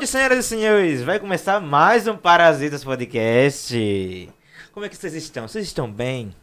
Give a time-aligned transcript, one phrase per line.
[0.00, 1.02] noite, senhoras e senhores.
[1.02, 4.30] Vai começar mais um Parasitas Podcast.
[4.72, 5.46] Como é que vocês estão?
[5.46, 6.34] Vocês estão bem?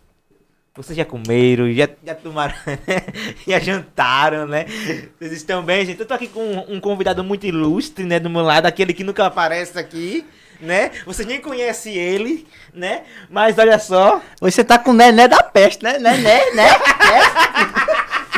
[0.76, 2.54] Vocês já comeram, já, já tomaram,
[3.48, 4.66] já jantaram, né?
[5.18, 6.00] Vocês estão bem, gente?
[6.00, 8.20] Eu tô aqui com um, um convidado muito ilustre, né?
[8.20, 10.24] Do meu lado, aquele que nunca aparece aqui,
[10.62, 10.92] né?
[11.04, 13.06] Vocês nem conhecem ele, né?
[13.28, 15.98] Mas olha só, você tá com o nené da peste, né?
[15.98, 16.68] Nené, né?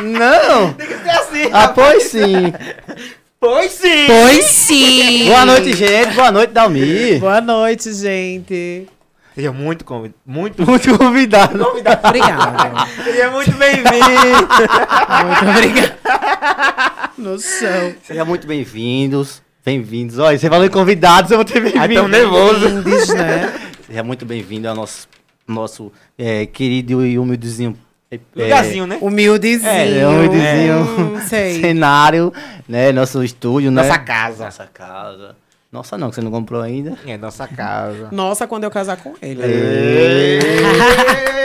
[0.00, 0.72] Não!
[0.72, 1.50] tem que ser assim.
[1.52, 1.74] Ah, rapaz.
[1.74, 2.54] pois sim!
[3.40, 4.06] Pois sim!
[4.06, 5.24] Pois sim!
[5.26, 6.14] Boa noite, gente.
[6.14, 7.18] Boa noite, Dalmi.
[7.18, 8.86] Boa noite, gente.
[9.34, 11.58] Seja muito convidado, muito Muito convidado.
[11.64, 12.06] convidado.
[12.08, 12.86] Obrigada.
[13.02, 14.48] Seja muito bem-vindo.
[15.24, 15.98] Muito obrigada.
[17.16, 17.94] No chão.
[18.02, 19.40] Sejam muito bem-vindos.
[19.64, 20.18] Bem-vindos.
[20.18, 22.00] Olha, você falou em convidados, eu vou ter Ai, bem-vindo.
[22.00, 22.68] tão nervoso.
[23.14, 23.52] Né?
[23.86, 25.08] Seja muito bem-vindo ao nosso,
[25.46, 27.74] nosso é, querido e humildezinho
[28.12, 28.98] é, Lugarzinho, né?
[29.00, 29.70] Humildezinho.
[29.70, 31.14] É, humildezinho.
[31.14, 31.60] Hum, sei.
[31.60, 32.32] cenário,
[32.68, 32.90] né?
[32.90, 33.82] Nosso estúdio, né?
[33.82, 34.44] Nossa casa.
[34.46, 35.36] Nossa casa.
[35.70, 36.98] Nossa não, que você não comprou ainda.
[37.06, 38.08] É nossa casa.
[38.10, 39.40] Nossa, quando eu casar com ele.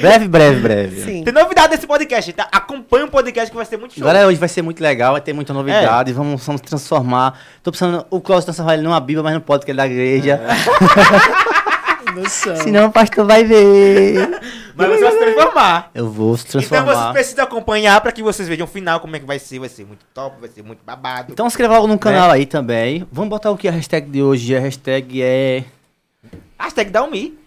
[0.00, 1.00] Breve, breve, breve.
[1.02, 1.24] Sim.
[1.24, 2.48] Tem novidade desse podcast, tá?
[2.50, 4.04] Acompanha o podcast que vai ser muito show.
[4.04, 7.38] Galera, hoje vai ser muito legal, vai ter muita novidade, vamos, vamos transformar.
[7.62, 9.88] Tô pensando, o Cláudio transformar ele numa Bíblia, mas não pode, porque ele é da
[9.88, 10.40] igreja.
[12.14, 12.56] No chão.
[12.56, 14.28] Senão o pastor vai ver.
[14.74, 15.90] Mas você vai se transformar.
[15.94, 16.94] Eu vou se Então transformar.
[16.94, 19.58] vocês precisam acompanhar pra que vocês vejam o final, como é que vai ser.
[19.58, 21.32] Vai ser muito top, vai ser muito babado.
[21.32, 23.06] Então se inscreva logo no canal aí também.
[23.12, 24.56] Vamos botar o que a hashtag de hoje?
[24.56, 25.64] A hashtag é.
[26.58, 27.38] Hashtag Dalmi.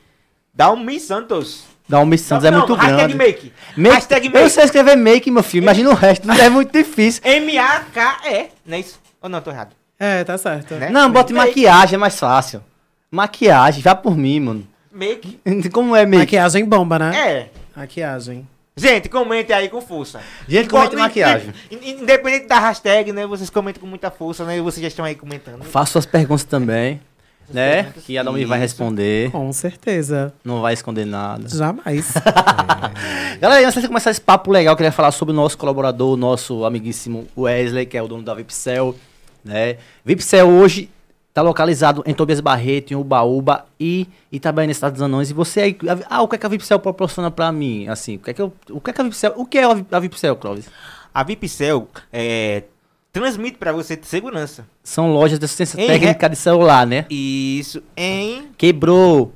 [0.53, 1.64] Dalmi Santos.
[1.88, 3.16] Dalmi Santos é Não, muito hashtag grande.
[3.16, 3.53] make.
[3.78, 4.50] Make- Hashtag Eu make.
[4.50, 5.64] sei escrever make, meu filho.
[5.64, 7.22] Imagina o resto, é muito difícil.
[7.24, 8.47] M-A-K-E.
[8.66, 9.00] Não é isso?
[9.22, 9.70] Ou não, tô errado.
[10.00, 10.74] É, tá certo.
[10.76, 10.90] Né?
[10.90, 11.47] Não, bota Make.
[11.50, 12.62] maquiagem, é mais fácil.
[13.16, 14.68] Maquiagem, vá por mim, mano.
[14.92, 15.40] Make.
[15.72, 16.18] Como é make?
[16.26, 17.18] Maquiagem bomba, né?
[17.18, 17.50] É.
[17.76, 18.48] Maquiagem.
[18.78, 20.20] Gente, comente aí com força.
[20.50, 21.53] Gente, comente maquiagem.
[21.72, 23.26] inde- Independente da hashtag, né?
[23.26, 24.59] Vocês comentam com muita força, né?
[24.62, 25.64] Vocês já estão aí comentando.
[25.64, 27.00] Faça suas perguntas também,
[27.50, 27.76] né?
[27.84, 29.32] perguntas, Que a Dalmi vai responder.
[29.32, 30.34] Com certeza.
[30.44, 31.47] Não vai esconder nada.
[31.47, 32.14] Jamais.
[33.40, 36.18] Galera, antes de começar esse papo legal, eu queria falar sobre o nosso colaborador, o
[36.18, 38.94] nosso amiguíssimo Wesley, que é o dono da Vipcel,
[39.44, 39.78] né?
[40.03, 40.90] Vipcel hoje
[41.35, 45.29] tá localizado em Tobias Barreto, em Ubaúba e Itabaiana, Estado dos Anões.
[45.29, 45.78] E você aí,
[46.09, 47.90] ah, o que é que a Vipcel proporciona pra mim?
[47.90, 49.66] Assim, o que é que, eu, o que é que a Vipcel, o que é
[49.66, 50.69] a Vi- a Vipcel, Clóvis?
[51.13, 52.63] A Vipcel é,
[53.12, 54.66] transmite pra você segurança.
[54.81, 57.06] São lojas de assistência Em técnica de celular, né?
[57.09, 59.34] Isso em Quebrou.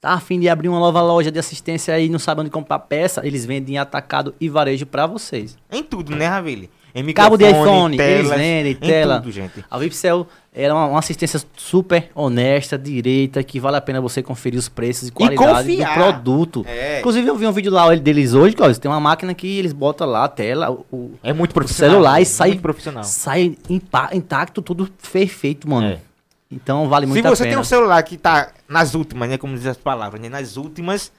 [0.00, 2.78] Tá a fim de abrir uma nova loja de assistência aí, não sabe onde comprar
[2.78, 5.58] peça, eles vendem em atacado e varejo pra vocês.
[5.70, 6.70] Em tudo, né, Ravile?
[6.94, 9.20] Em Cabo de iPhone, eles telas, vendem, em tela.
[9.20, 9.64] tudo, gente.
[9.70, 14.58] A Vipcel era uma, uma assistência super honesta, direita, que vale a pena você conferir
[14.58, 15.94] os preços e qualidade do confiar.
[15.94, 16.64] produto.
[16.66, 16.98] É.
[17.00, 20.06] Inclusive, eu vi um vídeo lá deles hoje, Cláudio, tem uma máquina que eles botam
[20.08, 21.92] lá a tela, o, o- É muito o profissional.
[21.92, 23.04] celular e muito sai, profissional.
[23.04, 23.56] sai
[24.12, 25.86] intacto, tudo perfeito, mano.
[25.88, 25.98] É.
[26.50, 27.60] Então vale Se muito você a tem pena.
[27.60, 29.36] um celular que tá nas últimas, né?
[29.36, 30.28] Como diz as palavras, né?
[30.30, 31.12] Nas últimas,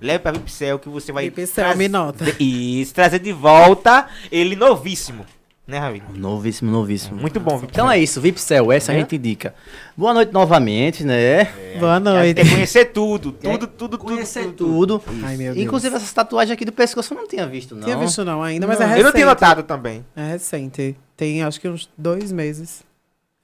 [0.00, 1.24] leve pra Vipcel que você vai...
[1.24, 2.24] Vipcel, trazer- me nota.
[2.40, 5.24] Isso, trazer de volta ele novíssimo.
[5.64, 6.02] Né, Ravile?
[6.16, 7.20] Novíssimo, novíssimo.
[7.20, 7.68] Muito bom, Vipcel.
[7.70, 8.98] Então é isso, Vipcel, essa a É?
[8.98, 9.54] gente indica.
[9.96, 11.44] Boa noite novamente, né?
[11.78, 12.40] Boa noite.
[12.40, 13.98] É conhecer tudo, tudo, tudo, tudo.
[13.98, 14.98] Conhecer tudo.
[14.98, 15.02] tudo.
[15.22, 15.64] Ai, meu Deus.
[15.64, 17.84] Inclusive essa tatuagem aqui do pescoço eu não tinha visto, não.
[17.84, 18.86] Tinha visto não ainda, mas Não.
[18.86, 19.04] é Eu recente.
[19.04, 20.04] não tinha notado também.
[20.16, 20.96] É recente.
[21.16, 22.82] Tem acho que uns dois meses.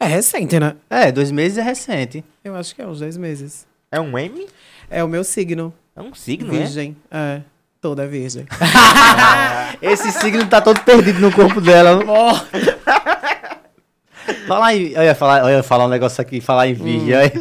[0.01, 0.75] É recente, né?
[0.91, 2.25] É, dois meses é recente.
[2.43, 3.65] Eu acho que é uns dois meses.
[3.91, 4.47] É um M?
[4.91, 5.73] É o meu signo.
[5.97, 6.59] É um signo, né?
[6.61, 6.97] Virgem.
[7.11, 7.41] É.
[7.81, 8.47] Toda virgem.
[9.81, 12.01] Esse signo tá todo perdido no corpo dela.
[14.47, 17.15] Falar em, eu ia falar, eu ia falar um negócio aqui, falar em virgem.
[17.15, 17.33] aí.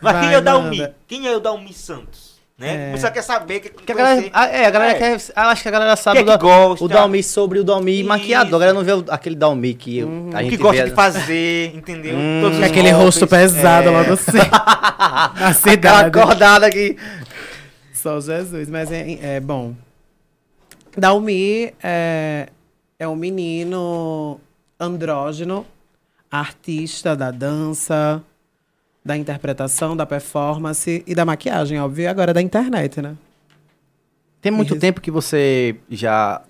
[0.00, 0.88] Mas Vai, quem é o Dalmi?
[1.06, 2.27] Quem é o Dalmi Santos?
[2.58, 2.88] Né?
[2.88, 2.92] É.
[2.92, 4.30] Pessoal quer saber que, Que a galera, conhecer.
[4.36, 4.94] a, é, a galera É.
[4.98, 6.84] quer, acho que a galera sabe Que é que gosta.
[6.84, 8.08] o Dalmi sobre o Dalmi Isso.
[8.08, 8.56] maquiador.
[8.56, 10.94] A galera não vê aquele Dalmi que eu- a o gente que gosta vê- de
[10.96, 12.16] fazer, entendeu?
[12.16, 12.40] Hum.
[12.42, 13.04] Todos os Aquele golpes.
[13.04, 13.92] rosto pesado É.
[13.92, 14.50] lá no centro.
[14.50, 16.08] Na Aquela cidade.
[16.18, 16.96] acordada aqui.
[17.94, 18.68] Só Jesus.
[18.68, 19.74] Mas é, é bom.
[20.96, 22.48] Dalmi é,
[22.98, 24.40] é um menino
[24.80, 25.64] andrógeno,
[26.28, 28.20] artista da dança,
[29.08, 33.14] da interpretação, da performance e da maquiagem, óbvio, e agora da internet, né?
[34.42, 34.80] Tem muito Isso.
[34.80, 36.42] tempo que você já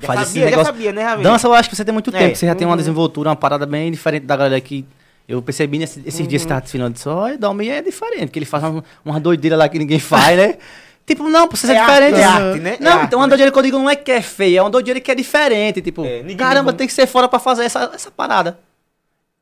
[0.00, 0.72] Já faz sabia, esse já negócio.
[0.72, 1.22] sabia, né, Ravi?
[1.22, 2.18] Dança, eu acho que você tem muito É.
[2.18, 2.34] tempo.
[2.36, 2.76] Você já tem uma Uhum.
[2.76, 4.84] desenvoltura, uma parada bem diferente da galera que.
[5.28, 6.26] Eu percebi nesse- esses Uhum.
[6.26, 6.94] dias que tava desfilando.
[6.94, 10.00] Disse, olha, Dalmi é diferente, porque ele faz uma, uma doideira lá que ninguém
[10.34, 10.58] faz, né?
[11.06, 12.20] tipo, não, pra você ser É arte, diferente.
[12.20, 12.76] é arte, né?
[12.80, 13.30] É Não, arte, então uma né?
[13.30, 15.80] doideira que eu digo não é que é feia, é uma doideira que é diferente.
[15.80, 18.58] Tipo, É, ninguém- caramba, tem que ser fora pra fazer essa, essa parada.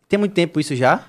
[0.08, 1.00] Tem muito tempo isso já?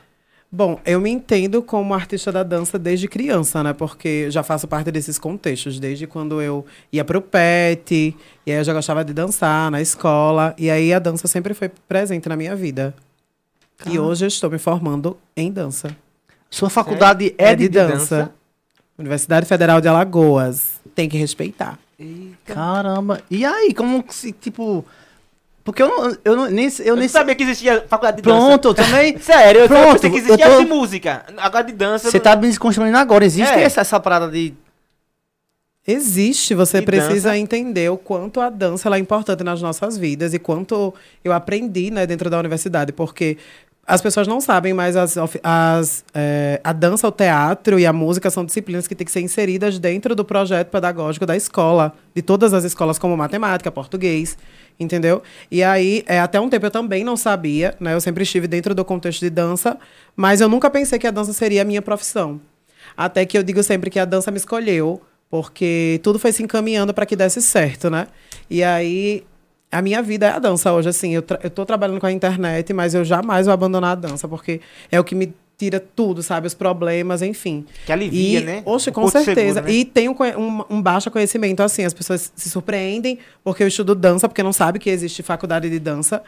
[0.54, 3.72] Bom, eu me entendo como artista da dança desde criança, né?
[3.72, 8.16] Porque já faço parte desses contextos, desde quando eu ia pro PET,
[8.46, 11.72] e aí eu já gostava de dançar na escola, e aí a dança sempre foi
[11.88, 12.94] presente na minha vida.
[13.86, 15.96] E hoje eu estou me formando em dança.
[16.50, 18.30] Sua faculdade é, de, dança.
[18.98, 20.82] Universidade Federal de Alagoas.
[20.94, 21.80] Tem que respeitar.
[22.46, 23.22] Caramba.
[23.32, 24.86] E aí, como se, tipo.
[25.64, 26.18] Porque eu não.
[26.26, 28.46] Eu não nem, eu Eu nem sabia que existia faculdade de dança.
[28.48, 29.18] Pronto, eu também.
[29.22, 31.26] Sério, eu Pronto, pensei que eu existia tô- de música.
[31.38, 32.10] Agora de dança.
[32.10, 33.24] Você não- tá me desconstruindo agora.
[33.26, 33.64] Existe É.
[33.64, 34.54] essa, essa parada de.
[35.86, 37.38] Existe, você E precisa dança?
[37.38, 40.94] entender o quanto a dança ela é importante nas nossas vidas e quanto
[41.24, 43.36] eu aprendi né, dentro da universidade, porque
[43.86, 48.30] as pessoas não sabem, mas as, as, eh, a dança, o teatro e a música
[48.30, 52.54] são disciplinas que têm que ser inseridas dentro do projeto pedagógico da escola, de todas
[52.54, 54.38] as escolas, como matemática, português,
[54.80, 55.22] entendeu?
[55.50, 57.94] E aí, é, até um tempo eu também não sabia, né?
[57.94, 59.78] Eu sempre estive dentro do contexto de dança,
[60.16, 62.40] mas eu nunca pensei que a dança seria a minha profissão.
[62.96, 66.94] Até que eu digo sempre que a dança me escolheu, porque tudo foi se encaminhando
[66.94, 68.08] para que desse certo, né?
[68.50, 69.24] E aí,
[69.72, 71.14] a minha vida é a dança hoje, assim.
[71.14, 74.60] Eu, eu tô trabalhando com a internet, mas eu jamais vou abandonar a dança, porque
[74.92, 76.48] é o que me tira tudo, sabe?
[76.48, 77.64] Os problemas, enfim.
[77.86, 78.64] Que alivia, e, né?
[78.66, 79.36] Oxe, Um com certeza.
[79.36, 79.72] seguro, né?
[79.72, 81.86] E tem um, um, um baixo conhecimento, assim.
[81.86, 85.78] As pessoas se surpreendem porque eu estudo dança, porque não sabe que existe faculdade de
[85.78, 86.24] dança.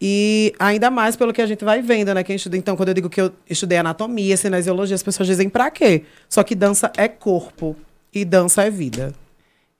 [0.00, 2.22] E ainda mais pelo que a gente vai vendo, né?
[2.22, 5.68] Quem estuda, então, quando eu digo que eu estudei anatomia, cinesiologia, as pessoas dizem pra
[5.68, 6.04] quê?
[6.28, 7.74] Só que dança é corpo
[8.14, 9.12] e dança é vida.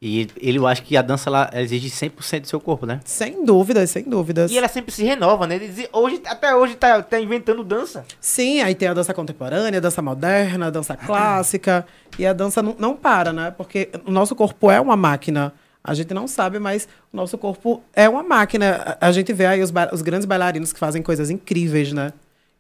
[0.07, 3.01] E ele, eu acho que a dança ela exige 100% do seu corpo, né?
[3.05, 4.53] Sem dúvidas, sem dúvidas.
[4.53, 5.59] E ela sempre se renova, né?
[5.59, 8.05] Diz- Hoje, até hoje tá, tá inventando dança.
[8.21, 11.85] Sim, aí tem a dança contemporânea, a dança moderna, a dança clássica.
[12.19, 13.51] E a dança não, não para, né?
[13.51, 15.53] Porque o nosso corpo é uma máquina.
[15.83, 18.97] A gente não sabe, mas o nosso corpo é uma máquina.
[19.01, 22.13] A, a gente vê aí os, ba- os grandes bailarinos que fazem coisas incríveis, né?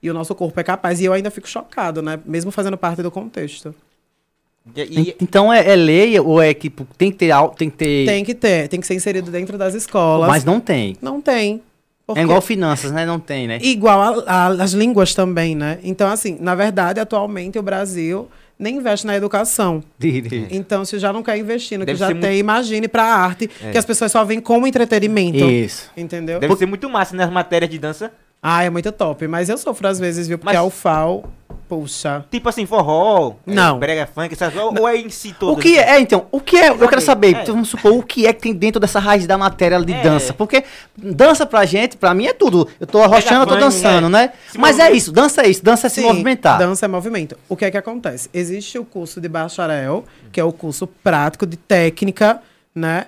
[0.02, 1.00] E o nosso corpo é capaz.
[1.00, 2.18] E eu ainda fico chocado, né?
[2.24, 3.74] Mesmo fazendo parte do contexto.
[4.74, 7.76] E, e- En- Então é, é lei ou é tipo, tem que ter tem que
[7.76, 8.06] ter.
[8.06, 10.28] Tem que ter, tem que ser inserido dentro das escolas.
[10.28, 10.96] Mas não tem.
[11.00, 11.62] Não tem.
[12.06, 13.04] Porque- É igual finanças, né?
[13.04, 13.58] Não tem, né?
[13.62, 15.78] Igual a- a- as línguas também, né?
[15.82, 18.28] Então, assim, na verdade, atualmente o Brasil
[18.58, 19.82] nem investe na educação.
[20.50, 23.70] Então, se já não quer investir no Deve que já tem, imagine pra arte, É.
[23.72, 25.38] que as pessoas só veem como entretenimento.
[25.44, 25.90] Isso.
[25.96, 26.38] Entendeu?
[26.38, 28.12] deve ser muito massa nas matérias de dança.
[28.42, 29.26] Ah, é muito top.
[29.26, 30.38] Mas eu sofro às vezes, viu?
[30.38, 31.24] Porque Mas- a UFAO,
[31.68, 32.24] puxa.
[32.30, 33.78] Tipo assim, forró, é, Não.
[33.78, 35.52] brega funk, essas, ou, ou é em si todo?
[35.52, 37.42] O que é, é, então, o que é, eu quero saber, É.
[37.42, 40.02] então, vamos supor, o que é que tem dentro dessa raiz da matéria de É.
[40.02, 40.32] dança?
[40.32, 40.64] Porque
[40.96, 42.68] dança pra gente, pra mim é tudo.
[42.78, 44.10] Eu tô arrochando, eu tô dançando, é.
[44.10, 44.32] né?
[44.50, 44.96] Se Mas é movimentar.
[44.96, 46.58] isso, dança é isso, dança é se Sim, movimentar.
[46.58, 47.36] Dança é movimento.
[47.48, 48.28] O que é que acontece?
[48.32, 52.40] Existe o curso de bacharel, que é o curso prático de técnica,
[52.74, 53.06] né?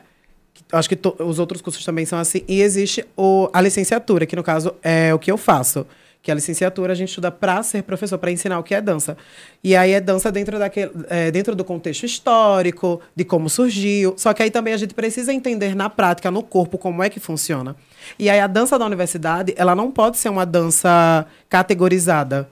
[0.71, 2.43] Acho que to- os outros cursos também são assim.
[2.47, 5.87] E existe o, a licenciatura, que no caso é o que eu faço.
[6.23, 9.17] Que a licenciatura a gente estuda para ser professor, para ensinar o que é dança.
[9.63, 14.15] E aí é dança dentro, daquele, é, dentro do contexto histórico, de como surgiu.
[14.17, 17.21] Só que aí também a gente precisa entender na prática, no corpo, como é que
[17.21, 17.77] funciona.
[18.19, 22.49] E aí a dança da universidade, ela não pode ser uma dança categorizada.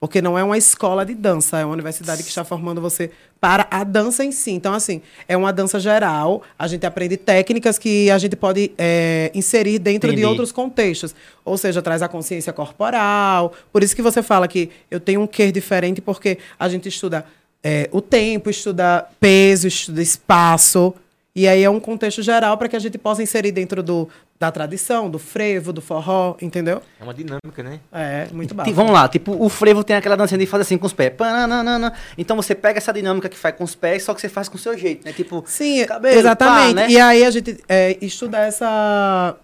[0.00, 3.68] Porque não é uma escola de dança, é uma universidade que está formando você para
[3.70, 4.50] a dança em si.
[4.50, 9.30] Então, assim, é uma dança geral, a gente aprende técnicas que a gente pode é,
[9.34, 10.22] inserir dentro Entendi.
[10.22, 11.14] de outros contextos.
[11.44, 13.52] Ou seja, traz a consciência corporal.
[13.70, 17.26] Por isso que você fala que eu tenho um quê diferente, porque a gente estuda
[17.62, 20.94] é, o tempo, estuda peso, estuda espaço.
[21.36, 24.08] E aí é um contexto geral para que a gente possa inserir dentro do,
[24.40, 26.80] da tradição, do frevo, do forró, entendeu?
[26.98, 27.78] É uma dinâmica, né?
[27.92, 28.74] É, muito básico.
[28.74, 31.12] Vamos lá, tipo, o frevo tem aquela dancinha de fazer assim com os pés.
[31.14, 31.92] Pananana.
[32.16, 34.56] Então você pega essa dinâmica que faz com os pés, só que você faz com
[34.56, 35.12] o seu jeito, né?
[35.12, 36.74] Tipo, Sim, cabelo, exatamente.
[36.74, 36.90] pá, né?
[36.90, 39.36] E aí a gente é, estuda essa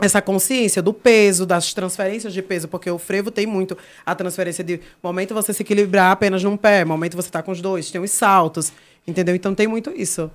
[0.00, 4.64] essa consciência do peso, das transferências de peso, porque o frevo tem muito a transferência
[4.64, 8.00] de momento você se equilibrar apenas num pé, momento você tá com os dois, tem
[8.00, 8.72] os saltos,
[9.06, 9.34] entendeu?
[9.34, 10.30] Então tem muito isso.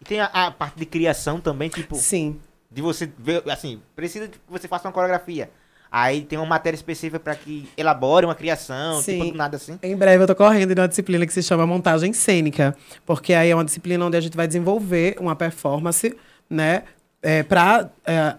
[0.00, 2.38] E tem a, a parte de criação também, tipo, Sim.
[2.74, 5.48] De você ver, assim, precisa que você faça uma coreografia.
[5.90, 9.26] Aí tem uma matéria específica pra que elabore uma criação, Sim.
[9.26, 9.78] tipo, nada assim.
[9.80, 12.76] Em breve eu tô correndo em uma disciplina que se chama montagem cênica,
[13.06, 16.16] porque aí é uma disciplina onde a gente vai desenvolver uma performance,
[16.50, 16.82] né,
[17.22, 17.90] é, para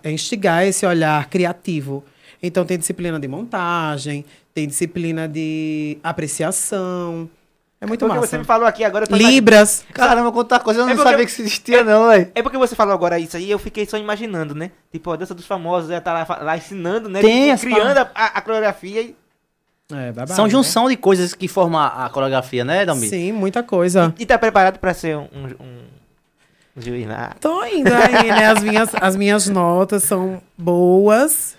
[0.04, 2.04] instigar esse olhar criativo.
[2.44, 7.30] Então tem disciplina de montagem, tem disciplina de apreciação.
[7.86, 8.28] É muito Porque massa.
[8.28, 9.86] você me falou aqui agora, eu tô Libras.
[9.94, 12.32] Caramba, quanta coisa, eu não É porque- sabia que isso existia, não, velho.
[12.36, 14.72] É porque você falou agora isso aí, eu fiquei só imaginando, né?
[14.92, 17.22] Tipo, a dança dos famosos, ela tá lá, lá ensinando, né?
[17.22, 19.16] Tem Tipo, criando a, a- a coreografia e,
[19.92, 20.52] É, babado, São né?
[20.52, 23.08] junção de coisas que formam a coreografia, né, Dalmi?
[23.08, 24.14] Sim, muita coisa.
[24.18, 25.84] e tá preparado pra ser um, um,
[26.78, 27.36] um juiz lá.
[27.40, 28.48] Tô indo aí, né?
[28.48, 31.56] As minhas, as minhas notas são boas,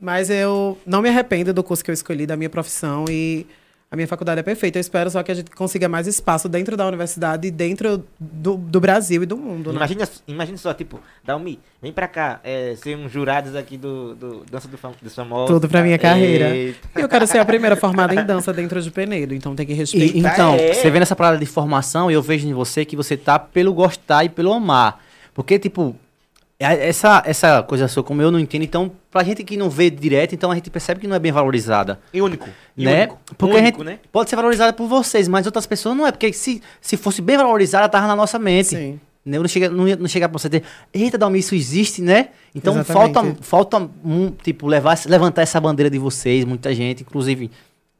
[0.00, 3.46] mas eu não me arrependo do curso que eu escolhi, da minha profissão e
[3.92, 4.78] a minha faculdade é perfeita.
[4.78, 8.56] Eu espero só que a gente consiga mais espaço dentro da universidade e dentro do,
[8.56, 9.76] do Brasil e do mundo, né?
[9.76, 14.44] Imagina, imagina só, tipo, Dalmi, vem pra cá, é, ser um jurados aqui do, do
[14.50, 15.54] Dança do Fam- dos Famosos.
[15.54, 16.48] Tudo pra minha carreira.
[16.56, 16.78] Eita.
[16.96, 19.72] E eu quero ser a primeira formada em dança dentro de Penedo, então tem que
[19.72, 20.32] E- respeitar.
[20.34, 20.72] então, é.
[20.72, 24.24] você vê nessa parada de formação, eu vejo em você que você tá pelo gostar
[24.24, 25.04] e pelo amar.
[25.34, 25.94] Porque, tipo,
[26.62, 30.34] essa, essa coisa sua, como eu não entendo, então, pra gente que não vê direto,
[30.34, 31.98] então a gente percebe que não é bem valorizada.
[32.12, 32.48] E único.
[32.76, 33.00] E né?
[33.04, 33.18] único.
[33.36, 33.98] Porque a único, gente né?
[34.12, 36.12] pode ser valorizada por vocês, mas outras pessoas não é.
[36.12, 38.68] Porque se, se fosse bem valorizada, tava na nossa mente.
[38.70, 39.00] Sim.
[39.24, 39.36] Né?
[39.36, 42.28] Eu Não chega, não, ia- não chegar pra você ter, eita, Dalmi, isso existe, né?
[42.54, 43.14] Então Exatamente.
[43.14, 47.50] falta, falta um, tipo, levar, levantar essa bandeira de vocês, muita gente, inclusive,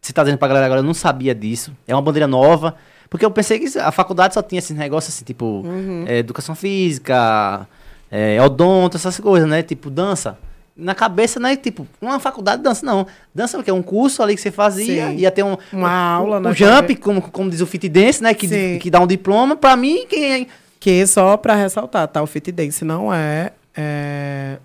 [0.01, 1.73] você tá dizendo pra galera agora, eu não sabia disso.
[1.87, 2.75] É uma bandeira nova.
[3.09, 6.05] Porque eu pensei que a faculdade só tinha esses negócios assim, tipo, Uhum.
[6.09, 7.69] é, educação física,
[8.15, 9.63] é, odonto, essas coisas, né?
[9.63, 10.37] Tipo, dança.
[10.77, 11.57] Na cabeça, né?
[11.57, 13.07] Tipo, uma faculdade de dança, não.
[13.35, 15.17] Dança porque é um curso ali que você fazia, Sim.
[15.17, 18.35] ia ter um, Uma aula, um né, jump, como, como diz o fit dance, né?
[18.35, 18.79] Que, Sim.
[18.79, 19.57] que dá um diploma.
[19.57, 20.47] Pra mim, quem é
[20.79, 22.23] Que só pra ressaltar, tá?
[22.23, 24.59] O fit dance não é, é,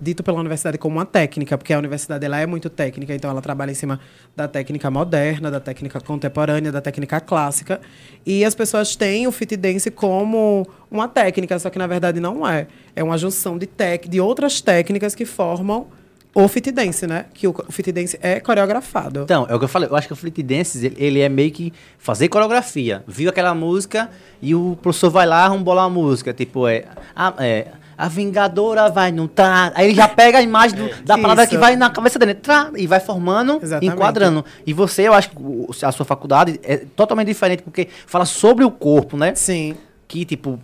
[0.00, 3.42] dito pela universidade como uma técnica, porque a universidade ela é muito técnica, então ela
[3.42, 3.98] trabalha em cima
[4.36, 7.80] da técnica moderna, da técnica contemporânea, da técnica clássica.
[8.24, 12.46] E as pessoas têm o fit dance como uma técnica, só que na verdade não
[12.46, 12.66] é.
[12.94, 15.86] É uma junção de, tec de outras técnicas que formam
[16.34, 17.24] o fit dance, né?
[17.34, 19.22] Que o, o fit dance é coreografado.
[19.22, 19.88] Então, é o que eu falei.
[19.88, 23.02] Eu acho que o Fleet Dance, ele, ele é meio que fazer coreografia.
[23.08, 26.32] Viu aquela música e o professor vai lá, embolar a música.
[26.32, 26.84] Tipo, é...
[27.16, 29.72] A, é, a Vingadora vai no tá.
[29.74, 31.22] Aí ele já pega a imagem do- da Isso.
[31.22, 32.34] palavra que vai na cabeça dele.
[32.34, 33.92] Trá, e vai formando, Exatamente.
[33.92, 34.44] enquadrando.
[34.64, 38.70] E você, eu acho que a sua faculdade é totalmente diferente, porque fala sobre o
[38.70, 39.34] corpo, né?
[39.34, 39.74] Sim.
[40.06, 40.60] Que, tipo,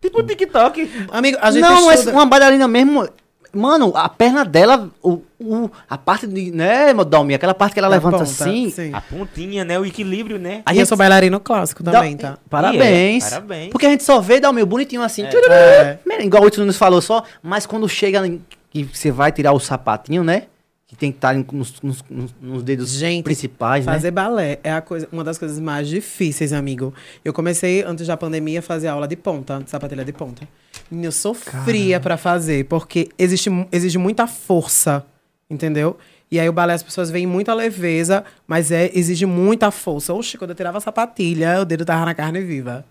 [0.00, 1.08] Tipo o TikTok.
[1.10, 2.12] Amigo, a gente não, estuda...
[2.12, 3.08] é uma bailarina mesmo.
[3.52, 6.50] Mano, a perna dela, o, o- a parte de.
[6.50, 7.34] Né, Dalmi?
[7.34, 8.70] Aquela parte que ela da levanta ponta, assim.
[8.70, 8.90] Sim.
[8.92, 9.78] A pontinha, né?
[9.78, 10.62] O equilíbrio, né?
[10.66, 12.38] A E eu sou bailarino clássico também, tá?
[12.50, 13.24] Parabéns.
[13.24, 13.70] E é, parabéns.
[13.70, 15.24] Porque a gente só vê Dalmi bonitinho assim.
[15.24, 15.98] É.
[16.10, 16.24] É.
[16.24, 17.22] Igual o Hudson nos falou só.
[17.42, 18.22] Mas quando chega
[18.70, 20.44] que você vai tirar o sapatinho, né?
[20.88, 23.92] Que tem que estar nos, nos- nos- nos dedos Gente, principais, né?
[23.92, 26.94] Fazer balé é a coisa, uma das coisas mais difíceis, amigo.
[27.22, 30.48] Eu comecei, antes da pandemia, a fazer aula de ponta, de sapatilha de ponta.
[30.90, 35.04] E eu sofria pra fazer, porque existe, exige muita força,
[35.50, 35.98] entendeu?
[36.30, 40.14] E aí o balé as pessoas veem muita leveza, mas é, exige muita força.
[40.14, 42.82] Oxe, quando eu tirava a sapatilha, o dedo tava na carne viva.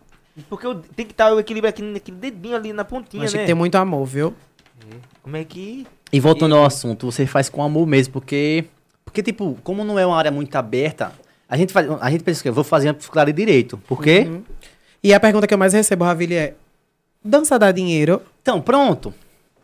[0.47, 3.37] Porque tem que estar o equilíbrio aqui naquele dedinho ali na pontinha, Mas né?
[3.37, 4.35] tinha que ter muito amor, viu?
[5.27, 5.85] Como é que.
[6.09, 8.63] E voltando ao assunto, você faz com amor mesmo, porque.
[9.03, 11.11] Porque, tipo, como não é uma área muito aberta,
[11.49, 13.77] a gente, faz, a gente pensa que eu vou fazer uma faculdade de direito.
[13.77, 14.25] Por quê?
[14.25, 14.41] Uhum.
[15.03, 16.53] E a pergunta que eu mais recebo, Ravili, é:
[17.21, 18.21] dança dá dinheiro?
[18.41, 19.13] Então, pronto.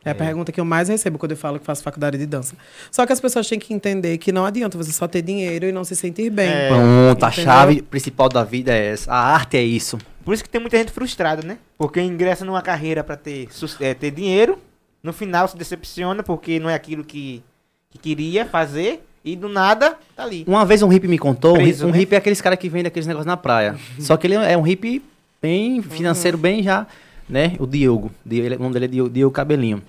[0.03, 2.57] É a pergunta que eu mais recebo quando eu falo que faço faculdade de dança.
[2.91, 5.71] Só que as pessoas têm que entender que não adianta você só ter dinheiro e
[5.71, 6.49] não se sentir bem.
[6.49, 6.67] É.
[6.67, 7.45] Pronto, a entendeu?
[7.45, 9.09] chave principal da vida é essa.
[9.09, 9.97] A arte é isso.
[10.25, 11.57] Por isso que tem muita gente frustrada, né?
[11.77, 13.47] Porque ingressa numa carreira pra ter,
[13.79, 14.59] é, ter dinheiro,
[15.03, 17.43] no final se decepciona porque não é aquilo que,
[17.91, 20.43] que queria fazer e do nada tá ali.
[20.47, 21.97] Uma vez um hippie me contou, um Preso, hippie- um né?
[21.99, 23.77] hippie é aqueles caras que vendem aqueles negócios na praia.
[23.99, 25.03] Só que ele é um hippie
[25.41, 26.87] bem financeiro, bem já,
[27.29, 27.55] né?
[27.59, 28.11] O Diogo.
[28.25, 29.81] O nome dele é Diogo, Diogo Cabelinho.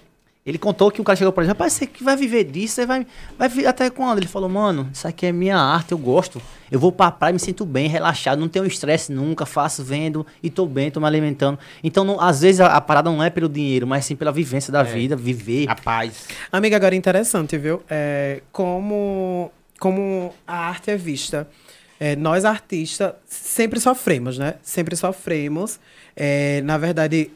[0.46, 2.84] Ele contou que um cara chegou pra ele, rapaz, você que vai viver disso, você
[2.84, 3.06] vai,
[3.38, 4.18] vai viver até quando?
[4.18, 6.40] Ele falou, mano, isso aqui é minha arte, eu gosto.
[6.70, 10.50] Eu vou pra praia, me sinto bem, relaxado, não tenho estresse nunca, faço, vendo e
[10.50, 11.58] tô bem, tô me alimentando.
[11.82, 14.70] Então, não- às vezes, a, a parada não é pelo dinheiro, mas sim pela vivência
[14.70, 15.66] da vida, viver.
[15.70, 16.26] A paz.
[16.52, 17.82] Amiga, agora é interessante, viu?
[17.88, 21.48] É, como, como a arte é vista.
[21.98, 24.56] É, nós, artistas, sempre sofremos, né?
[24.62, 25.80] Sempre sofremos.
[26.14, 27.30] É, na verdade,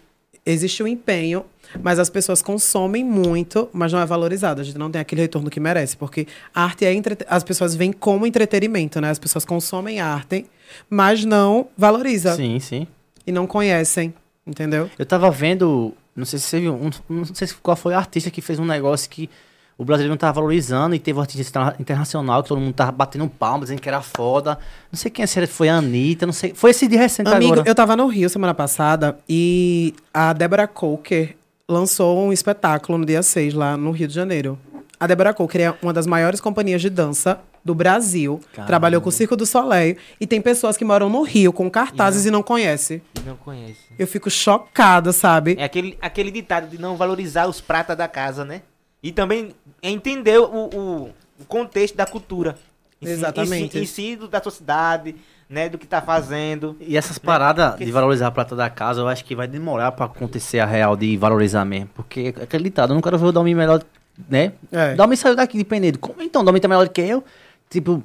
[0.44, 1.44] existe um empenho,
[1.82, 4.60] mas as pessoas consomem muito, mas não é valorizado.
[4.60, 7.24] A gente não tem aquele retorno que merece, porque a arte é entrete...
[7.28, 9.10] as pessoas veem como entretenimento, né?
[9.10, 10.46] As pessoas consomem arte,
[10.88, 12.86] mas não valoriza Sim, sim.
[13.26, 14.12] e não conhecem,
[14.46, 14.90] entendeu?
[14.98, 17.96] Eu tava vendo, não sei se você viu, um- não sei se qual foi o
[17.96, 19.28] artista que fez um negócio que
[19.76, 22.90] o brasileiro não tava valorizando e teve um artista interna- internacional que todo mundo tava
[22.90, 24.58] batendo palmas, dizendo que era foda.
[24.90, 26.52] Não sei quem se foi a Anitta, não sei.
[26.52, 27.68] Foi esse de recente Amigo, agora.
[27.68, 31.36] eu tava no Rio semana passada e a Débora Coker
[31.78, 34.58] lançou um espetáculo no dia 6 lá no Rio de Janeiro.
[34.98, 38.40] A Débora Coker é uma das maiores companhias de dança do Brasil.
[38.52, 38.66] Caramba.
[38.66, 39.96] Trabalhou com o Circo do Soleil.
[40.18, 43.02] E tem pessoas que moram no Rio com cartazes e não conhecem.
[43.14, 43.76] E não conhece.
[43.98, 45.56] Eu fico chocada, sabe?
[45.58, 48.62] É aquele, aquele ditado de não valorizar os pratas da casa, né?
[49.02, 51.02] E também entender o, o,
[51.38, 52.56] o contexto da cultura.
[53.00, 53.72] Em Exatamente.
[53.72, 55.14] Si, em si do- da sua cidade,
[55.48, 55.68] né?
[55.68, 56.76] Do que tá fazendo.
[56.80, 60.06] E essas paradas de valorizar a prata da casa, eu acho que vai demorar pra
[60.06, 61.88] acontecer a real de valorizar mesmo.
[61.94, 63.82] Porque aquele ditado, eu não quero ver o Dalmi melhor,
[64.28, 64.52] né?
[64.70, 64.94] É.
[64.94, 65.98] Dalmi saiu daqui de Penedo.
[65.98, 66.44] Como então?
[66.44, 67.24] Dalmi tá melhor do que eu?
[67.70, 68.02] Tipo,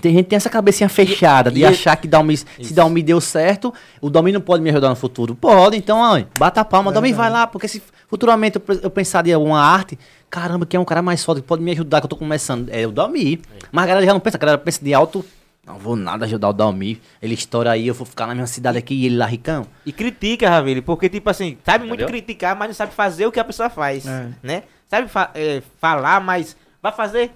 [0.00, 2.72] tem gente que tem essa cabecinha fechada de e- achar que Dalmi, se.
[2.72, 5.34] Dalmi deu certo, o Dalmi não pode me ajudar no futuro.
[5.34, 9.26] Pode, então, ó, bata a palma, Dalmi vai lá, porque se futuramente eu, eu pensar
[9.26, 9.98] em alguma arte,
[10.30, 12.68] caramba, quem é um cara mais foda que pode me ajudar, que eu tô começando?
[12.70, 13.40] É o Dalmi.
[13.72, 15.24] Mas a galera já não pensa, a galera pensa de alto,
[15.70, 17.00] não vou nada ajudar o Dalmi.
[17.22, 19.66] Ele estoura aí, eu vou ficar na minha cidade aqui e ele lá ricão.
[19.86, 22.08] E critica, Ravile, porque, tipo assim, sabe muito Entendeu?
[22.08, 24.28] criticar, mas não sabe fazer o que a pessoa faz, É.
[24.42, 24.62] né?
[24.88, 27.30] Sabe fa- é, falar, mas vai fazer,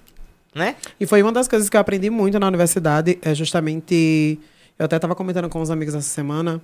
[0.53, 0.75] né?
[0.99, 4.39] E foi uma das coisas que eu aprendi muito na universidade, é justamente.
[4.77, 6.61] Eu até estava comentando com os amigos essa semana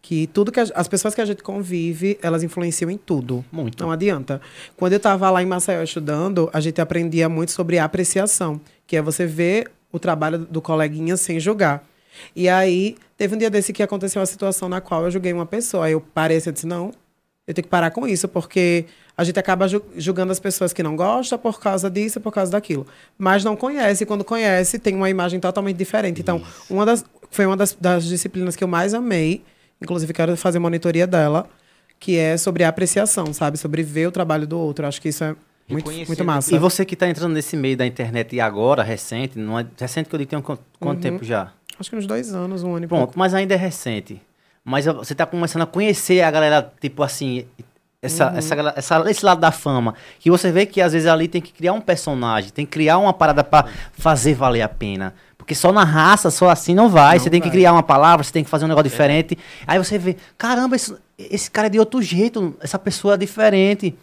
[0.00, 3.44] que tudo que a- as pessoas que a gente convive, elas influenciam em tudo.
[3.50, 3.82] Muito.
[3.82, 4.40] Não adianta.
[4.76, 9.02] Quando eu estava lá em Maceió estudando, a gente aprendia muito sobre apreciação, que é
[9.02, 11.84] você ver o trabalho do coleguinha sem julgar.
[12.34, 15.46] E aí, teve um dia desse que aconteceu uma situação na qual eu julguei uma
[15.46, 15.86] pessoa.
[15.86, 16.92] Aí eu parei assim, eu disse, não,
[17.46, 20.82] eu tenho que parar com isso, porque a gente acaba ju- julgando as pessoas que
[20.82, 22.86] não gostam por causa disso, por causa daquilo.
[23.16, 26.20] Mas não conhece, e quando conhece, tem uma imagem totalmente diferente.
[26.20, 29.42] Então, uma das, foi uma das, das disciplinas que eu mais amei,
[29.80, 31.48] inclusive quero fazer monitoria dela,
[32.00, 33.58] que é sobre apreciação, sabe?
[33.58, 34.86] Sobre ver o trabalho do outro.
[34.86, 35.34] Acho que isso é
[35.68, 36.54] muito, muito massa.
[36.54, 40.08] E você que tá entrando nesse meio da internet e agora, recente, não é recente
[40.08, 40.96] que eu digo, tem um, quanto, Uhum.
[41.00, 41.52] tempo já?
[41.78, 43.18] Acho que uns dois anos, um ano e Pronto, pouco.
[43.18, 44.20] mas ainda é recente.
[44.64, 47.44] Mas você tá começando a conhecer a galera, tipo assim,
[48.02, 48.36] essa, Uhum.
[48.38, 49.94] essa, essa- esse lado da fama.
[50.18, 52.98] Que você vê que às vezes ali tem que criar um personagem, tem que criar
[52.98, 55.14] uma parada pra fazer valer a pena.
[55.36, 57.16] Porque só na raça, só assim não vai.
[57.16, 59.38] Não você tem que criar uma palavra, você tem que fazer um negócio diferente.
[59.66, 63.96] Aí você vê, caramba, esse, esse cara é de outro jeito, essa pessoa é diferente.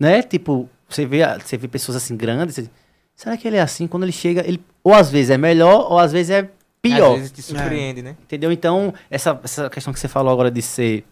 [0.00, 0.22] Né?
[0.22, 2.54] Tipo, você vê, a- você vê pessoas assim grandes.
[2.56, 2.70] você-
[3.14, 3.86] será que ele é assim?
[3.86, 6.48] Quando ele chega, ele ou às vezes é melhor, ou às vezes é
[6.80, 7.12] pior.
[7.12, 8.16] Às vezes te surpreende, né?
[8.22, 8.50] Entendeu?
[8.52, 11.04] Então, essa, essa questão que você falou agora de ser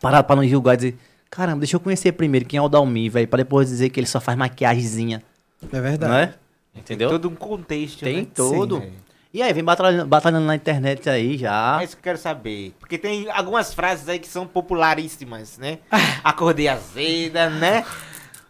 [0.00, 0.98] parado pra não julgar e dizer,
[1.30, 4.06] caramba, deixa eu conhecer primeiro quem é o Dalmi, velho, pra depois dizer que ele
[4.06, 5.22] só faz maquiagemzinha.
[5.72, 6.12] É verdade.
[6.12, 6.34] Não é?
[6.74, 7.08] Entendeu?
[7.10, 8.26] Todo um contexto, Tem né?
[8.34, 8.80] todo.
[8.80, 8.92] Sim.
[9.34, 11.74] E aí, vem batalhando, batalhando na internet aí já.
[11.78, 15.78] Mas eu quero saber, porque tem algumas frases aí que são popularíssimas, né?
[16.24, 17.84] Acordei azeda, né?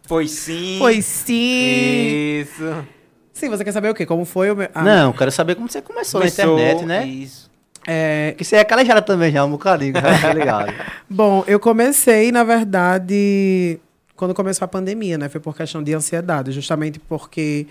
[0.09, 0.77] Pois sim.
[0.79, 2.41] Pois sim!
[2.43, 2.85] Isso.
[3.33, 4.07] Sim, você quer saber o quê?
[4.07, 4.69] Como foi o meu...
[4.75, 7.07] ah, Não, quero saber como você começou, Começou, na internet, né?
[7.07, 7.51] Isso.
[7.87, 10.73] É, Que você é calejada também já, um bocadinho, já tá ligado.
[11.09, 13.79] Bom, eu comecei, na verdade,
[14.17, 15.29] quando começou a pandemia, né?
[15.29, 17.67] Foi por questão de ansiedade, justamente porque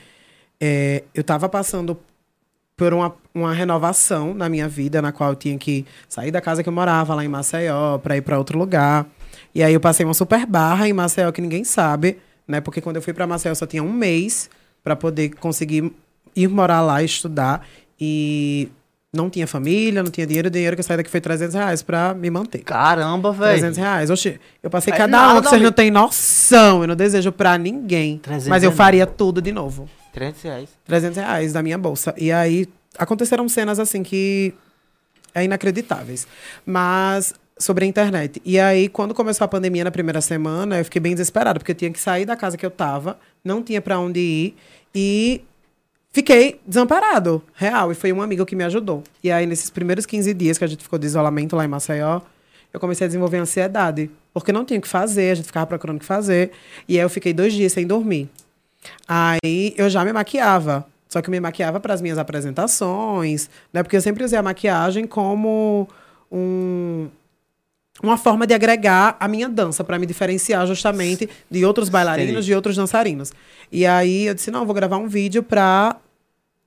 [0.62, 1.98] é, eu estava passando
[2.78, 6.62] por uma, uma renovação na minha vida, na qual eu tinha que sair da casa
[6.62, 9.06] que eu morava, lá em Maceió, para ir para outro lugar.
[9.56, 12.60] E aí eu passei uma super barra em Maceió que ninguém sabe, né?
[12.60, 14.50] Porque quando eu fui para Maceió eu só tinha um mês
[14.84, 15.92] para poder conseguir
[16.36, 17.66] ir morar lá e estudar.
[18.00, 18.70] E
[19.14, 20.50] não tinha família, não tinha dinheiro.
[20.50, 22.60] O dinheiro que eu saí daqui foi 300 reais para me manter.
[22.60, 23.88] Caramba, 300 velho.
[23.88, 24.10] reais.
[24.10, 26.82] Oxi, eu passei É cada que vocês não têm noção.
[26.82, 28.18] Eu não desejo pra ninguém.
[28.18, 29.90] 300 Mas eu faria tudo de novo.
[30.12, 30.70] 300 reais.
[30.86, 32.14] 300 reais da minha bolsa.
[32.18, 34.54] E aí, aconteceram cenas assim que
[35.34, 36.28] é inacreditáveis.
[36.66, 38.42] Mas sobre a internet.
[38.44, 41.76] E aí, quando começou a pandemia na primeira semana, eu fiquei bem desesperada, porque eu
[41.76, 44.56] tinha que sair da casa que eu tava, não tinha pra onde ir
[44.94, 45.42] e
[46.12, 47.92] fiquei desamparado, real.
[47.92, 49.04] E foi um amigo que me ajudou.
[49.24, 52.22] E aí, nesses primeiros 15 dias que a gente ficou de isolamento lá em Maceió,
[52.74, 54.10] eu comecei a desenvolver ansiedade.
[54.34, 56.52] Porque não tinha o que fazer, a gente ficava procurando o que fazer.
[56.88, 58.30] E aí, eu fiquei dois dias sem dormir.
[59.08, 60.86] Aí eu já me maquiava.
[61.08, 63.82] Só que eu me maquiava para as minhas apresentações, né?
[63.84, 65.88] Porque eu sempre usei a maquiagem como
[66.32, 67.08] um,
[68.04, 72.48] uma forma de agregar a minha dança, para me diferenciar justamente de outros bailarinos, Entendi.
[72.48, 73.32] de outros dançarinos.
[73.72, 75.98] E aí eu disse: não, eu vou gravar um vídeo para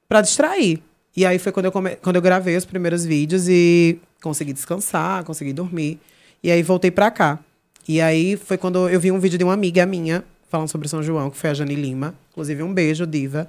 [0.08, 0.82] para distrair.
[1.14, 1.96] E aí foi quando eu, come...
[1.96, 5.98] quando eu gravei os primeiros vídeos e consegui descansar, consegui dormir.
[6.42, 7.38] E aí voltei pra cá.
[7.86, 11.02] E aí foi quando eu vi um vídeo de uma amiga minha falando sobre São
[11.02, 12.14] João, que foi a Jane Lima.
[12.30, 13.48] Inclusive, um beijo, diva.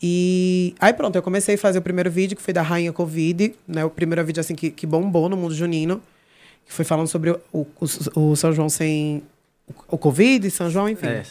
[0.00, 3.54] E aí pronto, eu comecei a fazer o primeiro vídeo, que foi da Rainha Covid,
[3.66, 3.84] né?
[3.84, 6.00] O primeiro vídeo assim que, que bombou no mundo junino.
[6.68, 7.66] Que foi falando sobre o, o,
[8.14, 9.22] o São João sem
[9.66, 11.06] o, o Covid, São João, enfim.
[11.06, 11.22] É.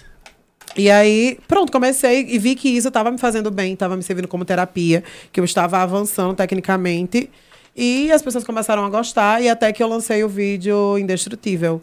[0.76, 4.28] E aí, pronto, comecei e vi que isso estava me fazendo bem, estava me servindo
[4.28, 7.30] como terapia, que eu estava avançando tecnicamente.
[7.76, 11.82] E as pessoas começaram a gostar, e até que eu lancei o vídeo Indestrutível.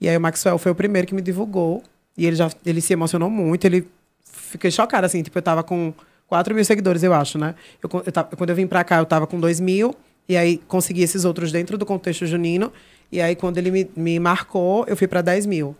[0.00, 1.82] E aí o Maxwell foi o primeiro que me divulgou.
[2.16, 3.86] E ele já ele se emocionou muito, ele
[4.24, 5.22] fiquei chocada, assim.
[5.22, 5.92] Tipo, eu tava com
[6.26, 7.54] 4 mil seguidores, eu acho, né?
[7.82, 9.94] Eu, eu tava- quando eu vim pra cá, eu tava com 2 mil.
[10.30, 12.72] E aí, consegui esses outros dentro do contexto junino.
[13.10, 15.76] E aí, quando ele me, me marcou, eu fui pra 10 mil.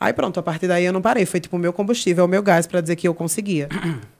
[0.00, 1.26] Aí, pronto, a partir daí eu não parei.
[1.26, 3.68] Foi, tipo, o meu combustível, o meu gás pra dizer que eu conseguia.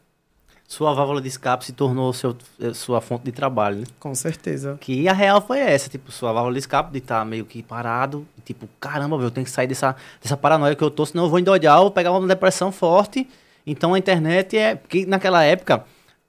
[0.68, 3.85] Sua válvula de escape se tornou seu, eh, sua fonte de trabalho, né?
[3.98, 4.77] Com certeza.
[4.81, 8.27] Que a real foi essa, tipo, sua válvula de escape de estar meio que parado.
[8.44, 11.38] Tipo, caramba, eu tenho que sair dessa, dessa paranoia que eu tô, senão eu vou
[11.38, 13.27] endoidar ou pegar uma depressão forte.
[13.66, 14.74] Então a internet é.
[14.74, 15.85] Porque naquela época,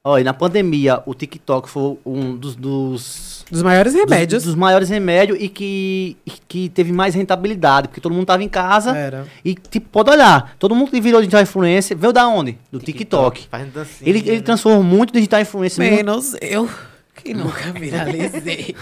[0.05, 2.55] olha, na pandemia, o TikTok foi um dos.
[2.55, 4.43] dos Dos maiores remédios.
[4.43, 8.43] Dos, dos maiores remédios e que, e que teve mais rentabilidade, porque todo mundo tava
[8.43, 8.95] em casa.
[8.95, 9.27] Era.
[9.43, 12.57] E, tipo, pode olhar, todo mundo que virou digital influencer veio da onde?
[12.71, 13.47] Do TikTok.
[13.49, 14.09] Fazendo dancinha.
[14.09, 14.41] Ele, ele né?
[14.41, 16.69] transformou muito digital influencer, muito- Menos eu,
[17.15, 18.75] que nunca viralizei.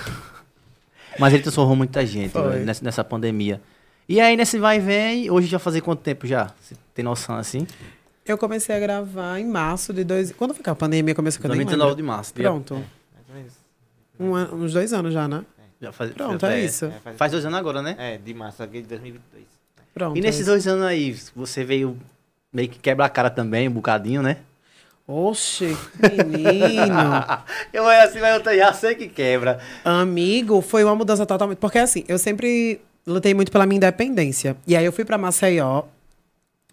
[1.20, 3.62] mas ele transformou muita gente velho, nessa, nessa pandemia.
[4.08, 6.52] E aí, nesse vai e vem, hoje já fazer quanto tempo já?
[6.62, 7.66] Você tem noção assim?
[8.26, 10.32] Eu comecei a gravar em março de dois...
[10.32, 11.42] Quando foi que a pandemia começou?
[11.42, 11.96] Que eu nem 29 lembro.
[11.98, 12.34] de março.
[12.34, 12.84] Pronto.
[14.20, 15.44] Um an- uns dois anos já, né?
[15.82, 16.86] Já faz, Pronto, já- é é, isso.
[16.86, 17.96] É, faz, Faz dois anos agora, né?
[17.98, 19.44] é, de março aqui de 2022.
[19.94, 20.16] Pronto.
[20.16, 20.50] E é nesses isso.
[20.50, 21.98] dois anos aí, você veio
[22.52, 24.38] meio que quebra a cara também, um bocadinho, né?
[25.06, 26.96] Oxe, menino.
[27.74, 29.60] eu é assim, mas eu já sei que quebra.
[29.84, 31.58] Amigo, foi uma mudança totalmente.
[31.58, 34.56] Porque assim, eu sempre lutei muito pela minha independência.
[34.66, 35.84] E aí eu fui pra Maceió,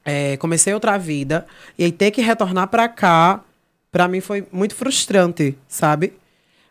[0.04, 1.46] é, comecei outra vida,
[1.78, 3.42] e aí ter que retornar pra cá,
[3.90, 6.14] pra mim foi muito frustrante, sabe?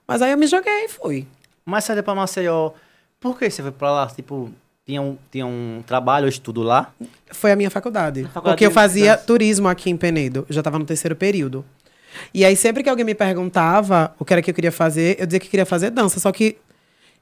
[0.08, 1.28] Mas aí eu me joguei e fui.
[1.66, 2.72] Mas saída pra Maceió,
[3.20, 4.08] por que você foi pra lá?
[4.08, 4.52] Tipo,
[4.86, 6.92] tinha um, tinha um trabalho ou estudo lá?
[7.32, 8.24] Foi a minha faculdade.
[8.24, 9.26] faculdade porque eu fazia dança.
[9.26, 10.46] turismo aqui em Penedo.
[10.50, 11.64] Eu já estava no terceiro período.
[12.34, 15.28] E aí, sempre que alguém me perguntava o que era que eu queria fazer, eu
[15.28, 16.20] dizia que queria fazer dança.
[16.20, 16.58] Só que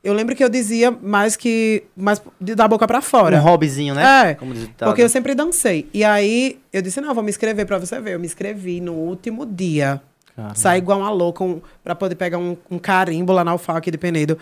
[0.04, 1.84] eu lembro que eu dizia mais que.
[1.96, 3.38] mais de- da boca pra fora.
[3.38, 4.30] Um hobbyzinho, né?
[4.32, 4.54] É, Como.
[4.78, 5.88] Porque eu sempre dancei.
[5.94, 8.14] E aí eu disse, não, vou me inscrever pra você ver.
[8.16, 10.02] Eu me inscrevi no último dia.
[10.36, 10.56] Caramba.
[10.56, 13.98] Saí igual uma louca um, pra poder pegar um, um carimbo lá na UFAC de
[13.98, 14.38] Penedo.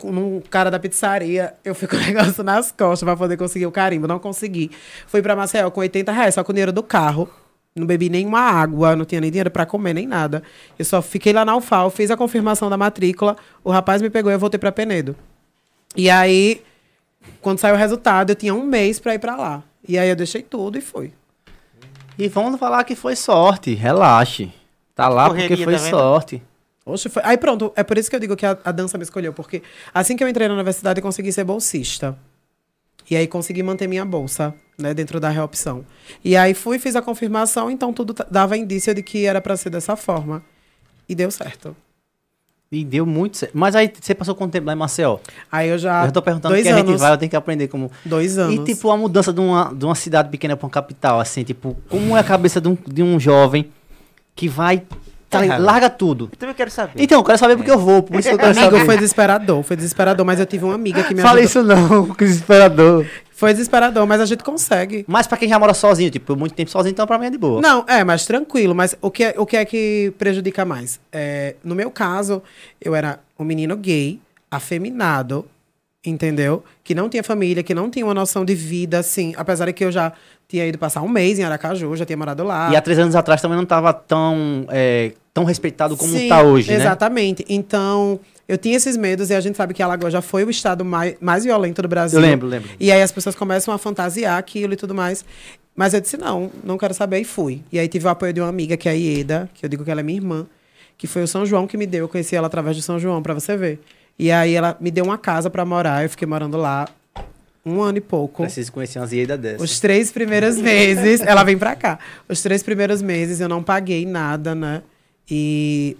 [0.00, 3.64] Com um cara da pizzaria, eu fui com o negócio nas costas pra poder conseguir
[3.66, 4.06] o carimbo.
[4.08, 4.70] Não consegui.
[5.06, 7.28] Fui pra Maceió com 80 reais, só com o dinheiro do carro.
[7.78, 10.42] Não bebi nenhuma água, não tinha nem dinheiro pra comer, nem nada.
[10.78, 14.30] Eu só fiquei lá na UFAL, fiz a confirmação da matrícula, o rapaz me pegou
[14.30, 15.16] e eu voltei pra Penedo.
[15.96, 16.62] E aí,
[17.40, 19.62] quando saiu o resultado, eu tinha um mês pra ir pra lá.
[19.86, 21.12] E aí eu deixei tudo e fui.
[22.18, 24.52] E vamos falar que foi sorte, relaxe.
[24.94, 26.42] Tá lá Correria, porque foi tá sorte.
[26.84, 27.22] Oxe, foi...
[27.24, 29.62] Aí pronto, é por isso que eu digo que a, a dança me escolheu, porque
[29.94, 32.18] assim que eu entrei na universidade eu consegui ser bolsista.
[33.10, 35.84] E aí consegui manter minha bolsa, né, dentro da reopção.
[36.24, 39.70] E aí fui, fiz a confirmação, então tudo dava indício de que era pra ser
[39.70, 40.42] dessa forma.
[41.08, 41.74] E deu certo.
[42.70, 43.56] E deu muito certo.
[43.56, 45.18] Mas aí você passou quanto tempo lá em Maceió?
[45.50, 46.04] Aí eu já.
[46.04, 47.00] eu tô perguntando dois que a gente anos.
[47.00, 47.90] vai, eu tenho que aprender como.
[48.04, 48.54] Dois anos.
[48.56, 51.74] E tipo, a mudança de uma, de uma cidade pequena pra uma capital, assim, tipo,
[51.88, 53.70] como é a cabeça de um, de um jovem
[54.36, 54.82] que vai.
[55.28, 55.62] Tá, errado.
[55.62, 56.28] larga tudo.
[56.32, 56.92] Eu também quero saber.
[57.02, 58.84] Então, eu quero saber porque eu vou, por isso que eu quero Amigo, saber.
[58.86, 61.62] foi desesperador, foi desesperador, mas eu tive uma amiga que me Fala ajudou.
[61.62, 63.06] isso não, que desesperador.
[63.30, 65.04] Foi desesperador, mas a gente consegue.
[65.06, 67.38] Mas pra quem já mora sozinho, tipo, muito tempo sozinho, então pra mim é de
[67.38, 67.60] boa.
[67.60, 68.74] Não, é, mas tranquilo.
[68.74, 70.98] Mas o que é, o que, é que prejudica mais?
[71.12, 72.42] É, no meu caso,
[72.80, 74.18] eu era um menino gay,
[74.50, 75.46] afeminado,
[76.04, 76.62] entendeu?
[76.82, 79.34] Que não tinha família, que não tinha uma noção de vida, assim.
[79.36, 80.12] Apesar de que eu já
[80.46, 82.70] tinha ido passar um mês em Aracaju, já tinha morado lá.
[82.72, 86.42] E há três anos atrás também não tava tão, é, tão respeitado como Sim, tá
[86.42, 86.76] hoje, né?
[86.76, 87.44] Exatamente.
[87.48, 90.84] Então, eu tinha esses medos e a gente sabe que Alagoas já foi o estado
[90.84, 92.18] mais, mais violento do Brasil.
[92.18, 92.68] Eu lembro, lembro.
[92.80, 95.24] E aí as pessoas começam a fantasiar aquilo e tudo mais.
[95.76, 97.62] Mas eu disse, não, não quero saber e fui.
[97.70, 99.84] E aí tive o apoio de uma amiga, que é a Ieda, que eu digo
[99.84, 100.46] que ela é minha irmã,
[100.96, 102.04] que foi o São João que me deu.
[102.04, 103.78] Eu conheci ela através do São João, pra você ver.
[104.18, 106.88] E aí ela me deu uma casa pra morar, eu fiquei morando lá
[107.64, 108.42] um ano e pouco.
[108.42, 109.60] Preciso conhecer umas ieidas dessas.
[109.60, 111.98] Os três primeiros meses, ela vem pra cá.
[112.28, 114.82] Os três primeiros meses eu não paguei nada, né?
[115.30, 115.96] E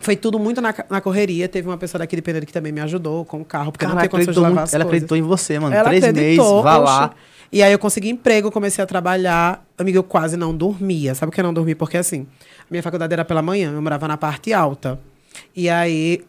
[0.00, 1.48] foi tudo muito na, na correria.
[1.48, 3.94] Teve uma pessoa daqui de Penedo que também me ajudou com o carro, porque Cara,
[3.94, 5.04] não tinha condições de lavar as ela coisas.
[5.04, 5.74] acreditou em você, mano.
[5.74, 7.14] Ela Três meses, vá lá.
[7.50, 9.64] E aí eu consegui emprego, comecei a trabalhar.
[9.78, 11.14] Amigo, eu quase não dormia.
[11.14, 11.74] Sabe por que eu não dormia?
[11.74, 12.26] Porque assim,
[12.60, 14.98] a minha faculdade era pela manhã, eu morava na parte alta.
[15.56, 16.24] E aí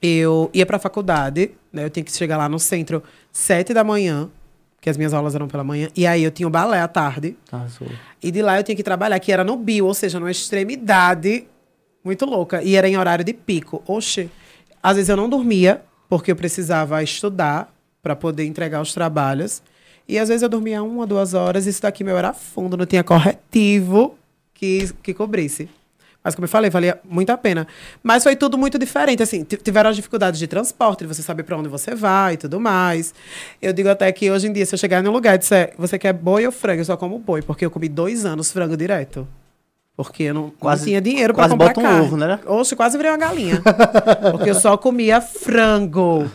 [0.00, 1.84] eu ia pra faculdade, né?
[1.84, 4.28] Eu tinha que chegar lá no centro sete da manhã,
[4.80, 5.88] que as minhas aulas eram pela manhã.
[5.96, 7.36] E aí eu tinha o balé à tarde.
[7.50, 7.88] Arrasou.
[8.22, 11.46] E de lá eu tinha que trabalhar, que era no bio, ou seja, numa extremidade
[12.04, 12.62] muito louca.
[12.62, 13.82] E era em horário de pico.
[13.86, 14.30] Oxe,
[14.82, 19.62] às vezes eu não dormia, porque eu precisava estudar para poder entregar os trabalhos.
[20.08, 23.02] E às vezes eu dormia uma, duas horas, isso daqui meu era fundo, não tinha
[23.02, 24.16] corretivo
[24.54, 25.68] que, que cobrisse.
[26.26, 27.68] Mas como eu falei, valia muito a pena.
[28.02, 31.44] Mas foi tudo muito diferente, assim, ti- tiveram as dificuldades de transporte, de você saber
[31.44, 33.14] pra onde você vai e tudo mais.
[33.62, 35.96] Eu digo até que hoje em dia, se eu chegar num lugar e disser, você
[35.98, 36.80] quer boi ou frango?
[36.80, 39.24] Eu só como boi, porque eu comi dois anos frango direto.
[39.96, 42.00] Porque eu não, Quase- não tinha dinheiro quase comprar bota um carne.
[42.00, 42.40] ovo, né?
[42.44, 43.62] Oxe, quase virei uma galinha.
[44.32, 46.28] porque eu só comia frango.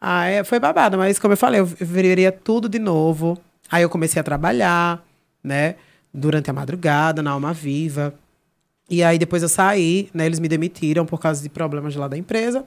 [0.00, 3.38] Aí foi babado, mas como eu falei, eu viria tudo de novo.
[3.70, 5.00] Aí eu comecei a trabalhar,
[5.44, 5.76] né?
[6.12, 8.12] Durante a madrugada, na Alma Viva.
[8.92, 10.26] E aí depois eu saí, né?
[10.26, 12.62] Eles me demitiram por causa de problemas lá da empresa.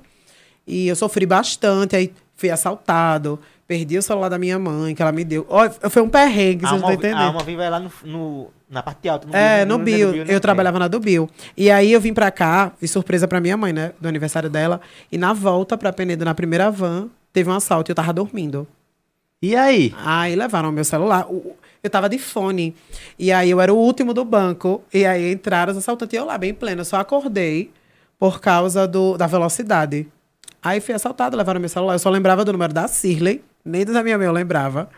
[0.65, 5.11] E eu sofri bastante, aí fui assaltado, perdi o celular da minha mãe, que ela
[5.11, 5.45] me deu.
[5.47, 7.27] Ó, foi um perrengue, A vocês não alma, estão a entendendo.
[7.27, 9.27] alma viva é lá no, no- na parte alta.
[9.37, 10.25] É, Bio, no não é Bill.
[10.25, 10.33] né?
[10.35, 11.29] Eu trabalhava na do Bill.
[11.55, 13.91] E aí eu vim pra cá, fiz surpresa pra minha mãe, né?
[14.01, 14.81] Do aniversário dela.
[15.11, 18.67] E na volta pra Penedo, na primeira van, teve um assalto e eu tava dormindo.
[19.39, 19.93] E aí?
[20.03, 21.27] Aí levaram o meu celular.
[21.29, 22.75] O- Eu tava de fone.
[23.17, 24.83] E aí eu era o último do banco.
[24.93, 26.13] E aí entraram os assaltantes.
[26.13, 26.83] E eu lá, bem plena.
[26.83, 27.71] Só acordei
[28.17, 30.07] por causa do, da velocidade.
[30.63, 31.93] Aí fui assaltado, levaram meu celular.
[31.93, 33.43] Eu só lembrava do número da Cirley.
[33.63, 34.89] Nem da minha mãe eu lembrava.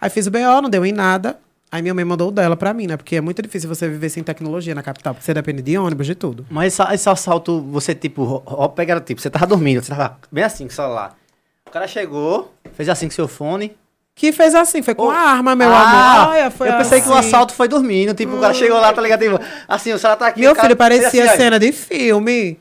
[0.00, 1.36] Aí fiz o BO, não deu em nada.
[1.70, 2.96] Aí minha mãe mandou o dela pra mim, né?
[2.96, 5.14] Porque é muito difícil você viver sem tecnologia na capital.
[5.14, 6.46] Porque você depende de ônibus, de tudo.
[6.48, 8.40] Mas esse, esse assalto, você, tipo,
[8.76, 11.18] pegaram, tipo, você tava dormindo, você tava bem assim com o celular.
[11.66, 13.76] O cara chegou, fez assim com seu fone.
[14.16, 16.32] Que fez assim, foi com Oh, a arma, meu ah, amor.
[16.32, 17.28] Olha, foi Eu pensei que o assim.
[17.28, 19.20] assalto foi dormindo, tipo, o cara chegou lá, tá ligado?
[19.20, 20.40] Tipo, assim, o celular tá aqui.
[20.40, 22.58] Meu cara filho, fez parecia assim, cena de filme.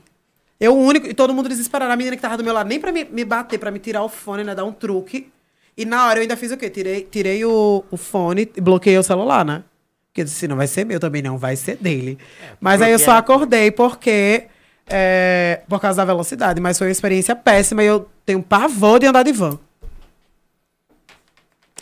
[0.60, 1.92] Eu o único, e todo mundo desesperado.
[1.94, 4.04] A menina que tava do meu lado, nem pra me, me bater, pra me tirar
[4.04, 4.54] o fone, né?
[4.54, 5.32] Dar um truque.
[5.78, 6.70] E na hora eu ainda fiz o quê?
[6.70, 9.64] Tirei, tirei o, o fone e bloqueei o celular, né?
[10.10, 12.18] Porque eu disse, "Se não vai ser meu também, não vai ser dele.
[12.60, 14.44] Mas aí eu só acordei porque.
[14.88, 16.60] é, por causa da velocidade.
[16.62, 19.58] Mas foi uma experiência péssima e eu tenho pavor de andar de van.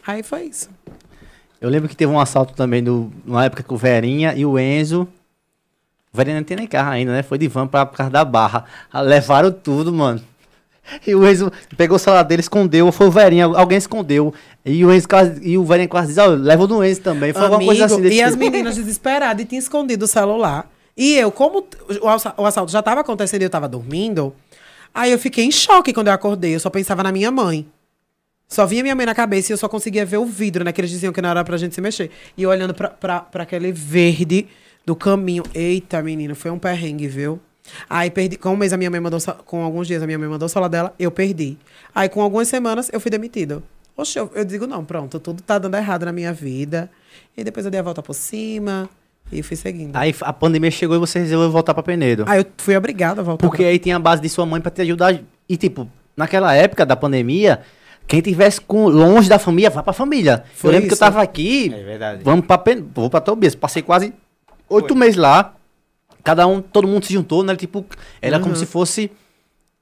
[0.06, 0.70] Aí foi isso.
[1.62, 4.60] Eu lembro que teve um assalto também do, numa época que o Verinha e o
[4.60, 5.08] Enzo.
[6.14, 7.24] O Verinha não tem nem carro ainda, né?
[7.24, 8.66] Foi de van pra, por causa da barra.
[8.94, 10.22] Levaram tudo, mano.
[11.08, 12.92] E o Enzo pegou o celular dele, escondeu.
[12.92, 14.34] Foi o Verinha, alguém escondeu.
[14.66, 17.32] E o Enzo quase, e o Verinha quase diz, ó, leva o do Enzo também.
[17.32, 18.44] Foi alguma coisa assim Amigo, desse E as tipo.
[18.44, 20.70] meninas desesperadas e tinham escondido o celular.
[20.96, 21.66] E eu, como
[22.38, 24.36] o assalto já estava acontecendo e eu estava dormindo,
[24.94, 26.54] aí eu fiquei em choque quando eu acordei.
[26.54, 27.66] Eu só pensava na minha mãe.
[28.48, 30.72] Só vinha minha mãe na cabeça e eu só conseguia ver o vidro, né?
[30.72, 32.12] Que eles diziam que não era pra gente se mexer.
[32.38, 34.48] E eu olhando pra, pra, pra aquele verde
[34.86, 35.44] do caminho.
[35.54, 37.40] Eita, menino, foi um perrengue, viu?
[37.90, 38.38] Aí perdi.
[38.38, 39.20] Com um mês a minha mãe mandou.
[39.46, 41.58] Com alguns dias a minha mãe mandou o celular dela, eu perdi.
[41.96, 43.64] Aí com algumas semanas eu fui demitido.
[43.96, 46.90] Oxe, eu, eu digo, não, pronto, tudo tá dando errado na minha vida.
[47.38, 48.90] E depois eu dei a volta por cima
[49.32, 49.96] e fui seguindo.
[49.96, 52.26] Aí a pandemia chegou e você resolveu voltar pra Penedo.
[52.28, 53.48] Aí eu fui obrigada a voltar.
[53.48, 55.20] Porque aí tinha a base de sua mãe pra te ajudar.
[55.48, 57.62] E tipo, naquela época da pandemia,
[58.08, 60.44] quem tivesse com, longe da família, vá pra família.
[60.54, 61.00] Foi eu lembro que eu isso.
[61.00, 62.24] tava aqui, É verdade.
[62.24, 62.62] vamos pra,
[62.94, 63.56] vou pra Tobias.
[63.56, 64.14] Passei quase
[64.70, 65.56] oito meses lá.
[66.24, 67.56] Cada um, todo mundo se juntou, né?
[67.56, 67.86] Tipo,
[68.22, 68.60] era como Uhum.
[68.60, 69.12] se fosse.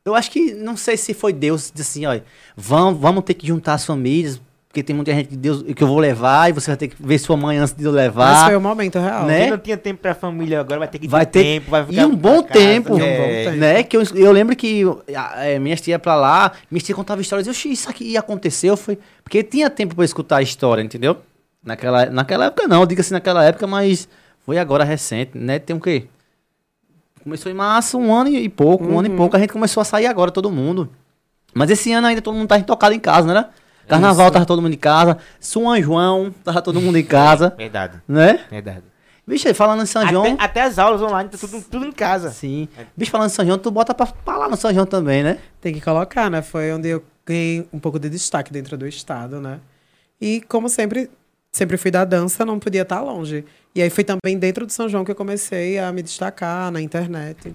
[0.03, 2.23] Eu acho que, não sei se foi Deus, disse assim, olha,
[2.57, 5.88] vamos, vamos ter que juntar as famílias, porque tem muita gente que, Deus, que eu
[5.88, 8.45] vou levar, e você vai ter que ver sua mãe antes de eu Mas levar.
[8.45, 9.25] foi o momento real.
[9.25, 9.41] Né?
[9.41, 11.86] Quem não tinha tempo pra família agora vai ter que Vai ter tempo, vai E
[11.88, 13.17] ficar um bom casa, tempo, E um é.
[13.17, 13.57] bom tempo.
[13.57, 13.84] né?
[13.84, 17.19] Que eu, eu lembro que a, é, minhas tia ia pra lá, minhas tia contava
[17.19, 18.97] histórias, eu "Oxi, isso aqui aconteceu, foi...
[19.25, 21.17] Porque tinha tempo pra escutar a história, entendeu?
[21.62, 24.07] Naquela, naquela época não, diga assim naquela época, mas
[24.45, 25.60] foi agora recente, né?
[25.60, 26.05] Tem o quê?
[27.21, 29.84] Começou em março, um ano e pouco, um ano e pouco, a gente começou a
[29.84, 30.89] sair agora, todo mundo.
[31.53, 33.47] Mas esse ano ainda todo mundo tá intocado em casa, né?
[33.88, 34.34] Carnaval Isso.
[34.34, 38.41] tava todo mundo em casa, São João tava todo mundo em casa, Verdade, né?
[38.50, 38.84] verdade.
[39.28, 40.34] Bicho, falando em São João...
[40.34, 42.32] Até, até as aulas online, tá tudo, tudo em casa.
[42.32, 42.67] Sim.
[42.98, 45.38] Bicho, falando em São João, tu bota pra falar no São João também, né?
[45.62, 46.41] Tem que colocar, né?
[46.41, 49.60] Foi onde eu ganhei um pouco de destaque dentro do estado, né?
[50.20, 51.10] E como sempre,
[51.52, 53.46] sempre fui da dança, não podia estar longe.
[53.74, 56.82] E aí foi também dentro de São João que eu comecei a me destacar na
[56.82, 57.54] internet.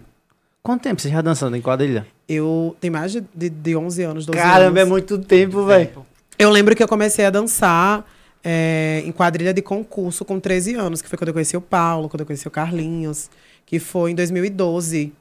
[0.63, 2.07] Quanto tempo você já dançando em quadrilha?
[2.29, 4.91] Eu tenho mais de, de, de 11 anos, 12 Caramba, é anos.
[4.91, 6.07] muito tempo, velho.
[6.39, 8.05] Eu lembro que eu comecei a dançar
[8.45, 12.09] é, em quadrilha de concurso com 13 anos, que foi quando eu conheci o Paulo,
[12.09, 13.31] quando eu conheci o Carlinhos,
[13.65, 15.13] que foi em 2012.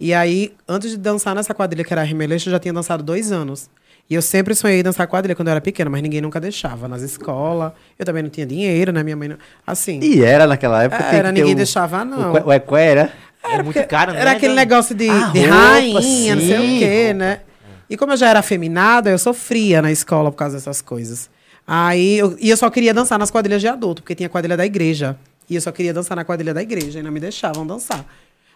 [0.00, 3.32] E aí, antes de dançar nessa quadrilha que era a eu já tinha dançado dois
[3.32, 3.68] anos.
[4.10, 6.88] E eu sempre sonhei em dançar quadrilha quando eu era pequena, mas ninguém nunca deixava
[6.88, 7.72] nas escolas.
[7.98, 9.02] Eu também não tinha dinheiro, né?
[9.02, 9.36] Minha mãe não...
[9.66, 11.02] Assim, E era naquela época.
[11.04, 12.32] era, ninguém o- deixava, não.
[12.32, 13.12] O, que- o equé era?
[13.42, 14.20] É muito caro, né?
[14.20, 16.76] Era aquele negócio de, A de roupa, rainha, não sei sim.
[16.76, 17.40] o quê, né?
[17.88, 21.30] E como eu já era afeminada, eu sofria na escola por causa dessas coisas.
[21.66, 24.64] Aí, eu, e eu só queria dançar nas quadrilhas de adulto, porque tinha quadrilha da
[24.64, 25.18] igreja.
[25.48, 28.04] E eu só queria dançar na quadrilha da igreja, e não me deixavam dançar.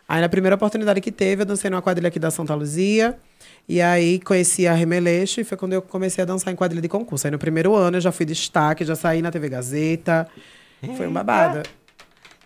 [0.09, 3.19] Aí, na primeira oportunidade que teve, eu dancei numa quadrilha aqui da Santa Luzia.
[3.69, 6.89] E aí, conheci a Remeleixo, e foi quando eu comecei a dançar em quadrilha de
[6.89, 7.27] concurso.
[7.27, 10.29] Aí, no primeiro ano, eu já fui destaque, já saí na TV Gazeta.
[10.97, 11.63] Foi um babado.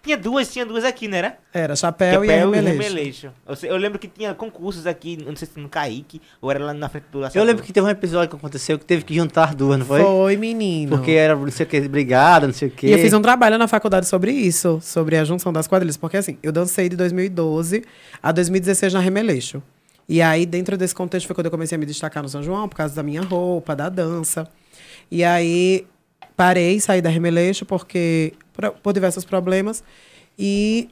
[0.07, 1.37] Tinha duas, tinha duas aqui, não era?
[1.53, 3.33] Era chapéu, e remeleixo.
[3.45, 6.73] Eu, eu lembro que tinha concursos aqui, não sei se no Kaique, ou era lá
[6.73, 9.53] na frente do Eu lembro que teve um episódio que aconteceu que teve que juntar
[9.53, 10.01] duas, não foi?
[10.01, 10.97] Foi, menino.
[10.97, 12.87] Porque era não sei o que, brigada, não sei o que.
[12.87, 15.97] E eu fiz um trabalho na faculdade sobre isso, sobre a junção das quadrilhas.
[15.97, 17.83] Porque assim, eu dancei de 2012
[18.23, 19.61] a 2016 na Remeleixo.
[20.09, 22.69] E aí, dentro desse contexto, foi quando eu comecei a me destacar no São João,
[22.69, 24.47] por causa da minha roupa, da dança.
[25.11, 25.85] E aí,
[26.37, 29.85] parei, saí da Remeleixo, porque por, por diversos problemas.
[30.39, 30.89] E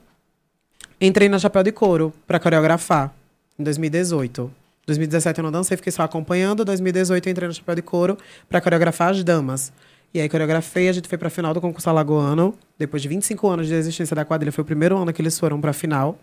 [1.01, 3.13] entrei na Chapéu de Couro para coreografar,
[3.57, 4.51] em 2018.
[4.87, 6.63] 2017 eu não dancei, fiquei só acompanhando.
[6.63, 9.73] 2018 eu entrei no Chapéu de Couro para coreografar as damas.
[10.13, 12.55] E aí coreografei, a gente foi pra final do concurso alagoano.
[12.77, 15.59] Depois de 25 anos de existência da quadrilha, foi o primeiro ano que eles foram
[15.59, 16.17] pra final.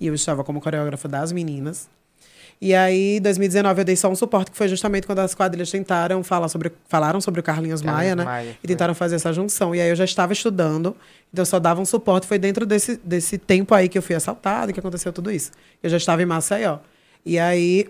[0.00, 1.88] E eu estava como coreógrafa das meninas.
[2.60, 5.70] E aí, em 2019, eu dei só um suporte, que foi justamente quando as quadrilhas
[5.70, 8.24] tentaram falar sobre, falaram sobre o Carlinhos, Carlinhos Maia, né?
[8.24, 8.68] Maia, e foi.
[8.68, 9.74] tentaram fazer essa junção.
[9.74, 10.96] E aí eu já estava estudando,
[11.32, 12.26] então eu só dava um suporte.
[12.26, 15.50] Foi dentro desse, desse tempo aí que eu fui assaltada, que aconteceu tudo isso.
[15.82, 16.78] Eu já estava em Maceió.
[17.26, 17.88] E aí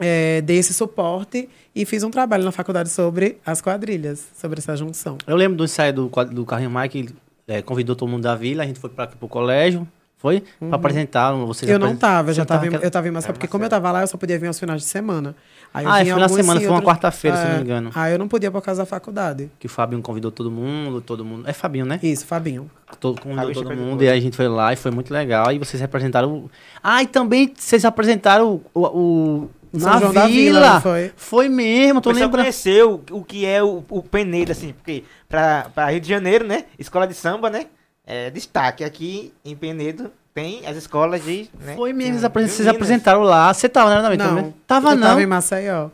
[0.00, 4.76] é, dei esse suporte e fiz um trabalho na faculdade sobre as quadrilhas, sobre essa
[4.76, 5.18] junção.
[5.26, 7.08] Eu lembro do ensaio do, quadro- do Carlinho Maia que
[7.46, 9.86] é, convidou todo mundo da vila, a gente foi pra, pro colégio,
[10.18, 10.42] foi?
[10.58, 11.32] Pra apresentar.
[11.32, 11.74] Vocês Uhum.
[11.76, 13.68] eu não tava, eu já tava, em, naquela- eu tava em Maceió, porque como eu
[13.70, 15.34] tava lá, eu só podia vir aos finais de semana.
[15.72, 17.60] Aí eu Ah, vim foi na semana, foi uma outros- quarta-feira, se não me É,
[17.60, 17.90] engano.
[17.94, 19.50] Aí eu não podia por causa da faculdade.
[19.58, 21.48] Que o Fabinho convidou todo mundo, todo mundo.
[21.48, 22.00] É Fabinho, né?
[22.02, 22.70] Isso, Fabinho.
[22.98, 25.52] Todo, convidou Fabinho todo mundo e aí a gente foi lá e foi muito legal.
[25.52, 26.30] E vocês representaram.
[26.32, 26.50] o-
[26.82, 28.80] Ah, e também vocês apresentaram o.
[28.80, 30.22] o, São na João vila.
[30.22, 31.12] da Vila, foi?
[31.14, 32.42] Foi mesmo, tô Você lembrando.
[32.42, 36.64] conheceu o que é o, o Penedo, assim, porque pra, pra Rio de Janeiro, né?
[36.78, 37.66] Escola de samba, né?
[38.10, 38.82] É destaque.
[38.82, 41.50] Aqui em Penedo tem as escolas de.
[41.60, 41.74] Né?
[41.76, 42.66] Foi mesmo, vocês meninas.
[42.74, 43.52] apresentaram lá.
[43.52, 44.00] Você tava, né?
[44.02, 44.54] Também, Não, também?
[44.66, 45.06] Tava eu não.
[45.08, 45.90] tava em Maceió.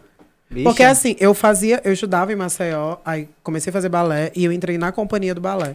[0.48, 0.64] Bicha.
[0.64, 4.52] Porque assim, eu fazia, eu estudava em Maceió, aí comecei a fazer balé e eu
[4.52, 5.74] entrei na companhia do balé.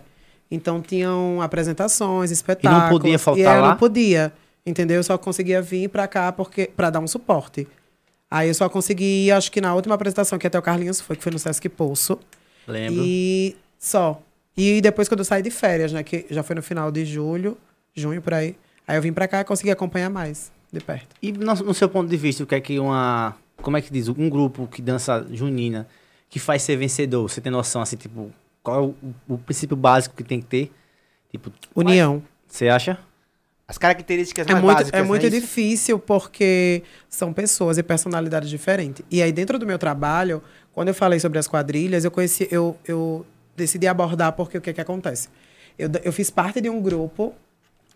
[0.50, 3.02] Então tinham apresentações, espetáculos.
[3.02, 3.70] podia faltar e lá?
[3.70, 4.32] não podia,
[4.66, 4.98] entendeu?
[4.98, 7.68] Eu só conseguia vir pra cá porque para dar um suporte.
[8.32, 11.18] Aí eu só consegui ir, acho que na última apresentação que até o Carlinhos foi,
[11.18, 12.18] que foi no Sesc Poço.
[12.66, 13.04] Lembro.
[13.04, 14.22] E só.
[14.62, 17.58] E depois quando eu saí de férias, né, que já foi no final de julho,
[17.96, 18.58] junho por aí.
[18.86, 21.16] Aí eu vim pra cá e consegui acompanhar mais de perto.
[21.22, 23.38] E no, no seu ponto de vista, o que é que uma.
[23.62, 24.10] Como é que diz?
[24.10, 25.88] Um grupo que dança junina
[26.30, 27.30] que faz ser vencedor?
[27.30, 28.96] Você tem noção, assim, tipo, qual é o,
[29.36, 30.72] o princípio básico que tem que ter?
[31.32, 32.22] Tipo, União.
[32.46, 32.98] você acha?
[33.66, 35.00] As características É mais muito, básicas.
[35.00, 35.30] é muito né?
[35.30, 39.06] Difícil porque são pessoas e personalidades diferentes.
[39.10, 40.42] E aí, dentro do meu trabalho,
[40.74, 43.26] quando eu falei sobre as quadrilhas, eu conheci, eu, eu
[43.60, 45.30] decidi abordar porque o que, que acontece?
[45.78, 47.34] Eu, eu fiz parte de um grupo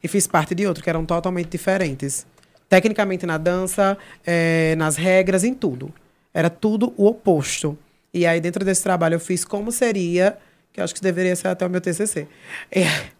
[0.04, 2.26] e fiz parte de outro, que eram totalmente diferentes.
[2.70, 5.92] Tecnicamente na dança, eh, nas regras, em tudo.
[6.34, 7.78] Era tudo o oposto.
[8.14, 10.38] E aí, dentro desse trabalho, eu fiz como seria,
[10.72, 12.28] que acho que deveria ser até o meu TCC.
[12.72, 12.84] É.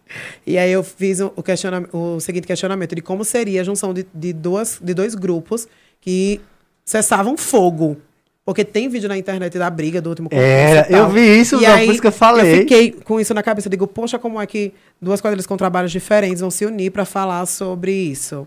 [0.46, 3.92] E aí, eu fiz o, o questiona- o seguinte questionamento de como seria a junção
[3.94, 5.66] de, de, duas, de dois grupos
[6.00, 6.40] que
[6.84, 7.96] cessavam fogo.
[8.44, 11.00] Porque tem vídeo na internet da briga do último concurso Era, e tal.
[11.00, 12.52] eu vi isso, E não, aí, por isso que eu falei.
[12.52, 13.68] Eu fiquei com isso na cabeça.
[13.68, 17.06] Eu digo, poxa, como é que duas quadrilhas com trabalhos diferentes vão se unir para
[17.06, 18.46] falar sobre isso?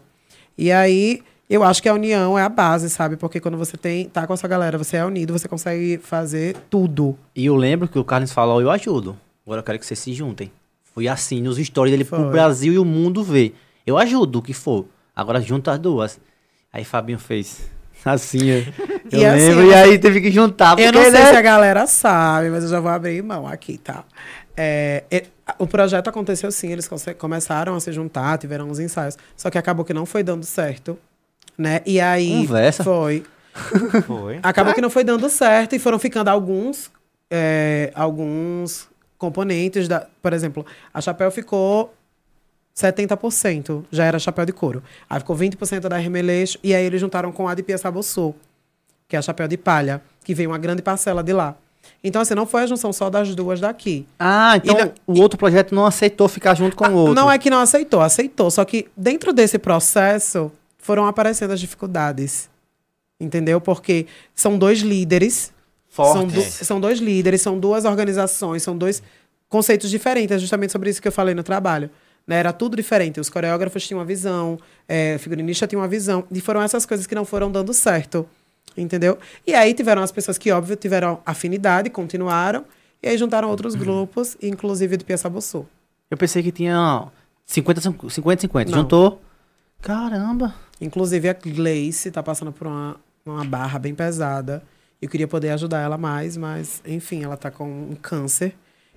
[0.55, 3.17] E aí, eu acho que a união é a base, sabe?
[3.17, 7.17] Porque quando você tem, tá com essa galera, você é unido, você consegue fazer tudo.
[7.35, 9.17] E eu lembro que o Carlos falou, eu ajudo.
[9.45, 10.51] Agora eu quero que vocês se juntem.
[10.93, 12.31] Foi assim, nos stories dele pro Foi.
[12.31, 13.55] Brasil e o mundo ver.
[13.85, 14.85] Eu ajudo o que for.
[15.15, 16.19] Agora junta as duas.
[16.71, 17.61] Aí Fabinho fez
[18.05, 18.87] assim, ó.
[19.11, 20.71] Eu E assim, lembro, e você- aí teve que juntar.
[20.79, 21.29] eu porque, não sei né?
[21.31, 24.03] se a galera sabe, mas eu já vou abrir mão aqui, tá?
[24.55, 25.23] É, é,
[25.59, 29.17] o projeto aconteceu sim, eles começaram a se juntar, tiveram uns ensaios.
[29.35, 30.97] Só que acabou que não foi dando certo,
[31.57, 31.81] né?
[31.85, 32.29] E aí...
[32.41, 32.83] Conversa.
[32.83, 33.23] Foi.
[34.05, 34.39] Foi.
[34.43, 36.91] Acabou que não foi dando certo e foram ficando alguns,
[37.31, 40.05] é, alguns componentes da.
[40.21, 40.63] Por exemplo,
[40.93, 41.91] a chapéu ficou
[42.77, 44.83] 70%, já era chapéu de couro.
[45.09, 48.35] Aí ficou 20% da remeleixo e aí eles juntaram com a de Pia Sabossô,
[49.07, 51.55] que é a chapéu de palha, que veio uma grande parcela de lá.
[52.03, 54.05] Então, assim, não foi a junção só das duas daqui.
[54.19, 57.15] Ah, então E o outro projeto não aceitou ficar junto com o outro.
[57.15, 58.51] Não é que não aceitou, aceitou.
[58.51, 62.49] Só que dentro desse processo foram aparecendo as dificuldades.
[63.19, 63.59] Entendeu?
[63.59, 64.05] Porque
[64.35, 65.51] são dois líderes.
[65.89, 66.53] São, Fortes.
[66.53, 69.01] são dois líderes, são duas organizações, são dois
[69.49, 70.35] conceitos diferentes.
[70.35, 71.89] É justamente sobre isso que eu falei no trabalho.
[72.27, 72.35] Né?
[72.35, 73.19] Era tudo diferente.
[73.19, 76.25] Os coreógrafos tinham uma visão, é, o figurinista tinha uma visão.
[76.29, 78.27] E foram essas coisas que não foram dando certo.
[78.75, 79.17] Entendeu?
[79.45, 82.65] E aí tiveram as pessoas que, óbvio, tiveram afinidade, continuaram.
[83.01, 85.65] E aí juntaram outros grupos, inclusive o de Pia Sabossô.
[86.11, 87.07] Eu pensei que tinha
[87.45, 88.71] 50, 50, 50.
[88.71, 88.79] Não.
[88.79, 89.21] Juntou.
[89.81, 90.53] Caramba.
[90.81, 94.63] Inclusive a Gleice tá passando por uma, uma barra bem pesada.
[95.01, 98.55] Eu queria poder ajudar ela mais, mas, enfim, ela tá com um câncer.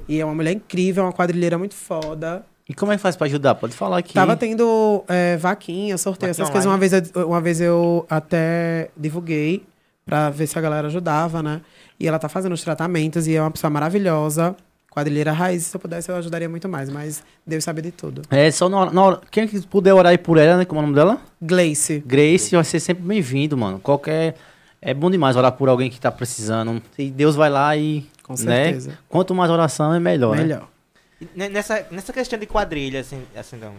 [0.09, 2.45] E é uma mulher incrível, uma quadrilheira muito foda.
[2.71, 3.57] E como é que faz pra ajudar?
[3.57, 4.15] Pode falar aqui.
[4.15, 6.71] Tava tendo é, vaquinha, sorteio, Vaquinha essas coisas.
[6.71, 9.65] Uma vez, eu, uma vez eu até divulguei
[10.07, 11.63] pra ver se a galera ajudava, né?
[11.99, 14.55] E ela tá fazendo os tratamentos e é uma pessoa maravilhosa.
[14.89, 18.23] Quadrilheira raiz, se eu pudesse, eu ajudaria muito mais, mas Deus sabe de tudo.
[18.31, 20.65] É, só na hora, na hora- Quem que puder orar aí por ela, né?
[20.65, 21.19] Como é o nome dela?
[21.43, 22.05] Gleice.
[22.07, 23.81] Grace vai ser sempre bem-vindo, mano.
[23.81, 24.37] Qualquer.
[24.81, 26.81] É bom demais orar por alguém que tá precisando.
[26.97, 28.07] E Deus vai lá e.
[28.23, 28.67] Com né?
[28.67, 28.93] certeza.
[29.09, 30.37] Quanto mais oração, é melhor.
[30.37, 30.43] né?
[30.43, 30.69] Melhor.
[31.35, 33.75] Ne- Nessa, nessa questão de quadrilha, assim, assim não,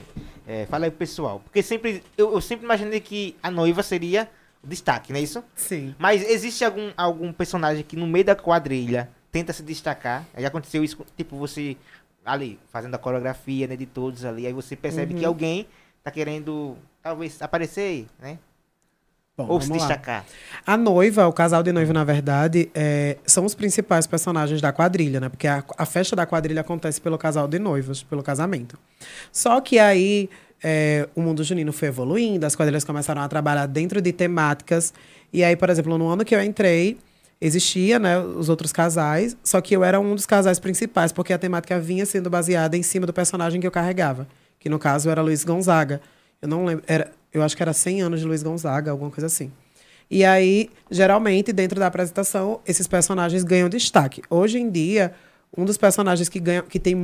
[0.47, 1.39] é, fala aí pro pessoal.
[1.39, 4.29] Porque sempre, eu, eu sempre imaginei que a noiva seria
[4.63, 5.43] o destaque, não é isso?
[5.55, 5.95] Sim.
[5.97, 10.25] Mas existe algum, algum personagem que no meio da quadrilha tenta se destacar?
[10.37, 11.75] Já aconteceu isso, tipo, você
[12.23, 15.19] ali, fazendo a coreografia, né, de todos ali, aí você percebe Uhum.
[15.19, 15.67] que alguém
[16.03, 18.37] tá querendo, talvez, aparecer, né?
[19.45, 19.77] Bom, Ou se lá.
[19.77, 20.25] destacar.
[20.65, 25.19] A noiva, o casal de noivo, na verdade, é, são os principais personagens da quadrilha,
[25.19, 25.29] né?
[25.29, 28.77] Porque a, a festa da quadrilha acontece pelo casal de noivos, pelo casamento.
[29.31, 30.29] Só que aí
[30.63, 34.93] é, o mundo junino foi evoluindo, as quadrilhas começaram a trabalhar dentro de temáticas.
[35.33, 36.97] E aí, por exemplo, no ano que eu entrei,
[37.39, 41.39] existia, né, os outros casais, só que eu era um dos casais principais, porque a
[41.39, 44.27] temática vinha sendo baseada em cima do personagem que eu carregava,
[44.59, 45.99] que no caso era Luiz Gonzaga.
[46.39, 49.27] Eu não lembro, era, eu acho que era 100 anos de Luiz Gonzaga, alguma coisa
[49.27, 49.51] assim.
[50.09, 54.21] E aí, geralmente, dentro da apresentação, esses personagens ganham destaque.
[54.29, 55.13] Hoje em dia,
[55.55, 56.95] um dos personagens que ganha, que tem,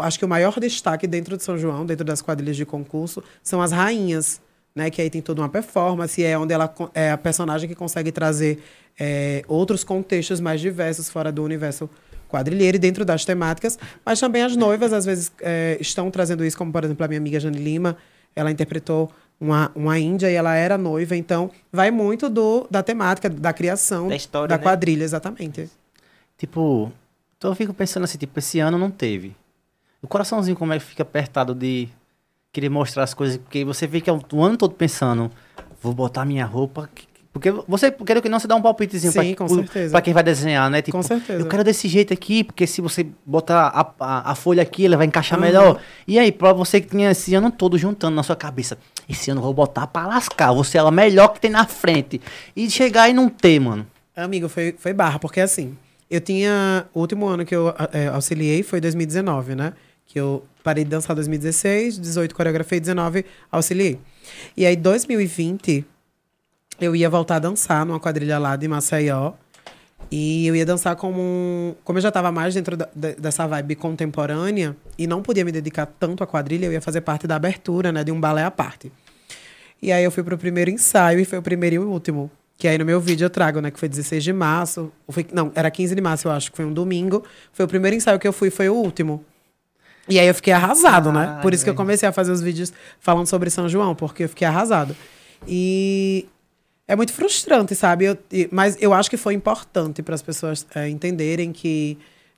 [0.00, 3.62] acho que o maior destaque dentro de São João, dentro das quadrilhas de concurso, são
[3.62, 4.40] as rainhas,
[4.74, 4.90] né?
[4.90, 8.62] Que aí tem toda uma performance, é onde ela é a personagem que consegue trazer
[9.00, 11.88] é, outros contextos mais diversos fora do universo
[12.28, 16.56] quadrilheiro e dentro das temáticas, mas também as noivas às vezes é, estão trazendo isso,
[16.56, 17.96] como por exemplo a minha amiga Jane Lima,
[18.34, 19.10] ela interpretou
[19.42, 24.06] uma, uma índia e ela era noiva, então vai muito do, da temática, da criação
[24.08, 24.62] Da história, da né?
[24.62, 25.68] quadrilha, exatamente.
[26.38, 26.92] Tipo,
[27.36, 29.34] então eu fico pensando assim, tipo, esse ano não teve.
[30.00, 31.88] O coraçãozinho como é que fica apertado de
[32.52, 35.30] querer mostrar as coisas, porque você vê que é o, o ano todo pensando,
[35.82, 36.88] vou botar minha roupa.
[36.94, 39.90] que- Porque você, quer que não, você dá um palpitezinho Sim, pra, com pro- certeza.
[39.92, 40.82] pra quem vai desenhar, né?
[40.82, 41.40] Tipo, Com certeza.
[41.42, 44.96] eu quero desse jeito aqui, porque se você botar a, a, a folha aqui, ela
[44.98, 45.44] vai encaixar Uhum.
[45.46, 45.80] melhor.
[46.06, 48.76] E aí, pra você que tinha esse ano todo juntando na sua cabeça,
[49.08, 52.20] esse ano eu vou botar pra lascar, você é a melhor que tem na frente.
[52.54, 53.86] E chegar e não ter, mano.
[54.14, 55.76] Amigo, foi, foi barra, porque assim,
[56.10, 56.86] eu tinha.
[56.92, 59.72] O último ano que eu é, auxiliei foi 2019, né?
[60.06, 63.98] Que eu parei de dançar em 2016, 18 coreografei, 19 auxiliei.
[64.56, 65.84] E aí, 2020,
[66.80, 69.32] eu ia voltar a dançar numa quadrilha lá de Maceió.
[70.10, 71.20] E eu ia dançar como.
[71.20, 75.44] um- Como eu já estava mais dentro da- de- dessa vibe contemporânea e não podia
[75.44, 78.04] me dedicar tanto à quadrilha, eu ia fazer parte da abertura, né?
[78.04, 78.92] De um balé à parte.
[79.80, 82.30] E aí eu fui pro primeiro ensaio e foi o primeiro e o último.
[82.58, 83.70] Que aí no meu vídeo eu trago, né?
[83.70, 84.92] Que foi 16 de março.
[85.08, 87.24] Foi, não, era 15 de março, eu acho que foi um domingo.
[87.52, 89.24] Foi o primeiro ensaio que eu fui, foi o último.
[90.08, 91.38] E aí eu fiquei arrasado, né?
[91.42, 94.28] Por isso que eu comecei a fazer os vídeos falando sobre São João, porque eu
[94.28, 94.94] fiquei arrasado.
[95.48, 96.28] E
[96.92, 98.04] é muito frustrante, sabe?
[98.04, 98.18] Eu-
[98.50, 101.96] mas eu acho que foi importante para as pessoas é, entenderem que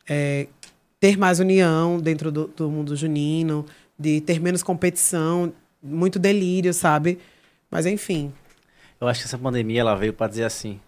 [0.08, 0.46] é,
[1.00, 3.64] ter mais união dentro do, do mundo junino,
[3.98, 5.52] de ter menos competição,
[5.82, 7.18] muito delírio, sabe?
[7.70, 8.32] Mas enfim,
[9.00, 10.78] Eu acho que essa pandemia ela veio pra dizer assim: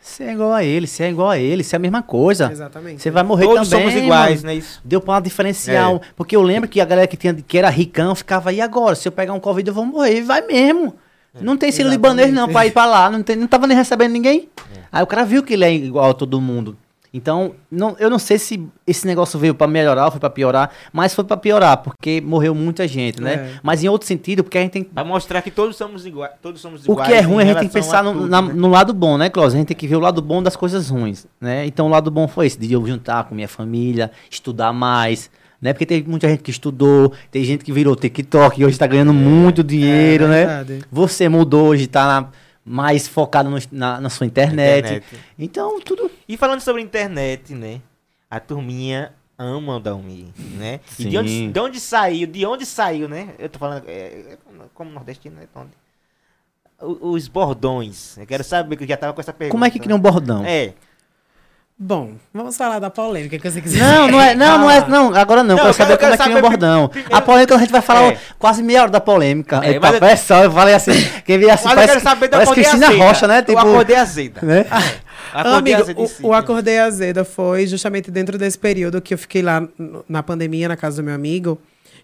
[0.00, 2.50] você é igual a ele, você é igual a ele, você é a mesma coisa.
[2.52, 3.00] exatamente.
[3.02, 3.88] Você vai morrer Todos também.
[3.90, 4.46] somos iguais, mano.
[4.54, 4.54] né?
[4.60, 4.80] Isso.
[4.84, 5.90] Deu pra diferenciar.
[5.90, 5.94] É.
[5.94, 8.94] um- Porque eu lembro que a galera que, tinha, que era ricão ficava, e agora?
[8.94, 10.18] Se eu pegar um Covid, eu vou morrer.
[10.18, 10.94] E vai mesmo.
[11.40, 13.08] Não tem sírio libanês não pra ir pra lá.
[13.10, 14.48] Não, tem, não tava nem recebendo ninguém.
[14.90, 16.76] Aí o cara viu que ele é igual a todo mundo.
[17.14, 20.70] Então, não, eu não sei se esse negócio veio pra melhorar ou foi pra piorar,
[20.90, 23.34] mas foi pra piorar, porque morreu muita gente, né?
[23.34, 23.52] É.
[23.62, 26.32] Mas em outro sentido, porque a gente tem que Pra mostrar que todos somos iguais.
[26.40, 27.06] Todos somos o iguais.
[27.10, 28.52] que é ruim, a gente tem que pensar no, tudo, na- né?
[28.54, 29.56] no lado bom, né, Cláudio?
[29.56, 31.66] A gente tem que ver o lado bom das coisas ruins, né?
[31.66, 35.30] Então o lado bom foi esse, de eu juntar com minha família, estudar mais,
[35.62, 35.72] né?
[35.72, 39.14] Porque tem muita gente que estudou, tem gente que virou TikTok e hoje tá ganhando
[39.14, 40.36] muito dinheiro, é né?
[40.46, 40.84] verdade.
[40.90, 42.28] Você mudou, hoje tá na-
[42.64, 44.78] mais focado no- na, na sua internet.
[44.86, 45.06] Internet.
[45.38, 46.10] Então, tudo...
[46.28, 47.80] E falando sobre internet, né?
[48.28, 50.80] A turminha ama o Dalmi, né?
[50.98, 51.16] E de Sim.
[51.18, 53.28] onde, de onde saiu, de onde saiu, né?
[53.38, 54.38] Eu tô falando é, é,
[54.74, 55.42] como nordestino, né?
[55.50, 55.66] Então,
[56.80, 58.16] o- os bordões.
[58.18, 59.52] Eu quero saber, que eu já tava com essa pergunta.
[59.52, 60.44] Como é que cria um bordão?
[60.44, 60.74] É.
[61.84, 63.80] Bom, vamos falar da polêmica que você quiser.
[63.80, 65.98] Não, não é, não, não é, não, agora não, Não, quero eu quero- saber eu
[65.98, 66.88] como é que um saber bordão.
[66.88, 68.18] primeiro- A polêmica a gente vai falar É.
[68.38, 69.60] quase meia hora da polêmica.
[69.64, 70.92] É, É, mas eu- é só, eu falei assim,
[71.26, 73.02] quem vê assim, Mas eu parece, quero saber da parece Cristina azeda.
[73.04, 73.42] Rocha, né?
[73.42, 74.40] Tipo, O acordei azeda.
[74.42, 74.64] né?
[75.34, 76.22] Acordei Amigo, azeda em si.
[76.22, 79.66] o, o Acordei Azeda foi justamente dentro desse período que eu fiquei lá
[80.08, 81.58] na pandemia, na casa do meu amigo,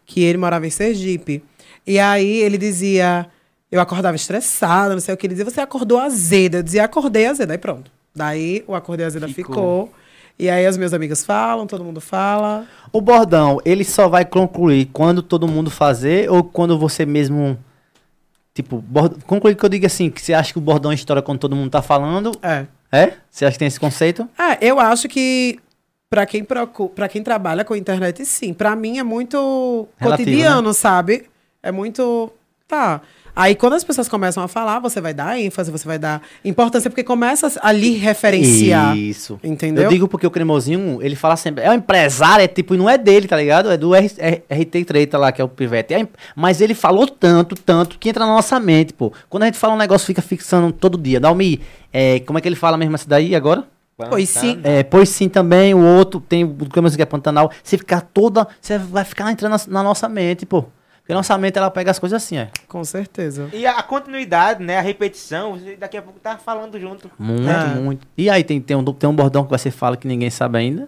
[0.06, 1.44] que ele morava em Sergipe.
[1.86, 3.26] E aí ele dizia,
[3.70, 6.58] eu acordava estressada, não sei o que, ele dizia, você acordou azeda.
[6.58, 7.52] Eu dizia, acordei azeda.
[7.52, 7.90] Aí pronto.
[8.18, 9.54] Daí o Acordei Azeda Ficou.
[9.54, 9.92] ficou.
[10.38, 12.66] E aí as minhas amigas falam, todo mundo fala.
[12.92, 17.58] O bordão, ele só vai concluir quando todo mundo fazer ou quando você mesmo.
[18.54, 19.16] Tipo, bord...
[19.24, 21.70] concluir que eu digo assim, que você acha que o bordão estoura quando todo mundo
[21.70, 22.32] tá falando.
[22.42, 22.66] É.
[22.90, 23.14] É?
[23.30, 24.28] Você acha que tem esse conceito?
[24.38, 25.58] É, eu acho que
[26.08, 28.54] pra quem procura, para quem trabalha com internet, sim.
[28.54, 31.26] Pra mim é muito Relativo, cotidiano, sabe?
[31.62, 32.32] É muito.
[32.66, 33.00] Tá.
[33.40, 36.90] Aí quando as pessoas começam a falar, você vai dar ênfase, você vai dar importância,
[36.90, 38.96] porque começa a lhe referenciar.
[38.96, 39.38] Isso.
[39.44, 39.84] Entendeu?
[39.84, 42.90] Eu digo porque o cremosinho, ele fala sempre, é um empresário, é tipo, e não
[42.90, 43.70] é dele, tá ligado?
[43.70, 45.94] É do R, R- RT Treta lá, que é o Pivete.
[45.94, 49.12] É, mas ele falou tanto, tanto, que entra na nossa mente, pô.
[49.28, 51.20] Quando a gente fala um negócio, fica fixando todo dia.
[51.20, 51.60] Dalmi,
[51.92, 53.62] é, como é que ele fala mesmo essa daí agora?
[54.10, 54.60] Pois sim.
[54.64, 57.50] É, pois sim também, o outro tem o cremosinho que é Pantanal.
[57.62, 60.64] Você ficar toda, você vai ficar entrando na, na nossa mente, pô.
[61.08, 62.46] Porque mente, ela pega as coisas assim, ó.
[62.68, 63.48] Com certeza.
[63.54, 64.76] E a continuidade, né?
[64.76, 67.10] A repetição, você daqui a pouco tá falando junto.
[67.18, 67.74] Muito, É.
[67.76, 68.06] muito.
[68.16, 70.86] E aí, tem, tem, um, tem um bordão que você fala que ninguém sabe ainda?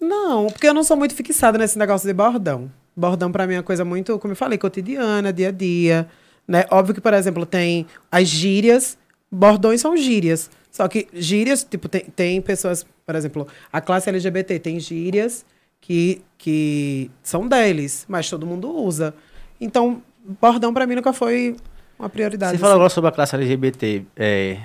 [0.00, 2.70] Não, porque eu não sou muito fixada nesse negócio de bordão.
[2.96, 6.08] Bordão pra mim é uma coisa muito, como eu falei, cotidiana, dia a dia,
[6.48, 6.64] né?
[6.70, 8.96] Óbvio que, por exemplo, tem as gírias,
[9.30, 10.50] bordões são gírias.
[10.70, 15.44] Só que gírias, tipo, tem, tem pessoas, por exemplo, a classe LGBT tem gírias
[15.82, 19.12] que, que são deles, mas todo mundo usa.
[19.60, 20.00] Então,
[20.40, 21.54] bordão pra mim nunca foi
[21.98, 22.56] uma prioridade.
[22.56, 22.74] Você assim.
[22.74, 24.04] agora sobre a classe LGBT.
[24.16, 24.56] É,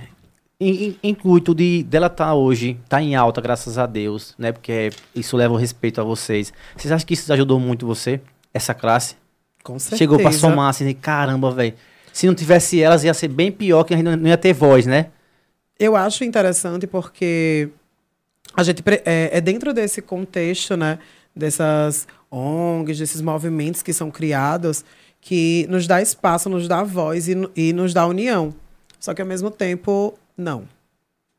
[0.62, 4.52] in- in- intuito de dela estar hoje, tá em alta, graças a Deus, né?
[4.52, 6.54] Porque isso leva o respeito a vocês.
[6.76, 8.22] Vocês acham que isso ajudou muito você,
[8.54, 9.16] essa classe?
[9.64, 9.98] Com certeza.
[9.98, 11.74] Chegou pra somar assim, caramba, velho.
[12.14, 14.86] Se não tivesse elas, ia ser bem pior, que a gente não ia ter voz,
[14.86, 15.08] né?
[15.80, 17.70] Eu acho interessante porque
[18.58, 20.98] a gente é, é dentro desse contexto, né,
[21.36, 24.84] dessas ONGs, desses movimentos que são criados,
[25.22, 28.54] que nos dá espaço, nos dá voz e, e nos dá união.
[29.00, 30.68] Só que ao mesmo tempo, não.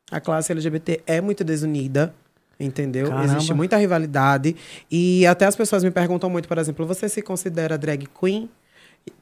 [0.09, 2.15] A classe LGBT é muito desunida,
[2.57, 3.09] entendeu?
[3.09, 3.25] Caramba.
[3.25, 4.55] Existe muita rivalidade
[4.89, 8.49] e até as pessoas me perguntam muito, por exemplo, você se considera drag queen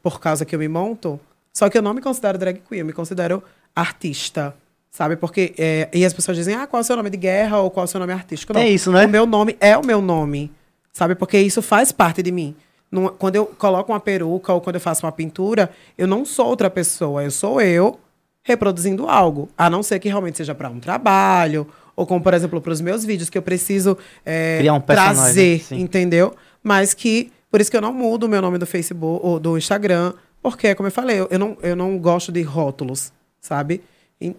[0.03, 1.19] por causa que eu me monto?
[1.51, 3.43] Só que eu não me considero drag queen, eu me considero
[3.75, 4.55] artista.
[4.91, 5.15] Sabe?
[5.15, 5.53] Porque.
[5.57, 7.83] é, e as pessoas dizem, ah, qual é o seu nome de guerra ou qual
[7.83, 8.53] é o seu nome artístico?
[8.53, 8.61] Não.
[8.61, 9.05] É isso, né?
[9.05, 10.51] O meu nome é o meu nome.
[10.91, 11.13] Sabe?
[11.15, 12.55] Porque isso faz parte de mim.
[12.91, 16.47] Não- quando eu coloco uma peruca ou quando eu faço uma pintura, eu não sou
[16.47, 17.23] outra pessoa.
[17.23, 17.99] Eu sou eu
[18.43, 19.49] reproduzindo algo.
[19.57, 22.79] A não ser que realmente seja para um trabalho, ou como, por exemplo, para os
[22.79, 25.81] meus vídeos, que eu preciso é, Criar um trazer, sim.
[25.81, 26.33] entendeu?
[26.63, 27.31] Mas que.
[27.49, 30.13] Por isso que eu não mudo o meu nome do Facebook ou do Instagram.
[30.41, 33.11] Porque, como eu falei, eu, eu não, eu não gosto de rótulos,
[33.41, 33.81] sabe?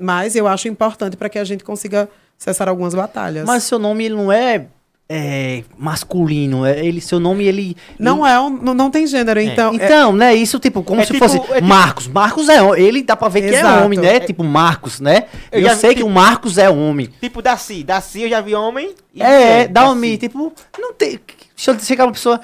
[0.00, 3.44] Mas eu acho importante para que a gente consiga cessar algumas batalhas.
[3.46, 4.66] Mas seu nome, ele não é,
[5.08, 6.64] é, masculino.
[6.66, 7.76] É, ele, seu nome, ele...
[7.98, 9.72] não é um, não, não tem gênero, então.
[9.72, 12.06] é- Então, né, isso tipo, como É se tipo- fosse é tipo- Marcos.
[12.08, 13.84] Marcos é homem, ele dá pra ver que é Exato.
[13.84, 14.20] homem, né?
[14.20, 15.24] Tipo Marcos, né?
[15.52, 17.08] Eu Eu, já vi, sei que tipo- o Marcos é homem.
[17.20, 17.82] Tipo Daci.
[17.84, 18.94] Daci eu já vi homem.
[19.14, 20.18] e É, mulher, Dalmi, Daci.
[20.18, 21.18] tipo, não tem.
[21.56, 22.40] Deixa eu chegar uma pessoa.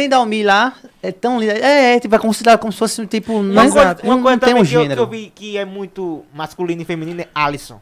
[0.00, 1.52] Tem Dalmi lá, é tão linda.
[1.52, 4.36] É, é, tipo, é considerado como se fosse, tipo, Uma não, coisa, não, uma coisa
[4.36, 5.02] não tem também um que, eu, que gênero.
[5.02, 7.78] eu vi que é muito masculino e feminino é Alisson.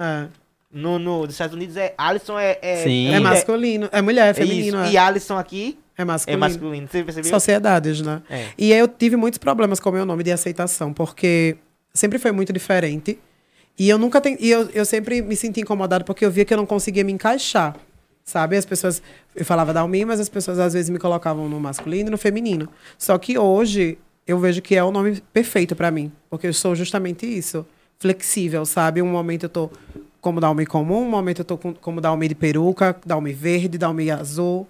[0.00, 0.26] é.
[0.72, 2.58] No, no, dos Estados Unidos é Alisson é.
[2.60, 3.08] É, Sim.
[3.08, 3.20] É mulher.
[3.20, 3.88] masculino.
[3.92, 4.78] É mulher, é É feminino.
[4.78, 6.40] É, E Alisson aqui é é masculino.
[6.40, 6.88] masculino.
[6.90, 7.30] Você percebeu?
[7.30, 8.22] Sociedades, né?
[8.28, 8.46] É.
[8.58, 11.56] E eu tive muitos problemas com o meu nome de aceitação, porque
[11.94, 13.18] sempre foi muito diferente.
[13.78, 14.36] E eu nunca ten...
[14.40, 17.12] e eu, eu sempre me senti incomodada porque eu via que eu não conseguia me
[17.12, 17.76] encaixar.
[18.24, 18.56] Sabe?
[18.56, 19.02] As pessoas.
[19.34, 22.68] Eu falava Dalmi, mas as pessoas às vezes me colocavam no masculino e no feminino.
[22.98, 26.12] Só que hoje eu vejo que é o nome perfeito pra mim.
[26.30, 27.66] Porque eu sou justamente isso.
[27.98, 29.02] Flexível, sabe?
[29.02, 29.70] Um momento eu tô
[30.20, 34.10] como Dalmi comum, um momento eu tô com, como Dalmi de peruca, Dalmi verde, Dalmi
[34.10, 34.66] azul.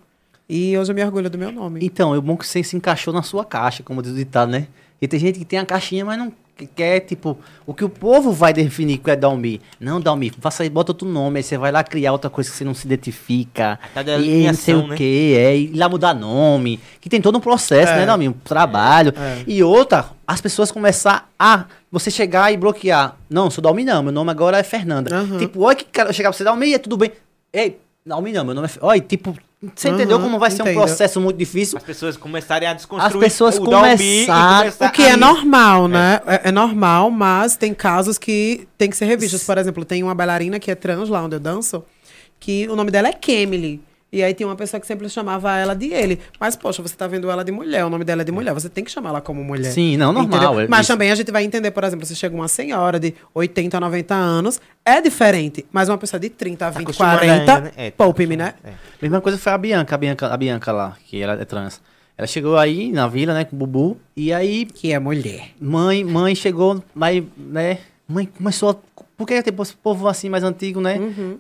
[0.49, 1.81] E hoje eu me orgulho do meu nome.
[1.83, 4.67] Então, é bom que você se encaixou na sua caixa, como diz o ditado, né?
[5.01, 7.37] E tem gente que tem a caixinha, mas não que- quer, tipo,
[7.67, 9.61] o que o povo vai definir que é Dalmi.
[9.81, 12.57] Não, Dalmi, faça aí, bota outro nome, aí você vai lá criar outra coisa que
[12.57, 13.79] você não se identifica.
[13.95, 14.97] Tá de e não sei o né?
[14.97, 16.79] quê, é, e lá mudar nome.
[17.01, 17.97] Que tem todo um processo, É.
[17.97, 18.29] né, Dalmi?
[18.29, 19.13] Um trabalho.
[19.17, 19.43] É.
[19.47, 23.17] E outra, as pessoas começar a você chegar e bloquear.
[23.29, 25.15] Não, sou Dalmi não, meu nome agora é Fernanda.
[25.15, 25.39] Aham.
[25.39, 27.13] Tipo, olha que cara, chegar pra você, Dalmi, é tudo bem.
[27.53, 28.71] Ei, Dalmi não, meu nome é...
[28.81, 29.37] Olha, tipo,
[29.77, 30.79] você Aham, entendeu como vai ser um entendo.
[30.79, 31.79] processo muito difícil?
[31.79, 35.17] As pessoas começarem a desconstruir As pessoas o Dalmi e começar- começar O que é
[35.17, 36.21] normal, né?
[36.27, 39.45] É, é normal, mas tem casos que tem que ser revistos.
[39.45, 41.85] Por exemplo, tem uma bailarina que é trans lá onde eu danço,
[42.41, 43.81] que o nome dela é Kemily.
[44.13, 46.21] E aí tem uma pessoa que sempre chamava ela de ele.
[46.39, 48.53] Mas, poxa, você tá vendo ela de mulher, o nome dela é de mulher.
[48.53, 49.71] Você tem que chamar ela como mulher.
[49.73, 50.61] Sim, não, normal, Entendeu?
[50.61, 50.93] é Mas isso.
[50.93, 54.61] também a gente vai entender, por exemplo, se chega uma senhora de 80, 90 anos,
[54.85, 55.65] é diferente.
[55.73, 57.73] Mas uma pessoa de 30, 20, acostumada 40, ainda, né?
[57.75, 58.53] É, poupe-me, né?
[58.63, 58.73] É.
[59.01, 61.81] Mesma coisa foi a Bianca, a Bianca, a Bianca lá, que ela é trans.
[62.19, 65.53] Ela chegou aí na vila, né, com o Bubu, e aí Que é mulher.
[65.59, 68.77] mãe, mãe chegou, mas, né, mãe começou a.
[69.17, 70.99] Por que tipo, esse povo assim mais antigo, né?
[70.99, 71.39] Uhum.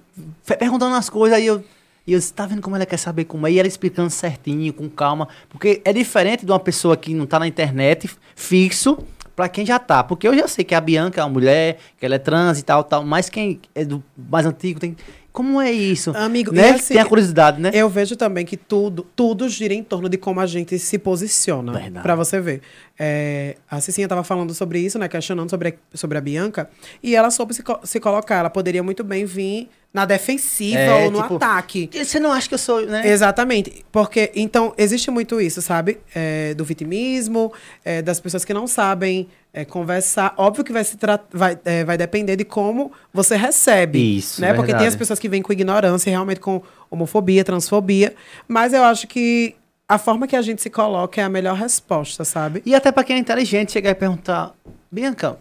[0.59, 1.62] Perguntando as coisas, aí eu.
[2.07, 3.53] E eu disse, tá vendo como ela quer saber como é?
[3.53, 5.29] E ela explicando certinho, com calma.
[5.49, 8.99] Porque é diferente de uma pessoa que não tá na internet, fixo,
[9.37, 10.03] pra quem já tá.
[10.03, 12.63] Porque eu já sei que a Bianca é uma mulher, que ela é trans e
[12.65, 13.05] tal, tal.
[13.05, 14.97] Mas quem é do mais antigo tem.
[15.33, 16.11] Como é isso?
[16.15, 16.73] Amigo, né?
[16.73, 17.71] assim, tem a curiosidade, né?
[17.73, 21.73] Eu vejo também que tudo, tudo gira em torno de como a gente se posiciona.
[21.73, 22.03] Verdade.
[22.03, 22.61] Pra você ver.
[22.99, 25.09] É, a Cicinha tava falando sobre isso, né?
[25.09, 26.69] Questionando sobre a, sobre a Bianca.
[27.03, 28.37] E ela soube se, co- se colocar.
[28.41, 31.90] Ela poderia muito bem vir na defensiva É, ou no tipo, ataque.
[31.93, 33.07] Você não acha que eu sou, né?
[33.09, 33.84] Exatamente.
[33.93, 35.99] Porque, então, existe muito isso, sabe?
[36.14, 37.53] É, do vitimismo,
[37.84, 40.32] é, das pessoas que não sabem é, conversar.
[40.38, 44.16] Óbvio que vai, se tra- vai, é, vai depender de como você recebe.
[44.16, 44.55] Isso, né?
[44.55, 48.14] Porque tem as pessoas que vêm com ignorância, realmente com homofobia, transfobia.
[48.49, 49.55] Mas eu acho que
[49.86, 52.62] a forma que a gente se coloca é a melhor resposta, sabe?
[52.64, 54.55] E até pra quem é inteligente chegar e perguntar,
[54.90, 55.36] Bianca,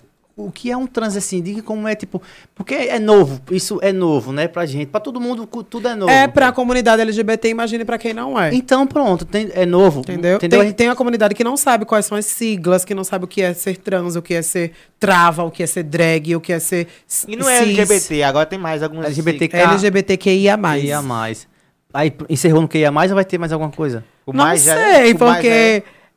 [0.46, 1.42] o que é um trans assim?
[1.42, 2.22] Diga como é, tipo.
[2.56, 4.88] Porque é novo, isso é novo, né, pra gente.
[4.88, 6.12] Pra todo mundo, tudo é novo.
[6.12, 8.54] É pra comunidade LGBT, imagine pra quem não é.
[8.54, 10.02] Então, pronto, tem- é novo.
[10.02, 10.36] Entendeu?
[10.38, 10.60] Entendeu?
[10.62, 13.28] Tem, tem uma comunidade que não sabe quais são as siglas, que não sabe o
[13.28, 16.42] que é ser trans, o que é ser trava, o que é ser drag, o
[16.42, 16.88] que é ser.
[17.28, 19.06] E não é cis, LGBT, agora tem mais alguns.
[19.06, 19.58] LGBTK.
[19.58, 20.58] LGBTQIA.
[20.58, 21.48] QIA mais.
[21.94, 24.04] Aí encerrou no QIA mais ou vai ter mais alguma coisa?
[24.26, 25.42] O Não mais já- sei, o mais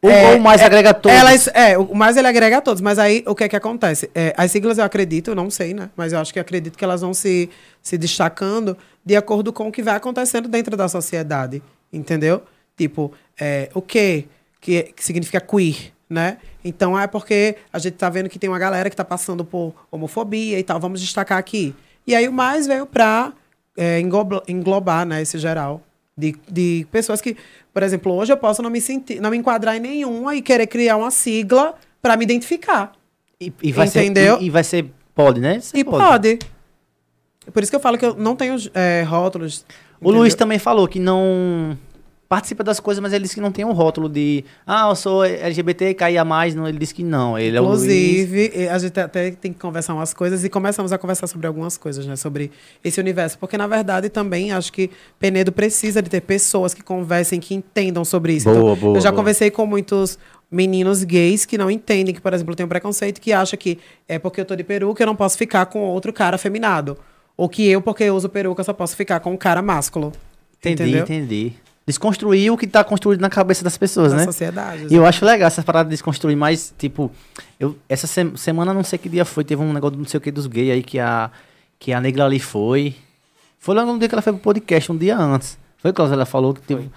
[0.05, 0.17] porque.
[0.17, 1.17] é- Ou- ou mais agrega todos?
[1.19, 2.81] Elas, é, o mais ele agrega a todos.
[2.81, 4.11] Mas aí, o que é que acontece?
[4.15, 5.91] É, as siglas eu acredito, eu não sei, né?
[5.97, 7.49] Mas eu acho que acredito que elas vão se,
[7.83, 11.63] se destacando de acordo com o que vai acontecendo dentro da sociedade.
[11.93, 12.43] Entendeu?
[12.77, 13.81] Tipo, é, o?
[13.83, 14.27] Que,
[14.61, 16.39] que significa queer, né?
[16.65, 19.75] Então é porque a gente tá vendo que tem uma galera que tá passando por
[19.91, 20.81] homofobia e tal.
[20.81, 21.75] Vamos destacar aqui.
[22.07, 23.33] E aí o mais veio pra
[23.77, 25.81] é, engloba- englobar, né, esse geral.
[26.17, 27.37] De, de pessoas que,
[27.73, 30.67] por exemplo, hoje eu posso não me sentir, não me enquadrar em nenhuma e querer
[30.69, 32.93] criar uma sigla pra me identificar.
[33.41, 34.37] E, e vai Entendeu?
[34.37, 34.43] ser.
[34.43, 34.87] E, e vai ser.
[35.15, 35.61] Pode, né?
[35.61, 36.39] Você e pode.
[37.53, 39.65] Por isso que eu falo que eu não tenho é, rótulos.
[40.01, 40.39] O Luiz entendeu?
[40.39, 41.77] também falou que não
[42.35, 45.25] participa das coisas, mas ele disse que não tem um rótulo de ah, eu sou
[45.25, 47.39] LGBT, caía mais, não, ele disse que não.
[47.39, 47.61] Ele é.
[47.61, 51.47] Inclusive, eh, a gente até tem que conversar umas coisas e começamos a conversar sobre
[51.47, 52.17] algumas coisas, né?
[52.17, 52.51] Sobre
[52.83, 53.39] esse universo.
[53.39, 58.05] Porque, na verdade, também acho que Penedo precisa de ter pessoas que conversem, que entendam
[58.05, 58.51] sobre isso.
[58.51, 59.21] Então, Boa, boa, eu já boa.
[59.21, 60.19] conversei com muitos
[60.51, 63.79] meninos gays que não entendem que, por exemplo, tem um preconceito que acha que
[64.09, 66.99] é porque eu tô de peruca eu não posso ficar com outro cara afeminado.
[67.37, 70.13] Ou que eu, porque eu uso peruca, só posso ficar com um cara másculo.
[70.59, 71.05] Entendi, entendeu?
[71.05, 71.64] entendi.
[71.87, 74.25] Desconstruir o que tá construído na cabeça das pessoas, Na né?
[74.25, 74.87] sociedade.
[74.91, 77.11] E eu acho legal essa parada de desconstruir, mas, tipo,
[77.61, 80.21] eu, essa se- semana, não sei que dia foi, teve um negócio, não sei o
[80.21, 81.31] que, dos gays aí, que a,
[81.79, 82.97] que a negra ali foi.
[83.59, 85.59] Foi logo no dia que ela foi pro podcast, um dia antes.
[85.77, 86.15] Foi, Cláudia?
[86.15, 86.91] Ela falou que teve.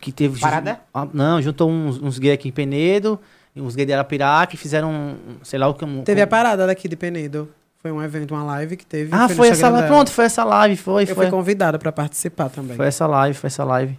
[0.00, 0.80] Que teve Parada?
[0.92, 3.20] Ah, não, juntou uns, uns gays aqui em Penedo,
[3.54, 5.14] uns gays de Arapiraca, e fizeram,
[5.44, 5.84] sei lá o que.
[5.84, 7.48] um- Teve a um- parada daqui de Penedo.
[7.80, 9.10] Foi um evento, uma live que teve.
[9.14, 9.86] Ah, foi essa live.
[9.86, 11.02] Pronto, foi essa live, foi.
[11.04, 11.14] Eu foi.
[11.26, 12.76] fui convidada pra participar também.
[12.76, 13.96] Foi essa live, foi essa live.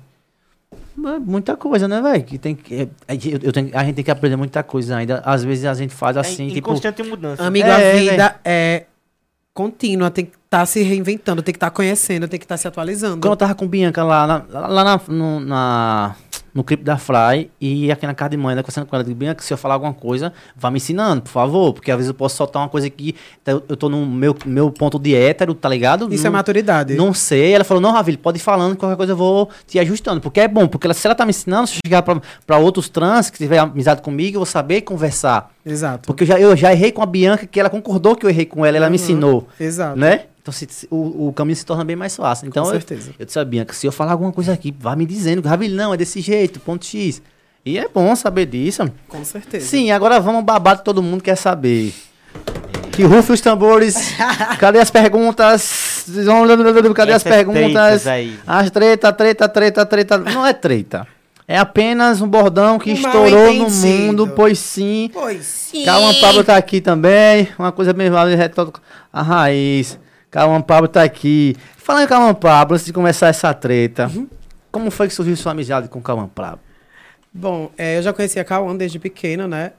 [0.96, 2.24] Mas Muita coisa, né, velho?
[2.24, 2.90] Que tem que.
[3.08, 5.22] é, eu- eu tenho- a gente tem que aprender muita coisa ainda.
[5.26, 6.70] Às vezes a gente faz É assim, em tipo.
[6.70, 7.44] constante mudança.
[7.46, 8.84] Amigo, É, a é, vida é
[9.54, 13.18] contínua, tem que estar se reinventando, tem que estar conhecendo, tem que estar se atualizando.
[13.22, 16.16] Quando eu tava com Bianca lá, na, lá na, no, na-
[16.56, 19.16] no clipe da Fly e aqui na casa de mãe, né, conversando com ela, digo,
[19.16, 22.14] Bianca, se eu falar alguma coisa, vá me ensinando, por favor, porque às vezes eu
[22.14, 23.14] posso soltar uma coisa que
[23.46, 26.12] eu, eu tô no meu, meu ponto de hétero, tá ligado?
[26.14, 26.96] Isso é Não- maturidade.
[26.96, 27.52] Não sei.
[27.54, 30.22] Ela falou, não, Ravilho, pode ir falando, qualquer coisa eu vou te ajustando.
[30.22, 32.58] Porque é bom, porque ela- se ela tá me ensinando, se eu chegar pra, pra
[32.58, 35.52] outros trans que tiver amizade comigo, eu vou saber conversar.
[35.66, 36.08] Exato.
[36.08, 38.46] Porque eu já, eu já errei com a Bianca, que ela concordou que eu errei
[38.46, 39.04] com ela, ela me Uhum.
[39.04, 39.48] ensinou.
[39.60, 40.00] Exato.
[40.00, 40.22] Né?
[40.46, 42.48] Então se- se- o, o caminho se torna bem mais fácil.
[42.48, 43.10] Então Com eu, certeza.
[43.18, 45.92] eu disse a Bianca, se eu falar alguma coisa aqui, vá me dizendo, Ravilho, não,
[45.92, 47.20] é desse jeito, ponto X.
[47.66, 48.84] E é bom saber disso.
[49.08, 49.66] Com certeza.
[49.66, 51.96] Sim, agora vamos babar que todo mundo quer saber.
[52.92, 54.14] Que rufe os tambores.
[54.60, 56.06] Cadê as perguntas?
[56.96, 58.06] Cadê as perguntas?
[58.46, 60.18] As treta, treta, treta, treta.
[60.20, 61.08] Não é treta.
[61.48, 65.10] É apenas um bordão que mal estourou no mundo, pois sim.
[65.12, 65.86] Pois sim.
[65.86, 67.48] Calma Pablo tá aqui também.
[67.58, 68.52] Uma coisa bem válida,
[69.12, 69.98] a raiz.
[70.36, 71.56] Calma Pablo tá aqui.
[71.78, 74.28] Falando em Calma Pablo, antes de começar essa treta, Uhum.
[74.70, 76.60] como foi que surgiu sua amizade com Calma Pablo?
[77.34, 79.72] Bom, é, eu já conhecia a Cauã desde pequena, né?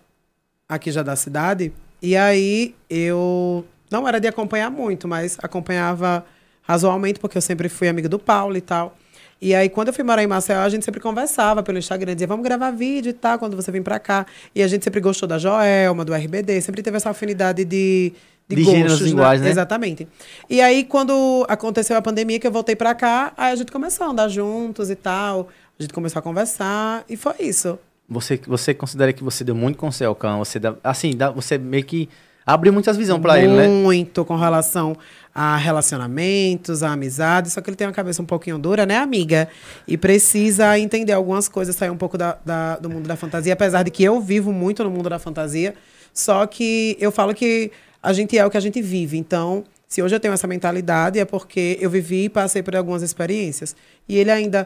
[0.67, 1.73] Aqui já da cidade.
[2.01, 6.25] E aí eu não era de acompanhar muito, mas acompanhava
[6.63, 8.97] razoavelmente, porque eu sempre fui amigo do Paulo e tal.
[9.41, 12.27] E aí, quando eu fui morar em Maceió, a gente sempre conversava pelo Instagram, dizia,
[12.27, 14.25] vamos gravar vídeo e tal, quando você vir pra cá.
[14.55, 18.15] E a gente sempre gostou da Joelma, do RBD, sempre teve essa afinidade de,
[18.49, 19.51] de, De gostos, gêneros iguais, né?
[19.51, 20.07] Exatamente.
[20.49, 24.07] E aí, quando aconteceu a pandemia, que eu voltei pra cá, aí a gente começou
[24.07, 25.49] a andar juntos e tal.
[25.79, 27.79] A gente começou a conversar e foi isso.
[28.09, 30.39] Você, você considera que você deu muito com o Celcão?
[30.39, 32.09] Você dá, assim, dá, você meio que
[32.49, 33.67] Abriu muitas visões pra ele, né?
[33.67, 34.97] Muito com relação
[35.35, 37.51] a relacionamentos, a amizade.
[37.51, 39.49] Só que ele tem uma cabeça um pouquinho dura, né, amiga?
[39.87, 43.53] E precisa entender algumas coisas, sair um pouco da, da- do mundo da fantasia.
[43.53, 45.75] Apesar de que eu vivo muito no mundo da fantasia.
[46.15, 47.73] Só que eu falo que
[48.07, 49.19] a gente é o que a gente vive.
[49.19, 53.03] Então, se hoje eu tenho essa mentalidade, é porque eu vivi e passei por algumas
[53.03, 53.75] experiências.
[54.09, 54.65] E ele ainda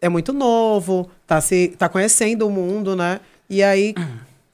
[0.00, 3.20] é muito novo, tá, se, tá conhecendo o mundo, né?
[3.50, 3.94] E aí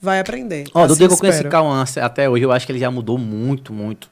[0.01, 0.65] vai aprender.
[0.75, 1.45] Ó, do Assim dia que eu conheci.
[1.45, 4.11] Cauã até hoje, eu acho que ele já mudou muito, muito.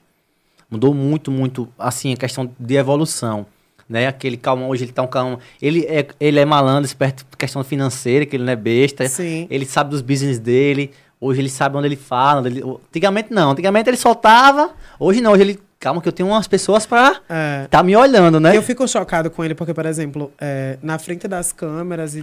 [0.71, 3.45] Mudou muito, muito, assim, a questão de evolução.
[3.87, 4.07] Né?
[4.07, 5.37] Aquele Cauã, hoje ele tá um Cauã.
[5.61, 9.09] Ele é, ele é malandro, esperto questão financeira, que ele não é besta.
[9.09, 9.45] Sim.
[9.49, 10.91] Ele sabe dos business dele.
[11.25, 12.39] Hoje ele sabe onde ele fala.
[12.41, 13.51] onde ele- Antigamente não.
[13.51, 14.71] Antigamente ele soltava.
[14.99, 15.31] Hoje não.
[15.33, 15.59] Hoje ele.
[15.79, 17.19] Calma, que eu tenho umas pessoas pra.
[17.29, 17.67] É.
[17.69, 18.55] Tá me olhando, né?
[18.55, 22.15] Eu fico chocado com ele porque, por exemplo, é, na frente das câmeras,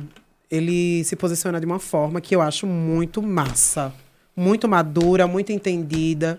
[0.51, 3.93] ele se posiciona de uma forma que eu acho muito massa.
[4.37, 6.39] Muito madura, muito entendida.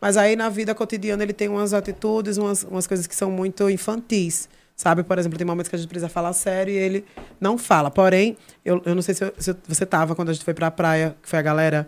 [0.00, 3.68] Mas aí na vida cotidiana ele tem umas atitudes, umas, umas coisas que são muito
[3.70, 4.48] infantis.
[4.74, 5.02] Sabe?
[5.04, 7.04] Por exemplo, tem momentos que a gente precisa falar sério e ele
[7.40, 7.90] não fala.
[7.90, 10.70] Porém, eu, eu não sei se, eu- se você tava quando a gente foi pra
[10.70, 11.86] praia, que foi a galera.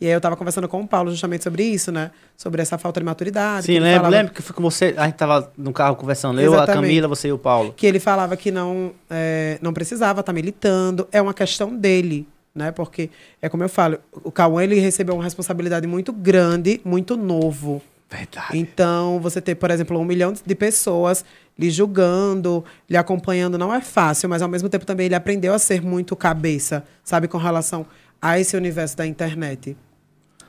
[0.00, 2.10] E aí eu tava conversando com o Paulo justamente sobre isso, né?
[2.36, 3.66] Sobre essa falta de maturidade.
[3.66, 4.94] Sim, lembro, falava- lembro que foi com você.
[4.96, 6.40] A gente tava no carro conversando.
[6.40, 6.66] Eu, a.
[6.66, 7.72] Camila, você e o Paulo.
[7.76, 11.06] que ele falava que não, é, não precisava estar militando.
[11.12, 12.70] É uma questão dele, né?
[12.72, 13.10] Porque,
[13.40, 17.80] é como eu falo, o Cauã ele recebeu uma responsabilidade muito grande, muito novo.
[18.10, 18.56] Verdade.
[18.58, 21.24] Então, você ter, por exemplo, um milhão de pessoas
[21.58, 25.58] lhe julgando, lhe acompanhando, não é fácil, mas ao mesmo tempo também ele aprendeu a
[25.58, 27.86] ser muito cabeça, sabe, com relação
[28.24, 29.76] a esse universo da internet.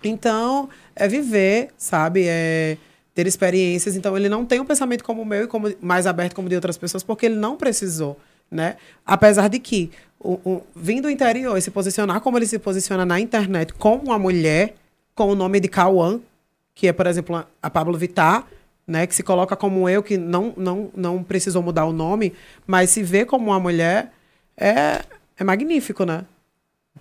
[0.02, 2.24] Então, é viver, sabe?
[2.26, 2.78] É
[3.14, 3.98] ter experiências.
[3.98, 6.56] Então, ele não tem um pensamento como o meu e como, mais aberto como de
[6.56, 8.18] outras pessoas, porque ele não precisou,
[8.50, 8.78] né?
[9.06, 13.06] Apesar de que, o, o, vindo do interior e se posicionar como ele se posiciona
[13.06, 14.76] na internet com uma mulher,
[15.14, 16.22] com o nome de Cauã,
[16.74, 18.48] que é, por exemplo, a- a Pablo Vittar,
[18.88, 19.06] né?
[19.06, 22.32] Que se coloca como eu, que não, não, não precisou mudar o nome,
[22.66, 24.14] mas se vê como uma mulher,
[24.56, 25.02] é,
[25.38, 26.24] é magnífico, né?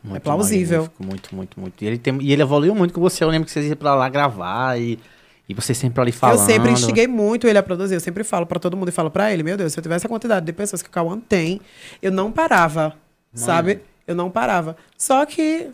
[0.05, 0.83] Muito plausível.
[0.83, 1.83] magnífico, Muito, muito, muito.
[1.83, 3.25] E ele, tem, e ele evoluiu muito com você.
[3.25, 4.99] Eu lembro que vocês iam pra lá gravar e,
[5.49, 6.39] e você sempre ali falando.
[6.39, 7.95] Eu sempre instiguei muito ele a produzir.
[7.95, 10.05] Eu sempre falo pra todo mundo e falo pra ele, meu Deus, se eu tivesse
[10.05, 11.59] a quantidade de pessoas que o Cauã tem,
[12.03, 12.95] eu não parava,
[13.33, 13.81] sabe?
[14.07, 14.77] Eu não parava.
[14.99, 15.71] Só que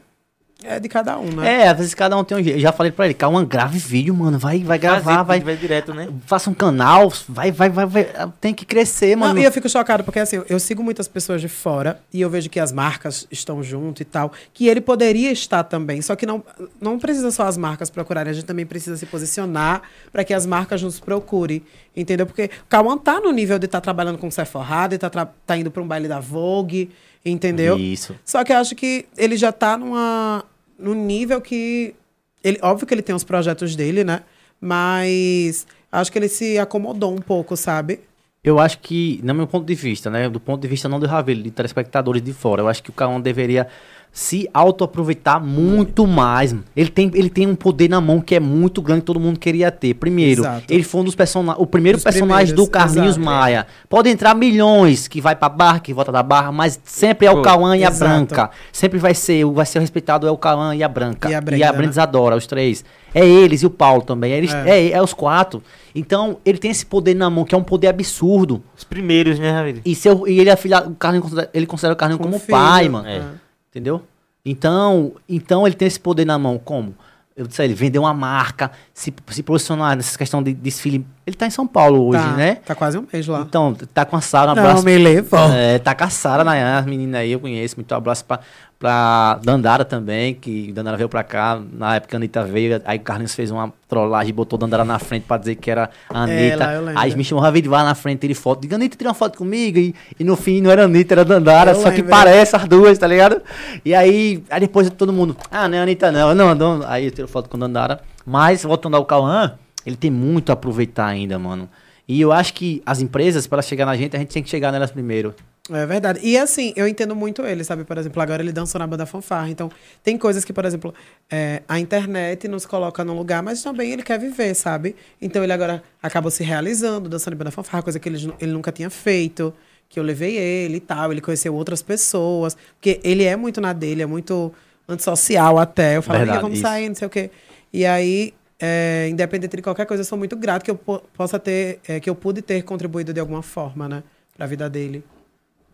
[0.64, 1.62] é de cada um, né?
[1.62, 2.56] É, às vezes cada um tem um jeito.
[2.56, 4.38] Eu já falei pra ele, Cauã, grave vídeo, mano.
[4.38, 5.40] Vai, vai gravar, Fazer, vai.
[5.40, 6.08] vai direto, né?
[6.26, 8.08] Faça um canal, vai, vai, vai, vai.
[8.40, 9.40] Tem que crescer, Não, mano.
[9.40, 12.48] e eu fico chocado porque assim, eu sigo muitas pessoas de fora e eu vejo
[12.48, 16.42] que as marcas estão junto e tal, que ele poderia estar também, só que não,
[16.80, 19.82] não precisa só as marcas procurarem, a gente também precisa se posicionar
[20.12, 21.62] para que as marcas nos procurem,
[21.96, 22.26] entendeu?
[22.26, 25.70] Porque o Cauã tá no nível de estar trabalhando com Sephora, de tá, tá indo
[25.70, 26.90] para um baile da Vogue,
[27.24, 27.78] entendeu?
[27.78, 28.16] Isso.
[28.24, 30.44] Só que eu acho que ele já tá numa,
[30.80, 31.94] num nível que.
[32.42, 34.22] Ele, óbvio que ele tem os projetos dele, né?
[34.60, 38.00] Mas acho que ele se acomodou um pouco, sabe?
[38.42, 40.28] Eu acho que, no meu ponto de vista, né?
[40.28, 42.92] Do ponto de vista não do Ravel, de telespectadores de fora, eu acho que o
[42.92, 43.68] Cauã deveria
[44.12, 46.54] se auto-aproveitar muito mais.
[46.76, 49.38] Ele tem, ele tem um poder na mão que é muito grande que todo mundo
[49.38, 49.94] queria ter.
[49.94, 50.64] Primeiro, Exato.
[50.68, 53.20] ele foi um dos personagens, o primeiro Dos personagem primeiros, do Carlinhos exato.
[53.24, 53.66] Maia.
[53.88, 57.40] Pode entrar milhões que vai pra barra, que volta da barra, mas sempre é o
[57.40, 57.90] Cauã e a.
[57.90, 58.50] Branca.
[58.72, 61.30] Sempre vai ser, o vai ser respeitado é o Cauã e a Branca.
[61.30, 61.84] E a e Brenda, né?
[61.86, 62.84] Isadora, os três.
[63.14, 64.32] É eles e o Paulo também.
[64.32, 64.70] Eles, É.
[64.88, 64.90] é.
[64.92, 65.62] É, os quatro.
[65.94, 68.62] Então, ele tem esse poder na mão, que é um poder absurdo.
[68.76, 69.80] Os primeiros, né, Ravi?
[69.84, 72.50] E, seu, e ele é filha, o Carlinhos, considera- ele considera o Carlinhos como filho,
[72.58, 73.08] pai, mano.
[73.08, 73.22] É.
[73.70, 74.02] Entendeu?
[74.44, 76.58] Então, então ele tem esse poder na mão.
[76.58, 76.94] Como?
[77.36, 81.06] Eu disse a ele, vender uma marca, se, se posicionar nessa questão de desfile.
[81.30, 82.56] Ele tá em São Paulo hoje, tá, né?
[82.66, 83.40] Tá quase um mês lá.
[83.48, 84.84] Então, tá com a Sara, um não, abraço.
[84.84, 85.38] me levou.
[85.52, 86.74] É, tá com a Sara, né?
[86.78, 87.76] As meninas aí eu conheço.
[87.76, 88.40] Muito abraço pra,
[88.80, 91.60] pra Dandara também, que Dandara veio pra cá.
[91.72, 95.22] Na época a Anitta veio, aí o Carlinhos fez uma trollagem, botou Dandara na frente
[95.22, 96.66] pra dizer que era a É, Anitta.
[96.66, 96.98] lá lembro.
[97.00, 98.60] aí me chamou Ravid vai na frente, tira foto.
[98.62, 99.78] Diga, Anitta, tira uma foto comigo.
[99.78, 101.70] E, e no fim não era Anitta, era Dandara.
[101.70, 103.40] Eu só que parece as duas, tá ligado?
[103.84, 106.34] E aí, aí depois todo mundo, ah, não é Anitta não.
[106.34, 106.82] Não, não.
[106.88, 108.00] Aí eu tiro foto com Dandara.
[108.26, 109.52] Mas, voltando ao Cauã,
[109.84, 111.68] ele tem muito a aproveitar ainda, mano.
[112.06, 114.72] E eu acho que as empresas, para chegar na gente, a gente tem que chegar
[114.72, 115.34] nelas primeiro.
[115.72, 116.18] É verdade.
[116.22, 117.84] E assim, eu entendo muito ele, sabe?
[117.84, 119.48] Por exemplo, agora ele dançou na banda fanfarra.
[119.48, 119.70] Então,
[120.02, 120.92] tem coisas que, por exemplo,
[121.30, 124.96] é, a internet nos coloca num lugar, mas também ele quer viver, sabe?
[125.22, 128.72] Então, ele agora acabou se realizando, dançando em banda fanfarra, coisa que ele, ele nunca
[128.72, 129.54] tinha feito.
[129.88, 131.12] Que eu levei ele e tal.
[131.12, 132.56] Ele conheceu outras pessoas.
[132.74, 134.52] Porque ele é muito na dele, é muito
[134.88, 135.96] antissocial até.
[135.96, 136.66] Eu falo, Verdade, vamos isso.
[136.66, 137.30] sair, não sei o quê.
[137.72, 141.38] E aí, é, independente de qualquer coisa, eu sou muito grato que eu po- possa
[141.38, 144.02] ter, é, que eu pude ter contribuído de alguma forma, né?
[144.36, 145.02] Pra vida dele.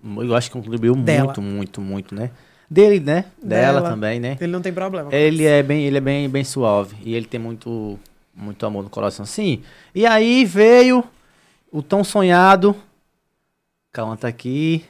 [0.04, 1.24] Eu acho que contribuiu Dela.
[1.26, 2.30] muito, muito, muito, né?
[2.70, 3.26] Dele, né?
[3.42, 3.90] Dela, Dela.
[3.90, 4.36] também, né?
[4.40, 5.12] Ele não tem problema.
[5.14, 7.98] Ele é bem, ele é bem, bem suave e ele tem muito,
[8.34, 9.62] muito amor no coração, sim.
[9.94, 11.04] E aí veio
[11.72, 12.74] o tão sonhado.
[13.92, 14.84] Calma, tá aqui.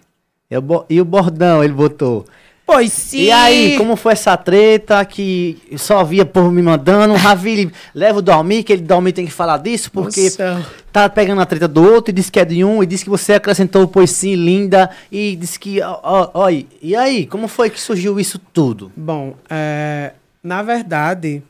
[0.63, 2.25] Bo- e o bordão ele botou.
[2.67, 3.19] Pois sim!
[3.19, 7.15] E aí, como foi essa treta que só via povo me mandando?
[7.15, 10.67] Ravile, leva o Dormir, que ele Dormir tem que falar disso, porque Nossa.
[10.93, 13.11] tá pegando a treta do outro e disse que é de um, e disse que
[13.11, 15.81] você acrescentou o pois sim, linda, e disse que.
[15.81, 16.51] Ó,
[16.83, 18.91] e aí, como foi que surgiu isso tudo?
[18.97, 21.45] Bom, é, na verdade,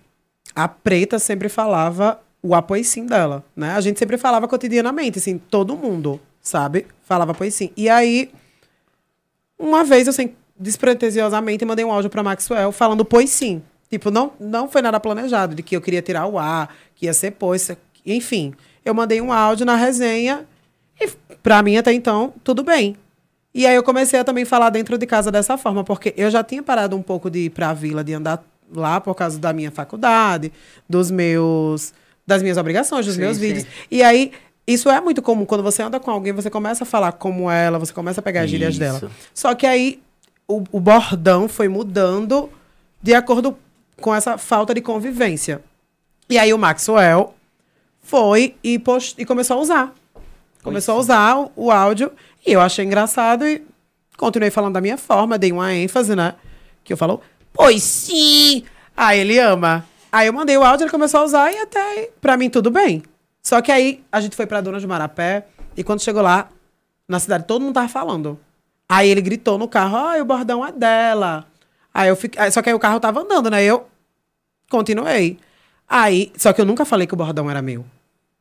[0.54, 3.70] a Preta sempre falava o apoio sim dela, né?
[3.70, 6.86] A gente sempre falava cotidianamente, assim, todo mundo, sabe?
[7.04, 7.70] Falava apoio sim.
[7.74, 8.30] E aí,
[9.58, 13.62] uma vez eu, assim, despretensiosamente, mandei um áudio pra Maxwell falando pois sim.
[13.90, 17.14] Tipo, não, não foi nada planejado, de que eu queria tirar o ar, que ia
[17.14, 17.70] ser pois,
[18.04, 18.52] enfim.
[18.84, 20.44] Eu mandei um áudio na resenha
[21.00, 21.08] e,
[21.42, 22.96] pra mim, até então, tudo bem.
[23.54, 26.42] E aí eu comecei a também falar dentro de casa dessa forma, porque eu já
[26.42, 28.44] tinha parado um pouco de ir pra vila, de andar
[28.74, 30.52] lá por causa da minha faculdade,
[30.88, 31.94] dos meus
[32.26, 33.42] das minhas obrigações, dos Sim, meus sim.
[33.42, 33.66] vídeos.
[33.88, 34.32] E aí
[34.66, 37.78] isso é muito comum quando você anda com alguém, você começa a falar como ela,
[37.78, 38.80] você começa a pegar as gírias Isso.
[38.80, 39.10] dela.
[39.32, 40.02] Só que aí
[40.48, 42.50] o, o bordão foi mudando
[43.02, 43.56] de acordo
[44.00, 45.62] com essa falta de convivência.
[46.28, 47.34] E aí o Maxwell
[48.00, 49.20] foi e, post...
[49.20, 49.94] e começou a usar.
[50.62, 52.12] Começou a usar o, o áudio
[52.44, 53.64] e eu achei engraçado e
[54.16, 56.34] continuei falando da minha forma, dei uma ênfase, né?
[56.82, 57.20] Que eu falo,
[57.52, 58.64] pois sim!
[58.96, 59.84] Aí ele ama.
[60.10, 62.70] Aí eu mandei o áudio, ele começou a usar e até aí, pra mim tudo
[62.70, 63.02] bem.
[63.42, 66.48] Só que aí a gente foi pra Dona de Marapé e quando chegou lá,
[67.08, 68.38] na cidade, todo mundo tava falando.
[68.88, 71.46] Aí ele gritou no carro, ai, o bordão é dela.
[71.92, 72.50] Aí eu fiquei.
[72.50, 73.62] Só que aí o carro tava andando, né?
[73.64, 73.86] Eu
[74.70, 75.38] continuei.
[75.88, 77.84] Aí, só que eu nunca falei que o bordão era meu.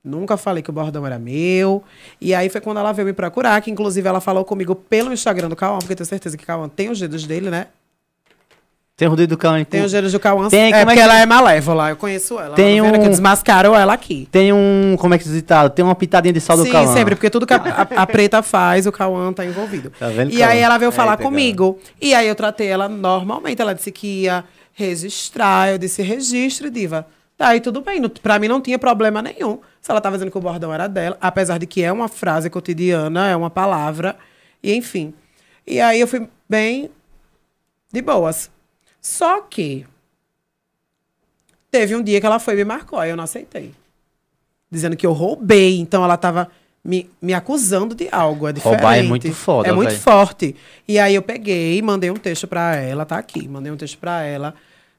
[0.03, 1.83] Nunca falei que o bordão era meu.
[2.21, 5.49] E aí foi quando ela veio me procurar, que inclusive ela falou comigo pelo Instagram
[5.49, 7.67] do Cauã, porque eu tenho certeza que Cauã tem os dedos dele, né?
[8.97, 10.47] Tem o dedo do cão, Tem os dedos do Cauã.
[10.47, 12.55] Tem, é como é porque que- ela é malévola, eu conheço ela.
[12.55, 14.25] Tem um- que desmascaram ela aqui.
[14.31, 14.95] Tem um.
[14.97, 15.69] Como é que diz ditado?
[15.69, 16.93] Tem uma pitadinha de sal do Sim, Cauã.
[16.93, 19.91] sempre, porque tudo que a, a- a preta faz, o Cauã tá envolvido.
[19.99, 20.49] Tá vendo, e Cauã?
[20.49, 21.77] aí ela veio falar Eita, comigo.
[22.01, 23.61] E aí eu tratei ela normalmente.
[23.61, 25.71] Ela disse que ia registrar.
[25.73, 27.05] Eu disse, registre, diva.
[27.37, 28.01] Tá, aí tudo bem.
[28.23, 29.59] Pra mim não tinha problema nenhum.
[29.81, 32.49] Se ela tava dizendo que o bordão era dela, apesar de que é uma frase
[32.49, 34.15] cotidiana, é uma palavra,
[34.63, 35.13] e enfim.
[35.67, 36.89] E aí eu fui bem
[37.91, 38.49] de boas.
[39.05, 39.85] Só que
[41.69, 43.71] teve um dia que ela foi e me marcou, aí eu não aceitei.
[44.71, 46.49] Dizendo que eu roubei, então ela tava
[46.83, 48.79] me, me acusando de algo, é diferente.
[48.81, 49.99] Roubar é muito foda, É muito véi.
[49.99, 50.55] forte.
[50.87, 54.23] E aí eu peguei, mandei um texto pra ela, tá aqui, mandei um texto pra
[54.23, 54.55] ela.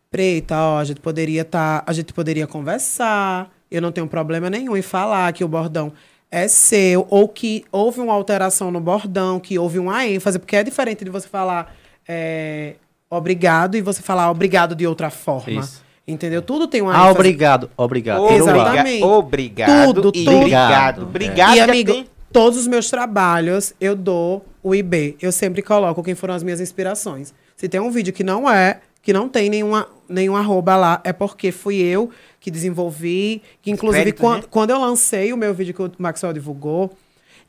[0.09, 3.51] Preta, ó, a gente poderia tá, a gente poderia conversar.
[3.69, 5.93] Eu não tenho problema nenhum em falar que o bordão
[6.31, 10.63] é seu ou que houve uma alteração no bordão, que houve uma ênfase, porque é
[10.63, 11.75] diferente de você falar
[12.07, 12.77] é,
[13.11, 15.61] obrigado e você falar obrigado de outra forma.
[15.61, 15.85] Isso.
[16.09, 16.41] Entendeu?
[16.41, 17.11] Tudo tem uma Ah, ênfase.
[17.15, 17.71] obrigado.
[17.77, 18.29] Obrigado.
[18.31, 19.03] Exatamente.
[19.03, 19.95] Obrigado.
[19.95, 20.37] Tudo, e tudo.
[20.37, 21.03] Obrigado.
[21.03, 21.57] Obrigado.
[21.57, 25.17] e, amigo, tem- todos os meus trabalhos eu dou o IB.
[25.21, 27.35] Eu sempre coloco quem foram as minhas inspirações.
[27.57, 31.13] Se tem um vídeo que não é, que não tem nenhuma, nenhum arroba lá, é
[31.13, 33.43] porque fui eu que desenvolvi.
[33.61, 34.49] Que, inclusive, quando, né?
[34.51, 36.93] quando eu lancei o meu vídeo que o Maxwell divulgou,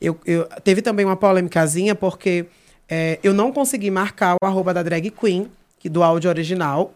[0.00, 2.46] eu, eu- teve também uma polêmicazinha, porque
[2.88, 6.94] é, eu não consegui marcar o arroba da drag queen, que do áudio original.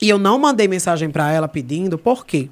[0.00, 2.48] E eu não mandei mensagem pra ela pedindo, por quê?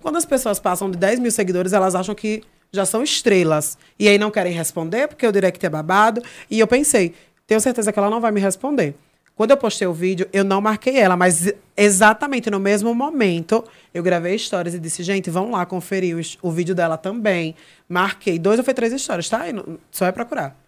[0.00, 2.42] Quando as pessoas passam de 10 mil seguidores, elas acham que
[2.72, 3.76] já são estrelas.
[3.98, 6.22] E aí não querem responder, porque o direct é babado.
[6.50, 7.14] E eu pensei,
[7.46, 8.94] tenho certeza que ela não vai me responder.
[9.34, 14.02] Quando eu postei o vídeo, eu não marquei ela, mas exatamente no mesmo momento, eu
[14.02, 17.54] gravei stories e disse, gente, vão lá conferir o, o vídeo dela também.
[17.88, 19.42] Marquei dois ou foi três stories, tá?
[19.90, 20.61] Só é procurar.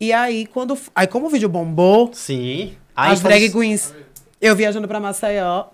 [0.00, 0.78] E aí, quando.
[0.94, 2.74] Aí, como o vídeo bombou, Sim.
[2.96, 3.94] Aí as drag queens.
[4.40, 5.66] Eu viajando pra Maceió,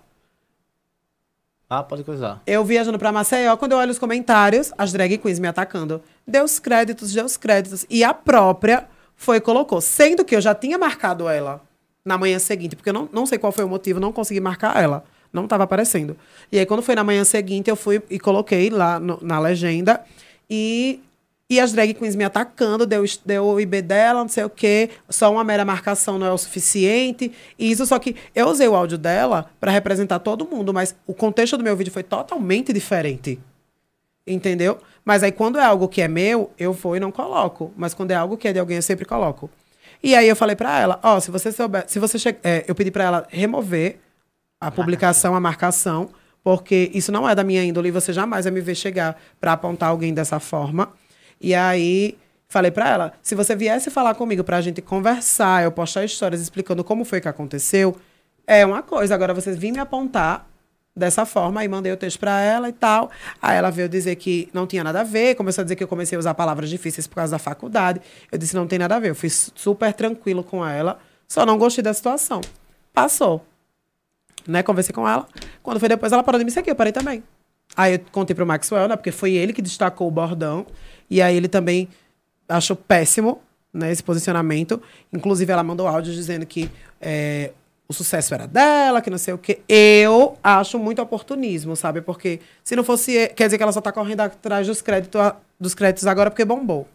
[1.69, 2.41] Ah, pode coisar.
[2.45, 6.01] eu viajando pra Maceió, quando eu olho os comentários, as drag queens me atacando.
[6.25, 7.85] Deu os créditos, deu os créditos.
[7.89, 9.79] E a própria foi e colocou.
[9.81, 11.61] Sendo que eu já tinha marcado ela
[12.05, 14.81] na manhã seguinte, porque eu não, não sei qual foi o motivo, não consegui marcar
[14.81, 15.03] ela.
[15.31, 16.15] Não estava aparecendo.
[16.51, 20.01] E aí, quando foi na manhã seguinte, eu fui e coloquei lá no- na legenda.
[20.49, 21.01] E,
[21.49, 24.89] e as drag queens me atacando, deu, deu o IB dela, não sei o quê.
[25.09, 27.31] Só uma mera marcação não é o suficiente.
[27.57, 31.13] E isso, só que eu usei o áudio dela para representar todo mundo, mas o
[31.13, 33.39] contexto do meu vídeo foi totalmente diferente.
[34.25, 34.77] Entendeu?
[35.05, 37.71] Mas aí, quando é algo que é meu, eu vou e não coloco.
[37.77, 39.49] Mas quando é algo que é de alguém, eu sempre coloco.
[40.03, 42.35] E aí eu falei pra ela, ó, se você souber, se você che...
[42.43, 43.99] é, eu pedi pra ela remover
[44.59, 46.09] a publicação, a marcação,
[46.43, 49.53] porque isso não é da minha índole e você jamais vai me ver chegar pra
[49.53, 50.91] apontar alguém dessa forma.
[51.39, 52.17] E aí
[52.49, 56.81] Falei pra ela, se você viesse falar comigo pra gente conversar, eu postar histórias explicando
[56.81, 57.97] como foi que aconteceu,
[58.45, 59.13] é uma coisa.
[59.13, 60.47] Agora você vir me apontar
[60.95, 63.11] dessa forma, aí mandei o texto pra ela e tal.
[63.41, 65.89] Aí ela veio dizer que não tinha nada a ver, começou a dizer que eu
[65.89, 68.01] comecei a usar palavras difíceis por causa da faculdade.
[68.31, 69.09] Eu disse, não tem nada a ver.
[69.09, 72.39] Eu fui super tranquilo com ela, só não gostei da situação.
[72.93, 73.45] Passou.
[74.47, 75.27] Né, conversei com ela.
[75.61, 77.21] Quando foi depois, ela parou de me seguir, eu parei também.
[77.75, 80.65] Aí eu contei pro Maxwell, né, porque foi ele que destacou o bordão.
[81.09, 81.87] E aí ele também
[82.47, 83.41] achou péssimo,
[83.73, 84.81] né, esse posicionamento.
[85.11, 87.51] Inclusive, ela mandou áudio dizendo que é,
[87.87, 89.59] o sucesso era dela, que não sei o quê.
[89.67, 92.01] Eu acho muito oportunismo, sabe?
[92.01, 93.27] Porque se não fosse.
[93.35, 95.21] Quer dizer que ela só tá correndo atrás dos créditos,
[95.59, 96.87] dos créditos agora porque bombou.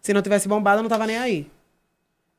[0.00, 1.46] Se não tivesse bombado, não tava nem aí.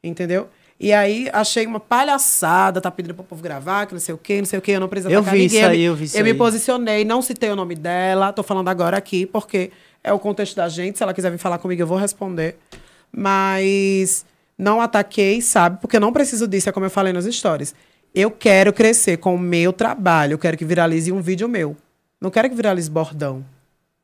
[0.03, 0.49] Entendeu?
[0.79, 4.37] E aí achei uma palhaçada, tá pedindo pro povo gravar, que não sei o quê,
[4.37, 5.45] não sei o quê, eu não preciso Eu vi ninguém.
[5.47, 6.37] isso aí, me- eu vi isso Eu me aí.
[6.37, 9.71] posicionei, não citei o nome dela, tô falando agora aqui, porque
[10.03, 10.97] é o contexto da gente.
[10.97, 12.57] Se ela quiser vir falar comigo, eu vou responder.
[13.11, 14.25] Mas
[14.57, 15.79] não ataquei, sabe?
[15.81, 17.73] Porque eu não preciso disso, é como eu falei nos stories.
[18.13, 21.77] Eu quero crescer com o meu trabalho, eu quero que viralize um vídeo meu.
[22.19, 23.45] Não quero que viralize bordão.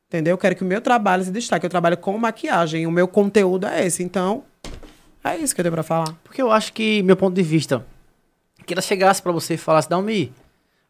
[0.07, 0.33] Entendeu?
[0.33, 1.65] Eu quero que o meu trabalho se destaque.
[1.65, 4.03] Eu trabalho com maquiagem, o meu conteúdo é esse.
[4.03, 4.43] Então,
[5.23, 6.15] é isso que eu tenho pra falar.
[6.23, 7.85] Porque eu acho que, meu ponto de vista,
[8.65, 10.31] que ela chegasse pra você e falasse, Dalmi,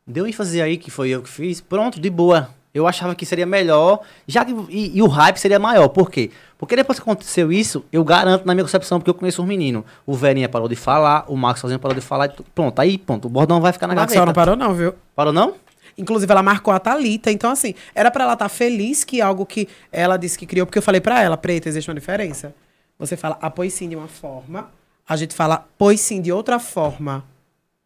[0.06, 2.49] deu ênfase aí que foi eu que fiz, pronto, de boa.
[2.76, 5.88] Eu achava que seria melhor, já que, e, e o hype seria maior.
[5.88, 6.30] Por quê?
[6.58, 9.86] Porque depois que aconteceu isso, eu garanto na minha concepção, porque eu conheço os meninos.
[10.06, 13.30] O Verinha parou de falar, o Max sozinho parou de falar, pronto, aí pronto, o
[13.30, 14.26] bordão vai ficar na gaveta.
[14.26, 14.94] não parou, não, viu?
[15.16, 15.54] Parou não?
[15.98, 17.32] Inclusive, ela marcou a Thalita.
[17.32, 20.78] Então, assim, era pra ela estar feliz que algo que ela disse que criou, porque
[20.78, 22.54] eu falei pra ela, preta, existe uma diferença.
[23.00, 24.70] Você fala apoio sim de uma forma,
[25.08, 27.24] a gente fala pois sim de outra forma.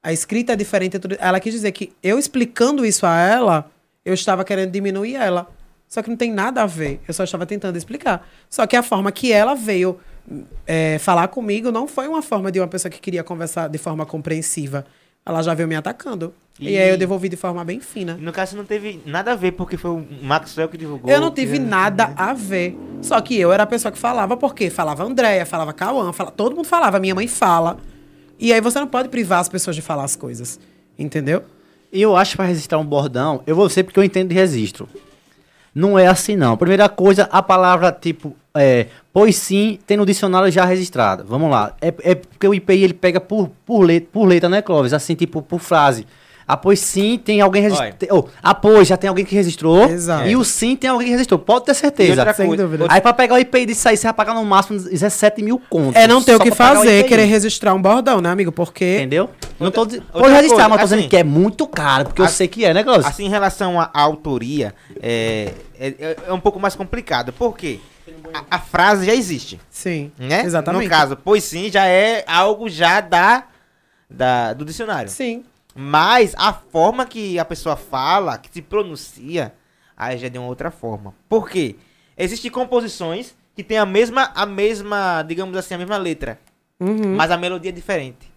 [0.02, 0.98] A escrita é diferente.
[0.98, 3.70] é Ela quis dizer que eu explicando isso a ela,
[4.06, 5.48] eu estava querendo diminuir ela.
[5.88, 7.00] Só que não tem nada a ver.
[7.08, 8.28] Eu só estava tentando explicar.
[8.50, 10.00] Só que a forma que ela veio
[10.68, 14.06] é, falar comigo não foi uma forma de uma pessoa que queria conversar de forma
[14.06, 14.86] compreensiva.
[15.26, 16.34] Ela já veio me atacando.
[16.60, 18.16] E, E- aí eu devolvi de forma bem fina.
[18.20, 21.10] No caso não teve nada a ver, porque foi o Maxwell que divulgou.
[21.12, 22.78] Eu não tive que- nada a ver.
[23.02, 26.56] Só que eu era a pessoa que falava, porque falava Andréia, falava Cauã, fala, todo
[26.56, 27.78] mundo falava, minha mãe fala.
[28.38, 30.60] E aí você não pode privar as pessoas de falar as coisas.
[30.98, 31.44] Entendeu?
[31.92, 34.88] Eu acho para registrar um bordão, eu vou ser porque eu entendo de registro.
[35.74, 36.58] Não é assim, não.
[36.58, 41.24] Primeira coisa, a palavra tipo, é, pois sim, tem no dicionário já registrada.
[41.24, 41.76] Vamos lá.
[41.82, 44.94] É, é porque o IPI ele pega por, por, letra, por letra, né, Clóvis?
[44.94, 46.06] Assim, tipo, por frase.
[46.50, 47.96] A pois sim tem alguém registrado.
[48.10, 49.88] Oh, a pois já tem alguém que registrou.
[49.88, 50.28] Exato.
[50.28, 51.38] E o sim tem alguém que registrou.
[51.40, 52.22] Pode ter certeza.
[52.22, 52.88] outra Sem coisa, dúvida.
[52.90, 55.96] Aí pra pegar o IPI disso aí, você vai pagar no máximo 17 mil contos.
[55.96, 57.08] É não ter o que fazer, IPI.
[57.10, 58.52] querer registrar um bordão, né, amigo?
[58.52, 58.96] Porque.
[58.96, 59.30] Entendeu?
[59.60, 60.06] Não tô dizendo.
[60.12, 62.48] Pode registrar, coisa, mas tô assim, dizendo que é muito caro, porque eu assim- sei
[62.48, 63.06] que é, né, Clóvis?
[63.06, 64.74] Assim, em relação à à autoria,
[65.04, 67.32] é, é, é um pouco mais complicado.
[67.32, 67.80] Por quê?
[68.34, 70.12] A, a frase já existe, Sim.
[70.18, 70.42] né?
[70.44, 70.86] Exatamente.
[70.86, 73.44] No caso, pois sim, já é algo já da,
[74.10, 75.12] da do dicionário.
[75.12, 75.44] Sim.
[75.82, 79.54] Mas a forma que a pessoa fala, que se pronuncia,
[79.96, 81.16] aí já é de uma outra forma.
[81.30, 81.78] Por quê?
[82.18, 86.38] Existem composições que têm a mesma, a mesma, digamos assim, a mesma letra,
[86.82, 87.16] Uhum.
[87.16, 88.30] mas a melodia é diferente.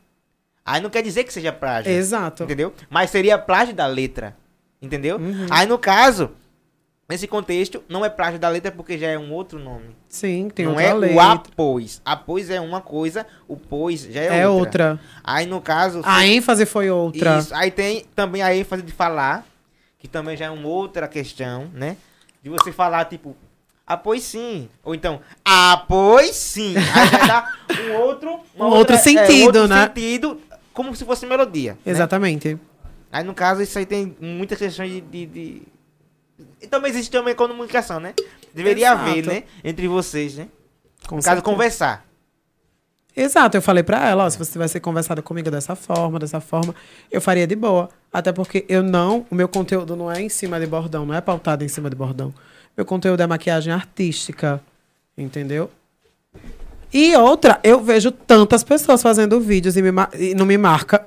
[0.65, 1.91] Aí não quer dizer que seja plágio.
[1.91, 2.45] Exato.
[2.45, 2.73] Entendeu?
[2.89, 4.37] Mas seria plágio da letra.
[4.81, 5.17] Entendeu?
[5.17, 5.47] Uhum.
[5.51, 6.31] Aí no caso,
[7.13, 9.95] nesse contexto, não é plágio da letra porque já é um outro nome.
[10.09, 11.15] Sim, tem não outra é lei.
[11.15, 12.01] o após.
[12.05, 14.93] Após é uma coisa, o pois já é, É outra.
[14.93, 15.01] outra.
[15.23, 16.01] Aí no caso.
[16.05, 17.39] A ênfase foi outra.
[17.39, 17.55] Isso.
[17.55, 19.47] Aí tem também a ênfase de falar,
[19.99, 21.97] que também já é uma outra questão, né?
[22.43, 23.37] De você falar, tipo,
[23.87, 24.69] após sim.
[24.83, 26.75] Ou então, após sim.
[26.77, 27.53] Aí já dá
[27.91, 28.41] um outro.
[28.57, 29.85] Um outro sentido, outro né?
[29.87, 30.41] sentido,
[30.73, 31.73] como se fosse melodia.
[31.73, 31.79] né?
[31.93, 32.59] Exatamente.
[33.13, 35.01] Aí no caso, isso aí tem muitas questões de.
[35.03, 35.63] de, de-
[36.71, 38.15] também existe também comunicação, né?
[38.55, 39.03] Deveria Exato.
[39.03, 39.43] haver, né?
[39.65, 40.49] Entre vocês, né?
[41.07, 42.07] Com no caso, conversar.
[43.15, 46.75] Exato, eu falei pra ela, ó, se você tivesse conversado comigo dessa forma, dessa forma,
[47.11, 47.91] eu faria de boa.
[48.11, 51.21] Até porque eu não, o meu conteúdo não é em cima de bordão, não é
[51.21, 52.33] pautado em cima de bordão.
[52.75, 54.63] Meu conteúdo é maquiagem artística,
[55.17, 55.71] entendeu?
[56.93, 61.05] E outra, eu vejo tantas pessoas fazendo vídeos e, me e não me marca.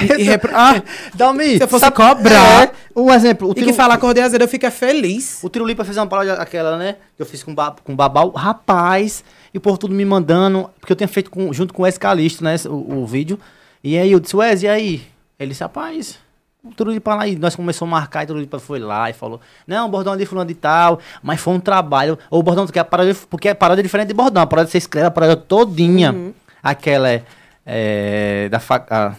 [0.00, 0.82] E, e repro- ah,
[1.14, 4.42] Dalmi, se eu fosse sabe- cobrar É, um exemplo, o e que falar de azedo,
[4.42, 5.40] eu fico feliz.
[5.42, 6.96] o tiro Lipa fez uma paródia aquela, né?
[7.16, 8.30] Que eu fiz com, ba, com Babal.
[8.30, 9.22] Rapaz,
[9.54, 12.42] e o povo tudo me mandando, porque eu tinha feito com- junto com o Escalisto,
[12.44, 12.56] né?
[12.66, 13.38] O, o vídeo.
[13.82, 15.02] E aí eu disse, Wes, e aí?
[15.38, 16.18] Ele disse, rapaz,
[16.62, 19.08] o Tiro Lipa lá, e nós começamos a marcar, e o Tiro Lipa foi lá
[19.08, 22.18] e falou, não, o bordão é de fulano de tal, mas foi um trabalho.
[22.30, 24.70] Ou o bordão, porque a paródia, porque a paródia é diferente de bordão, a paródia
[24.70, 26.14] você escreve a paródia todinha.
[26.62, 27.22] Aquela é,
[27.64, 29.16] é da faca...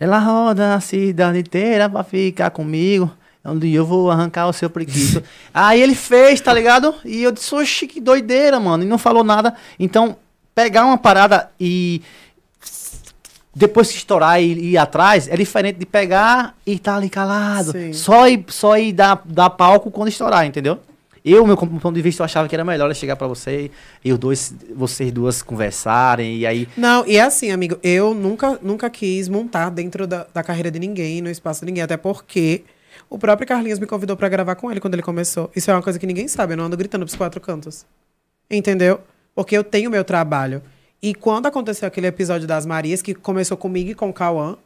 [0.00, 3.10] Ela roda a cidade inteira pra ficar comigo.
[3.58, 5.22] Dia eu vou arrancar o seu preguiço.
[5.52, 6.94] Aí ele fez, tá ligado?
[7.04, 8.82] E eu disse, oxi, que doideira, mano.
[8.82, 9.54] E não falou nada.
[9.78, 10.16] Então,
[10.54, 12.02] pegar uma parada e
[13.54, 17.72] depois que estourar e ir atrás, é diferente de pegar e estar ali calado.
[17.72, 17.92] Sim.
[17.92, 20.78] Só ir, só ir dar, dar palco quando estourar, entendeu?
[21.24, 23.70] Eu, meu ponto de vista, eu achava que era melhor chegar pra você
[24.04, 26.68] e os dois, vocês duas conversarem e aí.
[26.76, 30.78] Não, e é assim, amigo, eu nunca, nunca quis montar dentro da, da carreira de
[30.78, 32.64] ninguém, no espaço de ninguém, até porque
[33.08, 35.50] o próprio Carlinhos me convidou pra gravar com ele quando ele começou.
[35.54, 37.84] Isso é uma coisa que ninguém sabe, eu não ando gritando pros quatro cantos.
[38.50, 39.00] Entendeu?
[39.34, 40.62] Porque eu tenho meu trabalho.
[41.02, 44.56] E quando aconteceu aquele episódio das Marias, que começou comigo e com o Cauã,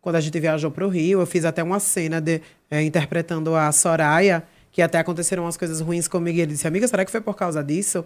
[0.00, 2.40] quando a gente viajou pro Rio, eu fiz até uma cena de,
[2.70, 4.44] eh, interpretando a Soraya,
[4.76, 6.36] que até aconteceram umas coisas ruins comigo.
[6.36, 8.04] E ele disse, amiga, será que foi por causa disso?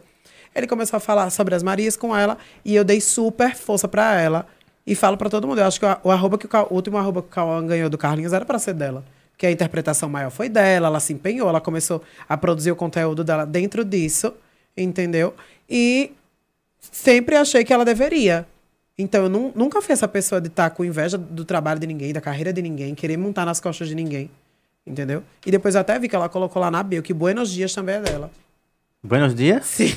[0.54, 4.20] Ele começou a falar sobre as Marias com ela e eu dei super força pra
[4.20, 4.46] ela.
[4.86, 5.58] E falo pra todo mundo.
[5.60, 7.90] Eu acho que o, o arroba que o, o último arroba que o Cauã ganhou
[7.90, 9.04] do Carlinhos era pra ser dela.
[9.32, 13.24] Porque a interpretação maior foi dela, ela se empenhou, ela começou a produzir o conteúdo
[13.24, 14.32] dela dentro disso,
[14.76, 15.34] entendeu?
[15.68, 16.12] E
[16.78, 18.46] sempre achei que ela deveria.
[18.96, 22.12] Então, eu nu- nunca fui essa pessoa de estar com inveja do trabalho de ninguém,
[22.12, 24.30] da carreira de ninguém, querer montar nas costas de ninguém.
[24.86, 25.22] Entendeu?
[25.46, 28.00] E depois até vi que ela colocou lá na bio que Buenos Dias também é
[28.00, 28.30] dela.
[29.02, 29.64] Buenos dias?
[29.66, 29.96] Sim.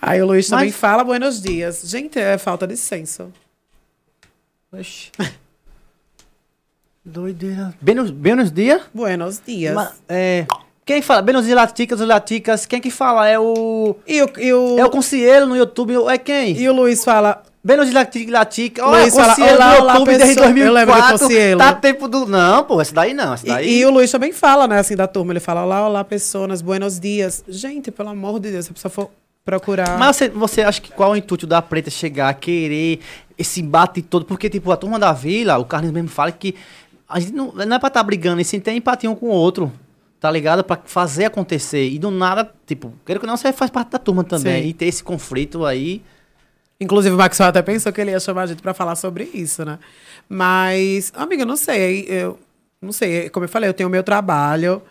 [0.00, 1.82] Aí o Luiz também Mas- fala Buenos Dias.
[1.84, 3.32] Gente, é falta de senso.
[4.72, 5.10] Oxi.
[7.04, 7.72] Doideira.
[7.80, 8.82] Buenos, buenos dias?
[8.92, 9.74] Buenos Dias.
[9.74, 10.44] Ma- é,
[10.84, 11.22] quem fala?
[11.22, 12.66] Buenos dias, Laticas, Laticas.
[12.66, 13.28] Quem que fala?
[13.28, 13.96] É o.
[14.06, 15.94] E o, e o, É o Conselheiro no YouTube.
[16.08, 16.56] É quem?
[16.56, 17.42] e o Luiz fala.
[17.66, 18.30] Buenos dias, Latica.
[18.30, 18.86] Latica.
[18.86, 20.46] Olha, no olá, YouTube desde pessoa.
[20.56, 21.18] Eu lembro do 2004.
[21.18, 21.58] Conselheiro.
[21.58, 22.24] Tá tempo do.
[22.24, 23.34] Não, pô, essa daí não.
[23.34, 23.78] Essa E, daí.
[23.80, 25.32] e o Luiz também fala, né, assim, da turma.
[25.32, 27.42] Ele fala, olá, olá, pessoas, buenos dias.
[27.48, 29.10] Gente, pelo amor de Deus, se a pessoa for
[29.44, 29.98] procurar.
[29.98, 33.00] Mas você, você acha que qual é o intuito da preta chegar, querer
[33.36, 34.24] esse embate todo?
[34.24, 36.54] Porque, tipo, a turma da vila, o Carlinhos mesmo fala que
[37.08, 39.30] a gente não, não é pra estar brigando, e sim ter empatia um com o
[39.30, 39.72] outro.
[40.20, 40.62] Tá ligado?
[40.62, 41.88] Pra fazer acontecer.
[41.88, 44.62] E do nada, tipo, quero que não, você faz parte da turma também.
[44.62, 44.68] Sim.
[44.68, 46.00] E ter esse conflito aí.
[46.80, 49.64] Inclusive, o Maxwell até pensou que ele ia chamar a gente pra falar sobre isso,
[49.64, 49.78] né?
[50.28, 52.04] Mas, amiga, não sei.
[52.08, 52.38] Eu
[52.82, 53.30] não sei.
[53.30, 54.82] Como eu falei, eu tenho o meu trabalho.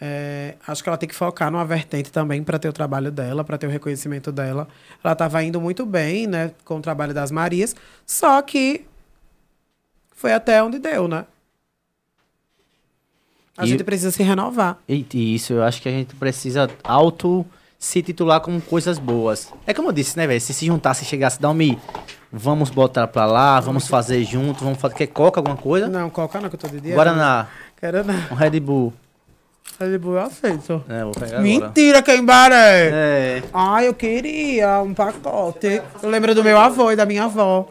[0.00, 3.44] é, acho que ela tem que focar numa vertente também pra ter o trabalho dela,
[3.44, 4.68] pra ter o reconhecimento dela.
[5.02, 7.74] Ela tava indo muito bem, né, com o trabalho das Marias.
[8.06, 8.84] Só que
[10.14, 11.24] foi até onde deu, né?
[13.56, 14.78] A E- gente precisa se renovar.
[14.88, 17.44] E, e isso, eu acho que a gente precisa auto
[17.78, 19.52] se titular como coisas boas.
[19.66, 20.40] É como eu disse, né, velho?
[20.40, 21.78] Se se juntasse e chegasse, Dalmi,
[22.32, 24.94] vamos botar pra lá, vamos fazer junto, vamos fazer.
[24.96, 25.86] Quer coca, alguma coisa?
[25.86, 26.94] Não, coloca não, que eu tô de dia.
[26.94, 27.48] Guaraná,
[28.04, 28.14] não.
[28.32, 28.92] um Red Bull.
[29.78, 30.84] Red Bull eu aceito.
[30.88, 31.42] É, vou pegar agora.
[31.42, 32.90] Mentira, Kembaré!
[32.92, 33.42] É.
[33.52, 35.80] Ai, eu queria um pacote.
[36.02, 37.68] Eu lembro do meu avô e da minha avó.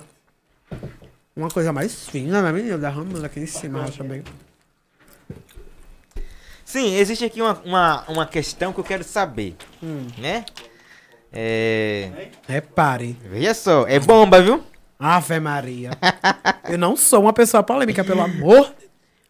[1.36, 2.78] Uma coisa mais fina, né, menina?
[2.78, 4.24] Da Ramula aqui em cima, acha bem.
[6.68, 9.56] Sim, existe aqui uma, uma, uma questão que eu quero saber,
[10.18, 10.44] né?
[11.32, 12.28] É...
[12.46, 13.18] Repare.
[13.22, 14.62] Veja só, é bomba, viu?
[15.00, 15.92] Ave Maria.
[16.68, 18.76] eu não sou uma pessoa polêmica, pelo amor.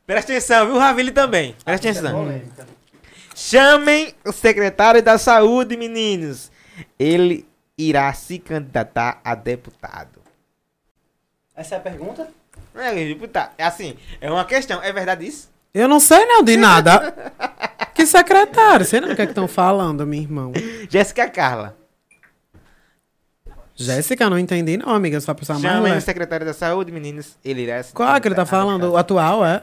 [0.03, 1.55] Presta atenção, viu, Ravili também?
[1.63, 2.41] Presta atenção.
[3.35, 6.51] Chamem o secretário da saúde, meninos.
[6.97, 10.23] Ele irá se candidatar a deputado.
[11.55, 12.27] Essa é a pergunta?
[12.73, 13.53] Não é deputado.
[13.59, 14.81] É assim, é uma questão.
[14.81, 15.55] É verdade isso?
[15.78, 17.13] Eu não sei não de nada.
[17.93, 18.85] que secretário?
[18.85, 20.52] Sei não o que é estão falando, meu irmão.
[20.89, 21.76] Jéssica Carla.
[23.76, 25.19] Jéssica, não entendi não, amiga.
[25.22, 27.38] Só pessoa mais Chamem o secretário da saúde, meninos.
[27.45, 28.91] Ele irá se Qual é que ele tá candidatar falando?
[28.91, 29.61] O atual, é?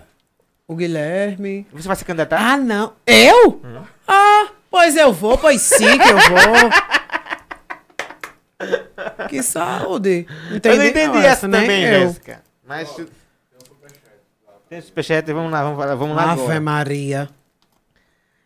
[0.68, 1.66] O Guilherme.
[1.72, 2.40] Você vai se candidatar?
[2.40, 2.92] Ah, não.
[3.04, 3.60] Eu?
[4.06, 6.70] Ah, pois eu vou, pois sim que eu vou.
[9.28, 10.26] que saúde.
[10.62, 11.82] eu não entendi essa, nem também.
[11.82, 12.40] Jéssica.
[12.66, 12.90] Mas...
[12.94, 13.08] tu-
[14.74, 16.60] Tem superchat, vamos lá, vamos lá, vamos lá Ave agora.
[16.60, 17.30] Maria.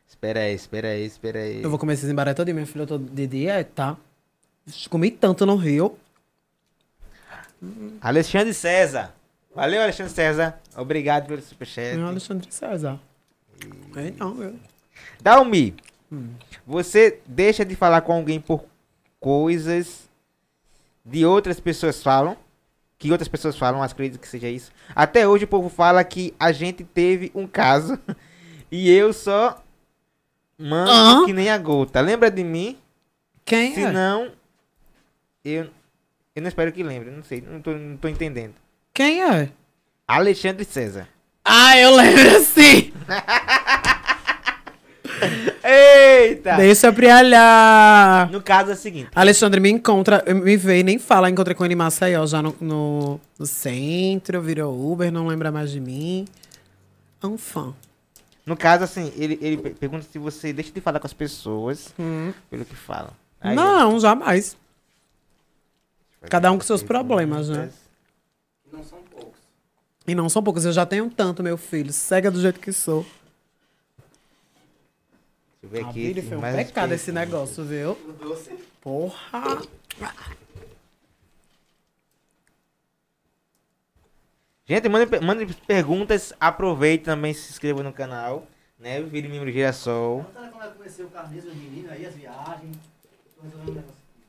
[0.07, 1.63] Espera aí, espera aí, espera aí.
[1.63, 3.97] Eu vou comer esses embaré todo, minha filha, eu tô de dieta.
[4.91, 5.97] Comi tanto no Rio.
[8.03, 9.15] Alexandre César.
[9.55, 10.61] Valeu, Alexandre César.
[10.77, 11.97] Obrigado pelo superchat.
[11.97, 13.01] Não, Alexandre César.
[13.97, 14.55] É, não, eu.
[15.23, 15.75] Dalmi,
[16.67, 18.67] você deixa de falar com alguém por
[19.19, 20.11] coisas
[21.03, 22.37] de outras pessoas falam,
[22.99, 24.73] que outras pessoas falam, acredito que seja isso.
[24.95, 27.99] Até hoje o povo fala que a gente teve um caso
[28.71, 29.63] e eu só
[30.59, 32.01] mando que nem a gota.
[32.01, 32.77] Lembra de mim?
[33.45, 33.93] Quem Se é?
[33.93, 34.33] não,
[35.45, 35.71] eu,
[36.35, 38.55] eu não espero que lembre, não sei, não tô, não tô entendendo.
[38.93, 39.51] Quem é?
[40.07, 41.09] Alexandre César.
[41.45, 42.93] Ah, eu lembro sim.
[45.65, 46.57] Eita!
[46.57, 48.31] Deixa eu olhar.
[48.31, 49.09] No caso é o seguinte.
[49.15, 51.29] Alexandre me encontra, me vê e nem fala.
[51.31, 55.71] Encontrei com ele em Maceió, já no, no, no centro, virou Uber, não lembra mais
[55.71, 56.27] de mim.
[57.23, 57.75] É um fã.
[58.47, 61.93] No caso, assim, ele, ele pe- pergunta se você deixa de falar com as pessoas
[61.99, 62.33] Hum.
[62.51, 63.11] pelo que falam.
[63.41, 64.57] Aí, Não, jamais.
[66.23, 67.69] ó, cada um com seus problemas, né?
[68.73, 69.39] Não são poucos.
[70.07, 71.93] E não são poucos, eu já tenho tanto, meu filho.
[71.93, 73.05] Cega do jeito que sou.
[75.69, 76.07] Deixa eu ver aqui.
[76.07, 77.97] filho, foi um mais pecado esse negócio, viu?
[78.81, 79.63] Porra!
[84.67, 86.33] Gente, mandem, mandem perguntas.
[86.39, 88.47] Aproveite também, se inscreva no canal.
[88.79, 89.03] Né?
[89.03, 90.25] Vire membro do Girassol.
[90.35, 92.77] Sabe quando eu conheci o Carlinhos e os meninos aí, as viagens?
[93.43, 93.85] Negócio.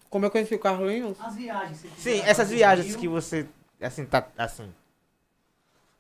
[0.09, 1.17] Como eu conheci o Carlinhos?
[1.21, 1.85] As viagens.
[1.97, 3.45] Sim, essas viagens que você,
[3.79, 4.73] assim, tá, assim,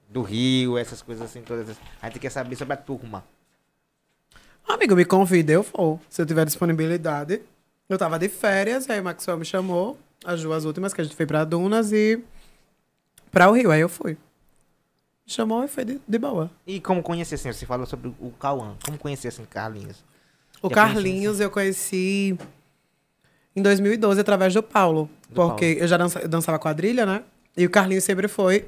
[0.09, 1.77] do Rio, essas coisas assim, todas.
[2.01, 3.23] A gente quer saber sobre a turma.
[4.69, 5.99] Amigo, me convida, eu vou.
[6.09, 7.41] Se eu tiver disponibilidade.
[7.89, 9.97] Eu tava de férias, aí o Maxwell me chamou.
[10.23, 12.19] As duas últimas que a gente foi pra Dunas e
[13.31, 13.71] pra o Rio.
[13.71, 14.11] Aí eu fui.
[15.25, 16.51] Me chamou e foi de, de boa.
[16.67, 18.75] E como conhecer, assim, você falou sobre o Cauã.
[18.85, 20.03] Como conhecer, assim, Carlinhos?
[20.61, 22.37] O Já Carlinhos eu conheci
[23.55, 25.09] em 2012 através do Paulo.
[25.29, 27.23] Do porque eu já dança- eu dançava quadrilha, né?
[27.57, 28.67] E o Carlinhos sempre foi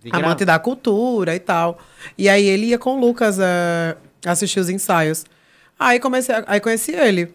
[0.00, 1.78] De amante da cultura e tal.
[2.16, 5.24] E aí ele ia com o Lucas eh, assistir os ensaios.
[5.80, 7.34] Aí comecei, a- aí conheci ele.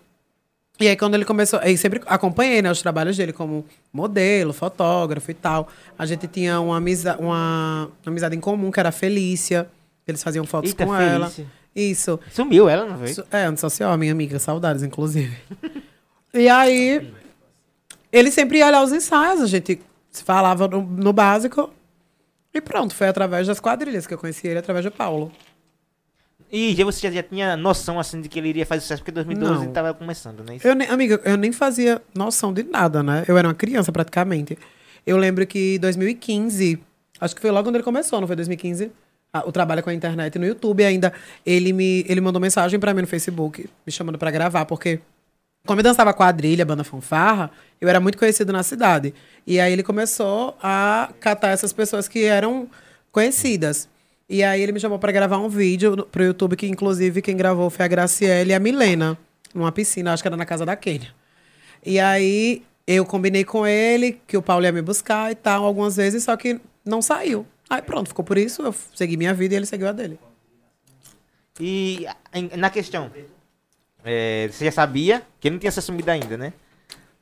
[0.80, 5.32] E aí quando ele começou, aí sempre acompanhei, né, os trabalhos dele como modelo, fotógrafo
[5.32, 5.68] e tal.
[5.98, 9.68] A gente tinha uma amizade, uma amizade em comum que era a Felícia.
[10.08, 11.30] Eles faziam fotos Eita, com ela.
[11.30, 11.48] Felícia.
[11.76, 12.20] Isso.
[12.32, 13.26] Sumiu ela, não veio?
[13.32, 15.36] É, antissocial, minha amiga, saudades, inclusive.
[16.34, 17.12] e aí,
[18.12, 19.82] ele sempre ia olhar os ensaios, a gente
[20.12, 21.74] se falava no, no básico.
[22.54, 25.32] E pronto, foi através das quadrilhas que eu conheci ele, através do Paulo.
[26.52, 29.12] E já você já, já tinha noção, assim, de que ele iria fazer sucesso, porque
[29.12, 29.64] 2012 Não.
[29.64, 30.58] ele tava começando, né?
[30.64, 33.26] Eu nem, amiga, eu nem fazia noção de nada, né?
[33.28, 34.58] Eu era uma criança praticamente.
[35.06, 36.80] Eu lembro que em 2015,
[37.20, 38.92] acho que foi logo quando ele começou, não foi 2015?
[39.34, 41.12] Ah, o trabalho com a internet no YouTube ainda.
[41.46, 45.02] Ele me ele mandou mensagem pra mim no Facebook, me chamando pra gravar, porque
[45.66, 47.52] como eu dançava quadrilha, banda fanfarra,
[47.82, 49.14] eu era muito conhecido na cidade.
[49.46, 52.70] E aí ele começou a catar essas pessoas que eram
[53.12, 53.90] conhecidas.
[54.28, 57.70] E aí ele me chamou pra gravar um vídeo pro YouTube, que inclusive quem gravou
[57.70, 59.18] foi a Graciela e a Milena,
[59.54, 61.14] numa piscina, acho que era na casa da Kênia.
[61.86, 65.96] E aí eu combinei com ele que o Paulo ia me buscar e tal, algumas
[65.96, 67.46] vezes, só que não saiu.
[67.70, 70.20] Aí pronto, ficou por isso, eu segui minha vida e ele seguiu a dele.
[71.60, 72.08] E
[72.58, 73.12] na questão,
[74.04, 76.54] é, você já sabia que ele não tinha se assumido ainda, né?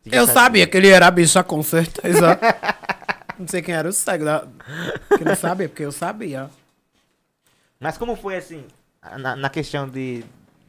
[0.05, 2.39] Eu sabia que ele era bicha, com certeza.
[3.39, 4.47] não sei quem era o cego da...
[5.17, 6.49] que não sabia, porque eu sabia.
[7.83, 8.63] Mas como foi assim,
[9.19, 10.23] na, na questão de,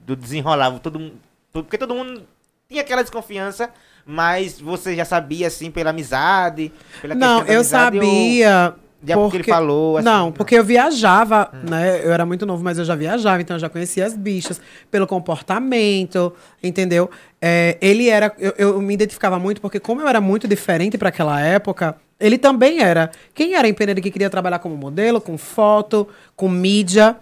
[0.05, 1.13] do desenrolar, todo
[1.53, 2.27] porque todo mundo
[2.69, 3.71] tinha aquela desconfiança,
[4.05, 8.49] mas você já sabia assim pela amizade, pela Não, eu amizade, ou sabia.
[8.49, 8.75] já
[9.13, 10.33] porque ele falou, assim, não, não.
[10.33, 12.01] porque eu viajava, né?
[12.05, 14.61] Eu era muito novo, mas eu já viajava, então eu já conhecia as bichas
[14.91, 16.33] pelo comportamento,
[16.63, 17.11] entendeu?
[17.41, 18.33] É, ele era.
[18.39, 22.39] Eu, eu me identificava muito, porque como eu era muito diferente para aquela época, ele
[22.39, 23.11] também era.
[23.35, 27.17] Quem era em que queria trabalhar como modelo, com foto, com mídia,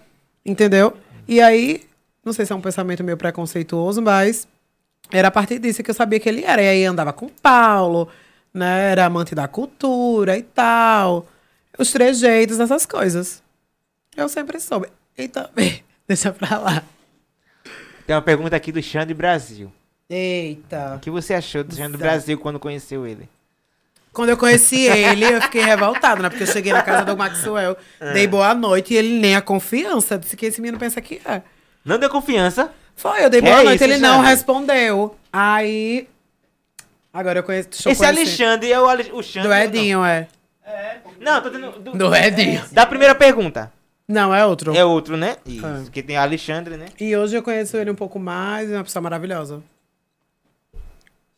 [0.45, 0.93] entendeu?
[1.27, 1.81] E aí,
[2.23, 4.47] não sei se é um pensamento meio preconceituoso, mas
[5.11, 6.61] era a partir disso que eu sabia que ele era.
[6.61, 8.07] E aí andava com o Paulo,
[8.53, 8.91] né?
[8.91, 11.27] Era amante da cultura e tal.
[11.77, 13.41] Os trejeitos, essas coisas.
[14.15, 14.87] Eu sempre soube.
[15.17, 16.83] E também, deixa pra lá.
[18.05, 19.71] Tem uma pergunta aqui do Xande Brasil.
[20.09, 20.95] Eita.
[20.97, 21.97] O que você achou do Xande.
[21.97, 23.27] Brasil quando conheceu ele?
[24.11, 26.29] Quando eu conheci ele, eu fiquei revoltada, né?
[26.29, 27.75] Porque eu cheguei na casa do Maxwell,
[28.13, 30.19] dei boa noite e ele nem a confiança.
[30.19, 31.41] Disse que esse menino pensa que é.
[31.83, 32.71] Não deu confiança?
[32.95, 35.17] Foi, eu dei Que boa é noite, isso, ele não respondeu.
[35.31, 36.07] Aí.
[37.11, 37.69] Agora eu conheço.
[37.71, 38.05] Esse conhecer.
[38.05, 39.47] Alexandre é o, Ale- o Xande.
[39.47, 40.27] Do Edinho, é.
[41.23, 41.71] Não, tô dizendo.
[41.79, 42.61] Do, Do Edinho.
[42.71, 43.71] Da primeira pergunta.
[44.07, 44.75] Não, é outro.
[44.75, 45.37] É outro, né?
[45.45, 45.65] Isso.
[45.65, 45.83] É.
[45.91, 46.87] Que tem Alexandre, né?
[46.99, 49.61] E hoje eu conheço ele um pouco mais, é uma pessoa maravilhosa.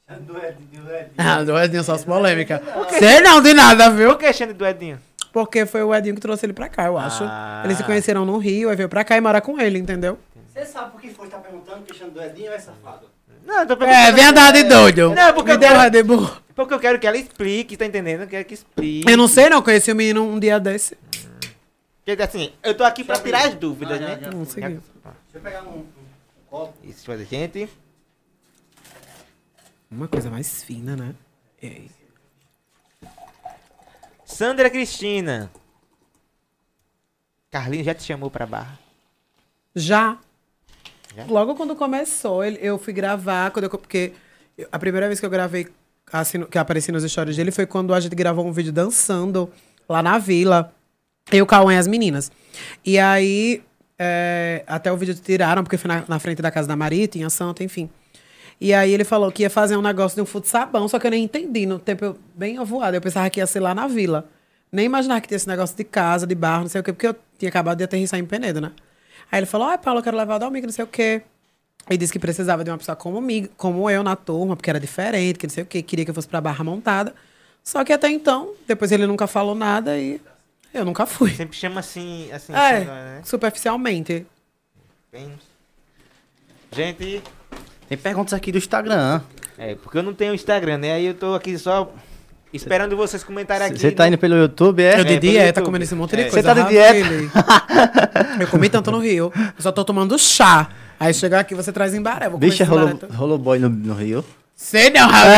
[0.08, 1.12] Do Edinho, do Edinho.
[1.18, 2.60] Ah, do Edinho, só as polêmicas.
[3.00, 4.10] Sei não, de nada, viu?
[4.10, 5.00] Por que Xande do Edinho?
[5.34, 7.24] Porque foi o Edinho que trouxe ele pra cá, eu acho.
[7.24, 7.62] Ah.
[7.66, 10.18] Eles se conheceram no Rio, aí veio pra cá e mora com ele, entendeu?
[10.54, 13.08] Você sabe por que foi estar perguntando que Xande do Edinho é safado?
[13.46, 15.14] Não, eu tô É perguntando- verdade, doido.
[15.16, 16.32] Não, porque Me eu deu quero- Red Bull.
[16.56, 18.22] Porque eu quero que ela explique, tá entendendo?
[18.22, 19.10] Eu quero que explique.
[19.12, 19.62] Eu não sei, não.
[19.62, 20.98] Conheci o menino um dia desse.
[22.06, 24.20] Porque, assim, eu tô aqui pra tirar as dúvidas, Ah, já, né?
[24.22, 24.32] já.
[24.32, 24.64] Não sei.
[24.64, 24.82] Deixa
[25.34, 25.86] eu pegar um, um
[26.50, 26.74] copo.
[26.84, 27.68] Isso, faz gente.
[29.92, 31.14] Uma coisa mais fina, né?
[31.62, 31.90] Ei.
[34.24, 35.52] Sandra Cristina.
[37.52, 38.78] Carlinhos já te chamou pra barra.
[39.76, 40.18] Já.
[41.16, 41.26] Já?
[41.26, 44.14] Logo quando começou, eu fui gravar, quando eu, porque
[44.58, 45.68] eu- a primeira vez que eu gravei,
[46.12, 49.50] assim, que apareci nos stories dele, foi quando a gente gravou um vídeo dançando
[49.88, 50.74] lá na vila.
[51.32, 52.32] Eu, Cauã e as meninas.
[52.86, 53.64] E aí,
[53.98, 57.30] é, até o vídeo tiraram, porque foi na, na frente da casa da Maria, tinha
[57.30, 57.90] santo, enfim.
[58.60, 61.08] E aí ele falou que ia fazer um negócio de um fundo sabão, só que
[61.08, 61.66] eu nem entendi.
[61.66, 62.96] No tempo bem avoado.
[62.96, 64.30] Eu pensava que ia ser lá na vila.
[64.72, 67.08] Nem imaginava que tinha esse negócio de casa, de barro, não sei o quê, porque
[67.08, 68.72] eu tinha acabado de aterrissar em Penedo, né?
[69.32, 71.22] Aí ele falou: Ai, Paulo, eu quero levar o Dalmico, não sei o quê.
[71.90, 74.80] Ele disse que precisava de uma pessoa como, mig- como eu na turma, porque era
[74.80, 77.14] diferente, que não sei o quê, queria que eu fosse pra barra montada.
[77.64, 80.20] Só que até então, depois ele nunca falou nada e
[80.74, 81.30] eu nunca fui.
[81.32, 83.22] Sempre chama assim, assim, É, assim, né?
[83.24, 84.26] superficialmente.
[85.12, 85.32] Bem-
[86.72, 87.22] Gente,
[87.88, 89.22] Tem perguntas aqui do Instagram.
[89.58, 90.94] é, porque eu não tenho Instagram, né?
[90.94, 91.94] Aí eu tô aqui só
[92.52, 93.80] esperando vocês comentarem aqui.
[93.80, 95.00] Você tá no- indo pelo YouTube, é?
[95.00, 95.66] Eu de É, dieta, YouTube.
[95.66, 96.30] comendo esse monte de É.
[96.30, 96.36] coisa.
[96.36, 97.00] Você tá de dieta?
[98.42, 99.32] eu comi tanto no Rio.
[99.36, 100.70] Eu só tô tomando chá.
[101.00, 102.30] Aí chega aqui, você traz embaré.
[102.30, 104.24] Vou comer Bicha esse rolou, rolou boy no, no Rio.
[104.56, 105.32] Sei não, Raul.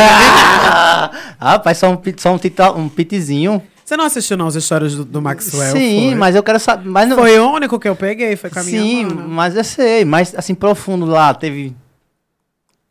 [0.69, 3.61] Ah, rapaz, só um, só um, tita, um pitizinho.
[3.83, 5.71] Você não assistiu não as histórias do, do Maxwell?
[5.71, 6.15] Sim, foi?
[6.15, 6.87] mas eu quero saber.
[6.87, 9.27] Mas não, Foi o único que eu peguei, foi com a minha Sim, mana.
[9.27, 10.05] mas eu sei.
[10.05, 11.75] Mas assim, profundo lá, teve.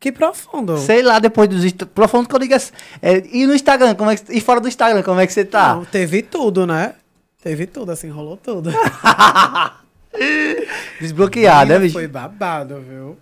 [0.00, 0.76] Que profundo.
[0.78, 1.70] Sei lá, depois dos.
[1.94, 2.72] Profundo que eu digo assim.
[3.00, 5.44] é, e no Instagram, como é que, e fora do Instagram, como é que você
[5.44, 5.74] tá?
[5.74, 6.94] Não, teve tudo, né?
[7.42, 8.70] Teve tudo, assim, rolou tudo.
[11.00, 11.94] Desbloqueado, né, bicho?
[11.94, 13.18] Foi babado, viu?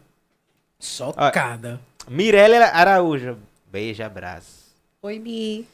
[0.80, 1.80] Chocada.
[2.08, 3.38] Mirella Araújo.
[3.70, 4.64] Beijo, abraço.
[5.02, 5.66] Oi, Mi.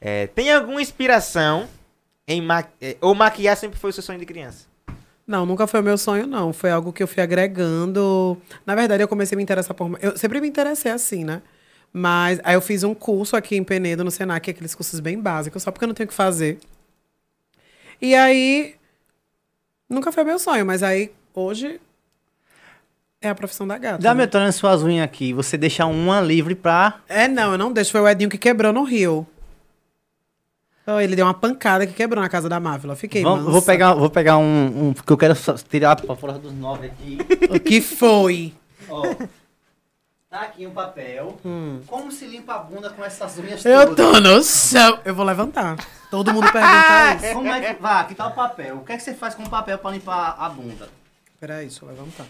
[0.00, 1.68] É, tem alguma inspiração
[2.26, 4.66] em ma é, ou maquiar sempre foi o seu sonho de criança?
[5.26, 6.52] Não, nunca foi o meu sonho, não.
[6.52, 8.40] Foi algo que eu fui agregando.
[8.64, 9.98] Na verdade, eu comecei a me interessar por.
[10.00, 11.42] Eu sempre me interessei assim, né?
[11.92, 15.62] Mas aí eu fiz um curso aqui em Penedo, no Senac, aqueles cursos bem básicos,
[15.62, 16.58] só porque eu não tenho o que fazer.
[18.00, 18.74] E aí.
[19.88, 21.80] Nunca foi meu sonho, mas aí, hoje.
[23.20, 23.98] É a profissão da gata.
[24.02, 24.18] Dá né?
[24.18, 25.32] meu torno suas unhas aqui.
[25.32, 27.00] Você deixa uma livre pra.
[27.08, 27.90] É, não, eu não deixo.
[27.90, 29.26] Foi o Edinho que quebrou no Rio.
[30.86, 32.96] Oh, ele deu uma pancada que quebrou na casa da Mávila.
[32.96, 33.50] Fiquei Vamos- mansa.
[33.52, 34.94] vou pegar, vou pegar um, um.
[34.94, 35.34] Que eu quero
[35.68, 37.18] tirar pra fora dos nove aqui.
[37.50, 38.54] O que foi?
[38.88, 39.02] Ó.
[40.38, 41.36] Tá aqui um papel.
[41.84, 43.68] Como se limpa a bunda com essas unhas Hum.
[43.70, 43.96] Eu todas?
[43.96, 45.00] tô no chão.
[45.04, 45.76] Eu vou levantar.
[46.12, 47.34] Todo mundo pergunta isso.
[47.34, 47.82] Como é que.
[47.82, 48.76] Vá, aqui tá o papel.
[48.76, 50.88] O que é que você faz com o papel pra limpar a bunda?
[51.40, 52.24] Peraí, deixa eu levantar.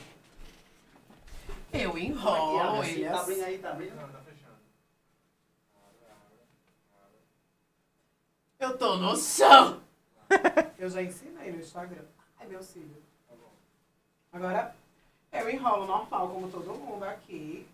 [1.71, 3.93] Eu Aqui, enrolo abre assim, ele Tá abrindo aí, tá abrindo?
[8.59, 9.83] Eu tô no chão.
[10.79, 12.05] Eu já ensinei no Instagram.
[12.41, 13.03] Ai, meu cílio.
[14.33, 14.75] Agora,
[15.31, 17.67] eu enrolo normal, como todo mundo aqui.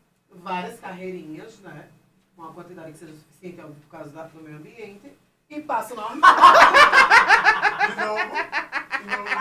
[0.43, 1.87] Várias carreirinhas, né?
[2.37, 5.13] Uma quantidade que seja suficiente óbvio, por causa da- do meio ambiente.
[5.49, 6.33] E passo normal.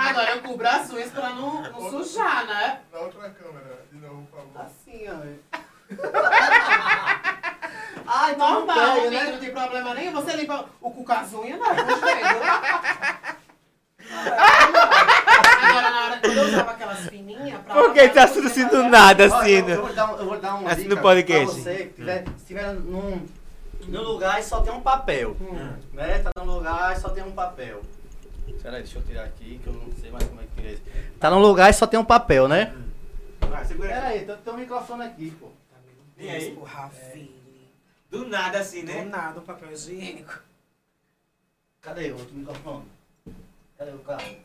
[0.09, 2.81] Agora eu cubro as unhas pra não, não sujar, né?
[2.91, 4.61] Na outra câmera, de novo, por favor.
[4.61, 5.13] Assim, ó.
[8.05, 10.11] Ai, tá Normal, no pé, amigo, não tem problema nenhum.
[10.13, 12.43] Você limpa o cu com as unhas, não, com os dedos.
[16.23, 17.73] Eu usava aquelas fininhas pra...
[17.75, 19.51] Por que tá tudo assim do nada, assim?
[19.51, 19.75] eu, eu né?
[19.75, 21.45] vou dar, um- eu vou dar uma Assim dica no podcast.
[21.61, 23.25] Pra você que tiver, se tiver num,
[23.87, 25.35] num lugar e só tem um papel.
[25.93, 26.19] Né?
[26.19, 27.81] Tá num lugar e só tem um papel.
[28.47, 30.73] Espera aí, deixa eu tirar aqui que eu não sei mais como é que tira
[30.73, 30.83] isso.
[31.19, 32.73] Tá num lugar e só tem um papel, né?
[33.41, 35.49] Vai, segura aí, tem, tem um microfone aqui, pô.
[36.17, 36.53] E aí?
[36.57, 37.31] O Ravine.
[38.09, 39.03] Do nada assim, Do né?
[39.03, 40.39] nada, um papel higiênico.
[41.81, 42.85] Cadê o outro microfone?
[43.77, 44.21] Cadê o carro?
[44.21, 44.41] Aqui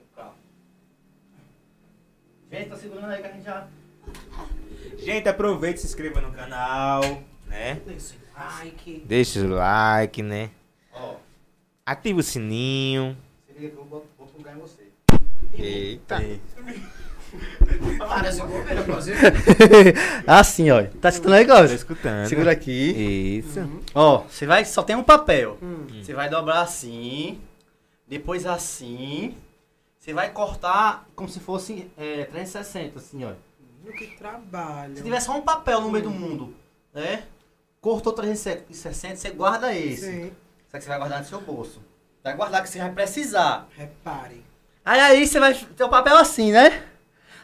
[0.00, 0.34] o carro.
[2.52, 3.66] Gente, tá segurando aí que a gente já...
[4.98, 7.00] Gente, aproveita e se inscreva no canal,
[7.46, 7.80] né?
[8.36, 9.02] Ai, que...
[9.06, 10.50] Deixa o like, né?
[10.92, 11.14] Ó,
[11.86, 13.16] Ativa o sininho.
[13.46, 14.82] você liga que eu vou, vou plugar em você.
[15.54, 16.20] Eita.
[20.26, 20.84] Assim, ó.
[21.00, 21.74] Tá escutando aí, Tô Cláudio?
[21.74, 22.28] escutando.
[22.28, 23.40] Segura aqui.
[23.42, 23.82] Isso.
[23.94, 25.56] Ó, você vai, só tem um papel.
[25.62, 25.86] Hum.
[26.02, 27.40] Você vai dobrar assim,
[28.06, 29.34] depois assim.
[30.02, 33.34] Você vai cortar como se fosse é, 360, assim, ó.
[33.92, 34.96] Que trabalho.
[34.96, 36.56] Se tiver só um papel no meio do mundo,
[36.92, 37.22] né?
[37.80, 40.04] Cortou 360, você guarda esse.
[40.04, 40.32] Sim.
[40.68, 41.80] Só que você vai guardar no seu bolso.
[42.24, 43.68] Vai guardar que você vai precisar.
[43.76, 44.44] Repare.
[44.84, 46.84] Aí aí você vai ter o papel assim, né?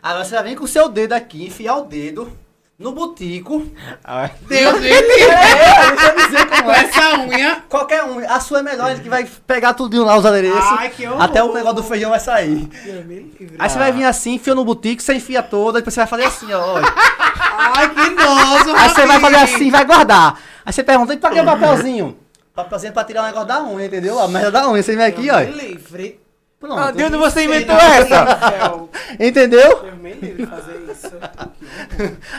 [0.03, 2.37] Agora você vai vir com o seu dedo aqui, enfiar o dedo
[2.79, 3.67] no butico.
[4.05, 5.23] Ah, Deus me livre.
[5.23, 6.81] É, Com é.
[6.85, 7.65] essa unha.
[7.69, 8.19] Qualquer um.
[8.31, 10.61] A sua é melhor, que vai pegar tudinho lá, os adereços.
[10.79, 11.21] Ai, que horror.
[11.21, 12.67] Até o negócio do feijão vai sair.
[12.85, 13.57] Deus me livre.
[13.59, 16.25] Aí você vai vir assim, enfia no butico, você enfia toda, depois você vai fazer
[16.25, 16.77] assim, ó.
[16.79, 20.41] Ai, que nojo, Aí você vai fazer assim, vai guardar.
[20.65, 22.17] Aí você pergunta, e pra que papelzinho?
[22.55, 24.21] Papelzinho pra tirar o negócio da unha, entendeu?
[24.21, 24.83] A merda da unha.
[24.83, 25.39] Você vem aqui, ó.
[25.41, 26.21] Deus me livre.
[26.61, 26.77] Pronto.
[26.79, 28.89] Ah, de onde você inventou essa?
[29.21, 29.85] Entendeu?
[29.85, 31.13] Eu fazer isso.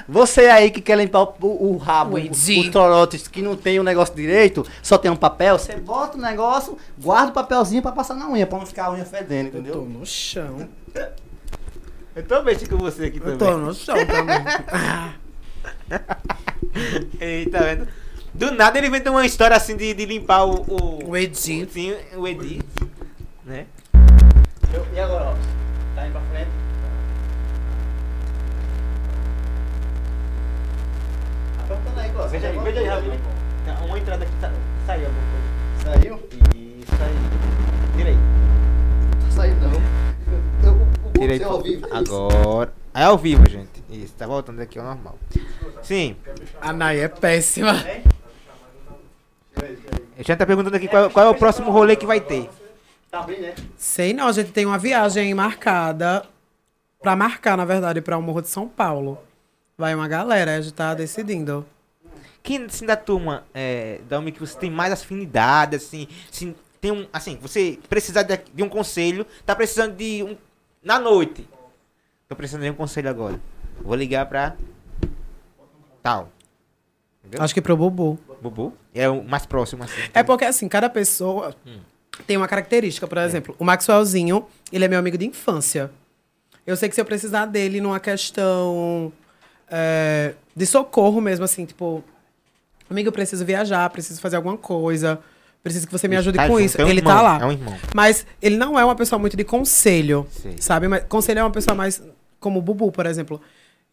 [0.10, 2.68] Você aí que quer limpar o, o- o rabo, O o, Edinho.
[2.68, 6.22] o torotes, que não tem o negócio direito, só tem um papel, você bota o
[6.22, 9.52] negócio, guarda o papelzinho pra passar na unha, pra não ficar a unha fedendo, Eu
[9.54, 9.82] tô entendeu?
[9.86, 10.68] no chão.
[12.16, 13.38] Eu tô mexendo com você aqui Eu também.
[13.38, 14.38] tô no chão também.
[17.20, 17.88] Eita, vendo?
[18.34, 20.62] Do nada ele inventou uma história assim de, de limpar o.
[20.68, 21.68] O, O Edi.
[21.72, 22.60] Sim, o Edi.
[23.46, 23.66] Né?
[24.94, 25.34] E agora, ó,
[25.96, 26.50] tá indo pra frente?
[31.58, 32.32] Tá perguntando aí, Cláudio.
[32.32, 33.20] Veja aí, veja aí, rapidinho.
[33.66, 34.52] Tá, Uma entrada aqui tá,
[34.86, 36.02] saiu alguma coisa.
[36.02, 36.16] Saiu?
[36.56, 37.98] Isso aí.
[37.98, 38.20] Direito.
[39.26, 39.82] Tá saindo não.
[40.64, 41.42] Eu, o o Direito.
[41.42, 41.88] é ao vivo.
[41.92, 42.74] Agora.
[42.94, 43.84] É ao vivo, gente.
[43.90, 45.18] Isso, tá voltando aqui ao normal.
[45.82, 46.16] Sim.
[46.62, 47.72] A Nay é péssima.
[49.58, 52.50] A gente tá perguntando aqui qual, qual é o próximo rolê que vai ter.
[53.10, 53.56] Tá bem, né?
[53.76, 56.26] Sei não, a gente tem uma viagem marcada.
[57.02, 59.18] Pra marcar, na verdade, pra o Morro de São Paulo.
[59.78, 61.66] Vai uma galera, a gente tá decidindo.
[62.44, 66.92] Quem assim da turma é, da UMI que você tem mais afinidade, assim, assim, tem
[66.92, 70.38] um, assim, você precisar de, de um conselho, tá precisando de um
[70.84, 71.48] na noite.
[72.28, 73.40] Tô precisando de um conselho agora.
[73.82, 74.56] Vou ligar pra
[76.02, 76.30] tal.
[77.24, 77.44] Entendeu?
[77.44, 78.20] Acho que pro Bubu.
[78.42, 80.02] Bubu é o mais próximo assim.
[80.14, 81.56] É porque, assim, cada pessoa
[82.26, 83.08] tem uma característica.
[83.08, 85.92] Por exemplo, o Maxwellzinho, ele é meu amigo de infância.
[86.66, 89.12] Eu sei que se eu precisar dele numa questão
[89.70, 92.04] é, de socorro mesmo, assim, tipo...
[92.90, 95.20] Amigo, eu preciso viajar, preciso fazer alguma coisa,
[95.62, 96.82] preciso que você me ajude tá com junto, isso.
[96.82, 97.40] é um ele irmão, tá lá.
[97.40, 97.78] é um irmão.
[97.94, 100.28] Mas ele não é uma pessoa muito de conselho,
[100.60, 100.88] sabe?
[100.88, 102.02] Mas conselho é uma pessoa mais
[102.40, 103.40] como o Bubu, por exemplo.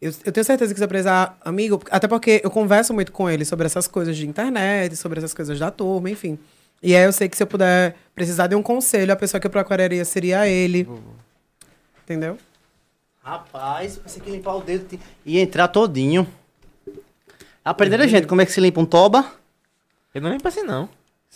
[0.01, 3.29] Eu, eu tenho certeza que se eu precisar, amigo, até porque eu converso muito com
[3.29, 6.39] ele sobre essas coisas de internet, sobre essas coisas da turma, enfim.
[6.81, 9.47] E aí eu sei que se eu puder precisar de um conselho, a pessoa que
[9.47, 10.87] eu procuraria seria ele.
[12.03, 12.37] Entendeu?
[13.23, 16.25] Rapaz, pensei que limpar o dedo ia entrar todinho.
[17.65, 19.29] Aprenderam, gente, como é que se limpa um toba?
[20.13, 20.87] Eu não limpo assim não.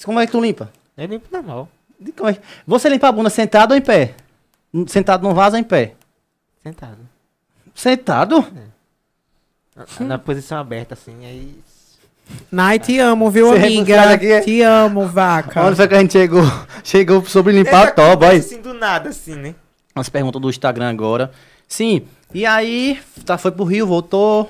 [0.06, 0.72] Como é que tu limpa?
[0.96, 1.68] Eu limpo normal.
[2.16, 4.16] Como é que- Você limpa a bunda sentado ou em pé?
[4.88, 5.94] Sentado no vaso ou em pé?
[6.64, 6.98] Sentado.
[7.76, 8.48] Sentado?
[9.76, 11.54] Na, na posição aberta assim, aí
[12.52, 14.12] Nai, te amo, viu, Você amiga?
[14.12, 14.42] aqui, é?
[14.42, 15.64] Te amo, vaca.
[15.64, 16.44] Onde foi que a gente chegou?
[16.84, 18.40] Chegou sobre limpar a toba, olha.
[18.40, 19.54] assim do nada assim, né?
[19.96, 21.32] Umas perguntas do Instagram agora.
[21.68, 22.02] Sim,
[22.34, 24.50] e aí, tá, foi pro Rio, voltou.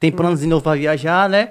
[0.00, 1.50] Tem planos de novo pra viajar, né?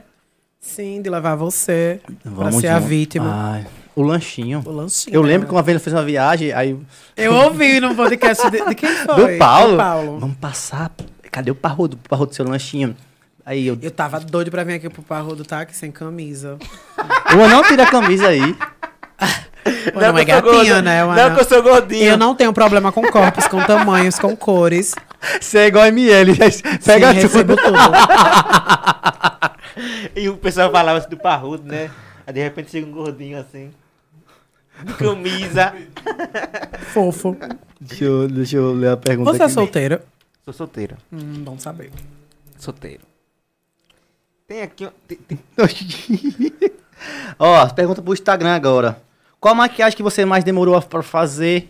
[0.59, 2.01] Sim, de levar você
[2.35, 2.87] pra ser a junto.
[2.89, 3.53] vítima.
[3.53, 4.61] Ai, o lanchinho.
[4.65, 5.13] O lanchinho.
[5.15, 6.77] Eu lembro que uma vez ele fez uma viagem, aí.
[7.15, 9.33] Eu ouvi no podcast de, de quem foi?
[9.33, 9.71] Do Paulo.
[9.71, 10.19] Do Paulo.
[10.19, 10.91] Vamos passar.
[11.31, 11.95] Cadê o parrudo?
[12.03, 12.95] O parrudo do seu lanchinho.
[13.47, 13.77] Aí eu.
[13.81, 16.57] Eu tava doido pra vir aqui pro Parrudo tá aqui sem camisa.
[17.31, 18.41] Eu não tira a camisa aí.
[19.93, 21.03] O não é que eu sou gatinho, né?
[21.03, 21.35] o Não anão.
[21.35, 22.03] que eu sou gordinho.
[22.05, 24.95] Eu não tenho problema com corpos, com tamanhos, com cores.
[25.41, 26.33] Você é igual a ML.
[26.85, 27.55] Pega Sim, tudo.
[27.57, 27.77] tudo.
[30.15, 31.91] E o pessoal falava assim do parrudo, né?
[32.25, 33.71] Aí de repente chega um gordinho assim.
[34.97, 35.73] Camisa.
[36.93, 37.35] Fofo.
[37.79, 39.53] Deixa eu, deixa eu ler a pergunta Você é aqui.
[39.53, 39.99] solteiro?
[40.45, 40.95] Sou solteiro.
[41.11, 41.91] Hum, bom saber.
[42.57, 43.01] Solteiro.
[44.47, 44.87] Tem aqui.
[45.07, 45.39] tem- tem-
[47.37, 49.01] Ó, as perguntas pro Instagram agora.
[49.39, 51.69] Qual a maquiagem que você mais demorou pra fazer?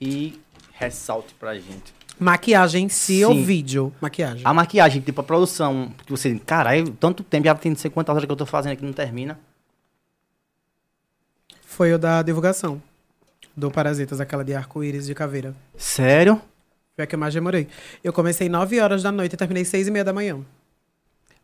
[0.00, 0.38] E
[0.72, 1.94] ressalte pra gente.
[2.18, 3.92] Maquiagem em si ou vídeo?
[4.00, 4.42] Maquiagem.
[4.44, 8.14] A maquiagem, tipo, a produção, que você, caralho, tanto tempo, já tem não sei quantas
[8.14, 9.38] horas que eu tô fazendo aqui, não termina.
[11.64, 12.82] Foi o da divulgação.
[13.56, 15.54] Do Parasitas, aquela de arco-íris de caveira.
[15.76, 16.40] Sério?
[16.94, 17.68] Foi a que eu mais demorei.
[18.04, 20.40] Eu comecei 9 horas da noite e terminei 6 e meia da manhã.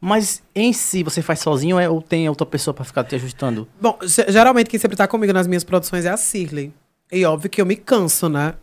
[0.05, 3.69] Mas em si, você faz sozinho é- ou tem outra pessoa pra ficar te ajustando?
[3.81, 6.74] Bom, ge- geralmente quem sempre tá comigo nas minhas produções é a Cirley.
[7.12, 8.55] E óbvio que eu me canso, né?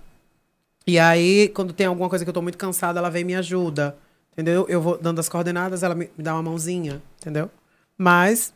[0.85, 3.35] E aí, quando tem alguma coisa que eu tô muito cansada, ela vem e me
[3.35, 3.95] ajuda.
[4.33, 4.65] Entendeu?
[4.67, 7.49] Eu vou dando as coordenadas, ela me, me dá uma mãozinha, entendeu?
[7.97, 8.53] Mas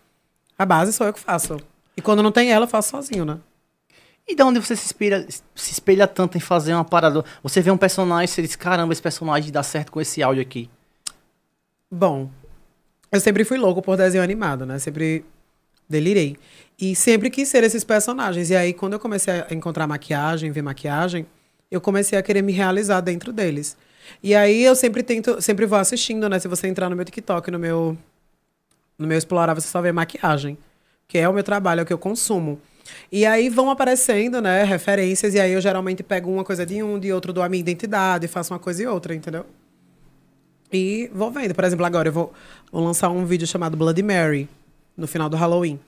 [0.60, 1.56] a base sou eu que faço.
[1.96, 3.38] E quando não tem ela, eu faço sozinho, né?
[4.28, 7.24] E da onde você se espelha, se espelha tanto em fazer uma parada?
[7.42, 10.42] Você vê um personagem e você diz, caramba, esse personagem dá certo com esse áudio
[10.42, 10.70] aqui.
[11.90, 12.30] Bom,
[13.14, 14.80] eu sempre fui louco por desenho animado, né?
[14.80, 15.24] Sempre
[15.88, 16.36] delirei.
[16.82, 18.50] E sempre quis ser esses personagens.
[18.50, 21.28] E aí, quando eu comecei a encontrar maquiagem, ver maquiagem,
[21.70, 23.78] eu comecei a querer me realizar dentro deles.
[24.22, 26.40] E aí eu sempre tento, sempre vou assistindo, né?
[26.40, 27.96] Se você entrar no meu TikTok, no meu
[28.98, 30.58] no meu explorar, você só vê maquiagem,
[31.08, 32.60] que é o meu trabalho, é o que eu consumo.
[33.12, 37.00] E aí vão aparecendo, né, referências e aí eu geralmente pego uma coisa de um,
[37.00, 39.46] de outro, dou a minha identidade, faço uma coisa e outra, entendeu?
[40.74, 41.54] E vou vendo.
[41.54, 42.34] Por exemplo, agora eu vou,
[42.72, 44.50] vou lançar um vídeo chamado Bloody Mary,
[44.98, 45.80] no final do Halloween.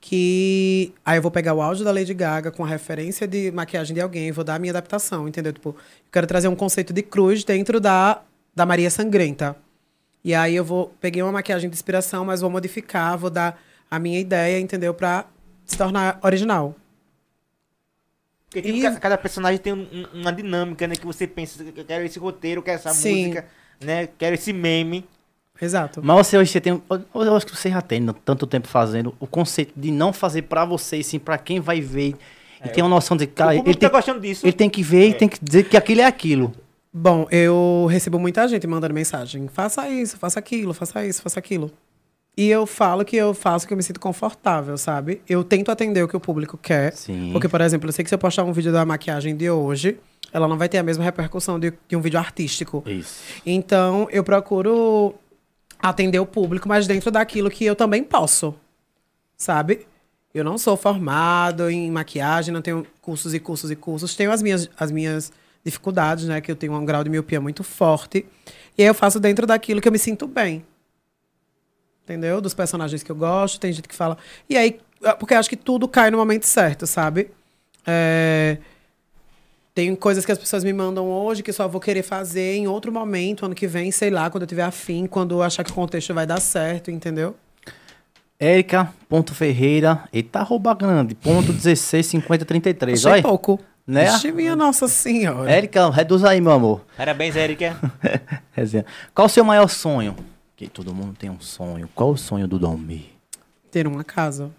[0.00, 3.94] que aí eu vou pegar o áudio da Lady Gaga com a referência de maquiagem
[3.94, 5.52] de alguém vou dar a minha adaptação, entendeu?
[5.52, 5.76] Tipo, eu
[6.10, 8.20] quero trazer um conceito de cruz dentro da,
[8.54, 9.54] da Maria Sangrenta.
[10.24, 13.60] E aí eu vou peguei uma maquiagem de inspiração, mas vou modificar, vou dar
[13.90, 14.92] a minha ideia, entendeu?
[14.94, 15.26] Pra
[15.64, 16.74] se tornar original.
[18.50, 20.96] Porque E- ca- cada personagem tem um- uma dinâmica, né?
[20.96, 23.28] Que você pensa, eu quero esse roteiro, eu quero essa Sim.
[23.28, 23.46] música,
[23.80, 24.08] né?
[24.18, 25.04] Quero esse meme.
[25.60, 26.00] Exato.
[26.02, 26.82] Mas você hoje você tem.
[27.14, 30.42] Eu acho que você já tem no- tanto tempo fazendo o conceito de não fazer
[30.42, 32.16] pra você, e sim pra quem vai ver.
[32.64, 34.44] E tem uma noção de, cara, o ele público tem, tá gostando disso.
[34.46, 36.52] ele tem que ver e tem que dizer que aquilo é aquilo.
[36.92, 39.48] Bom, eu recebo muita gente mandando mensagem.
[39.48, 41.70] Faça isso, faça aquilo, faça isso, faça aquilo.
[42.36, 45.20] E eu falo que eu faço que eu me sinto confortável, sabe?
[45.28, 46.92] Eu tento atender o que o público quer.
[46.92, 47.30] Sim.
[47.32, 49.98] Porque, por exemplo, eu sei que se eu postar um vídeo da maquiagem de hoje,
[50.32, 52.82] ela não vai ter a mesma repercussão de, de um vídeo artístico.
[52.86, 53.22] Isso.
[53.44, 55.14] Então, eu procuro
[55.78, 58.54] atender o público, mas dentro daquilo que eu também posso,
[59.36, 59.86] sabe?
[60.32, 64.14] Eu não sou formado em maquiagem, não tenho cursos e cursos e cursos.
[64.14, 65.30] Tenho as minhas, as minhas
[65.62, 66.40] dificuldades, né?
[66.40, 68.24] Que eu tenho um grau de miopia muito forte.
[68.78, 70.64] E aí eu faço dentro daquilo que eu me sinto bem.
[72.04, 72.40] Entendeu?
[72.40, 73.60] Dos personagens que eu gosto.
[73.60, 74.16] Tem gente que fala...
[74.48, 74.80] E aí,
[75.18, 77.30] porque eu acho que tudo cai no momento certo, sabe?
[77.86, 78.56] É...
[79.74, 82.92] Tem coisas que as pessoas me mandam hoje que só vou querer fazer em outro
[82.92, 85.74] momento, ano que vem, sei lá, quando eu tiver afim, quando eu achar que o
[85.74, 87.34] contexto vai dar certo, entendeu?
[88.38, 93.22] Érica, ponto Ferreira, eita arroba grande, ponto 165033, Achei olha.
[93.22, 93.58] pouco.
[93.86, 94.10] Né?
[94.10, 95.50] Vixe, minha Nossa Senhora.
[95.50, 96.84] Érica, reduz aí, meu amor.
[96.96, 97.76] Parabéns, Erika.
[98.52, 98.84] Resenha.
[99.14, 100.14] Qual o seu maior sonho?
[100.54, 101.88] Que todo mundo tem um sonho.
[101.94, 103.10] Qual o sonho do Dalmi?
[103.70, 104.50] Ter uma casa.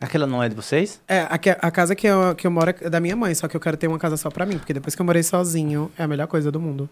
[0.00, 1.00] Aquela não é de vocês?
[1.06, 3.46] É, a, que- a casa que eu, que eu moro é da minha mãe, só
[3.46, 5.90] que eu quero ter uma casa só pra mim, porque depois que eu morei sozinho,
[5.98, 6.88] é a melhor coisa do mundo.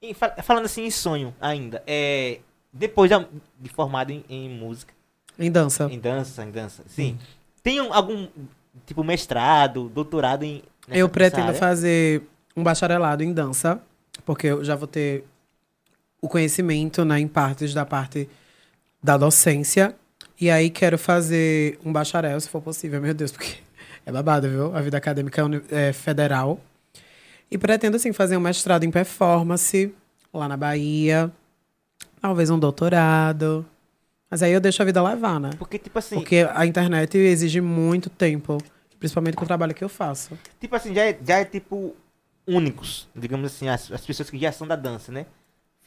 [0.00, 2.38] E fa- falando assim em sonho ainda, é,
[2.72, 3.26] depois da-
[3.60, 4.94] de formado em, em música,
[5.38, 5.88] Em dança.
[5.92, 7.18] em dança, em dança, sim.
[7.62, 8.26] Tem um- algum
[8.86, 11.58] tipo mestrado, doutorado em nessa- eu pretendo área?
[11.58, 12.22] fazer
[12.56, 13.78] um bacharelado em dança,
[14.24, 15.24] porque eu já vou ter
[16.22, 18.28] o conhecimento né, em partes da parte
[19.02, 19.94] da docência.
[20.40, 23.56] E aí quero fazer um bacharel, se for possível, meu Deus, porque
[24.06, 24.74] é babado, viu?
[24.76, 26.60] A vida acadêmica é é federal.
[27.50, 29.92] E pretendo, assim, fazer um mestrado em performance
[30.32, 31.32] lá na Bahia.
[32.20, 33.64] Talvez um doutorado.
[34.30, 35.50] Mas aí eu deixo a vida levar, né?
[35.58, 38.58] Porque tipo assim, Porque a internet exige muito tempo,
[38.98, 40.38] principalmente com o trabalho que eu faço.
[40.60, 41.96] tipo assim, já é, já é tipo
[42.46, 45.24] únicos, digamos assim, as, as pessoas que já são da dança, né?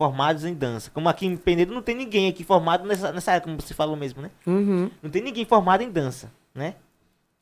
[0.05, 0.89] Formados em dança.
[0.91, 3.95] Como aqui em Penedo não tem ninguém aqui formado nessa, nessa área, como você falou
[3.95, 4.31] mesmo, né?
[4.47, 4.89] Uhum.
[4.99, 6.73] Não tem ninguém formado em dança, né?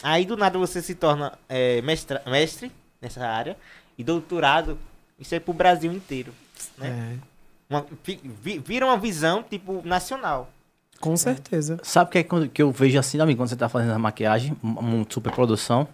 [0.03, 2.69] Aí do nada você se torna é, mestra, mestre
[3.01, 3.55] nessa área
[3.97, 4.77] e doutorado,
[5.17, 6.33] isso é pro Brasil inteiro,
[6.77, 7.17] né?
[7.17, 7.29] É,
[7.69, 10.49] Uma, vi- vi- vira uma visão tipo nacional.
[10.99, 11.79] com certeza.
[11.81, 13.99] Sabe o que, é quando- que eu vejo assim, Dalmi, quando você tá fazendo a
[13.99, 15.87] maquiagem, uma, uma super produção?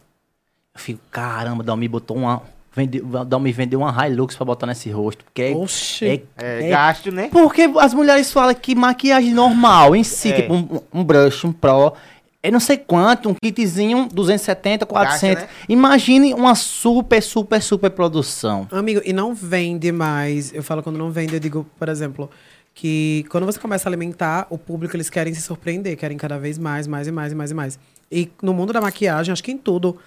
[0.74, 2.42] Eu fico, caramba, Dalmi botou uma.
[2.76, 5.23] Vendeu, Dalmi vendeu uma Hilux pra botar nesse rosto.
[5.23, 6.06] Porque é, Oxi.
[6.06, 7.30] é- É, é- gasto, né?
[7.31, 10.41] Porque as mulheres falam que maquiagem normal em si, É.
[10.41, 11.93] tipo um, um brush, um pro,
[12.43, 15.43] é não sei quanto, um kitzinho 270, 400.
[15.43, 15.49] né?
[15.69, 18.68] Imagine uma super, super, super produção.
[18.72, 20.53] Amigo, e não vende mais.
[20.53, 22.30] Eu falo quando não vende, eu digo, por exemplo,
[22.73, 26.57] que quando você começa a alimentar o público, eles querem se surpreender, querem cada vez
[26.57, 27.80] mais, mais e mais e mais e mais.
[28.11, 29.97] E no mundo da maquiagem, acho que em tudo,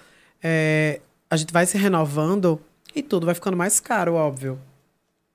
[0.41, 2.59] é, a gente vai se renovando
[2.95, 4.59] e tudo vai ficando mais caro, óbvio.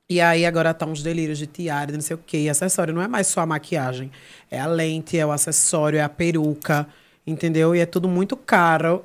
[0.09, 2.39] E aí agora tá uns delírios de tiara, de não sei o quê.
[2.39, 4.11] E acessório não é mais só a maquiagem.
[4.51, 6.87] É a lente, é o acessório, é a peruca,
[7.27, 7.75] entendeu?
[7.75, 9.05] E é tudo muito caro.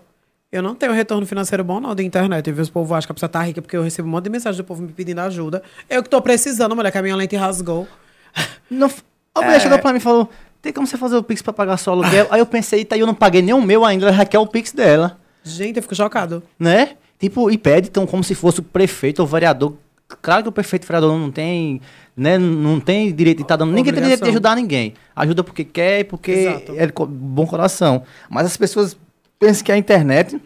[0.52, 2.52] Eu não tenho retorno financeiro bom, não, da internet.
[2.52, 2.64] Viu?
[2.64, 4.58] Os povo acham que a pessoa tá rica porque eu recebo um monte de mensagem
[4.58, 5.62] do povo me pedindo ajuda.
[5.90, 7.88] Eu que tô precisando, mulher, que a minha lente rasgou.
[8.70, 8.92] Não,
[9.34, 10.30] a mulher chegou pra mim e falou:
[10.62, 12.28] tem como você fazer o Pix pra pagar seu aluguel?
[12.30, 14.48] Aí eu pensei, tá, eu não paguei nem o meu ainda, ela já quer o
[14.48, 15.18] Pix dela.
[15.50, 16.42] Gente, eu fico chocado.
[16.58, 16.92] né?
[17.20, 19.74] Tipo, e pede então como se fosse o prefeito ou vereador.
[20.22, 21.82] Claro que o prefeito e o vereador não tem,
[22.16, 24.30] né, não tem direito de estar dando, ninguém tem direito de Obrigação.
[24.30, 24.94] ajudar ninguém.
[25.16, 26.74] Ajuda porque quer e porque Exato.
[26.78, 28.04] é bom coração.
[28.30, 28.98] Mas as pessoas
[29.38, 30.42] pensam que a internet,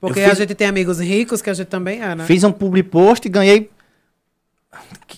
[0.00, 2.24] Porque fiz- a gente tem amigos ricos, que a gente também é, né?
[2.24, 3.70] fiz um public post e ganhei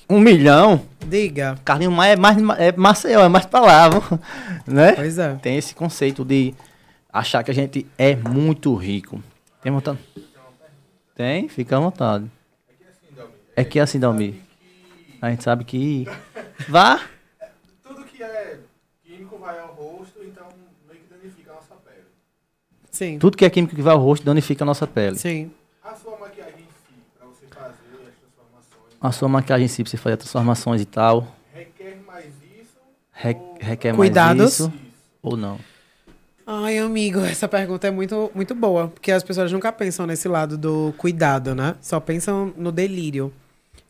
[0.09, 0.83] um milhão.
[1.07, 1.59] Diga.
[1.65, 4.01] Carlinho Maia é mais, é Maceió, é mais palavra,
[4.67, 4.93] né?
[4.93, 5.35] Pois é.
[5.43, 6.55] Tem esse conceito de
[7.19, 9.23] achar que a gente é muito rico.
[9.63, 9.99] Tem vontade?
[11.15, 11.49] Tem?
[11.49, 12.31] Fica à vontade.
[13.55, 14.41] É que é assim, Dalmi.
[15.21, 16.07] A gente sabe que.
[16.69, 17.01] Vá!
[17.83, 18.59] Tudo que é
[19.05, 20.47] químico vai ao rosto, então
[20.89, 22.05] meio que danifica a nossa pele.
[22.91, 23.19] Sim.
[23.19, 25.17] Tudo que é químico que vai ao rosto danifica a nossa pele.
[25.17, 25.51] Sim.
[25.83, 29.83] A sua maquiagem em si, pra você fazer as transformações, A sua maquiagem em si,
[29.83, 32.77] pra você fazer transformações e tal, requer mais isso
[33.13, 34.39] re- requer Cuidados.
[34.39, 34.73] mais isso isso?
[35.23, 35.59] ou não?
[36.49, 40.57] Ai, amigo, essa pergunta é muito, muito boa, porque as pessoas nunca pensam nesse lado
[40.57, 41.75] do cuidado, né?
[41.81, 43.33] Só pensam no delírio.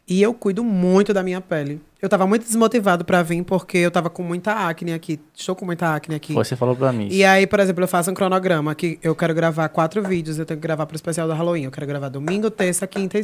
[0.08, 1.82] E eu cuido muito da minha pele.
[2.00, 5.20] Eu tava muito desmotivado pra vir porque eu tava com muita acne aqui.
[5.34, 6.32] Estou com muita acne aqui.
[6.32, 7.08] Você falou pra mim.
[7.10, 10.46] E aí, por exemplo, eu faço um cronograma que eu quero gravar quatro vídeos, eu
[10.46, 11.64] tenho que gravar pro especial do Halloween.
[11.64, 13.20] Eu quero gravar domingo, terça, quinta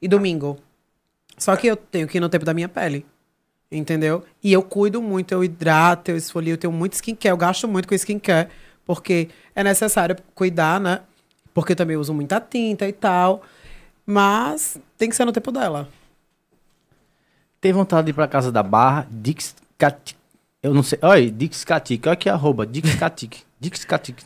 [0.00, 0.58] e domingo.
[1.36, 3.04] Só que eu tenho que ir no tempo da minha pele.
[3.72, 4.22] Entendeu?
[4.44, 7.88] E eu cuido muito, eu hidrato, eu esfolio, eu tenho muito skincare, eu gasto muito
[7.88, 8.48] com skincare,
[8.86, 11.00] porque é necessário cuidar, né?
[11.52, 13.42] Porque eu também uso muita tinta e tal.
[14.06, 15.88] Mas tem que ser no tempo dela.
[17.60, 20.16] Tem vontade de ir pra casa da Barra, Dixcatic.
[20.62, 20.98] Eu não sei.
[21.02, 22.06] Olha, Dixcatic.
[22.06, 22.64] Olha aqui, arroba.
[22.64, 23.38] Dixcatic.
[23.58, 24.22] Dixcatic.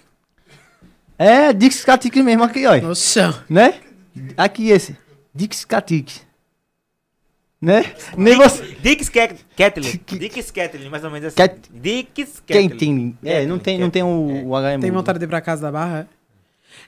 [1.16, 2.82] É, Dixcatic mesmo aqui, olha.
[2.82, 3.35] No chão.
[3.49, 3.81] Né?
[4.37, 4.97] Aqui esse.
[5.35, 6.23] Dixcatic.
[7.61, 7.95] Né?
[8.16, 8.74] Nem você.
[8.82, 9.11] Dix
[10.07, 11.37] Que- Dix Catlin, mais ou menos assim.
[11.37, 11.59] Cat-
[12.47, 12.69] Catlin.
[12.78, 13.19] tem.
[13.24, 14.81] É, não tem, não tem o, o HM.
[14.81, 16.09] Tem vontade de ir pra casa da Barra?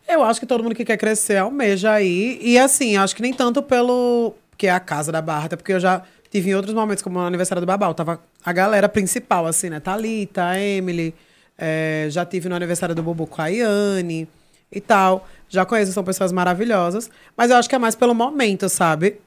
[0.09, 0.15] é?
[0.15, 2.39] Eu acho que todo mundo que quer crescer almeja aí.
[2.41, 4.35] E assim, acho que nem tanto pelo.
[4.57, 7.19] que é a casa da Barra, até porque eu já tive em outros momentos, como
[7.19, 7.93] no aniversário do Babal.
[7.95, 9.81] Tava a galera principal, assim, né?
[9.81, 11.15] Thalita, a Emily.
[11.59, 14.27] é, já tive no aniversário do Bubu com a Iane
[14.71, 15.29] e tal.
[15.49, 17.11] Já conheço, são pessoas maravilhosas.
[17.37, 19.21] Mas eu acho que é mais pelo momento, sabe?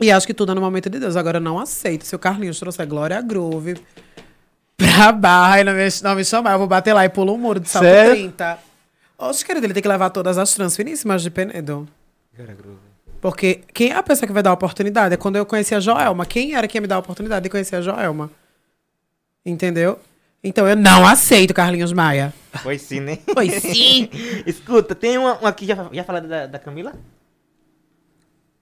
[0.00, 1.16] E acho que tudo é no momento de Deus.
[1.16, 2.06] Agora eu não aceito.
[2.06, 3.76] Se o Carlinhos trouxer Glória Groove
[4.76, 7.38] pra barra e não me, não me chamar, eu vou bater lá e pulo um
[7.38, 8.12] muro de salto Sério?
[8.12, 8.58] 30.
[9.18, 11.88] Oxe, querido, ele tem que levar todas as trans finíssimas de Penedo.
[13.20, 15.14] Porque quem é a pessoa que vai dar a oportunidade?
[15.14, 16.24] É quando eu conheci a Joelma.
[16.24, 18.30] Quem era que ia me dar a oportunidade de conhecer a Joelma?
[19.44, 19.98] Entendeu?
[20.42, 22.32] Então eu não aceito Carlinhos Maia.
[22.62, 23.18] Foi sim, né?
[23.34, 24.08] Foi sim.
[24.46, 26.92] Escuta, tem uma, uma aqui, já, já falado da, da Camila?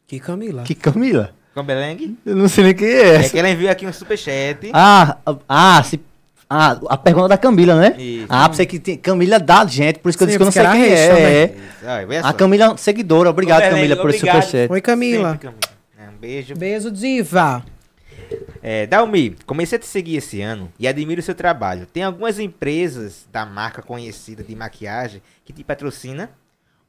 [0.06, 0.62] Que Camila.
[0.62, 1.32] Que Camila?
[1.54, 2.16] Cambelengue?
[2.24, 3.30] Eu não sei nem quem é É essa.
[3.30, 4.70] que ela enviou aqui um superchat.
[4.72, 5.16] Ah,
[5.48, 5.98] ah, se.
[6.48, 7.96] Ah, a pergunta da Camila, né?
[8.00, 8.26] Isso.
[8.28, 8.96] Ah, pra você que tem.
[8.96, 10.94] Camila dá gente, por isso que eu Sim, disse que eu não sei quem é.
[10.94, 12.06] recha é.
[12.06, 12.32] Olha A.
[12.32, 13.30] Camila é seguidora.
[13.30, 14.70] Obrigado, Camila, por esse superchat.
[14.70, 15.30] Oi, Camila.
[15.32, 15.60] Sempre, Camila.
[15.98, 16.54] É, Um beijo.
[16.54, 17.64] Beijo, diva.
[18.62, 21.86] É, Dalmi, comecei a te seguir esse ano e admiro o seu trabalho.
[21.86, 26.30] Tem algumas empresas da marca conhecida de maquiagem que te patrocina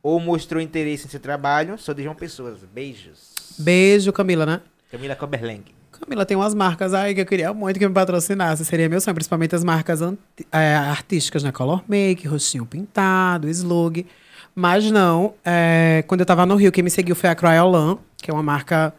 [0.08, 1.78] ou mostrou interesse em seu trabalho.
[1.78, 2.60] Sou de João Pessoas.
[2.74, 3.34] Beijos.
[3.60, 4.62] Beijo, Camila, né?
[4.90, 5.76] Camila Coberlengue.
[5.92, 8.64] Camila, tem umas marcas aí que eu queria muito que me patrocinasse.
[8.64, 10.00] Seria meu sonho, principalmente as marcas
[10.50, 11.52] é, artísticas, né?
[11.52, 14.06] Color Make, Rostinho Pintado, Slug.
[14.56, 18.32] Mas não, é, quando eu tava no Rio, quem me seguiu foi a Cryolan, que
[18.32, 18.94] é uma marca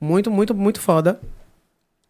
[0.00, 1.20] muito, muito, muito foda.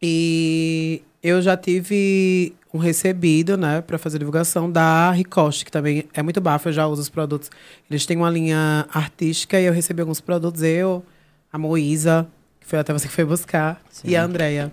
[0.00, 6.22] E eu já tive um recebido, né, pra fazer divulgação da Ricoste, que também é
[6.22, 7.50] muito bafo, eu já uso os produtos.
[7.90, 11.02] Eles têm uma linha artística e eu recebi alguns produtos, eu,
[11.50, 12.28] a Moísa,
[12.60, 14.70] que foi até você que foi buscar, e a Andrea.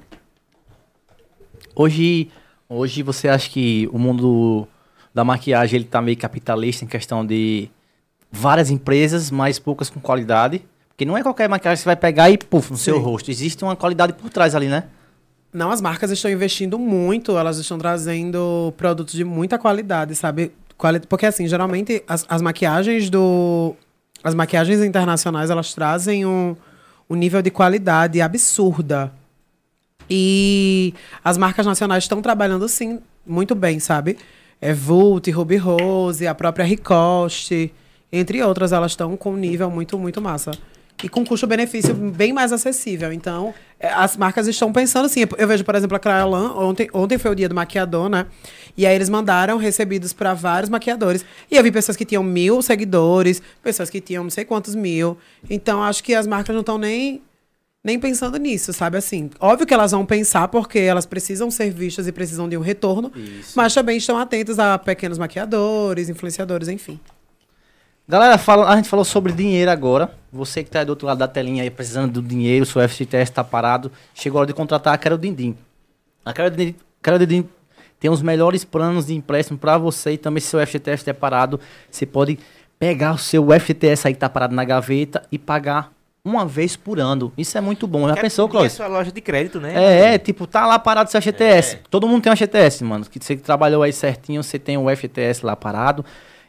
[1.73, 2.29] Hoje,
[2.67, 4.67] hoje você acha que o mundo
[5.13, 7.69] da maquiagem ele tá meio capitalista em questão de
[8.29, 10.61] várias empresas, mas poucas com qualidade?
[10.89, 13.01] Porque não é qualquer maquiagem que você vai pegar e puf, no seu Sim.
[13.01, 13.31] rosto.
[13.31, 14.85] Existe uma qualidade por trás ali, né?
[15.53, 20.51] Não, as marcas estão investindo muito, elas estão trazendo produtos de muita qualidade, sabe?
[21.09, 23.75] Porque, assim, geralmente as, as maquiagens do.
[24.23, 26.55] As maquiagens internacionais, elas trazem um,
[27.09, 29.11] um nível de qualidade absurda.
[30.09, 34.17] E as marcas nacionais estão trabalhando, sim, muito bem, sabe?
[34.59, 37.73] É Vult, Ruby Rose, a própria Ricoste,
[38.11, 40.51] entre outras, elas estão com um nível muito, muito massa.
[41.03, 43.11] E com custo-benefício bem mais acessível.
[43.11, 45.21] Então, é, as marcas estão pensando assim.
[45.37, 48.27] Eu vejo, por exemplo, a Cryolan, ontem, ontem foi o dia do maquiador, né?
[48.77, 51.25] E aí eles mandaram recebidos para vários maquiadores.
[51.49, 55.17] E eu vi pessoas que tinham mil seguidores, pessoas que tinham não sei quantos mil.
[55.49, 57.21] Então, acho que as marcas não estão nem
[57.83, 59.31] nem pensando nisso, sabe assim?
[59.39, 63.11] Óbvio que elas vão pensar porque elas precisam ser vistas e precisam de um retorno,
[63.55, 66.99] mas também estão atentas a pequenos maquiadores, influenciadores, enfim.
[68.11, 70.13] Galera, fala, a gente falou sobre dinheiro agora.
[70.33, 73.31] Você que tá aí do outro lado da telinha aí precisando do dinheiro, seu FCTS
[73.31, 75.55] tá parado, chegou a hora de contratar a Carol Dindim.
[76.25, 77.47] A Carol Dindim, Carol Dindim
[78.01, 81.57] tem os melhores planos de empréstimo para você e também se seu FGTS estiver parado,
[81.89, 82.37] você pode
[82.77, 86.99] pegar o seu FGTS aí que tá parado na gaveta e pagar uma vez por
[86.99, 87.31] ano.
[87.37, 88.09] Isso é muito bom.
[88.09, 88.73] Já Quer pensou, Cláudio?
[88.73, 89.73] a sua loja de crédito, né?
[89.73, 91.75] É, é, tipo, tá lá parado seu FGTS.
[91.75, 91.79] É.
[91.89, 93.05] Todo mundo tem um FGTS, mano.
[93.05, 96.03] Que você que trabalhou aí certinho, você tem o FGTS lá parado.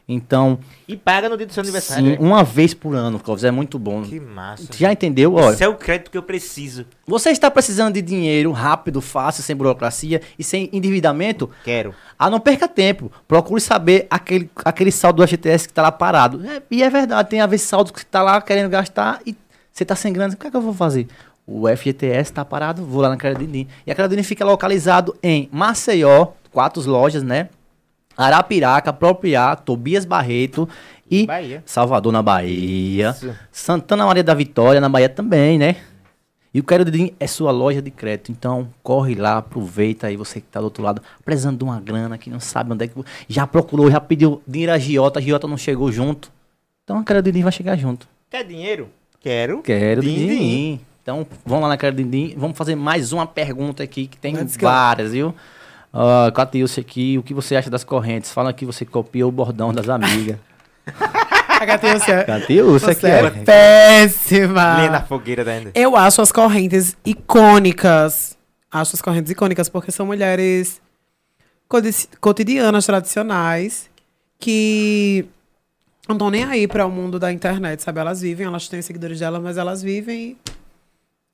[0.07, 2.03] Então, E paga no dia do seu aniversário.
[2.03, 2.17] sim, né?
[2.19, 4.01] uma vez por ano, Clóvis, é muito bom.
[4.03, 4.67] Que massa.
[4.77, 5.33] Já entendeu?
[5.35, 6.85] Olha, Esse é o crédito que eu preciso.
[7.07, 11.49] você está precisando de dinheiro rápido, fácil, sem burocracia e sem endividamento?
[11.63, 11.95] Quero.
[12.19, 13.09] Ah, não perca tempo.
[13.27, 16.45] Procure saber aquele, aquele saldo do FGTS que está lá parado.
[16.45, 19.35] É, e é verdade, tem a ver saldo que está lá querendo gastar e
[19.71, 20.33] você está sem grana.
[20.33, 21.07] O que é que eu vou fazer?
[21.47, 23.67] O FGTS está parado, vou lá na Credidim.
[23.87, 27.49] E a Credidim fica localizado em Maceió, quatro lojas, né?
[28.17, 30.67] Arapiraca, Propriá, Tobias Barreto
[31.09, 31.63] e Bahia.
[31.65, 33.09] Salvador na Bahia.
[33.09, 33.35] Isso.
[33.51, 35.77] Santana Maria da Vitória na Bahia também, né?
[36.53, 38.31] E o Quero Didim é sua loja de crédito.
[38.31, 42.15] Então, corre lá, aproveita aí, você que tá do outro lado, precisando de uma grana,
[42.15, 42.93] que não sabe onde é que.
[43.27, 46.31] Já procurou, já pediu dinheiro a Giota, a Giota não chegou junto.
[46.83, 48.07] Então, a Quero Didim vai chegar junto.
[48.29, 48.89] Quer dinheiro?
[49.19, 49.63] Quero.
[49.63, 50.01] Quero.
[50.01, 50.79] Didim.
[51.01, 52.35] Então, vamos lá na Quero Didim.
[52.37, 54.45] Vamos fazer mais uma pergunta aqui, que tem go.
[54.61, 55.33] várias, viu?
[55.93, 58.31] Uh, Catilce aqui, o que você acha das correntes?
[58.31, 60.37] Fala que você copiou o bordão das amigas.
[61.63, 63.29] A Catiúcia, Catilce aqui, é é.
[63.29, 64.75] péssima.
[64.79, 65.53] Linha na fogueira da.
[65.73, 68.37] Eu acho as correntes icônicas.
[68.69, 70.81] Acho as correntes icônicas porque são mulheres
[72.19, 73.89] cotidianas, tradicionais,
[74.39, 75.25] que
[76.07, 77.99] não estão nem aí para o mundo da internet, sabe?
[77.99, 80.37] Elas vivem, elas têm seguidores dela, mas elas vivem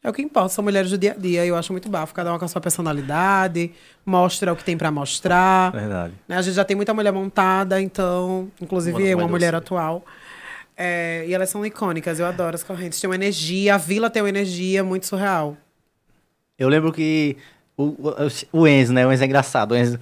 [0.03, 0.49] é o que importa.
[0.49, 1.45] São mulheres do dia a dia.
[1.45, 2.13] Eu acho muito bafo.
[2.13, 3.71] Cada uma com a sua personalidade,
[4.05, 5.71] mostra o que tem para mostrar.
[5.71, 6.13] Verdade.
[6.27, 6.37] Né?
[6.37, 10.03] A gente já tem muita mulher montada, então, inclusive eu, uma mulher atual.
[10.77, 13.01] É, e elas são icônicas, eu adoro as correntes.
[13.01, 15.57] Tem uma energia, a vila tem uma energia muito surreal.
[16.57, 17.35] Eu lembro que
[17.75, 19.05] o, o, o Enzo, né?
[19.05, 19.73] O Enzo é engraçado.
[19.73, 19.99] O Enzo,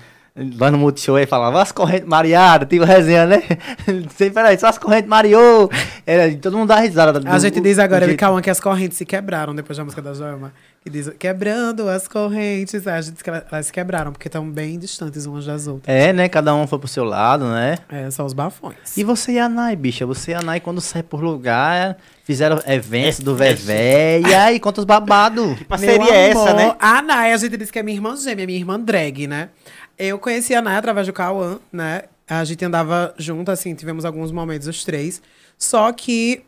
[0.59, 3.41] lá no Multishow, ele falava, as correntes mareadas, tipo resenha, né?
[4.15, 5.69] Sempre peraí, só as correntes mareou.
[6.05, 7.18] Era, todo mundo dá risada.
[7.18, 9.84] A do- gente do- diz agora, ele calma, que as correntes se quebraram depois da
[9.84, 10.51] música da Joelma.
[10.84, 12.88] Que diz, quebrando as correntes.
[12.88, 15.93] A gente diz que elas, se quebraram, porque estão bem distantes umas das outras.
[15.93, 16.30] É, né?
[16.30, 17.77] Cada um foi pro seu lado, né?
[17.89, 18.95] É, são os bafões.
[18.95, 20.05] E você e a Nai, bicha?
[20.05, 24.22] Você e a Nai, quando sai por lugar, fizeram eventos do Vevé.
[24.22, 25.57] E aí, conta os babados.
[25.57, 26.76] Que parceria é essa, né?
[26.80, 29.49] A Nai, a gente disse que é minha irmã gêmea, minha irmã drag, né?
[29.97, 32.03] Eu conheci a Nai através do Cauã, né?
[32.29, 35.21] A gente andava junto, assim, tivemos alguns momentos os três.
[35.57, 36.43] Só que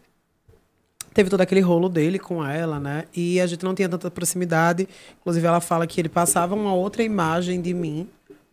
[1.13, 3.05] teve todo aquele rolo dele com ela, né?
[3.15, 4.87] E a gente não tinha tanta proximidade.
[5.19, 8.07] Inclusive, ela fala que ele passava uma outra imagem de mim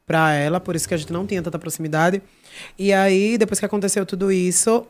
[0.06, 2.23] pra ela, por isso que a gente não tinha tanta proximidade.
[2.78, 4.86] E aí, depois que aconteceu tudo isso,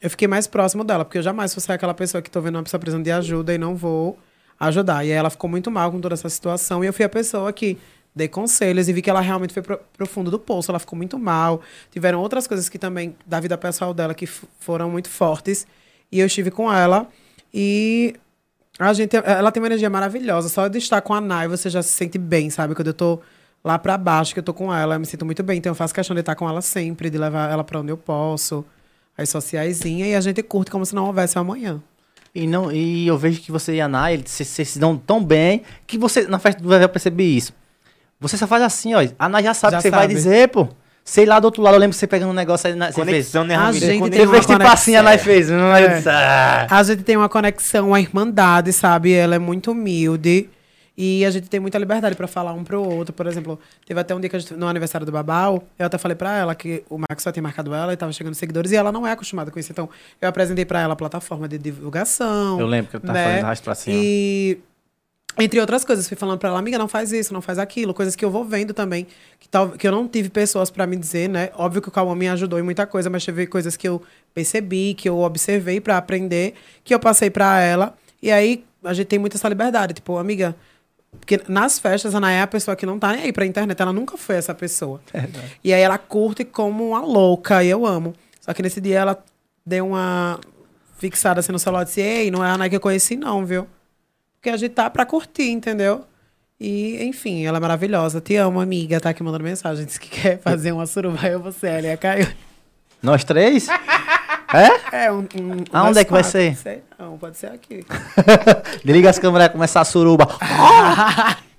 [0.00, 2.54] eu fiquei mais próximo dela, porque eu jamais vou ser aquela pessoa que tô vendo
[2.54, 4.16] uma pessoa precisando de ajuda e não vou
[4.58, 5.04] ajudar.
[5.04, 6.84] E aí ela ficou muito mal com toda essa situação.
[6.84, 7.76] E eu fui a pessoa que
[8.14, 10.70] dei conselhos e vi que ela realmente foi pro, pro fundo do poço.
[10.70, 11.60] Ela ficou muito mal.
[11.90, 15.66] Tiveram outras coisas que também, da vida pessoal dela, que foram muito fortes.
[16.10, 17.08] E eu estive com ela.
[17.52, 18.14] E
[18.78, 20.48] a gente, ela tem uma energia maravilhosa.
[20.48, 22.74] Só de estar com a Nai, você já se sente bem, sabe?
[22.74, 23.20] Quando eu tô
[23.62, 25.58] lá pra baixo, que eu tô com ela, eu me sinto muito bem.
[25.58, 27.96] Então eu faço questão de estar com ela sempre, de levar ela pra onde eu
[27.96, 28.64] posso.
[29.16, 30.08] As sociaizinhas.
[30.08, 31.80] E a gente curte como se não houvesse amanhã.
[32.34, 35.62] E, não, e eu vejo que você e a Nai, eles se, dão tão bem
[35.86, 37.52] que você, na festa do Vevé, eu percebi isso.
[38.20, 38.98] Você só faz assim, ó.
[39.18, 40.14] A Nai já sabe o que você vai sabe.
[40.14, 40.68] dizer, pô.
[41.02, 42.74] Sei lá do outro lado, eu lembro você pegando um negócio aí.
[42.76, 43.06] Na, você fez.
[43.06, 43.86] Conexão, né, A Ramiro?
[43.86, 44.74] gente Você tem uma fez tipo conexão.
[44.74, 45.48] assim, a Nai fez.
[45.48, 46.02] Não, É.
[46.06, 46.66] ah.
[46.70, 49.12] A gente tem uma conexão, uma irmandade, sabe?
[49.12, 50.48] Ela é muito humilde.
[50.96, 53.14] E a gente tem muita liberdade pra falar um pro outro.
[53.14, 55.96] Por exemplo, teve até um dia que a gente, no aniversário do Babau, eu até
[55.96, 58.70] falei pra ela que o Max só tinha marcado ela e tava chegando seguidores.
[58.70, 59.72] E ela não é acostumada com isso.
[59.72, 59.88] Então,
[60.20, 62.60] eu apresentei pra ela a plataforma de divulgação.
[62.60, 63.24] Eu lembro que eu tava né?
[63.24, 63.96] fazendo rastro pra cima.
[63.98, 64.58] E
[65.38, 68.16] entre outras coisas, fui falando pra ela, amiga, não faz isso, não faz aquilo, coisas
[68.16, 69.06] que eu vou vendo também,
[69.38, 71.50] que, tal, que eu não tive pessoas pra me dizer, né?
[71.54, 74.02] Óbvio que o Cauã me ajudou em muita coisa, mas teve coisas que eu
[74.34, 76.54] percebi, que eu observei pra aprender,
[76.84, 77.96] que eu passei pra ela.
[78.22, 80.54] E aí a gente tem muita essa liberdade, tipo, amiga,
[81.18, 83.80] porque nas festas a Ana é a pessoa que não tá nem aí pra internet,
[83.80, 85.00] ela nunca foi essa pessoa.
[85.64, 88.14] E aí ela curte como uma louca, e eu amo.
[88.40, 89.24] Só que nesse dia ela
[89.64, 90.38] deu uma
[90.98, 93.44] fixada assim no celular e disse, ei, não é a Ana que eu conheci não,
[93.44, 93.66] viu?
[94.40, 96.06] Porque a gente tá pra curtir, entendeu?
[96.58, 98.22] E, enfim, ela é maravilhosa.
[98.22, 98.98] Te amo, amiga.
[98.98, 99.84] Tá aqui mandando mensagem.
[99.84, 101.26] Disse que quer fazer uma suruba.
[101.26, 102.26] Eu, você, ela e a Caio.
[103.02, 103.68] Nós três?
[104.90, 105.04] é?
[105.04, 105.18] É, um.
[105.18, 106.30] um Aonde é que vai quatro.
[106.30, 106.56] ser?
[106.56, 107.84] Sei não, pode ser aqui.
[108.82, 110.26] Desliga as câmeras e começar a suruba.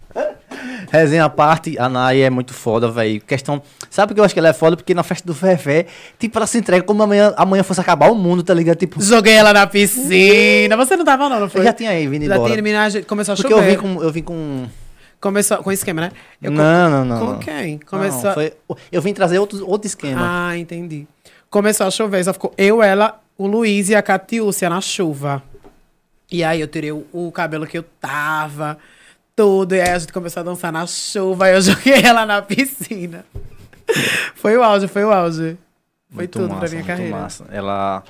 [0.91, 3.21] Resenha à parte, a Nai é muito foda, velho.
[3.21, 3.61] Questão.
[3.89, 4.75] Sabe por que eu acho que ela é foda?
[4.77, 5.85] Porque na festa do Vevé,
[6.19, 8.77] tipo, ela se entrega como amanhã, amanhã fosse acabar o mundo, tá ligado?
[8.77, 10.75] Tipo, Joguei ela na piscina.
[10.77, 11.61] Você não tava, não, não foi?
[11.61, 12.43] eu já tinha aí vindo Já embora.
[12.43, 13.71] tinha eliminado, a gente começou a Porque eu chover.
[13.71, 14.03] vim com.
[14.03, 14.65] Eu vim com.
[15.19, 16.11] Começou com esquema, né?
[16.41, 17.19] Eu não, não, não.
[17.19, 17.39] Com não.
[17.39, 17.73] quem?
[17.73, 18.33] Não, Começou.
[18.33, 18.53] foi-
[18.91, 20.19] eu vim trazer outro, outro esquema.
[20.49, 21.05] Ah, entendi.
[21.49, 25.43] Começou a chover, só ficou eu, ela, o Luiz e a Catiúcia na chuva.
[26.31, 28.77] E aí eu tirei o, o cabelo que eu tava,
[29.41, 32.43] tudo, e aí a gente começou a dançar na chuva, aí eu joguei ela na
[32.43, 33.25] piscina.
[34.35, 35.57] Foi o auge, foi o auge.
[36.11, 37.17] Foi Muito tudo massa, pra minha carreira.
[37.17, 37.45] Massa.
[37.51, 38.03] Ela.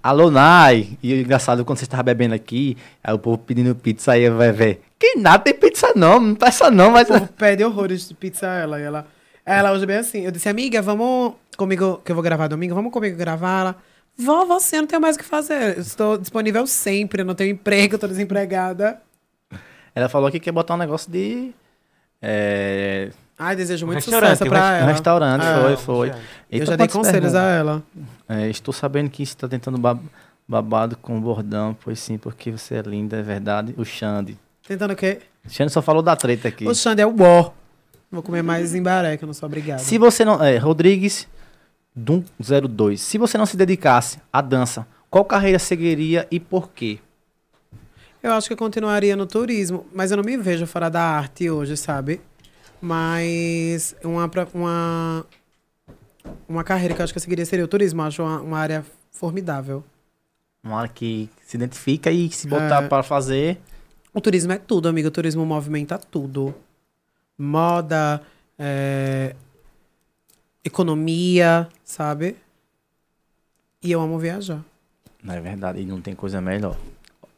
[0.00, 0.96] Alô, Nai!
[1.02, 4.52] E o engraçado, quando você estava bebendo aqui, aí o povo pedindo pizza, aí vai
[4.52, 4.82] ver.
[4.96, 7.10] Que nada, tem pizza não, não peça não, mas.
[7.10, 8.78] O povo pede horrores de pizza a ela.
[8.78, 9.04] E ela,
[9.44, 10.20] ela hoje bem assim.
[10.20, 13.62] Eu disse, amiga, vamos comigo, que eu vou gravar domingo, vamos comigo gravar.
[13.62, 13.76] Ela,
[14.16, 15.76] vó, você não tem mais o que fazer.
[15.76, 19.02] Eu estou disponível sempre, eu não tenho emprego, estou desempregada.
[19.96, 21.52] Ela falou que quer botar um negócio de.
[22.22, 24.92] É, Ai, desejo muito sucesso pra res- Um ela.
[24.92, 25.60] restaurante, É.
[25.62, 26.12] foi, foi.
[26.50, 27.82] Eu já dei conselhos a perguntas.
[28.28, 28.40] ela.
[28.40, 29.98] É, estou sabendo que você está tentando ba-
[30.48, 33.74] babado com o bordão, pois sim, porque você é linda, é verdade.
[33.76, 34.38] O Xande.
[34.66, 35.20] Tentando o quê?
[35.44, 36.66] O Xande só falou da treta aqui.
[36.68, 37.52] O Xande é o bó.
[38.10, 39.80] Vou comer mais em baré, que eu não sou obrigada.
[39.80, 40.42] Se você não.
[40.42, 41.26] É, Rodrigues
[41.94, 43.00] Dum 02.
[43.00, 46.98] Se você não se dedicasse à dança, qual carreira seguiria e por quê?
[48.26, 51.48] Eu acho que eu continuaria no turismo, mas eu não me vejo fora da arte
[51.48, 52.20] hoje, sabe?
[52.82, 55.26] Mas uma, uma,
[56.48, 58.02] uma carreira que eu acho que eu seguiria seria o turismo.
[58.02, 59.84] Eu acho uma, uma área formidável.
[60.60, 62.88] Uma hora que se identifica e se botar É.
[62.88, 63.60] para fazer.
[64.12, 65.06] O turismo é tudo, amigo.
[65.06, 66.52] O turismo movimenta tudo.
[67.38, 68.20] Moda,
[68.58, 69.36] é,
[70.64, 72.34] economia, sabe?
[73.80, 74.64] E eu amo viajar.
[75.22, 76.76] Não é verdade, e não tem coisa melhor.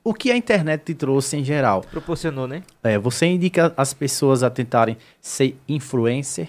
[0.08, 1.82] O que a internet te trouxe em geral?
[1.82, 2.62] Proporcionou, né?
[2.82, 6.48] É, você indica as pessoas a tentarem ser influencer?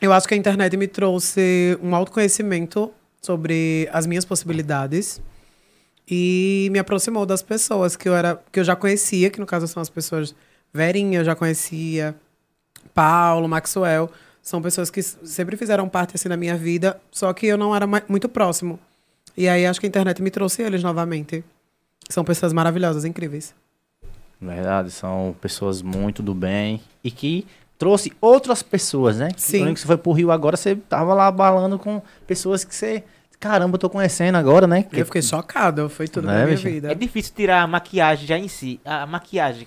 [0.00, 2.90] Eu acho que a internet me trouxe um autoconhecimento
[3.20, 5.20] sobre as minhas possibilidades
[6.08, 9.68] e me aproximou das pessoas que eu era que eu já conhecia, que no caso
[9.68, 10.34] são as pessoas
[10.72, 12.16] Verinha, eu já conhecia,
[12.94, 17.58] Paulo, Maxwell, são pessoas que sempre fizeram parte assim da minha vida, só que eu
[17.58, 18.80] não era muito próximo.
[19.36, 21.44] E aí acho que a internet me trouxe eles novamente.
[22.08, 23.54] São pessoas maravilhosas, incríveis.
[24.40, 27.46] Verdade, são pessoas muito do bem e que
[27.78, 29.28] trouxe outras pessoas, né?
[29.36, 29.72] Sim.
[29.72, 33.04] Que você foi pro Rio agora, você tava lá balando com pessoas que você.
[33.38, 34.82] Caramba, eu tô conhecendo agora, né?
[34.84, 36.68] Que- Eu fiquei chocada, foi tudo Né, na minha bicha?
[36.68, 36.92] vida.
[36.92, 38.80] É difícil tirar a maquiagem já em si.
[38.84, 39.66] A maquiagem.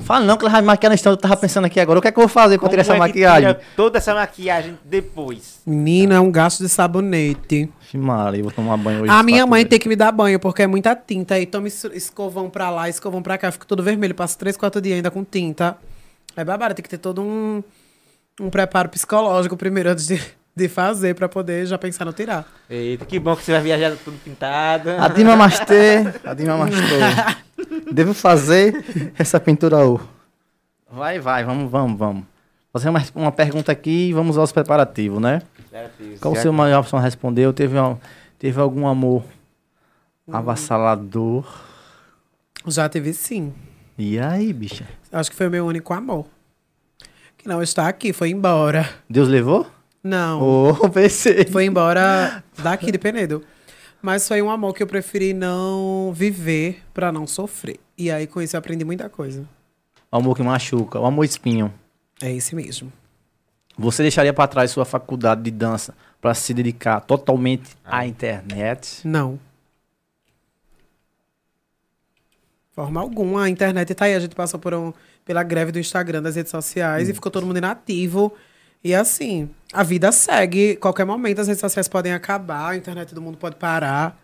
[0.00, 2.08] Fala não, que ela vai maquiar no instante, eu tava pensando aqui agora, o que
[2.08, 3.48] é que eu vou fazer pra tirar essa é que maquiagem?
[3.54, 5.60] tira toda essa maquiagem depois.
[5.66, 7.68] Menino, é um gasto de sabonete.
[7.94, 9.10] Maria, eu vou tomar banho hoje.
[9.10, 9.70] A minha mãe vezes.
[9.70, 11.34] tem que me dar banho, porque é muita tinta.
[11.34, 14.14] Aí toma es- escovão pra lá, escovão pra cá, fico todo vermelho.
[14.14, 15.76] Passo três, quatro dias ainda com tinta.
[16.36, 17.62] É babado, tem que ter todo um,
[18.40, 20.20] um preparo psicológico primeiro antes de,
[20.54, 22.46] de fazer, pra poder já pensar no tirar.
[22.68, 24.90] Eita, que bom que você vai viajar tudo pintado.
[24.90, 27.45] A Dima Mastê, a Dima Mastou.
[27.92, 30.00] Devo fazer essa pintura U.
[30.90, 32.24] Vai, vai, vamos, vamos, vamos.
[32.72, 35.40] Fazer uma, uma pergunta aqui e vamos aos preparativos, né?
[36.20, 37.52] Qual o seu maior opção respondeu?
[37.52, 37.96] Teve, um-
[38.38, 39.22] teve algum amor
[40.30, 41.44] avassalador?
[42.66, 43.52] Já teve sim.
[43.96, 44.86] E aí, bicha?
[45.12, 46.26] Acho que foi o meu único amor.
[47.38, 48.88] Que não está aqui, foi embora.
[49.08, 49.66] Deus levou?
[50.02, 50.42] Não.
[50.42, 51.44] Ô, pensei.
[51.46, 53.42] Foi embora daqui de Penedo.
[54.02, 57.80] Mas foi um amor que eu preferi não viver pra não sofrer.
[57.96, 59.48] E aí com isso eu aprendi muita coisa.
[60.10, 61.72] O amor que machuca, o amor espinho.
[62.20, 62.92] É esse mesmo.
[63.76, 69.06] Você deixaria pra trás sua faculdade de dança pra se dedicar totalmente à internet?
[69.06, 69.38] Não.
[72.72, 73.44] Forma alguma.
[73.44, 74.14] A internet tá aí.
[74.14, 74.92] A gente passou por um,
[75.24, 78.34] pela greve do Instagram, das redes sociais, e ficou todo mundo inativo.
[78.82, 80.76] E assim, a vida segue.
[80.76, 84.16] Qualquer momento as redes sociais podem acabar, a internet do mundo pode parar.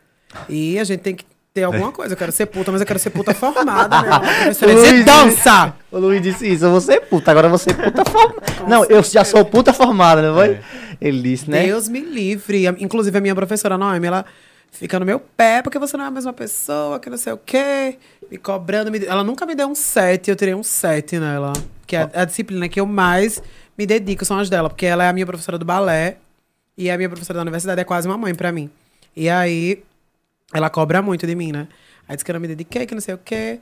[0.49, 2.15] E a gente tem que ter alguma coisa.
[2.15, 4.21] Eu quero ser puta, mas eu quero ser puta formada, amor.
[4.21, 5.75] Professora de dança!
[5.91, 8.43] O Luiz disse isso, eu vou ser puta, agora eu vou ser puta formada.
[8.69, 10.61] Não, eu já sou puta formada, não foi?
[11.01, 11.65] Ele disse, né?
[11.67, 12.65] Deus me livre.
[12.79, 14.25] Inclusive, a minha professora Noemi, ela
[14.71, 17.37] fica no meu pé, porque você não é a mesma pessoa, que não sei o
[17.37, 17.99] quê.
[18.31, 18.89] Me cobrando.
[18.91, 21.53] me- Ela nunca me deu um 7, eu tirei um 7 nela.
[21.89, 23.43] Que é a disciplina que eu mais
[23.77, 26.17] me dedico são as dela, porque ela é a minha professora do balé
[26.77, 28.71] e a minha professora da universidade é quase uma mãe pra mim.
[29.17, 29.83] E aí,
[30.53, 31.69] ela cobra muito de mim, né?
[32.09, 33.61] Aí diz que eu não me dediquei, que não sei o quê.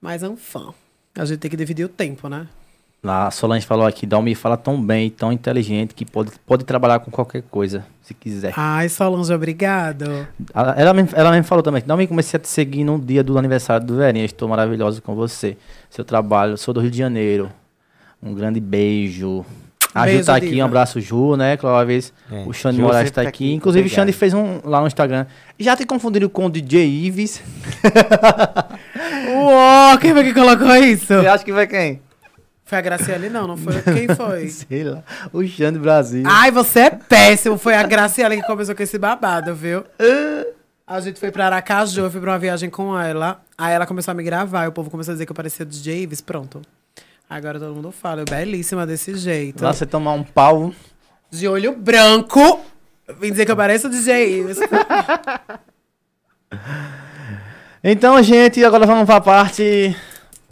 [0.00, 0.72] Mas, enfim,
[1.16, 2.46] a gente tem que dividir o tempo, né?
[3.02, 7.12] A Solange falou aqui, Dalmi fala tão bem, tão inteligente, que pode, pode trabalhar com
[7.12, 8.52] qualquer coisa, se quiser.
[8.56, 10.26] Ai, Solange, obrigado.
[10.52, 13.38] Ela, ela, mesmo, ela mesmo falou também, Dalmi, comecei a te seguir no dia do
[13.38, 15.56] aniversário do Verinha, estou maravilhosa com você.
[15.88, 17.52] Seu trabalho, sou do Rio de Janeiro.
[18.22, 19.44] Um grande beijo.
[19.94, 20.62] A Ju tá aqui, diva.
[20.62, 21.56] um abraço, Ju, né?
[21.56, 23.46] Claro, uma vez É, o Xande Ju Moraes tá tá aqui.
[23.46, 23.90] aqui, Inclusive, o.
[23.90, 25.26] Xande fez um lá no Instagram.
[25.58, 27.42] Já te confundiram com o DJ Ives.
[29.34, 31.06] Uou, quem foi que colocou isso?
[31.06, 32.00] Você acha que vai quem?
[32.64, 33.80] Foi a Graciele, não, não foi?
[33.82, 34.48] Quem foi?
[34.50, 35.02] Sei lá.
[35.32, 36.22] O Xande Brasil.
[36.26, 37.56] Ai, você é péssimo.
[37.56, 39.84] Foi a Graciela que começou com esse babado, viu?
[40.86, 43.40] A gente foi pra Aracaju, eu fui pra uma viagem com ela.
[43.56, 45.64] Aí ela começou a me gravar, e o povo começou a dizer que eu parecia
[45.64, 46.60] DJ Ives, pronto.
[47.28, 49.62] Agora todo mundo fala, eu belíssima desse jeito.
[49.62, 50.72] Lá você tomar um pau.
[51.30, 52.60] De olho branco.
[53.20, 54.44] Vim dizer que eu pareço DJ.
[57.82, 59.94] Então, gente, agora vamos pra parte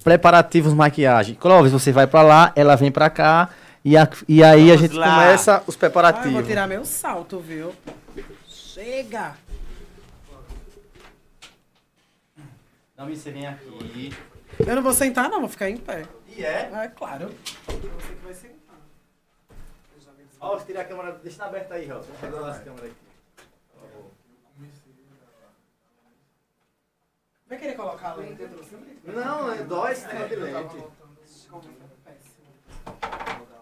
[0.05, 1.35] preparativos maquiagem.
[1.35, 3.51] Clóvis, você vai pra lá, ela vem pra cá.
[3.85, 5.15] E, a- e aí a Vamos gente lá.
[5.15, 6.33] começa os Ai, eu preparativos.
[6.33, 7.73] vou tirar meu salto, viu?
[8.49, 9.33] Chega!
[12.97, 14.13] Não, você vem aqui.
[14.65, 16.05] Eu não vou sentar, não, vou ficar em pé.
[16.37, 16.71] E é?
[16.71, 17.29] É claro.
[17.29, 18.77] Você que vai sentar.
[20.39, 22.03] Ó, tira a câmera, deixa aberta aí, Raul.
[22.03, 23.07] Deixa eu as câmeras aqui.
[27.49, 28.43] Vai querer colocar a lente?
[28.43, 29.13] A.
[29.13, 30.77] Não, é dói esse negócio de lente.
[32.05, 32.47] Péssimo.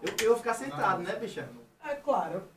[0.01, 1.47] Eu, eu vou ficar sentado, né, bicha?
[1.83, 2.49] É claro.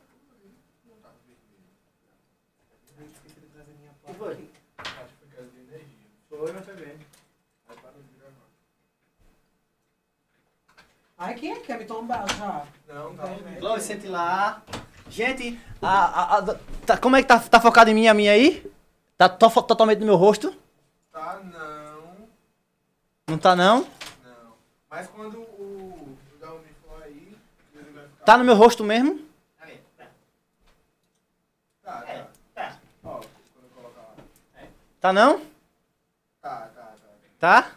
[4.05, 4.51] Que foi?
[4.79, 6.07] Acho que foi casa de energia.
[6.27, 6.97] Foi, mas foi bem.
[7.69, 8.49] Aí parou de gravar.
[11.19, 12.65] Ai, quem é que quer me tombar já?
[12.87, 13.57] Não, tá bem.
[13.59, 14.61] Clóvis, sente lá.
[15.09, 16.55] Gente, a, a, a-
[16.85, 18.65] tá- como é que tá, tá focado em mim, a minha aí?
[19.17, 20.55] Tá to- totalmente no meu rosto?
[21.11, 22.27] Tá, não.
[23.27, 23.79] Não tá não?
[24.23, 24.53] Não.
[24.89, 26.17] Mas quando o, o
[26.87, 27.35] for aí,
[27.75, 28.23] ele vai ficar.
[28.23, 29.19] Tá no meu rosto mesmo?
[31.83, 32.27] Tá, tá.
[32.55, 32.77] tá.
[33.03, 33.25] Ó, quando
[33.65, 34.15] eu colocar lá.
[35.01, 35.39] Tá não?
[36.41, 36.93] Tá, tá, tá.
[37.39, 37.71] Tá?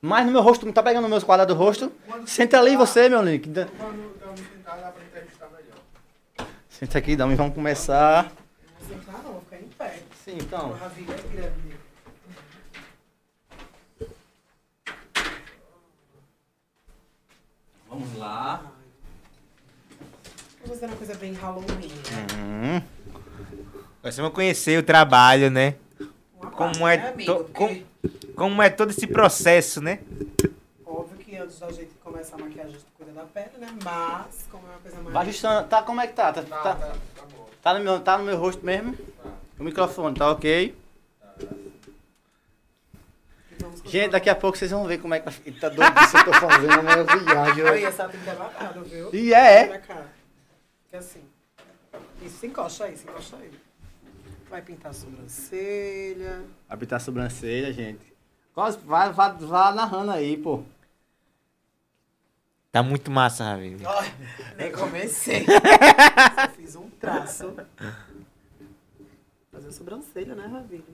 [0.00, 0.06] Tá.
[0.06, 1.92] Mas no meu rosto, tá pegando meus quadrados do rosto?
[2.06, 3.48] Quando Senta ali você, meu link.
[3.48, 6.48] Quando o Dauni sentar, dá pra gente ajustar melhor.
[6.68, 8.26] Senta aqui, Dami, vamos começar.
[8.26, 10.02] Eu não vou sentar, não, vou ficar em pé.
[10.24, 10.74] Sim, então.
[10.82, 11.78] A vida é grande.
[17.88, 18.62] Vamos lá.
[20.64, 21.90] Vou fazer uma coisa bem Halloween.
[22.36, 22.82] Hum.
[24.02, 25.74] Vocês vão conhecer o trabalho, né?
[26.40, 27.34] Uma Como parte, é né, amigo?
[27.34, 27.84] to- Porque,
[28.34, 30.00] Como é todo esse processo, né?
[30.86, 33.68] Óbvio que antes da gente começar a maquiagem, a gente cuida da pele, né?
[33.82, 35.12] Mas, como é uma coisa mais...
[35.12, 35.68] Vai ajustando.
[35.68, 36.32] Tá, como é que tá?
[36.32, 37.48] Tá, Tá, tá, tá, tá bom.
[37.62, 38.96] tá no, meu, tá no meu rosto mesmo?
[38.96, 39.30] Tá.
[39.58, 40.76] O microfone, tá ok?
[43.84, 46.18] Gente, daqui a pouco vocês vão ver como é que ele tá doido disso que
[46.18, 47.68] eu tô fazendo a minha viagem.
[47.68, 49.14] Aí, essa tem que é viu?
[49.14, 49.78] E é.
[49.78, 50.02] Cá.
[50.84, 51.22] Fica assim.
[52.22, 53.50] Isso, se encosta aí, se encosta aí.
[54.50, 56.44] Vai pintar a sobrancelha.
[56.68, 58.14] Apitar a sobrancelha, gente.
[58.54, 60.62] Quase, vai, vai, vai narrando aí, pô.
[62.72, 63.76] Tá muito massa, Ravi.
[63.84, 64.14] Ai,
[64.56, 65.44] nem comecei.
[65.46, 67.54] Só fiz um traço.
[69.50, 70.84] Fazer a sobrancelha, né, Ravilho?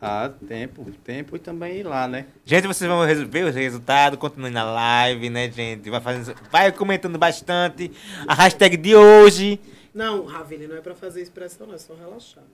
[0.00, 2.26] Ah, tempo, tempo e também ir lá, né?
[2.44, 5.88] Gente, vocês vão ver os resultados, continuem na live, né, gente?
[5.88, 7.90] Vai, fazendo, vai comentando bastante.
[8.26, 9.60] A hashtag de hoje.
[9.94, 12.44] Não, Ravilho, não é pra fazer expressão, não, é só relaxar.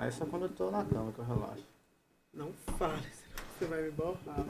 [0.00, 1.62] Aí é só quando eu tô na cama que eu relaxo.
[2.32, 4.46] Não fale, senão você vai me borrar.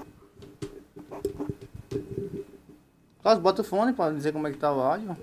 [3.21, 5.17] Cláudio, bota o fone pra dizer como é que tá o áudio.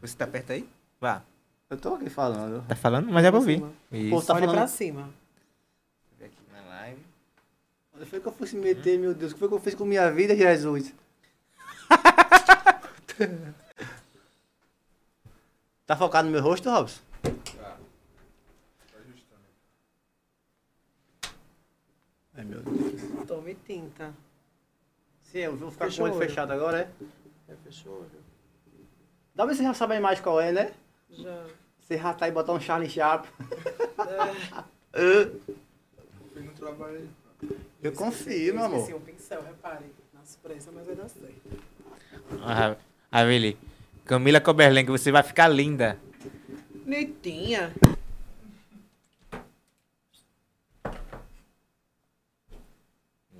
[0.00, 0.68] Você tá perto aí?
[1.00, 1.20] Vá.
[1.68, 2.64] Eu tô aqui falando.
[2.68, 3.10] Tá falando?
[3.10, 3.56] Mas é pra ouvir.
[3.56, 3.72] Cima.
[3.90, 4.26] Pô, Isso.
[4.26, 5.10] tá Olha falando- pra cima.
[6.22, 7.00] Aqui na live.
[7.96, 9.32] Onde foi que eu fosse meter, meu Deus?
[9.32, 10.94] O que foi que eu fiz com minha vida, Jesus?
[15.86, 17.00] tá focado no meu rosto, Robson?
[17.22, 17.76] Tá.
[18.92, 19.42] Tô ajustando.
[22.34, 22.62] Ai, meu
[23.42, 24.14] Tome tinta.
[25.24, 26.28] Sim, eu vou ficar Fechou com o olho olho.
[26.28, 27.52] fechado agora, é?
[27.52, 28.10] É, fechou o olho.
[29.34, 30.72] Dá pra você já saber mais qual é, né?
[31.10, 31.44] Já.
[31.80, 33.32] Você ratar e botar um Charlie Chaplin.
[34.92, 35.26] É,
[36.32, 37.08] Fui no trabalho.
[37.82, 38.78] Eu confio, meu eu amor.
[38.78, 39.86] esqueci um pincel, repare.
[40.14, 41.42] Na surpresa, mas vai dar certo.
[42.42, 42.76] Ah,
[43.12, 43.58] Ravili.
[44.04, 45.98] Camila Coberlen, que você vai ficar linda.
[46.86, 47.72] Netinha.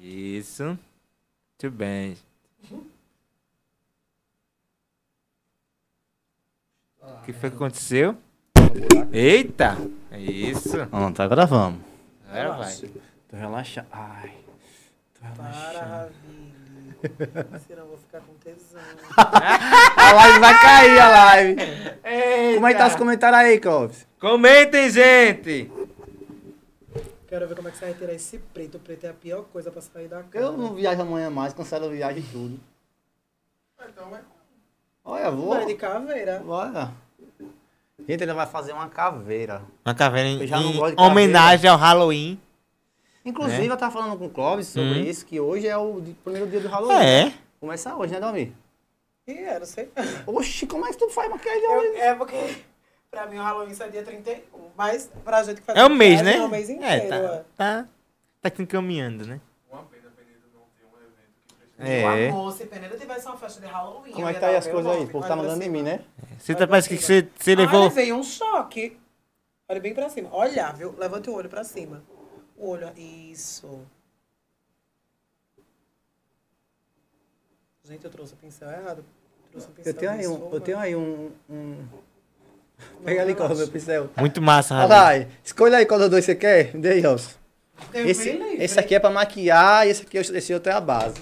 [0.03, 0.65] Isso.
[0.65, 2.16] Muito bem.
[7.01, 8.16] O que foi que aconteceu?
[9.12, 9.77] Eita!
[10.19, 10.85] Isso.
[10.89, 11.81] Pronto, agora vamos.
[12.29, 12.74] Agora vai.
[13.29, 13.87] Tô relaxando.
[13.93, 14.33] Ai.
[15.15, 15.43] Tô.
[15.43, 16.12] Ravilho.
[17.66, 18.81] Senão eu vou ficar com tesão.
[19.97, 21.57] A live vai cair, a live.
[22.55, 24.07] Como é que tá os comentários aí, Clóvis?
[24.19, 25.70] Comentem, gente!
[27.32, 28.74] Quero ver como é que você vai tirar esse preto.
[28.74, 30.44] O preto é a pior coisa pra sair da cara.
[30.44, 32.60] Eu não viajo amanhã mais, cancelo a viagem e tudo.
[33.78, 34.20] Ah, Então vai.
[35.02, 35.48] Olha, vou.
[35.54, 36.42] Vai de caveira.
[36.46, 36.92] Olha.
[38.06, 39.62] Gente, ele vai fazer uma caveira.
[39.82, 42.38] Uma caveira em, Eu já não em gosto de homenagem ao Halloween.
[43.24, 43.72] Inclusive, Né?
[43.72, 45.04] eu tava falando com o Clóvis sobre Hum.
[45.04, 46.96] isso, que hoje é o primeiro dia do Halloween.
[47.02, 47.32] É.
[47.59, 48.54] Começa hoje, né, Dalmi?
[49.26, 49.90] Ih, eu não sei.
[50.26, 51.96] Oxi, como é que tu faz maquiagem hoje?
[51.96, 52.36] é porque
[53.12, 54.70] pra mim o Halloween só é dia 31.
[54.74, 56.36] Mas pra gente que faz É o mês, né?
[56.39, 57.09] É o mês É, inteiro.
[57.09, 57.44] tá, é.
[57.56, 57.89] tá,
[58.40, 59.39] tá se encaminhando, né?
[59.70, 61.93] Uma pena, Penedo não ter um evento que precisa.
[61.93, 62.26] É.
[62.30, 64.12] Meu amor, se Peneira tivesse uma festa de Halloween.
[64.12, 65.05] Como é que tá aí as coisas aí?
[65.05, 66.01] O povo tá mandando em mim, né?
[66.39, 67.90] Você Olha tá, parece que você, você Ah, levou.
[67.90, 68.98] veio um choque.
[69.68, 70.30] Olha bem pra cima.
[70.32, 70.94] Olha, viu?
[70.98, 72.02] Levante o olho pra cima.
[72.56, 73.86] O olho, isso.
[77.84, 79.05] Gente, eu trouxe o pincel errado.
[79.51, 80.51] Trouxe o pincel Eu tenho aí um.
[80.52, 81.30] Eu tenho aí um.
[81.51, 81.86] um...
[83.04, 83.54] Pega ali relaxa.
[83.54, 84.10] meu pincel.
[84.16, 85.20] Muito massa, Olha Ravi.
[85.20, 86.74] lá, escolha aí qual dos dois você quer.
[86.74, 87.30] Me dê aí, Robson.
[87.92, 88.28] Deus Esse,
[88.59, 91.14] esse aqui é pra maquiar e esse aqui esse outro é a base.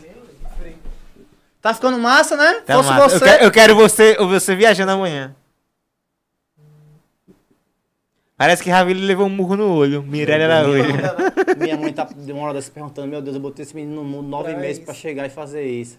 [1.63, 2.61] Tá ficando massa, né?
[2.67, 3.09] Tá Fosse massa.
[3.09, 3.25] você.
[3.25, 5.35] Eu, quero, eu quero você, você viajando amanhã.
[8.37, 10.03] Parece que Ravili levou um murro no olho.
[10.03, 10.89] Mirella era hoje.
[11.59, 14.05] Minha mãe tá de uma hora dessa perguntando, meu Deus, eu botei esse menino no
[14.05, 14.85] mundo nove Pra meses isso.
[14.87, 15.99] pra chegar e fazer isso.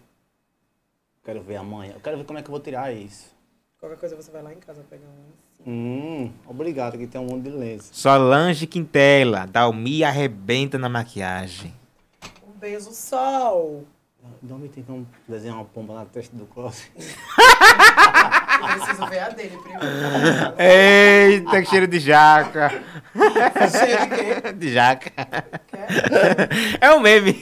[1.23, 1.91] Quero ver amanhã.
[1.93, 3.25] Eu quero ver como é que eu vou tirar isso.
[3.81, 5.67] Qualquer coisa você vai lá em casa pegar um.
[5.67, 7.89] Hum, obrigado, que tem um mundo de lenço.
[7.91, 9.47] Solange Quintela.
[9.47, 11.73] Dalmi arrebenta na maquiagem.
[12.47, 13.83] Um beijo, sol.
[14.71, 16.91] Tem como desenhar uma pomba na testa do Close.
[16.95, 19.83] Eu preciso ver a dele primeiro.
[20.59, 22.69] Eita, que cheiro de jaca.
[22.69, 24.53] Cheiro de quê?
[24.53, 25.09] De jaca.
[25.65, 26.49] Quer?
[26.79, 27.35] É um meme.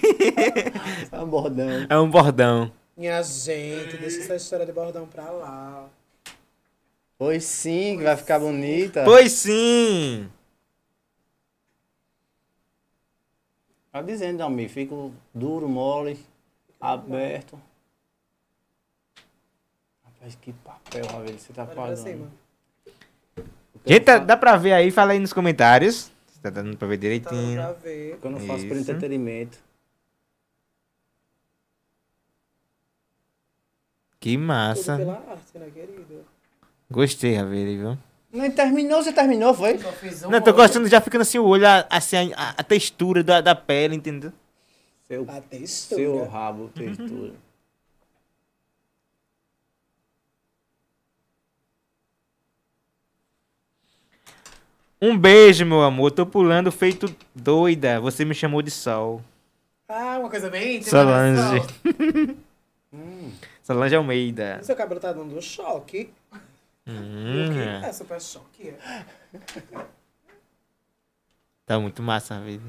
[1.11, 1.85] É um bordão.
[1.89, 2.71] É um bordão.
[2.95, 5.89] Minha gente, deixa essa história de bordão pra lá.
[7.19, 9.03] Pois sim, que vai ficar bonita.
[9.03, 10.29] Pois sim.
[13.91, 16.17] Tá dizendo, Dalmi, fico duro, mole,
[16.79, 17.59] aberto.
[20.05, 21.65] Rapaz, que papel, Ravel, você tá
[21.97, 22.31] cima.
[23.85, 24.89] Gente, tá- dá pra ver aí?
[24.89, 26.09] Fala aí nos comentários.
[26.27, 27.61] Se tá dando pra ver Tá dando direitinho.
[27.61, 28.17] pra ver.
[28.17, 29.57] que eu não faço por entretenimento.
[34.21, 34.97] Que Tudo massa.
[34.97, 36.25] pela arte, né, querido?
[36.91, 37.97] Gostei, Ravili, viu?
[38.31, 39.77] Nem terminou, você terminou, foi?
[39.79, 40.57] Só fiz um Não, tô olho.
[40.57, 44.31] gostando já ficando assim o olho, a- assim, a, a textura da, da pele, entendeu?
[45.07, 46.01] Seu, A textura.
[46.01, 47.33] seu rabo, textura.
[55.01, 56.11] Um beijo, meu amor.
[56.11, 57.99] Tô pulando feito doida.
[58.01, 59.21] Você me chamou de sol.
[59.87, 60.81] Ah, uma coisa bem.
[60.83, 61.65] Solange.
[62.93, 63.31] Hum,
[63.63, 64.59] Solange Almeida.
[64.63, 66.09] Seu cabelo tá dando choque.
[66.91, 67.85] Hum, O quê?
[67.87, 68.69] É super choque.
[68.69, 69.05] é.
[71.65, 72.61] tá muito massa, Ravili.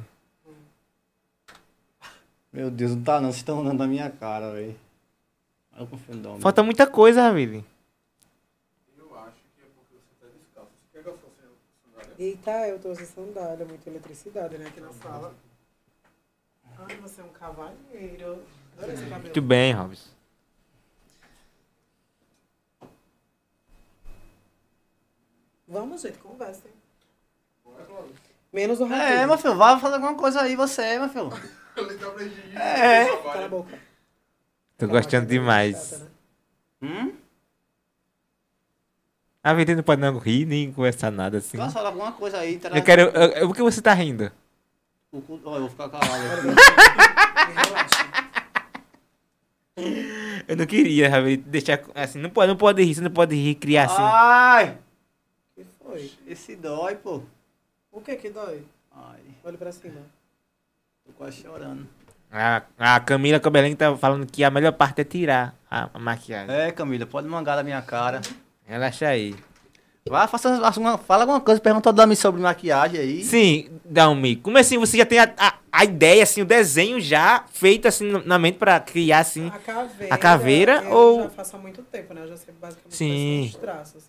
[2.53, 4.77] Meu Deus, não tá não, vocês estão olhando na minha cara, velho.
[5.79, 6.41] Eu confio no.
[6.41, 7.65] Falta muita coisa, Ravili.
[8.99, 10.71] Eu acho que é porque você tá descalço.
[10.83, 11.37] Você quer que eu fosse
[11.85, 12.15] sandália?
[12.19, 15.35] Eita, eu tô usando sandália, muita eletricidade, né, aqui na sala.
[16.79, 18.43] Ai, você é um cavalheiro.
[18.77, 19.23] Adorei esse cabelo.
[19.23, 20.11] Muito bem, Robson.
[25.71, 26.71] Vamos, gente, conversem.
[28.53, 29.27] Menos o É, Rafinha.
[29.29, 31.31] meu filho, vai fazer alguma coisa aí, você, meu filho.
[32.53, 32.61] Tá.
[32.61, 33.17] É.
[33.23, 33.79] Cala a boca.
[34.77, 36.01] Tô gostando demais.
[36.01, 36.07] né?
[36.83, 37.13] Hum?
[39.43, 41.57] A Ravili não pode não rir nem conversar nada assim.
[41.57, 42.59] Posso falar alguma coisa aí?
[42.59, 42.77] Terá...
[42.77, 43.03] Eu quero.
[43.03, 44.31] eu- eu- Por que você tá rindo?
[45.13, 46.11] O cu- Ó, eu vou ficar calado.
[50.49, 52.19] Eu não queria, Ravili, deixar assim.
[52.19, 54.03] Não pode, não pode rir, você não pode rir, criar assim.
[54.03, 54.77] Ai!
[55.91, 56.11] O que foi?
[56.27, 57.23] Esse dói, pô.
[57.93, 58.63] O que que dói?
[58.95, 60.01] Ai, Olha pra cima.
[61.05, 61.87] tô quase chorando.
[62.33, 66.55] A, a Camila Cobeling tá falando que a melhor parte é tirar a, a maquiagem.
[66.55, 68.21] É, Camila, pode mangar da minha cara.
[68.65, 69.35] Relaxa aí.
[70.09, 73.23] Vai, faça, faça uma- fala alguma coisa, pergunta ao Dami sobre maquiagem aí.
[73.25, 77.45] Sim, Dalmi, como assim você já tem a, a, a ideia, assim, o desenho já
[77.53, 79.49] feito assim na mente pra criar assim?
[79.49, 80.15] A caveira.
[80.15, 82.23] A caveira eu ou- já faço há muito tempo, né?
[82.23, 83.45] Eu já sei basicamente Sim.
[83.47, 84.05] os traços.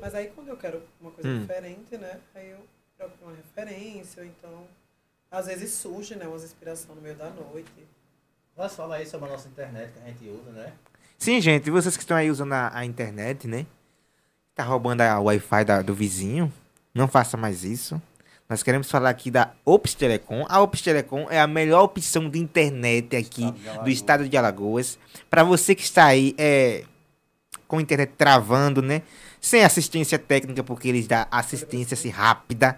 [0.00, 1.40] Mas aí quando eu quero uma coisa Hum.
[1.40, 2.18] diferente, né?
[2.34, 2.58] Aí eu
[2.98, 4.64] procuro uma referência, ou então.
[5.30, 6.26] Às vezes surge, né?
[6.26, 7.70] Umas inspirações no meio da noite.
[8.56, 10.72] Mas fala aí sobre a nossa internet que a gente usa, né?
[11.18, 13.66] Sim, gente, vocês que estão aí usando a, a internet, né?
[14.54, 16.52] Tá roubando a Wi-Fi da- do vizinho,
[16.94, 18.00] não faça mais isso.
[18.48, 20.44] Nós queremos falar aqui da Ops Telecom.
[20.48, 24.36] A Ops Telecom é a melhor opção de internet aqui Estado de do estado de
[24.36, 24.98] Alagoas.
[25.28, 26.84] Para você que está aí é,
[27.66, 29.02] com a internet travando, né?
[29.46, 32.76] Sem assistência técnica, porque eles dão assistência assim, rápida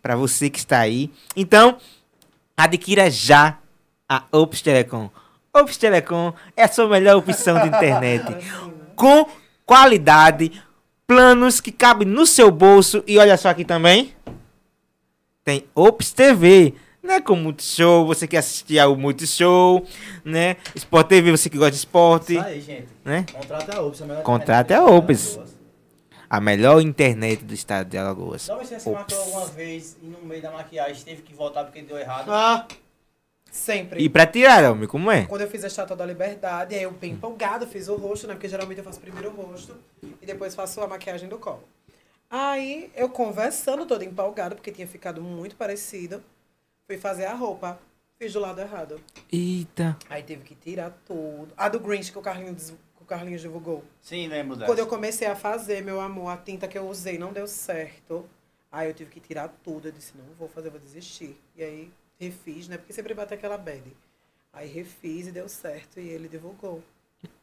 [0.00, 1.12] para você que está aí.
[1.36, 1.76] Então,
[2.56, 3.58] adquira já
[4.08, 5.10] a Ops Telecom.
[5.52, 8.34] Ops Telecom é a sua melhor opção de internet
[8.96, 9.28] com
[9.66, 10.52] qualidade,
[11.06, 13.04] planos que cabem no seu bolso.
[13.06, 14.14] E olha só aqui também.
[15.44, 16.72] Tem Ops TV.
[17.02, 19.86] Né, com Multishow, você quer assistir ao Multishow,
[20.24, 20.56] né?
[20.74, 22.88] Sport TV, você que gosta de esporte, Isso aí, gente.
[23.04, 23.24] né?
[23.32, 24.02] Contrato é a Ops.
[24.02, 25.55] a melhor é do estado Ops.
[26.28, 28.48] A melhor internet do estado de Alagoas.
[28.48, 28.98] Uma licença, Ops.
[29.14, 32.30] marcou alguma vez e no meio da maquiagem teve que voltar porque deu errado.
[32.32, 32.66] Ah!
[33.50, 34.02] Sempre.
[34.02, 35.24] E pra tirar, Elmi, como é?
[35.24, 38.34] Quando eu fiz a estátua da liberdade, aí eu bem empolgada, fiz o rosto, né?
[38.34, 39.74] Porque geralmente eu faço primeiro o rosto
[40.20, 41.62] e depois faço a maquiagem do colo.
[42.28, 46.22] Aí eu conversando, toda empolgada, porque tinha ficado muito parecido,
[46.86, 47.78] fui fazer a roupa.
[48.18, 48.98] Fiz do lado errado.
[49.30, 49.94] Eita.
[50.08, 51.48] Aí teve que tirar tudo.
[51.54, 52.76] A do Grinch que o Carlinhos, que
[53.06, 53.84] o Carlinhos divulgou.
[54.02, 54.66] Sim, lembro dessa.
[54.70, 58.24] Quando eu comecei a fazer, meu amor, a tinta que eu usei não deu certo.
[58.70, 59.88] Aí eu tive que tirar tudo.
[59.88, 61.40] Eu disse, não vou fazer, vou desistir.
[61.56, 62.76] E aí refiz, né?
[62.76, 63.82] Porque sempre bate aquela bad.
[64.52, 66.82] Aí refiz e deu certo e ele divulgou.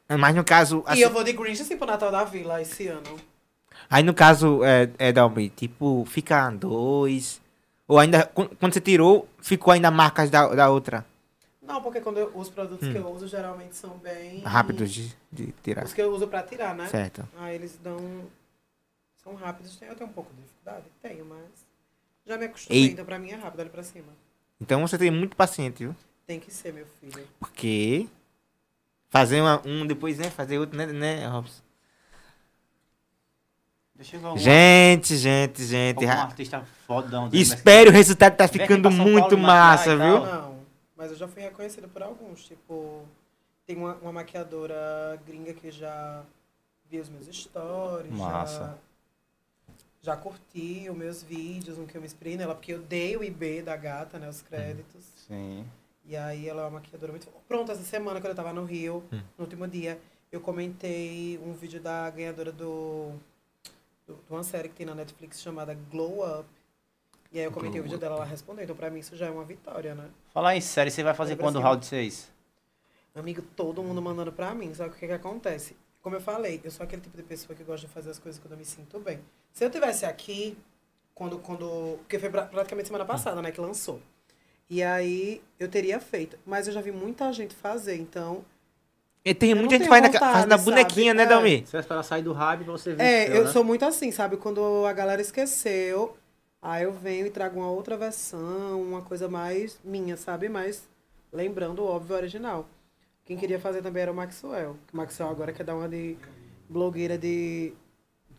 [0.09, 0.83] Mas no caso.
[0.85, 3.19] assim- E eu vou de Grinch assim pro Natal da Vila esse ano.
[3.89, 7.41] Aí no caso, é, é Dalmi, tipo, fica dois.
[7.87, 11.05] Ou ainda, qu- quando você tirou, ficou ainda marcas da, da outra.
[11.65, 14.41] Não, porque quando eu- os produtos que eu uso geralmente são bem.
[14.41, 15.85] Rápidos de, de tirar.
[15.85, 16.87] Os que eu uso pra tirar, né?
[16.87, 17.27] Certo.
[17.37, 17.97] Aí eles dão.
[19.23, 19.77] São rápidos.
[19.81, 20.85] Eu tenho um pouco de dificuldade?
[21.01, 21.65] Tenho, mas.
[22.25, 22.89] Já me acostumei, Ei.
[22.91, 24.07] então pra mim é rápido, olha pra cima.
[24.59, 25.95] Então você tem muito paciente, viu?
[26.27, 27.27] Tem que ser, meu filho.
[27.39, 28.07] Porque
[29.09, 30.29] fazer uma- um, depois, né?
[30.29, 31.61] Fazer outro, né, né Robson?
[33.95, 35.97] Deixa eu ver algum, Gente, gente, gente.
[35.97, 37.29] algum ra- artista fodão.
[37.31, 40.19] Espere, o resultado tá ficando muito Paulo massa, e viu?
[40.25, 40.42] Não,
[41.03, 42.45] mas eu já fui reconhecido por alguns.
[42.45, 43.03] Tipo,
[43.65, 46.23] tem uma, uma maquiadora gringa que já
[46.89, 48.13] viu os meus stories.
[48.17, 48.79] Massa.
[50.01, 53.23] Já, já curtiu meus vídeos, no que eu me inspirei nela, porque eu dei o
[53.23, 54.29] IB da gata, né?
[54.29, 55.03] Os créditos.
[55.27, 55.65] Sim.
[56.05, 57.27] E aí ela é uma maquiadora muito.
[57.49, 59.21] Pronto, essa semana, quando eu tava no Rio, Hum.
[59.37, 59.99] no último dia,
[60.31, 63.11] eu comentei um vídeo da ganhadora do.
[64.07, 66.47] do- de uma série que tem na Netflix chamada Glow Up.
[67.33, 68.65] E aí eu comentei o vídeo dela lá respondendo.
[68.65, 70.05] Então, pra mim, isso já é uma vitória, né?
[70.33, 72.31] Falar em série, você vai fazer quando o round 6?
[73.15, 74.71] Amigo, todo mundo mandando pra mim.
[74.73, 75.75] Só que o que, que acontece?
[76.01, 78.39] Como eu falei, eu sou aquele tipo de pessoa que gosta de fazer as coisas
[78.39, 79.19] quando eu me sinto bem.
[79.51, 80.55] Se eu tivesse aqui,
[81.15, 81.39] quando.
[81.39, 83.99] quando porque foi pra- praticamente semana passada, né, que lançou.
[84.69, 86.37] E aí eu teria feito.
[86.45, 88.43] Mas eu já vi muita gente fazer, então.
[89.25, 90.63] E tem Eu muita gente faz na, faz na sabe?
[90.65, 91.25] bonequinha, né, É.
[91.25, 91.65] Dalmi?
[91.65, 93.01] Você vai esperar sair do pra você ver.
[93.03, 93.51] É, seu, eu né?
[93.51, 94.35] sou muito assim, sabe?
[94.37, 96.17] Quando a galera esqueceu,
[96.63, 100.47] aí eu venho e trago uma outra versão, uma coisa mais minha, sabe?
[100.47, 100.87] Mas
[101.31, 102.65] lembrando o óbvio original.
[103.25, 104.77] Quem queria fazer também era o Maxwell.
[104.93, 106.17] O Maxwell agora quer dar uma de
[106.69, 107.73] blogueira de,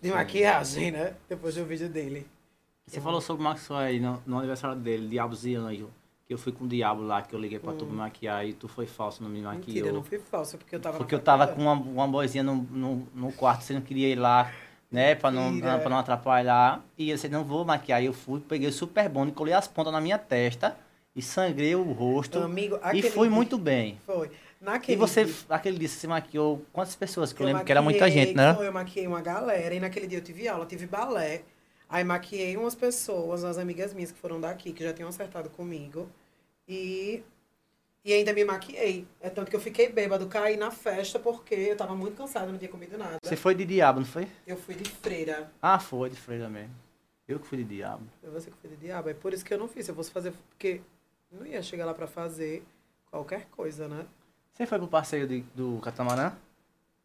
[0.00, 1.14] de maquiagem, né?
[1.28, 2.26] Depois do vídeo dele.
[2.86, 5.90] Você falou sobre o Maxwell aí no, no aniversário dele, Diabos e Anjo.
[6.26, 8.54] Que eu fui com o Diabo lá, que eu liguei pra tu me maquiar e
[8.54, 9.62] tu foi falso, não me maquiou.
[9.62, 9.66] Hum.
[9.66, 12.56] Mentira, não fui falsa, porque eu tava Porque eu tava com uma, uma boizinha no,
[12.56, 14.50] no, no quarto, você não queria ir lá,
[14.94, 15.14] né?
[15.14, 15.78] Pra não, Mentira.
[15.78, 16.82] pra não atrapalhar.
[16.96, 18.02] E eu disse, não vou maquiar.
[18.02, 20.76] E eu fui, peguei o super bom e colei as pontas na minha testa
[21.14, 22.38] e sangrei o rosto.
[22.38, 23.98] Amigo, e fui dia- muito bem.
[24.06, 24.28] Foi.
[24.28, 27.32] E Naquele você, dia- aquele dia, você maquiou quantas pessoas?
[27.32, 28.56] Que eu, Eu lembro que era muita maquiei, gente, né?
[28.58, 31.42] Eu maquiei uma galera e naquele dia eu tive aula, tive balé.
[31.88, 36.08] Aí maquiei umas pessoas, umas amigas minhas que foram daqui, que já tinham acertado comigo.
[36.66, 37.22] E,
[38.04, 39.06] e ainda me maquiei.
[39.20, 42.58] É tanto que eu fiquei bêbado, caí na festa porque eu tava muito cansada, não
[42.58, 43.16] tinha comido nada.
[43.22, 44.28] Você foi de diabo, não foi?
[44.46, 45.50] Eu fui de freira.
[45.62, 46.74] Ah, foi, de freira mesmo.
[47.26, 48.02] Eu que fui de diabo.
[48.20, 49.08] Foi você que foi de diabo.
[49.08, 49.86] É por isso que eu não fiz.
[49.86, 50.82] Se eu fosse fazer, porque
[51.32, 52.62] não ia chegar lá pra fazer
[53.10, 54.04] qualquer coisa, né?
[54.52, 56.32] Você foi pro passeio de- do catamarã?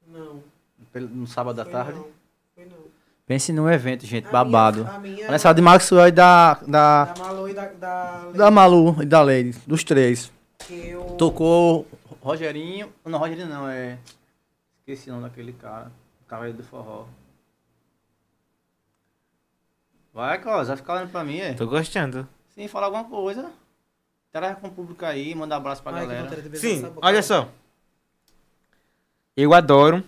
[0.06, 0.44] Não.
[0.92, 1.94] Pelo- No sábado da foi tarde?
[2.00, 2.08] Não.
[2.54, 2.78] Foi não.
[3.26, 4.80] Pense num evento, gente, A babado.
[4.84, 8.52] minha- a minha- Aniversário de Maxwell e da, da, Da Malu e da, da, da
[8.52, 10.32] Malu e da Lady, dos três.
[10.74, 11.16] Eu...
[11.18, 11.88] Tocou
[12.22, 12.92] Rogerinho.
[13.06, 13.98] Não, Rogerinho não, é.
[14.80, 15.92] Esqueci o nome daquele cara.
[16.22, 17.06] O cavaleiro do forró.
[20.14, 21.54] Vai, Cos, vai ficar olhando pra mim, é?
[21.54, 22.28] Tô gostando.
[22.50, 23.52] Sim, fala alguma coisa.
[24.30, 26.58] Interaja com o público aí, manda abraço pra Ai, galera.
[26.58, 27.48] Sim, olha só.
[29.36, 30.04] Eu adoro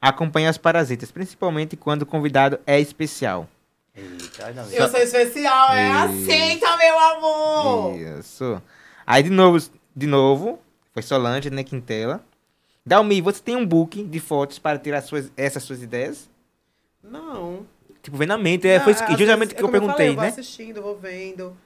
[0.00, 3.48] acompanhar os parasitas, principalmente quando o convidado é especial.
[3.94, 4.74] Eita, bem.
[4.74, 7.96] Eu sou especial, é aceita, meu amor!
[7.96, 8.60] Isso.
[9.06, 9.58] Aí de novo,
[9.94, 10.58] de novo,
[10.92, 12.24] foi Solange, né, Quintela.
[12.84, 16.28] Dalmi, você tem um book de fotos para tirar suas, essas suas ideias?
[17.02, 17.66] Não.
[18.02, 19.72] Tipo, vem na mente, é, foi Ah, isso- às justamente o é que eu como
[19.72, 20.28] falei, perguntei, eu vou né?
[20.28, 21.56] assistindo, vou vendo,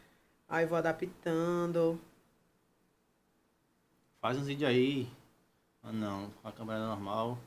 [0.49, 1.99] aí vou adaptando.
[4.21, 5.09] Faz uns vídeos aí.
[5.83, 7.39] Ah, não, com a câmera normal.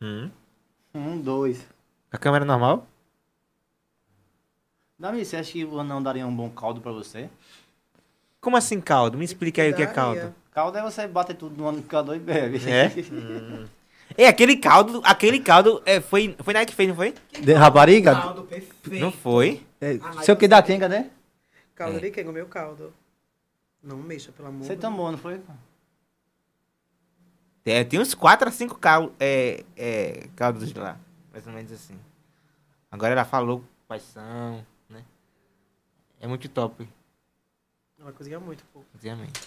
[0.00, 0.30] Hum.
[0.94, 1.64] Um, dois.
[2.10, 2.86] A câmera normal?
[4.98, 7.28] Dami, você acha que o anão daria um bom caldo pra você?
[8.42, 9.16] Como assim caldo?
[9.16, 10.34] Me explica aí o que é caldo.
[10.50, 12.58] Caldo é você bater tudo no liquidificador e bebe.
[12.68, 12.92] É?
[14.24, 17.14] É, aquele caldo, aquele caldo é, foi, foi Nike que fez, não foi?
[17.40, 18.12] De rapariga?
[18.12, 19.00] Caldo perfeito.
[19.00, 19.64] Não foi.
[19.80, 21.08] É, Ah, sei o que da quenga, né?
[21.74, 22.00] Caldo É.
[22.00, 22.28] de quem?
[22.28, 22.92] O meu caldo.
[23.80, 25.40] Não mexa, pelo amor Você tomou, não foi?
[27.64, 30.98] É, tem uns 4 a 5 cal, é, é, caldos de lá.
[31.32, 31.96] Mais ou menos assim.
[32.90, 35.04] Agora ela falou quais são, né?
[36.20, 36.86] É muito top,
[38.12, 38.80] Ela cozinha muito, pô.
[38.94, 39.40] obviamente.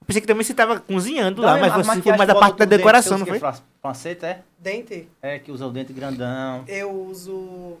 [0.00, 2.56] Eu pensei que também você tava cozinhando Dá lá, mas você foi mais a parte
[2.56, 3.38] da decoração, não foi?
[3.82, 4.42] Panceta, é?
[4.58, 6.64] Dente, É, que usa o dente grandão.
[6.66, 7.76] eu uso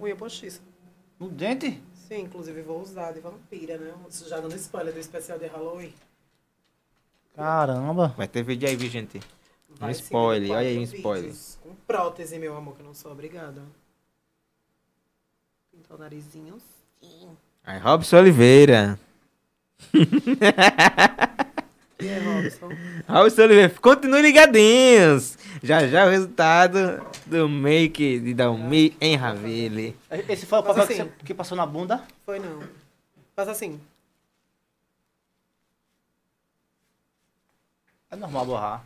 [0.00, 0.60] unha postiça.
[1.18, 1.80] No dente?
[1.94, 3.94] Sim, inclusive vou usar de vampira, né?
[4.28, 5.94] Já dando spoiler do especial de Halloween.
[7.34, 8.08] Caramba.
[8.16, 9.20] Vai ter vídeo aí, viu, gente?
[9.68, 11.34] Vai Um spoiler, olha aí um spoiler.
[11.62, 13.62] Com prótese, meu amor, que eu não sou obrigada.
[15.70, 16.58] Pintar o narizinho.
[17.00, 17.36] Sim.
[17.66, 18.98] Aí, Robson Oliveira.
[21.98, 22.68] E aí, Robson?
[23.08, 25.38] Robson Oliveira, continue ligadinhos.
[25.62, 29.96] Já já o resultado do make de Dalmi em Ravile.
[30.28, 32.04] Esse foi o papel que, assim- você- que passou na bunda?
[32.26, 32.62] Foi não.
[33.34, 33.80] Faz assim.
[38.10, 38.84] É normal borrar.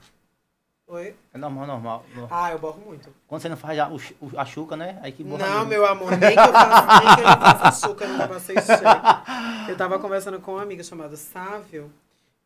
[0.93, 1.15] Oi?
[1.33, 2.05] É normal, normal.
[2.29, 3.09] Ah, eu borro muito.
[3.29, 4.99] Quando você não faz já o, o- a chuca, né?
[5.03, 5.69] Aí que borra Não, mesmo.
[5.69, 8.57] meu amor, nem que eu faça, nem que eu não faça açúcar, eu não passei
[8.57, 9.31] cheque.
[9.71, 11.93] Eu tava conversando com uma amiga chamada Sávio,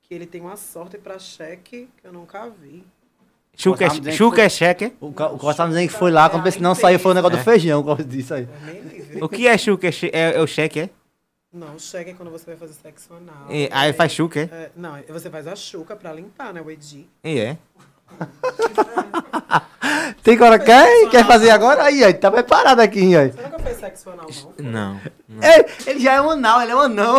[0.02, 2.84] que ele tem uma sorte pra cheque que eu nunca vi.
[3.56, 4.92] Chuca, que chuca foi- é cheque?
[5.00, 7.38] O, ca- o Costa dizendo que foi lá, quando pensei, não saiu, foi o negócio
[7.38, 8.46] do feijão, por causa disso aí.
[9.18, 9.24] É.
[9.24, 9.86] O que é chuca?
[9.88, 10.90] É, é, é o cheque, é?
[11.50, 13.46] Não, cheque é quando você vai fazer sexo anal.
[13.48, 14.42] E, aí faz chuca, é?
[14.42, 16.60] É, não, você faz a chuca pra limpar, né?
[16.60, 17.06] O Edi.
[17.22, 17.56] E é.
[20.22, 21.84] Tem cara quer, quer fazer agora?
[21.84, 23.30] Aí, aí, tá preparado aqui, aí.
[23.30, 24.26] Você nunca fez sexo anal,
[24.58, 25.00] não?
[25.28, 25.42] Não.
[25.42, 27.16] Ele, ele já é um anal, ele é um anão.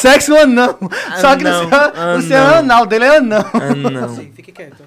[0.00, 0.76] Sexo anão.
[1.20, 2.58] Só que Anão, o seu, o seu é anão.
[2.58, 3.44] anal, dele é anão.
[3.54, 4.08] Ah, não.
[4.16, 4.82] Sim, fique quieto.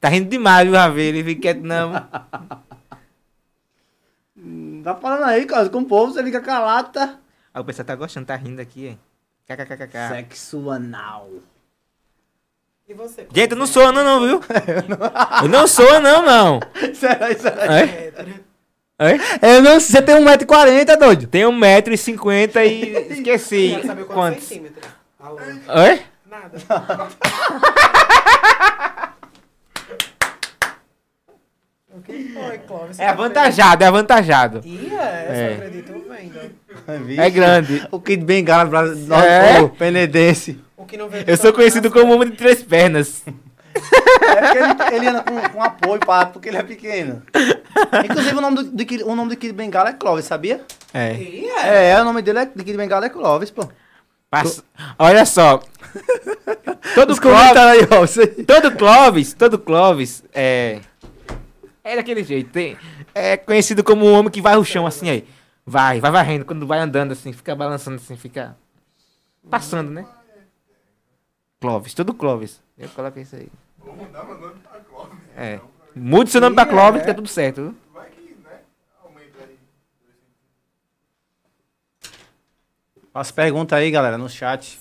[0.00, 1.24] Tá rindo demais, viu, Ravile?
[1.24, 1.92] Fica quieto, não.
[4.82, 7.16] Tá falando aí, cara, com o povo, você fica calado, tá?
[7.54, 8.98] Ah, o pessoal tá gostando, tá rindo aqui, hein?
[9.46, 10.08] KKKK.
[10.08, 11.28] Sexo anal.
[12.86, 13.26] E você?
[13.34, 14.40] Gente, eu não sou anão, não, viu?
[15.42, 16.60] Eu não sou anão, não.
[16.94, 17.80] Será, será?
[17.80, 18.12] É?
[18.98, 19.56] É?
[19.56, 21.26] Eu não sei, você tem 1,40m, doido.
[21.26, 24.84] Tenho 1,50m e esqueci Quero saber quantos centímetros.
[25.20, 26.02] Oi?
[26.30, 26.58] Nada.
[31.92, 32.98] o que foi, Clóvis?
[33.00, 34.60] É avantajado, é avantajado.
[34.64, 35.48] Ih, é, É.
[35.48, 36.54] só acredito vendo.
[37.20, 37.88] É grande.
[37.90, 38.84] O Kid Bengala,
[39.24, 39.66] É?
[39.68, 40.62] Penedense.
[40.84, 43.22] O que não vê Eu sou conhecido como homem de três pernas.
[43.26, 47.22] É porque ele, ele anda com, com apoio, pá, porque ele é pequeno.
[48.04, 50.60] Inclusive, o nome do, do, Kid- o nome do Kid Bengala é Clovis, sabia?
[50.92, 51.12] É.
[51.64, 51.90] É.
[51.90, 53.66] É, o nome dele é, do Kid Bengala é Clovis, pô.
[54.30, 54.62] Passa-
[54.98, 55.60] Olha só.
[56.94, 58.00] Todo Os Clóvis, aí, ó.
[58.00, 58.26] Você...
[58.26, 60.80] todo Clóvis, todo Clóvis é.
[61.82, 62.50] É daquele jeito.
[62.50, 62.76] Tem,
[63.14, 65.24] é conhecido como um homem que vai ao chão assim aí.
[65.66, 66.44] Vai, vai varrendo.
[66.44, 68.56] Quando vai andando assim, fica balançando assim, fica.
[69.50, 70.04] Passando, né?
[71.64, 72.62] Clóvis, todo Clóvis.
[72.76, 73.48] Eu coloco isso aí.
[73.78, 75.18] Vou mudar meu nome pra Clóvis.
[75.34, 75.58] É.
[75.96, 77.74] Mude seu nome pra Clóvis que tá tudo certo.
[77.90, 78.60] Vai que, né?
[79.02, 79.58] Aumenta aí.
[83.14, 84.78] As perguntas aí, galera, no chat.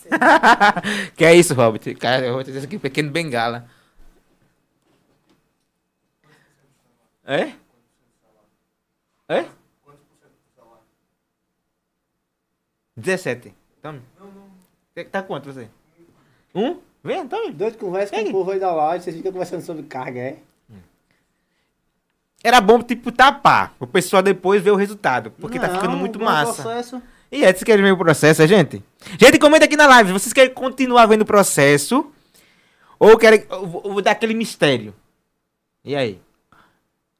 [1.15, 1.97] que é isso, Robert?
[1.97, 3.65] Cara, eu vou te dizer aqui, pequeno bengala.
[7.23, 7.53] É?
[9.29, 9.45] É?
[12.97, 13.55] 17.
[13.81, 14.01] Tome.
[14.19, 15.69] Não, Tá quanto você?
[16.53, 16.77] Um?
[17.03, 17.51] Vem, tome.
[17.51, 20.37] Doido conversa com o povo aí da live, vocês ficam conversando sobre carga, é?
[22.43, 23.73] Era bom, tipo, tapar.
[23.79, 25.31] O pessoal depois ver o resultado.
[25.31, 26.61] Porque tá ficando muito massa.
[26.61, 27.01] Processo.
[27.31, 28.83] E é, vocês querem ver o processo, é, gente?
[29.19, 30.11] Gente, comenta aqui na live.
[30.11, 32.11] Vocês querem continuar vendo o processo?
[32.99, 33.45] Ou querem.
[33.49, 34.93] Ou, vou- ou dar aquele mistério?
[35.85, 36.19] E aí?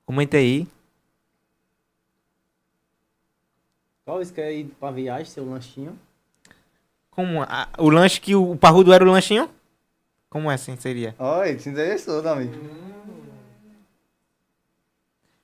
[0.06, 0.68] Comenta aí.
[4.06, 5.98] Clovis quer ir pra viagem, seu lanchinho.
[7.16, 9.50] Como a- o lanche que o, o parrudo era o lanchinho?
[10.30, 11.16] Como é assim seria?
[11.20, 12.50] Oi, se interessou, Dami.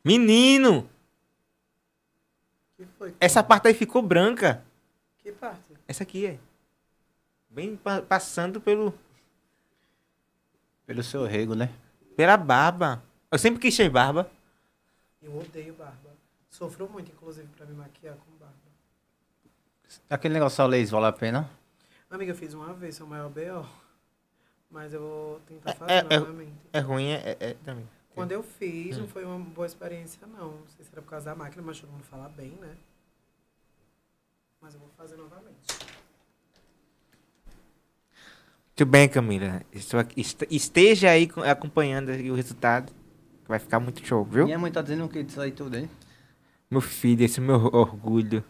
[0.04, 0.90] Menino!
[2.78, 3.14] Que foi?
[3.20, 4.64] Essa parte aí ficou branca.
[5.22, 5.74] Que parte?
[5.88, 6.40] Essa aqui é.
[7.50, 8.94] Bem pa- passando pelo,
[10.86, 11.70] Pelo seu rego, né?
[12.16, 13.02] pela barba.
[13.32, 14.30] Eu sempre quis ter barba.
[15.22, 16.10] Eu odeio barba.
[16.50, 18.56] Sofro muito, inclusive, pra me maquiar com barba.
[20.10, 21.50] Aquele negócio a laser vale a pena?
[22.10, 23.66] Amiga, eu fiz uma vez, seu maior B.O.
[24.72, 26.54] Mas eu vou tentar É- fazer é- é- novamente.
[26.74, 27.88] É ruim, é, é, é também.
[28.14, 29.02] Quando eu fiz, Hum.
[29.02, 30.52] não foi uma boa experiência, não.
[30.52, 32.76] Não sei se era por causa da máquina, mas todo mundo fala bem, né?
[34.62, 35.80] Mas eu vou fazer novamente.
[38.68, 39.62] Muito bem, Camila.
[39.74, 42.92] Estou aqui- est- Esteja aí co- acompanhando aí o resultado.
[43.44, 44.46] Que vai ficar muito show, viu?
[44.46, 45.90] Minha mãe tá dizendo o que disso aí tudo, hein?
[46.70, 48.44] Meu filho, esse é o meu orgulho.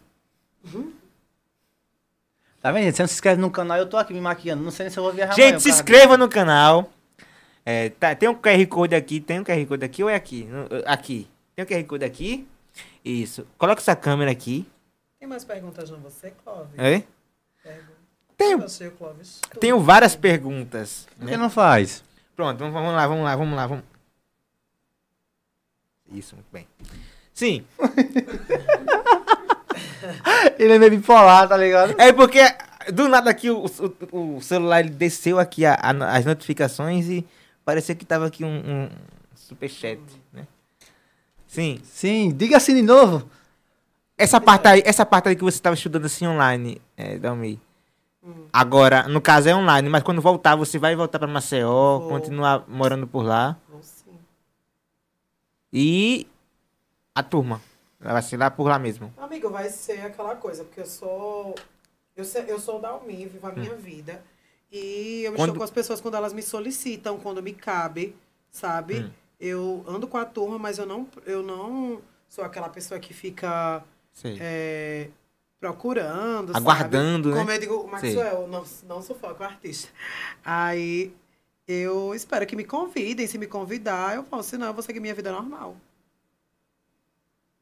[2.60, 2.84] Tá vendo?
[2.84, 2.96] gente?
[2.96, 4.62] Você não se inscreve no canal, eu tô aqui me maquiando.
[4.62, 6.90] Não sei nem se eu vou viajar Gente, amanhã, se inscreva no canal.
[7.64, 9.20] É, tá, tem um QR Code aqui.
[9.20, 10.44] Tem um QR Code aqui ou é aqui?
[10.44, 11.28] No- Aqui.
[11.54, 12.46] Tem um QR Code aqui.
[13.04, 13.46] Isso.
[13.56, 14.66] Coloca essa câmera aqui.
[15.18, 16.78] Tem mais perguntas não você, Clóvis?
[16.78, 17.02] É?
[17.62, 17.90] Pergunta.
[18.36, 19.40] Tenho, Eu sei o Clóvis.
[19.58, 21.06] tenho várias perguntas.
[21.18, 21.36] Por que né?
[21.36, 22.02] não faz?
[22.34, 23.66] Pronto, vamos, vamos lá, vamos lá, vamos lá.
[23.66, 23.84] Vamos...
[26.10, 26.66] Isso, muito bem.
[27.34, 27.64] Sim,
[30.58, 31.94] Ele é meio bipolar, tá ligado?
[31.98, 32.40] é porque
[32.92, 33.64] do nada aqui o,
[34.12, 37.26] o- o celular ele desceu aqui a- a- as notificações e
[37.64, 38.88] parecia que tava aqui um, um
[39.34, 40.00] superchat,
[40.32, 40.46] né?
[41.46, 43.28] Sim, Sim, diga assim de novo.
[44.16, 47.60] essa parte aí, essa parte aí que você estava estudando assim online, é, Dalmi,
[48.52, 52.08] Agora, no caso é online, mas quando voltar, você vai voltar pra Maceió, Vou.
[52.10, 53.56] continuar morando por lá.
[53.68, 54.12] Vou sim.
[55.72, 56.26] E
[57.14, 57.62] a turma.
[58.00, 59.12] Vai ser lá por lá mesmo.
[59.18, 61.54] Amigo, vai ser aquela coisa, porque eu sou.
[62.16, 63.54] Eu, eu sou da Almi, vivo a Hum.
[63.56, 64.22] minha vida.
[64.72, 68.16] E eu Quando- estou com as pessoas quando elas me solicitam, quando me cabe,
[68.50, 69.00] sabe?
[69.00, 69.10] Hum.
[69.38, 73.82] Eu ando com a turma, mas eu não, eu não sou aquela pessoa que fica
[74.40, 75.08] é,
[75.58, 77.34] procurando, Aguardando, sabe?
[77.34, 77.40] né?
[77.40, 79.88] Como eu digo, Maxwell, não, não sufoco o artista.
[80.44, 81.12] Aí
[81.66, 83.26] eu espero que me convidem.
[83.26, 84.42] Se me convidar, eu vou.
[84.42, 85.76] Senão, eu vou seguir minha vida normal.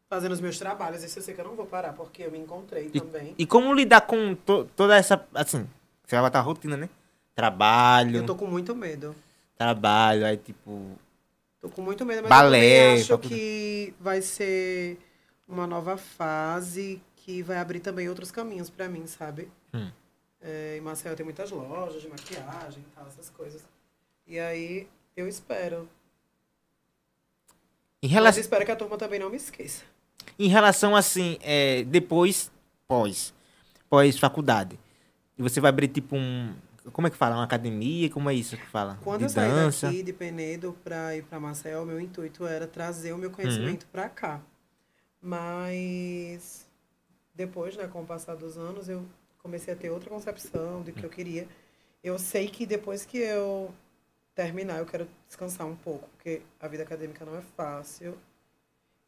[0.09, 1.03] Fazendo os meus trabalhos.
[1.03, 3.35] Isso eu sei que eu não vou parar, porque eu me encontrei também.
[3.39, 5.27] E como lidar com to- toda essa.
[5.35, 5.69] Assim,
[6.05, 6.89] você vai botar a rotina, né?
[7.35, 9.15] Trabalho, Eu tô com muito medo.
[9.57, 10.93] trabalho, aí tipo.
[11.61, 13.35] Tô com muito medo, mas Balé, eu acho faculdade.
[13.35, 14.99] que vai ser
[15.47, 19.51] uma nova fase que vai abrir também outros caminhos pra mim, sabe?
[19.75, 19.91] Hum.
[20.41, 23.67] É, em Maceió tem muitas lojas de maquiagem e tal, essas coisas.
[24.27, 25.89] E aí eu espero.
[28.03, 29.83] Em Mas relação, espero que a turma também não me esqueça.
[30.39, 32.51] Em relação assim, é, depois,
[32.87, 33.33] pós,
[33.89, 34.79] pós-faculdade.
[35.37, 36.55] E você vai abrir tipo um.
[36.93, 37.37] Como é que fala?
[37.37, 38.09] Uma academia?
[38.11, 38.99] Como é isso que fala?
[39.05, 39.87] Quando de eu saí dança.
[39.89, 43.89] daqui de Penedo pra ir pra Maceió, meu intuito era trazer o meu conhecimento Uhum.
[43.93, 44.41] pra cá.
[45.21, 46.67] Mas
[47.35, 49.05] depois, né, com o passar dos anos, eu
[49.43, 51.47] comecei a ter outra concepção do que eu queria.
[52.03, 53.73] Eu sei que depois que eu
[54.35, 58.17] terminar, eu quero descansar um pouco, porque a vida acadêmica não é fácil.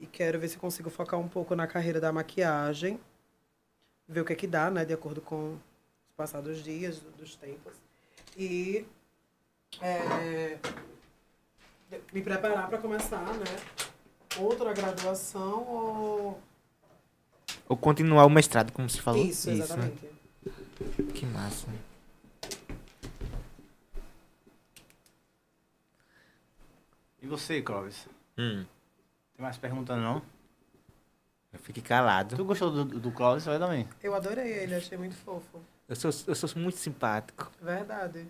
[0.01, 2.99] E quero ver se eu consigo focar um pouco na carreira da maquiagem,
[4.09, 7.37] ver o que é que dá, né, de acordo com os passados dias, do- dos
[7.37, 7.75] tempos.
[8.37, 8.87] E
[9.81, 10.59] é,
[12.13, 13.45] me preparar para começar, né?
[14.39, 16.43] Outra graduação ou.
[17.69, 19.23] Ou continuar o mestrado, como se falou.
[19.25, 19.57] Isso, né?
[19.57, 20.09] exatamente.
[21.15, 21.67] Que massa.
[27.23, 28.07] E você, Clóvis?
[28.39, 28.65] Hum,
[29.41, 30.21] Tem mais perguntas não?
[31.51, 32.37] eu fiquei calado.
[32.37, 33.47] Tu gostou do, do Clóvis?
[33.49, 33.89] Olha também.
[34.03, 35.59] Eu adorei ele, achei muito fofo.
[35.89, 37.51] Eu sou, eu sou muito simpático.
[37.63, 38.27] Verdade.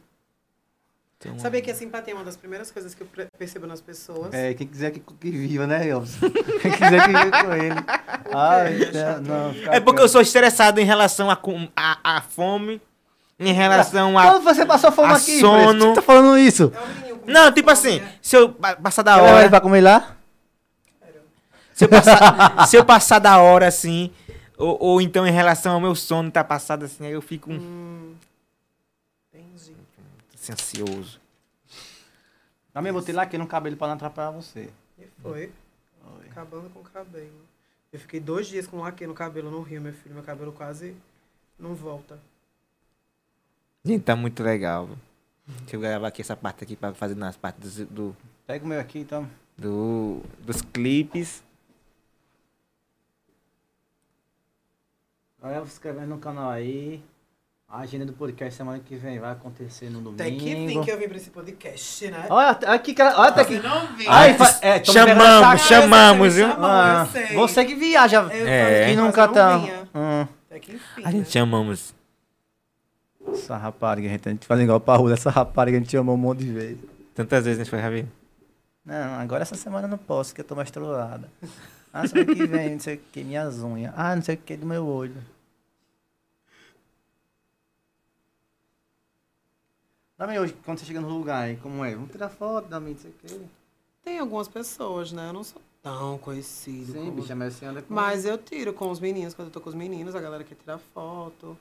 [1.27, 4.33] Um- Sabia que a simpatia é uma das primeiras coisas que eu percebo nas pessoas?
[4.33, 6.17] É, quem quiser que, que viva, né, Elvis?
[6.63, 7.75] quem quiser que viva com ele.
[8.33, 12.81] Ai, tá- não, É porque eu sou estressado em relação à com- à à fome,
[13.37, 14.23] em relação a.
[14.31, 15.89] Quando você passou fome a aqui, sono.
[15.89, 16.73] Você tá falando isso?
[16.73, 18.15] É um Não, tipo fome, assim, né?
[18.23, 19.51] se eu pa- passar da hora.
[19.51, 20.17] pra comer lá?
[21.81, 24.11] Se eu passar, se eu passar da hora assim,
[24.59, 28.15] ou, ou então em relação ao meu sono tá passado assim, aí eu fico Hum,
[29.33, 29.75] entendi.
[30.35, 31.19] assim, ansioso.
[32.73, 34.69] Também botei lá que não cabelo pra não atrapalhar você.
[34.99, 35.51] E foi.
[36.31, 37.41] Acabando com o cabelo.
[37.93, 40.15] Eu fiquei dois dias com laque no cabelo no Rio, meu filho.
[40.15, 40.95] Meu cabelo quase
[41.59, 42.19] não volta.
[43.85, 44.87] Gente, tá muito legal.
[44.87, 44.97] viu?
[45.63, 48.17] Deixa eu gravar aqui essa parte aqui pra fazer nas partes do, do,
[48.47, 49.29] Pega o meu aqui, então.
[49.59, 51.43] do- dos clipes.
[55.43, 57.03] Olha, se inscrevendo no canal aí.
[57.69, 60.21] A agenda do podcast semana que vem vai acontecer no domingo.
[60.21, 62.27] Até que fim que eu vim pra esse podcast, né?
[62.29, 63.61] Olha, aqui, cara, olha até aqui.
[63.61, 64.11] Você não viu.
[64.11, 66.47] Ai, fa- é, chamamos, essa- chamamos, viu?
[66.49, 68.23] Ah, você que viaja.
[68.23, 68.65] Eu É.
[68.65, 69.59] falei, Que nunca tá.
[69.95, 70.27] Hum.
[70.49, 71.03] Até que enfim.
[71.05, 71.31] A gente né?
[71.31, 71.95] chamamos.
[73.33, 75.13] Essa rapariga, a gente, a gente faz igual pra rua.
[75.13, 76.79] Essa rapariga a gente chamou um monte de vezes.
[77.15, 78.07] Tantas vezes a gente foi ver.
[78.85, 81.29] Não, agora essa semana eu não posso, que eu tô mais trollada.
[81.93, 83.93] Ah, semana que vem, não sei o que, minhas unhas.
[83.97, 85.23] Ah, não sei o que, do meu olho.
[90.17, 91.95] Dami hoje, quando você chega no lugar aí, como é?
[91.95, 93.47] Vamos tirar foto, Dami, não sei o que.
[94.03, 95.29] Tem algumas pessoas, né?
[95.29, 96.93] Eu não sou tão conhecido.
[96.93, 97.93] Sim, como- bicha, mas você anda com...
[97.93, 100.55] Mas eu tiro com os meninos, quando eu tô com os meninos, a galera quer
[100.57, 101.57] tirar foto.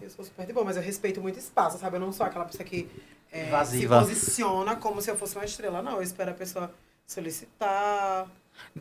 [0.00, 1.96] Eu sou super de boa, mas eu respeito muito espaço, sabe?
[1.96, 2.88] Eu não sou aquela pessoa que
[3.30, 5.96] é, se posiciona como se eu fosse uma estrela, não.
[5.96, 6.72] Eu espero a pessoa
[7.06, 8.26] solicitar,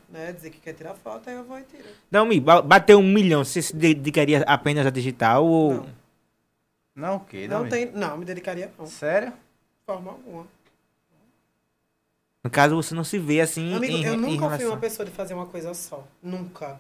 [0.10, 0.32] né?
[0.32, 1.88] Dizer que quer tirar foto, aí eu vou e tiro.
[2.10, 5.74] Dalmi, ba- bateu um milhão, você se dedicaria apenas a digital ou.
[5.76, 6.02] Não.
[6.94, 7.70] Não, o quê, Não Dami?
[7.70, 7.92] tem.
[7.92, 8.86] Não, me dedicaria não.
[8.86, 9.34] De Sério?
[9.86, 10.46] forma alguma.
[12.44, 14.68] No caso, você não se vê assim Amigo, em, eu em nunca fui relação.
[14.70, 16.06] uma pessoa de fazer uma coisa só.
[16.22, 16.80] Nunca.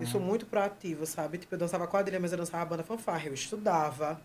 [0.00, 1.38] Eu sou muito proativa, sabe?
[1.38, 3.26] Tipo, eu dançava quadrilha, mas eu dançava banda fanfarra.
[3.26, 4.20] Eu estudava.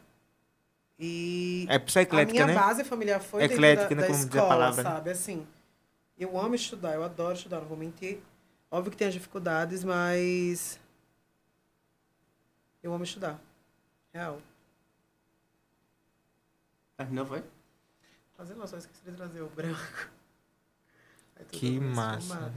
[0.99, 2.53] E É a eclética, minha né?
[2.53, 4.89] base familiar foi Eclética, dentro né, da, da como diz a escola, palavra, né?
[4.91, 5.09] sabe?
[5.09, 5.47] Assim,
[6.23, 8.19] eu amo estudar, eu adoro estudar, não vou mentir.
[8.71, 10.79] Óbvio que tem as dificuldades, mas
[12.81, 13.39] eu amo estudar.
[14.13, 14.39] Real.
[16.97, 17.43] Terminou, foi?
[18.37, 20.09] Fazer não, só esqueci de trazer o branco.
[21.51, 22.51] Que massa.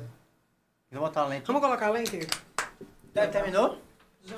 [0.91, 1.47] Vou botar a lente.
[1.47, 2.21] Vamos colocar a lente?
[3.13, 3.81] Terminou?
[4.25, 4.37] Já.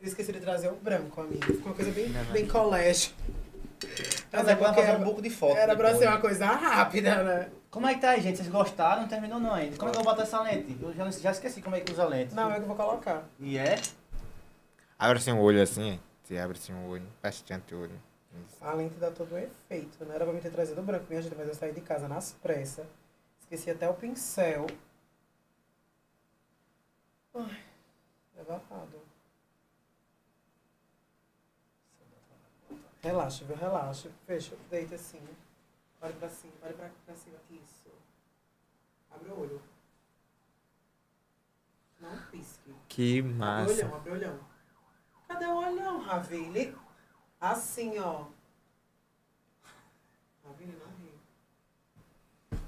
[0.00, 1.42] Eu esqueci de trazer o branco, amigo.
[1.44, 2.32] Ficou uma coisa bem, Não, não.
[2.32, 3.12] bem colégio.
[4.32, 5.56] Mas é pra porque fazer um era, pouco de foto.
[5.56, 5.98] era pra depois.
[5.98, 7.50] ser uma coisa rápida, né?
[7.70, 8.36] Como é que tá aí, gente?
[8.38, 9.02] Vocês gostaram?
[9.02, 9.76] Não terminou não ainda.
[9.76, 10.76] Como é que eu boto essa lente?
[10.80, 12.34] Eu já, já esqueci como é que usa a lente.
[12.34, 13.24] Não, é que eu vou colocar.
[13.38, 13.80] E é?
[14.98, 18.00] Abre assim o olho assim, você abre assim o olho, bastante o olho.
[18.46, 18.56] Isso.
[18.62, 20.04] A lente dá todo um efeito.
[20.04, 22.32] Não era pra me ter trazido branco, minha gente, mas eu saí de casa nas
[22.32, 22.86] pressas.
[23.40, 24.66] Esqueci até o pincel.
[27.34, 27.58] Ai,
[28.38, 29.05] é barrado.
[33.06, 33.56] Relaxa, viu?
[33.56, 34.10] Relaxa.
[34.26, 35.22] Fecha, deita assim.
[36.02, 37.36] Olha pra cima, olha pra, pra cima.
[37.50, 37.88] Isso.
[39.10, 39.62] Abre o olho.
[42.00, 42.74] Não pisque.
[42.88, 43.72] Que Abre o massa.
[43.72, 44.40] olhão, abre o olhão.
[45.28, 46.76] Cadê o olhão, Ravile?
[47.40, 48.26] Assim, ó.
[50.44, 52.60] Ravile, não ri.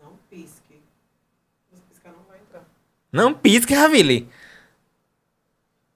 [0.00, 0.80] Não pisque.
[1.68, 2.64] Se você piscar, não vai entrar.
[3.12, 4.30] Não pisque, Ravili.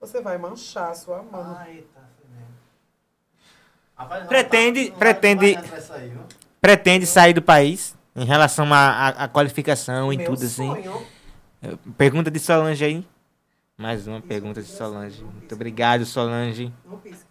[0.01, 1.55] Você vai manchar a sua mão.
[1.57, 2.15] Ai, tá mesmo.
[2.25, 3.84] Rapaz, não,
[4.27, 5.57] Pretende- tá- pretende-?
[6.59, 10.67] Pretende sair do país em relação à qualificação e tudo assim?
[10.67, 11.05] sonho.
[11.97, 13.07] Pergunta de Solange aí.
[13.77, 15.21] Mais uma Isso, pergunta de Solange.
[15.21, 16.73] não Muito obrigado, Solange.
[16.85, 17.25] Não pisque.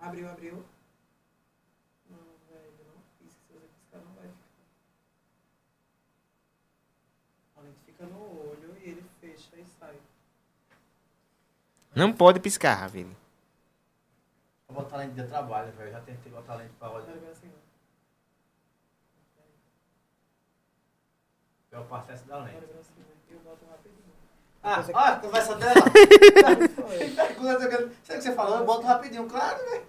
[0.00, 0.64] Abriu, abriu.
[2.10, 2.16] Não,
[2.48, 3.36] velho, não pisque.
[3.46, 4.38] Se você piscar, não vai ficar.
[7.58, 8.18] A lente fica no
[8.50, 9.94] olho e ele fecha e sai.
[11.94, 13.14] Não pode piscar, Ravili.
[14.70, 15.90] Vou botar lente de trabalho, velho.
[15.90, 17.08] Já tentei botar lente pra olhar.
[17.08, 17.50] Olha assim,
[21.72, 21.76] ó.
[21.76, 22.56] Eu passo essa da lente.
[22.56, 23.06] Olha pra cima.
[23.30, 24.00] Eu boto rapidinho.
[24.62, 25.74] Ah, é- olha a conversa dela.
[27.16, 28.58] Pergunta, Sabe o que você falou?
[28.58, 29.84] Eu boto rapidinho, claro, né?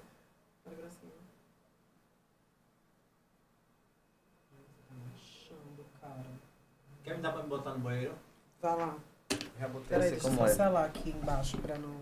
[4.89, 6.25] Manchando, cara.
[7.03, 8.15] Quer me dar pra me botar no banheiro?
[8.61, 8.95] Vai lá.
[9.59, 10.49] Já botei Peraí, deixa eu só é.
[10.49, 12.01] selar aqui embaixo pra não,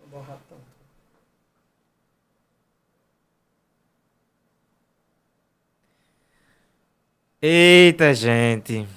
[0.00, 0.67] não borrar tanto.
[7.40, 8.88] Eita, gente.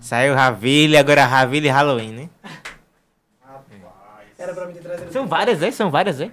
[0.00, 2.30] Saiu Ravili, agora Ravili Halloween, né?
[4.38, 5.12] Era pra me ter trazido.
[5.12, 5.70] São várias, é?
[5.70, 6.32] São várias, é?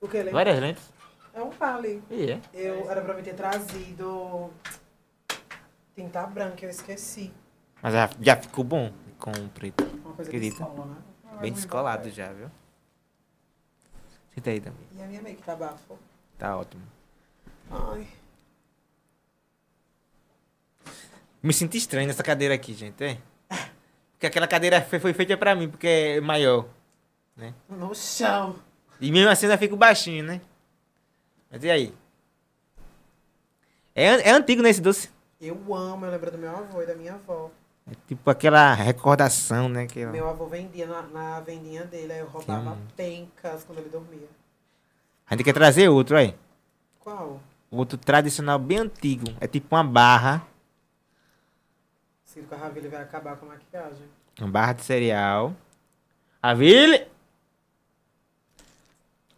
[0.00, 0.32] O que, Lê?
[0.32, 0.92] Várias lentes.
[1.32, 2.02] É um pali.
[2.10, 2.40] E é.
[2.52, 4.50] Eu era pra me ter trazido
[5.94, 7.32] tinta branca, eu esqueci.
[7.80, 9.84] Mas já, já ficou bom com o preto.
[10.04, 10.56] Uma coisa Acredita?
[10.56, 10.96] que descola, né?
[11.40, 12.50] Bem descolado já, viu?
[14.34, 14.80] Senta aí também.
[14.96, 15.96] E a minha make tá bafo.
[16.36, 16.82] Tá ótimo.
[17.70, 18.06] Ai.
[21.46, 23.18] Me senti estranho nessa cadeira aqui, gente, é?
[24.12, 26.66] Porque aquela cadeira foi, feita pra mim, porque é maior.
[27.70, 28.56] No chão.
[29.00, 30.40] E mesmo assim eu fico baixinho, né?
[31.48, 31.94] Mas e aí?
[33.94, 35.08] É, é antigo nesse doce.
[35.40, 37.48] Eu amo, eu lembro do meu avô e da minha avó.
[37.88, 39.86] É tipo aquela recordação, né?
[39.86, 42.82] Que, Meu avô vendia na, na vendinha dele, aí eu roubava amo.
[42.96, 44.28] pencas quando ele dormia.
[45.30, 46.34] A gente quer trazer outro aí.
[46.98, 47.40] Qual?
[47.70, 49.26] Outro tradicional bem antigo.
[49.40, 50.44] É tipo uma barra.
[52.36, 54.02] Ciro Carraville vai acabar com a maquiagem.
[54.38, 55.56] Uma barra de cereal.
[56.42, 57.06] A Ville!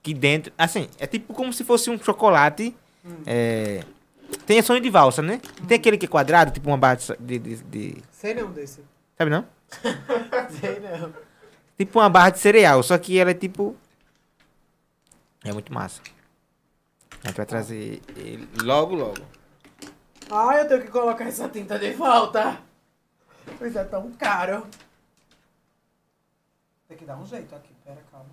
[0.03, 0.53] Que dentro.
[0.59, 2.75] Assim, é tipo como se fosse um chocolate.
[3.05, 3.23] Hum.
[3.25, 3.85] É,
[4.47, 5.41] tem a sonho de valsa, né?
[5.69, 7.15] Tem aquele que é quadrado, tipo uma barra de.
[7.21, 8.83] de- de- de- Sei não desse.
[9.17, 9.47] sabe não?
[10.61, 11.15] Sei não.
[11.79, 13.77] Tipo uma barra de cereal, só que ela é tipo.
[15.45, 16.03] É muito massa.
[17.23, 19.23] A gente vai trazer ele logo, logo.
[20.29, 22.61] Ai, eu tenho que colocar essa tinta de volta.
[23.57, 24.67] Pois é tão caro.
[26.87, 28.31] Tem que dar um jeito aqui, pera, calma.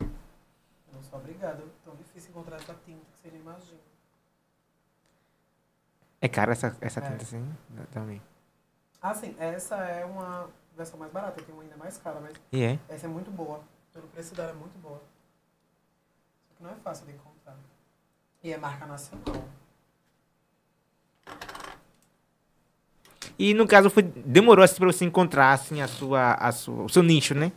[0.00, 1.62] Eu não sou obrigada.
[1.84, 3.80] Tão difícil encontrar essa tinta que você não imagina.
[6.20, 7.10] É cara essa, essa É.
[7.10, 7.56] tinta assim?
[7.92, 8.20] Também.
[9.00, 12.62] Ah, sim, essa é uma versão mais barata, tem uma ainda mais cara, mas E
[12.64, 12.78] é?
[12.88, 13.62] essa é muito boa.
[13.92, 14.98] Pelo preço dela é muito boa.
[16.48, 17.56] Só que não é fácil de encontrar.
[18.42, 19.24] E é marca nacional.
[23.38, 26.88] E no caso foi, demorou assim pra você encontrar assim, a sua, a sua, o
[26.88, 27.52] seu nicho, né?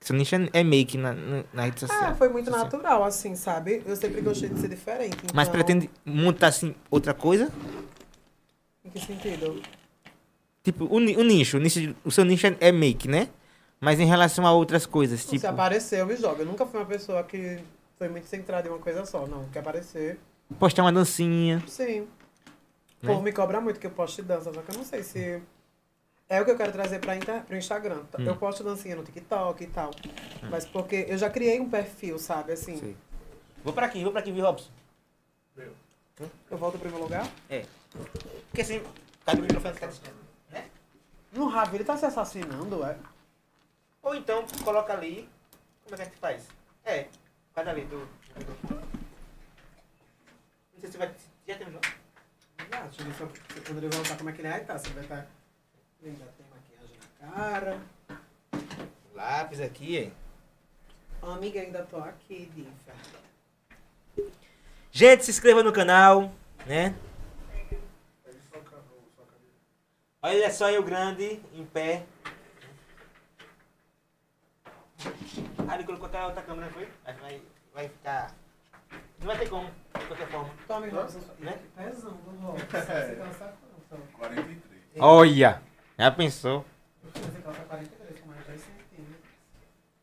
[0.00, 1.14] Seu nicho é, é make na,
[1.52, 2.00] na, rede social.
[2.02, 2.64] Ah, foi muito social.
[2.64, 3.82] natural, assim, sabe?
[3.84, 5.16] Eu sempre gostei de ser diferente.
[5.34, 7.50] Mas então- pretende montar assim outra coisa?
[8.84, 9.60] Em que sentido?
[10.62, 13.28] Tipo, o, o nicho, o, nicho, o seu nicho é, é make, né?
[13.80, 15.38] Mas em relação a outras coisas, tipo.
[15.40, 16.42] Se aparecer, eu me jogo.
[16.42, 17.58] Eu nunca fui uma pessoa que
[17.98, 19.26] foi muito centrada em uma coisa só.
[19.26, 20.18] Não, quer aparecer.
[20.58, 21.62] Postar uma dancinha.
[21.66, 22.06] Sim.
[23.02, 23.12] O Né?
[23.12, 25.42] povo me cobra muito que eu poste dança, só que eu não sei se.
[26.28, 27.14] É o que eu quero trazer para
[27.50, 28.02] o Instagram.
[28.18, 28.24] Hum.
[28.24, 29.90] Eu posto dancinha no TikTok e tal.
[30.48, 32.52] Mas porque eu já criei um perfil, sabe?
[32.52, 32.96] Assim, Sei.
[33.64, 34.70] Vou pra aqui, vou pra aqui, viu, Robson?
[36.50, 37.26] eu volto pro meu lugar.
[38.48, 38.82] Porque assim,
[39.24, 39.74] cadê o microfone?
[39.78, 39.94] Cadê?
[41.32, 42.96] No Ravi, ele tá se assassinando, é?
[44.02, 45.28] Ou então, coloca ali.
[45.84, 46.46] Como é que a gente faz?
[46.84, 47.06] É,
[47.54, 48.08] faz ali do.
[50.74, 51.10] Não sei se vai.
[51.46, 51.80] Já terminou?
[52.72, 54.60] Ah, deixa eu ver se se eu poderia voltar como é que ele é.
[54.60, 55.26] Tá, você vai estar...
[56.02, 57.80] Ele já tem maquiagem na cara.
[59.14, 60.12] Lápis aqui, hein?
[61.22, 62.70] Ó, amiga, ainda tô aqui, Diva.
[64.90, 66.32] Gente, se inscreva no canal,
[66.66, 66.94] né?
[70.22, 72.04] Olha só eu grande, em pé.
[75.66, 76.88] Ah, ele colocou até outra câmera, foi?
[77.04, 77.42] Vai,
[77.72, 78.34] vai ficar...
[79.20, 80.50] Não vai ter como, de qualquer forma.
[80.66, 81.20] Tome, Robson.
[81.38, 81.58] Né?
[81.76, 82.66] Pezão do Robson.
[82.66, 83.54] Você calça
[83.90, 84.12] quanto?
[84.12, 84.80] 43.
[84.98, 85.62] Olha!
[85.98, 86.64] Já pensou?
[87.14, 89.16] Você calça 43, com mais 10 centímetros.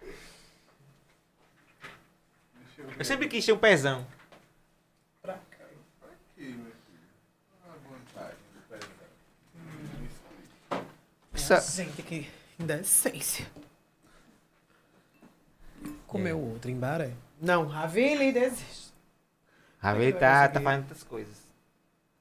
[0.02, 0.16] Deixa
[2.82, 3.00] eu ver.
[3.00, 4.06] Eu sempre quis ter um pezão.
[5.22, 5.66] Pra cá.
[6.04, 7.00] Aqui, meu filho.
[7.66, 8.92] A vantagem do pezão.
[11.34, 12.30] Essa- Gente, que
[12.60, 13.48] indecência.
[16.06, 17.14] Comeu outro em Baré.
[17.42, 18.87] Não, Ravile desiste.
[19.88, 20.64] A é vai tá, tá conseguir?
[20.64, 21.36] fazendo outras coisas.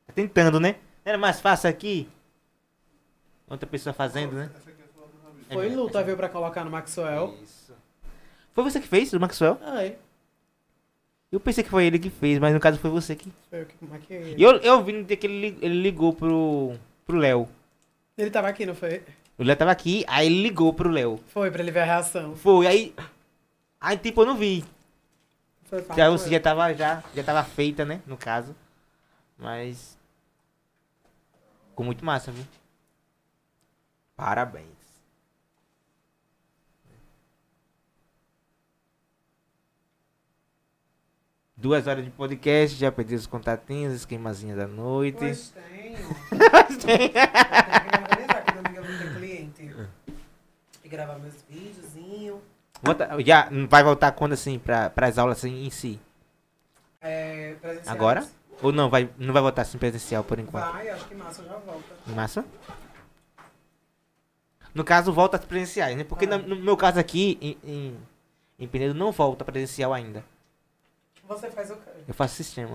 [0.06, 0.76] Tá tentando, né?
[1.04, 2.08] Era mais fácil aqui?
[3.48, 4.50] Outra pessoa fazendo, né?
[4.56, 5.40] Essa aqui é do Rabi.
[5.48, 7.36] É Foi luta, é viu, pra colocar no Maxwell.
[7.42, 7.72] Isso.
[8.52, 9.58] Foi você que fez, o Maxwell?
[9.62, 9.96] Ai,
[11.30, 13.32] Eu pensei que foi ele que fez, mas no caso foi você que.
[13.50, 14.34] foi eu que maquiei.
[14.36, 16.74] E eu, eu vi no dia que ele, ele ligou pro,
[17.04, 17.48] pro Léo.
[18.16, 19.02] Ele tava aqui, não foi?
[19.38, 21.20] O Léo tava aqui, aí ele ligou pro Léo.
[21.28, 22.34] Foi, pra ele ver a reação.
[22.34, 22.94] Foi, aí.
[23.80, 24.64] Aí tipo, eu não vi.
[25.68, 26.34] Foi com você ele.
[26.34, 28.00] já tava, já, já tava feita, né?
[28.06, 28.54] No caso.
[29.36, 29.98] Mas.
[31.70, 32.44] Ficou muito massa, viu?
[34.16, 34.76] Parabéns.
[41.56, 45.18] Duas horas de podcast, já perdi os contatinhos, esquemazinha da noite.
[45.18, 45.96] Pois tenho.
[45.98, 49.76] Eu tenho que organizar, que domingo eu vou ter cliente.
[50.84, 52.40] E gravar meus videozinhos.
[52.86, 56.00] Volta- já vai voltar quando assim, pra, pras aulas assim, em si?
[57.00, 57.54] É.
[57.86, 58.26] Agora?
[58.62, 60.72] Ou não, vai, não vai voltar assim presencial por enquanto?
[60.72, 61.94] Vai, acho que massa já volta.
[62.06, 62.44] Massa?
[64.74, 66.04] No caso, volta presenciais, né?
[66.04, 66.28] Porque Ah.
[66.30, 67.98] na- no meu caso aqui, em, em,
[68.58, 70.24] em Penedo, não volta presencial ainda.
[71.26, 71.90] Você faz o quê?
[72.06, 72.72] Eu faço sistema.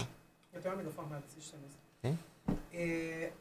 [0.53, 1.69] Eu tenho um amigo formado em sistemas.
[2.01, 2.17] Tem?
[2.73, 3.31] É,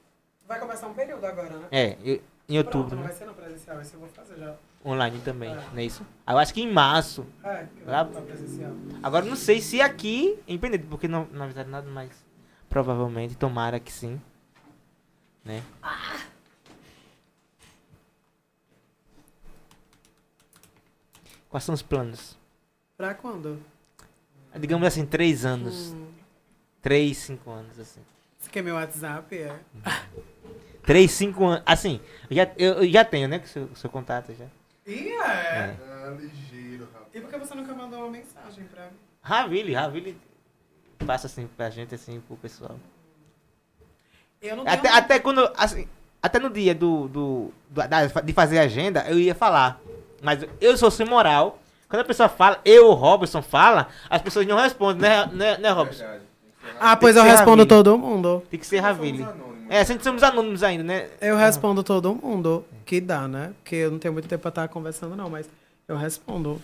[0.47, 1.69] vai começar um período agora, né?
[1.73, 3.09] É, eu- em outubro, Pronto, não né?
[3.09, 4.55] vai ser no presencial, esse eu vou fazer já.
[4.85, 5.55] Online também, É.
[5.73, 6.07] não é isso?
[6.27, 7.27] Eu acho que em março.
[7.45, 8.05] É, Ah.
[8.05, 8.73] presencial.
[9.03, 12.11] Agora não sei se aqui em Penedo, porque não, não avisaram nada mais.
[12.69, 14.21] Provavelmente, tomara que sim.
[15.45, 15.63] Né?
[21.49, 22.37] Quais são os planos?
[22.97, 23.61] Pra quando?
[24.59, 25.93] Digamos assim, três anos.
[25.93, 26.07] Hum,
[26.83, 28.01] Três, cinco anos, assim.
[28.39, 29.37] você quer meu WhatsApp?
[29.37, 29.61] É.
[30.83, 31.63] Três, cinco anos.
[31.67, 32.01] Assim,
[32.31, 33.39] eu já, eu, eu já tenho, né?
[33.45, 34.47] Seu, seu contato já.
[35.21, 35.59] E é.
[35.59, 35.77] É.
[36.07, 37.07] Ah, ligeiro, rapaz.
[37.15, 38.97] E por que você nunca mandou uma mensagem pra mim?
[39.23, 40.19] Ravile, Ravile
[41.07, 42.77] passa assim pra gente, assim, pro pessoal.
[44.41, 45.87] Eu não tenho Até, até quando, assim,
[46.23, 49.81] até no dia do, do, do- da- de fazer a agenda, eu ia falar.
[50.23, 51.59] Mas eu sou sem moral.
[51.89, 55.71] Quando a pessoa fala, eu, o Robson, fala, as pessoas não respondem, né, né, né
[55.71, 55.99] Robson?
[56.05, 56.25] Verdade.
[56.79, 58.43] Ah, pois eu respondo todo mundo.
[58.51, 59.29] Tem que ser anônimos.
[59.69, 61.09] É, sempre somos anônimos ainda, né?
[61.21, 63.53] Eu respondo todo mundo que dá, né?
[63.63, 65.49] Porque eu não tenho muito tempo pra estar conversando, não, mas
[65.87, 66.61] eu respondo.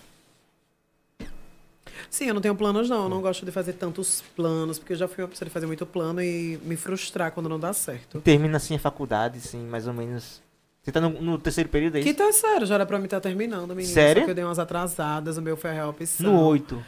[2.10, 3.04] Sim, eu não tenho planos, não.
[3.04, 5.66] Eu não gosto de fazer tantos planos, porque eu já fui uma pessoa de fazer
[5.66, 8.20] muito plano e me frustrar quando não dá certo.
[8.20, 10.40] Termina assim a faculdade, assim, mais ou menos.
[10.82, 12.02] Você tá no, no terceiro período aí?
[12.02, 13.92] Que terceiro, já era pra mim estar terminando, menino.
[13.92, 14.22] Sério?
[14.22, 16.32] Só que eu dei umas atrasadas, o meu foi a real opção.
[16.32, 16.82] No oito.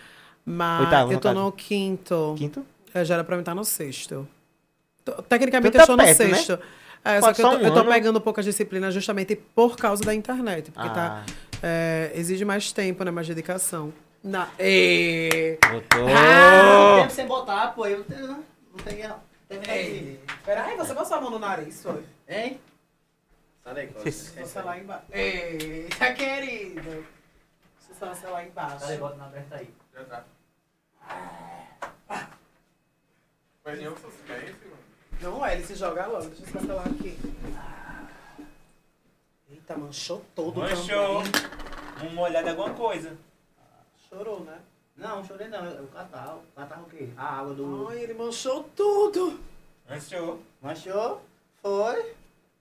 [0.44, 1.40] Mas Oitavo, no eu tô caso.
[1.40, 2.34] no quinto.
[2.38, 2.64] Quinto?
[2.94, 4.26] É, já era pra mim estar no sexto.
[5.28, 6.36] Tecnicamente Então eu tá estou no perto, né?
[6.36, 6.58] sexto.
[7.04, 7.90] É, Pô, só que eu tô, um eu tô ano.
[7.92, 10.70] pegando poucas disciplinas justamente por causa da internet.
[10.70, 13.10] Porque tá, Ah, é, exige mais tempo, né?
[13.10, 13.92] Mais dedicação.
[14.22, 14.48] Na...
[14.58, 15.58] Ê!
[15.70, 16.06] voltou.
[16.08, 17.86] Ah, tempo sem botar, pô.
[17.86, 19.08] Eu não, não peguei.
[19.48, 19.78] Terminei.
[19.78, 20.20] Ei!
[20.44, 22.02] Peraí, você passou a mão no nariz, foi?
[22.28, 22.60] Hein?
[23.64, 23.90] Sai daí.
[24.04, 25.04] Você lá embaixo.
[25.12, 27.06] Eita, querido!
[27.98, 28.80] Você lá embaixo.
[28.80, 28.96] Cadê?
[28.98, 29.70] Bota na aberta aí.
[29.94, 30.24] Já tá.
[32.04, 33.57] Mas nenhum seu silêncio, mano.
[35.20, 36.26] Não é, ele se joga logo.
[36.26, 37.18] Deixa eu cancelar aqui.
[39.50, 41.20] Eita, manchou todo Manchou.
[41.20, 42.12] o tamborim.
[42.12, 43.16] Uma olhada em alguma coisa.
[44.08, 44.60] Chorou, né?
[44.96, 45.64] Não, chorei não.
[45.64, 46.42] É o catarro.
[46.54, 47.08] Catarro o quê?
[47.16, 47.88] A água do.
[47.88, 49.38] Ai, ele manchou tudo.
[49.88, 50.40] Manchou.
[50.62, 51.22] Manchou?
[51.62, 52.14] Foi?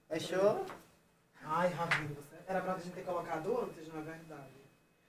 [0.08, 0.66] Fechou?
[1.44, 2.36] Ai, Ravino, você...
[2.46, 4.48] era pra gente ter colocado antes, na verdade.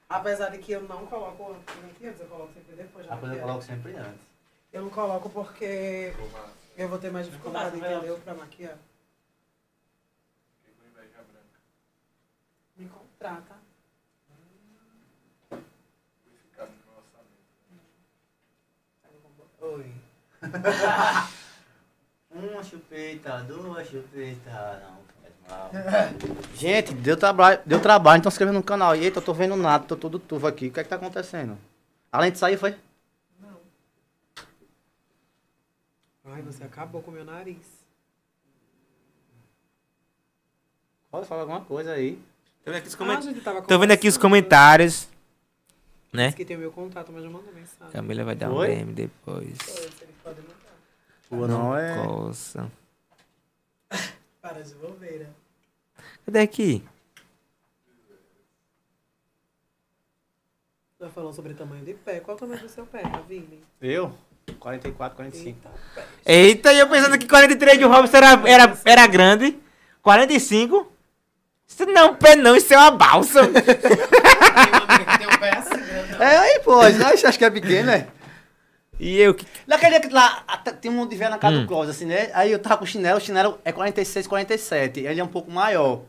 [0.07, 3.05] Apesar de que eu não coloco antes, antes, eu coloco sempre depois.
[3.05, 4.28] já A coisa eu que- coloco sempre antes.
[4.71, 6.13] Eu não coloco porque
[6.77, 8.19] eu vou ter mais dificuldade, tá, entendeu?
[8.19, 8.77] Pra maquiar.
[12.77, 13.55] Me contrata.
[13.55, 13.59] Tá?
[19.61, 19.91] Oi.
[22.31, 24.53] Uma chupeta, duas chupetas.
[24.81, 25.01] Não,
[25.49, 25.71] mal.
[26.55, 28.95] Gente, deu, traba deu trabalho, então se inscreva no canal.
[28.95, 30.67] Eita, eu tô vendo nada, tô todo tuvo aqui.
[30.67, 31.57] O que é que tá acontecendo?
[32.11, 32.77] Além de sair, foi?
[36.39, 37.57] Ai, você acabou com o meu nariz.
[41.11, 42.17] Pode falar alguma coisa aí.
[42.63, 43.17] Tô vendo aqui os, Ah, coment...
[43.17, 45.09] a gente tava Tô vendo aqui os comentários.
[46.13, 46.27] Né?
[46.27, 47.91] Diz que tem o meu contato, mas já mandou mensagem.
[47.91, 48.67] Camila vai dar um Oi?
[48.73, 49.43] DM depois.
[49.49, 50.55] Oi, se ele pode mandar.
[51.27, 52.05] Tua não é.
[52.05, 52.71] Coça.
[54.41, 55.29] Para de bobeira.
[56.25, 56.81] Cadê aqui?
[61.01, 62.21] Já falou sobre tamanho de pé.
[62.21, 63.61] Qual o tamanho do seu pé, Ravine?
[63.81, 64.15] Eu?
[64.53, 65.57] 44, 45.
[66.25, 69.57] Eita, e eu pensando que 43 de Robson era, era, era grande.
[70.01, 70.91] 45?
[71.67, 73.41] Isso não é um pé não, isso é uma balsa.
[75.17, 76.17] Tem um pé assim, né?
[76.19, 78.07] É aí, pô, acho acho que é pequeno, né?
[78.99, 79.45] e eu que...
[79.65, 81.61] Naquele dia que lá até tem um monte de velho na casa Hum.
[81.61, 82.29] do Clóvis, assim, né?
[82.33, 84.99] Aí eu tava com o chinelo, o chinelo é 46, 47.
[84.99, 86.01] Ele é um pouco maior.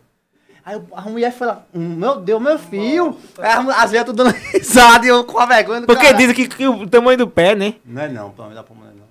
[0.64, 3.16] Aí eu- a mulher foi lá, "Hum, meu Deus, meu filho.
[3.38, 6.16] Aí as velhas tudo dando risada e eu com a vergonha do Porque cara.
[6.16, 7.74] dizem que, que o tamanho do pé, né?
[7.84, 9.08] Não é não, pelo menos dá pra mulher não.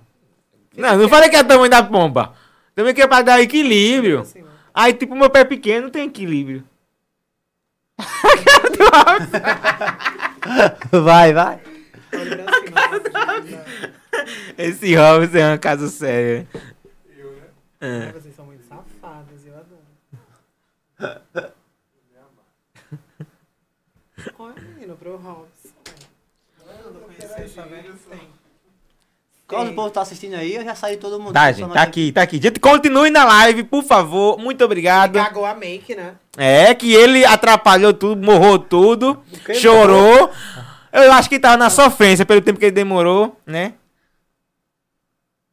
[0.76, 2.34] Não, não falei que é o tamanho da pomba.
[2.74, 4.20] Também que é pra dar equilíbrio.
[4.20, 4.44] Assim.
[4.72, 6.64] Aí, tipo, meu pé pequeno não tem equilíbrio.
[10.90, 11.60] Vai, vai.
[14.56, 16.46] Esse Robson é uma casa séria.
[16.54, 16.60] Ai,
[18.08, 18.12] É.
[18.12, 19.80] Vocês são muito safadas, eu adoro.
[24.38, 24.54] Olha,
[25.10, 25.70] pro Robson.
[29.46, 31.32] Quando o povo tá assistindo aí, eu já saí todo mundo.
[31.32, 32.40] Tá, gente, tá aqui, tá aqui.
[32.40, 34.38] Gente, continue na live, por favor.
[34.38, 35.14] Muito obrigado.
[35.14, 36.14] Cagou a make, né?
[36.36, 40.30] É, que ele atrapalhou tudo, morrou tudo, Que chorou.
[40.92, 43.74] Eu acho que tava na sofrência pelo tempo que ele demorou, né?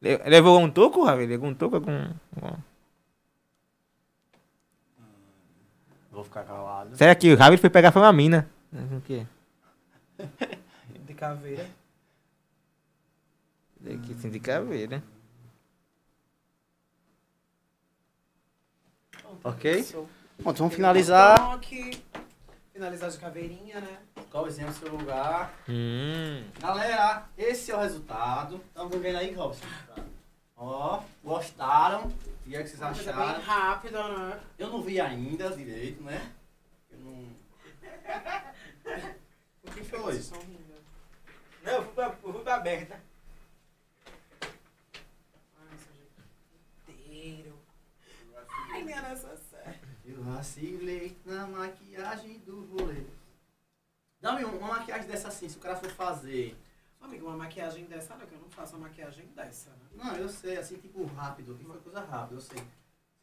[0.00, 1.26] Le- Levou um toco, Ravi?
[1.26, 2.10] Levou um toco com...
[6.12, 6.96] Vou ficar calado.
[6.96, 8.48] Será que o Ravi foi pegar foi uma mina?
[8.72, 9.26] O quê?
[11.06, 11.68] De caveira.
[13.80, 15.02] Aqui, assim, de caveira.
[19.44, 19.78] Ok?
[19.78, 20.08] Isso.
[20.42, 21.36] Pronto, vamos finalizar.
[21.38, 22.02] Toque.
[22.72, 23.98] Finalizar de caveirinha, né?
[24.30, 25.54] Clóvisinho no seu lugar.
[25.68, 26.44] Hum.
[26.60, 28.56] Galera, esse é o resultado.
[28.68, 29.64] Estão vendo aí, Robson?
[30.56, 32.06] Ó, gostaram?
[32.06, 33.32] O que é que vocês Coisa acharam?
[33.34, 34.40] bem rápida, né?
[34.58, 36.32] Eu não vi ainda direito, né?
[36.90, 37.28] Eu não...
[39.68, 40.00] O que foi?
[40.00, 40.58] Vocês estão rindo?
[41.62, 43.00] Não, eu fui pra, eu fui pra aberta.
[48.72, 49.78] Ai, minha nossa série.
[50.04, 53.02] Eu vacilei na maquiagem do rolê.
[54.20, 56.56] Dá-me um- uma maquiagem dessa assim, se o cara for fazer.
[57.00, 59.76] Amigo, uma maquiagem dessa, não, que eu não faço uma maquiagem dessa, né?
[59.94, 61.54] Não, eu sei, assim, tipo rápido.
[61.56, 62.58] Que foi coisa rápida, eu sei.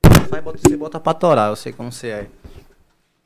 [0.04, 2.30] Você bota, você bota pra torar, eu sei como você é.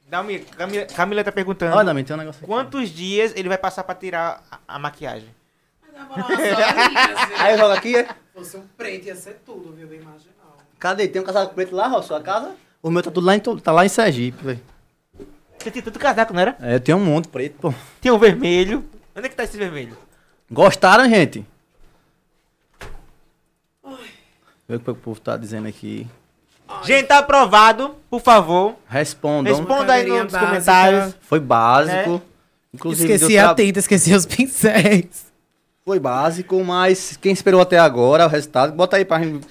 [0.09, 1.75] Dá-me- Camila, Camila tá perguntando.
[1.75, 2.47] Olha, Dami, tem um negócio aqui.
[2.47, 5.29] Quantos dias ele vai passar pra tirar a, a maquiagem?
[6.09, 8.03] Horinhas, Aí joga aqui, é?
[8.05, 9.87] Se fosse um preto, ia ser tudo, viu?
[9.87, 10.57] Bem marginal.
[10.79, 11.07] Cadê?
[11.07, 12.55] Tem um casaco preto lá, Rob, sua casa?
[12.81, 14.61] O meu tá tudo lá em, tá lá em Sergipe, velho.
[15.59, 16.57] Você tinha tudo casaco, não era?
[16.61, 17.73] É, eu tenho um monte preto, pô.
[18.01, 18.89] Tinha um vermelho.
[19.15, 19.95] Onde é que tá esse vermelho?
[20.49, 21.45] Gostaram, gente?
[24.67, 26.07] Vê o que o povo tá dizendo aqui.
[26.83, 28.75] Gente, tá aprovado, por favor.
[28.87, 29.55] Respondam.
[29.55, 30.39] Responda aí nos básica.
[30.45, 31.15] comentários.
[31.21, 32.09] Foi básico.
[32.13, 32.21] Né?
[32.73, 35.27] Inclusive, esqueci deu a tra- tinta, esqueci os pincéis.
[35.83, 39.47] Foi básico, mas quem esperou até agora o resultado, bota aí pra gente.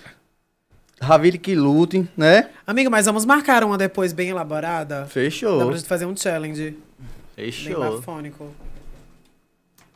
[1.01, 2.51] Ravile que lutem, né?
[2.67, 5.01] Amigo, mas vamos marcar uma depois bem elaborada?
[5.03, 5.65] Dá Fechou.
[5.67, 6.77] pra gente fazer um challenge
[7.37, 7.97] bem Fechou.
[7.97, 8.53] bafônico.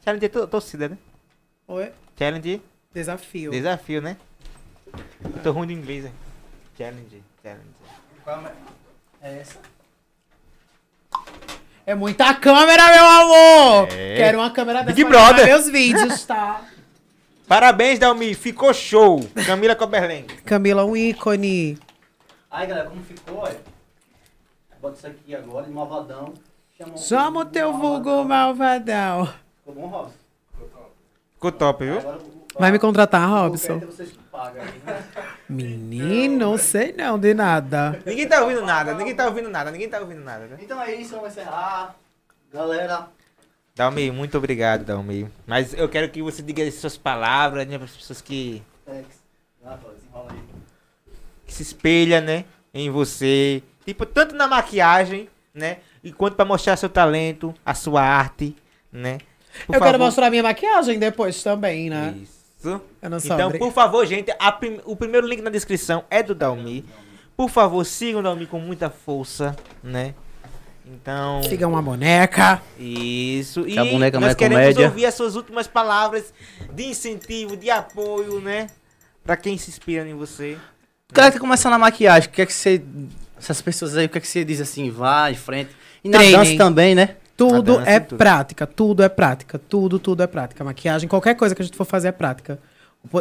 [0.05, 0.99] Challenge é to- torcida, né?
[1.69, 1.91] Oi?
[2.19, 2.61] Challenge,
[2.95, 3.51] Desafio.
[3.51, 4.17] desafio, né?
[5.43, 6.11] Tô ruim de inglês, né?
[6.83, 8.57] Challenge, challenge.
[9.23, 9.61] É essa?
[11.87, 13.89] É muita câmera, meu amor!
[13.93, 14.17] É.
[14.17, 15.47] Quero uma câmera dessa Big Brother.
[15.47, 16.65] meus vídeos, tá?
[17.47, 18.35] Parabéns, Dalmi.
[18.35, 19.21] Ficou show.
[19.47, 20.25] Camila Coberlen.
[20.45, 21.79] Camila, um ícone.
[22.51, 23.61] Aí, galera, como ficou, olha.
[24.81, 26.35] Bota isso aqui agora, de malvadão.
[26.77, 29.33] Chama, Chama o teu vulgo malvadão.
[29.59, 30.15] Ficou bom, Robson?
[31.35, 31.99] Ficou top, viu?
[31.99, 32.19] Agora,
[32.59, 33.81] Vai me contratar, Robson?
[34.33, 35.05] Aí, né?
[35.49, 38.01] Menino, não sei não de nada.
[38.05, 40.59] Ninguém tá ouvindo nada, ninguém tá ouvindo nada, ninguém tá ouvindo nada, né?
[40.61, 41.95] Então é isso, vamos encerrar.
[42.53, 43.09] Galera,
[43.75, 45.31] Dalmi, muito obrigado, Dalmi.
[45.47, 47.79] Mas eu quero que você diga as suas palavras, né?
[47.79, 49.07] Para as pessoas que, Tex.
[49.65, 49.79] Ah,
[51.47, 52.45] que se espelham, né?
[52.75, 53.63] Em você.
[53.87, 55.79] Tipo, tanto na maquiagem, né?
[56.05, 58.55] E quanto pra mostrar seu talento, a sua arte,
[58.91, 59.19] né?
[59.67, 60.05] Por eu quero favor.
[60.07, 62.15] mostrar minha maquiagem depois também, né?
[62.23, 62.42] Isso.
[62.71, 62.81] Isso.
[63.01, 66.23] Eu não sou Então, por favor, gente, a prim- o primeiro link na descrição é
[66.23, 66.85] do Dalmi.
[67.37, 70.15] Por favor, sigam o Dalmi com muita força, né?
[70.87, 72.61] Então, Siga uma boneca.
[72.79, 73.61] isso.
[73.67, 74.87] E Que a boneca nós é queremos comédia.
[74.89, 76.33] ouvir as suas últimas palavras
[76.73, 78.67] de incentivo, de apoio, né?
[79.25, 80.57] Pra quem se inspira em você.
[81.11, 82.83] O cara que tá começando na maquiagem, o que é que você.
[83.39, 85.71] Essas pessoas aí, o que é que você diz assim, vai em frente.
[86.05, 86.37] E na Treinem.
[86.39, 87.17] dança também, né?
[87.49, 88.19] Tudo é tudo.
[88.19, 90.65] prática, tudo é prática, tudo, tudo é prática.
[90.65, 92.59] Maquiagem, qualquer coisa que a gente for fazer é prática.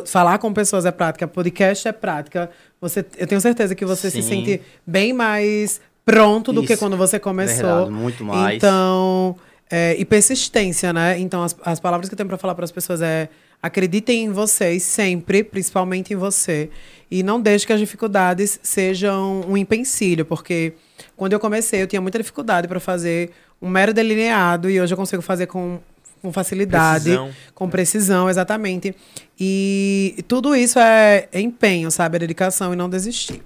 [0.06, 2.50] Falar com pessoas é prática, podcast é prática.
[2.80, 4.30] Você, eu tenho certeza que você se Sim.
[4.46, 7.66] sente bem mais pronto do que quando você começou.
[7.66, 8.58] Verdade, muito mais.
[8.58, 9.36] Então,
[9.70, 11.20] é, e persistência, né?
[11.20, 13.30] Então, as, as palavras que eu tenho pra falar para as pessoas é
[13.62, 16.70] acreditem em vocês sempre, principalmente em você.
[17.10, 20.74] E não deixe que as dificuldades sejam um empecilho, porque
[21.22, 23.30] quando eu comecei eu tinha muita dificuldade para fazer
[23.62, 25.80] um mero delineado e hoje eu consigo fazer com,
[26.20, 27.30] com facilidade, Precisão.
[27.54, 28.96] com precisão, exatamente.
[29.40, 32.16] E tudo isso é empenho, sabe?
[32.16, 33.44] A dedicação e não desistir.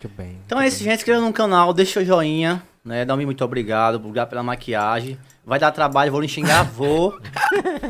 [0.00, 0.36] Muito bem.
[0.46, 0.90] Então é isso, gente.
[0.90, 3.04] Se inscreva no canal, deixa o joinha, né?
[3.04, 5.18] Dá-me muito obrigado, obrigado pela maquiagem.
[5.44, 7.18] Vai dar trabalho, vou lhe xingar, vou.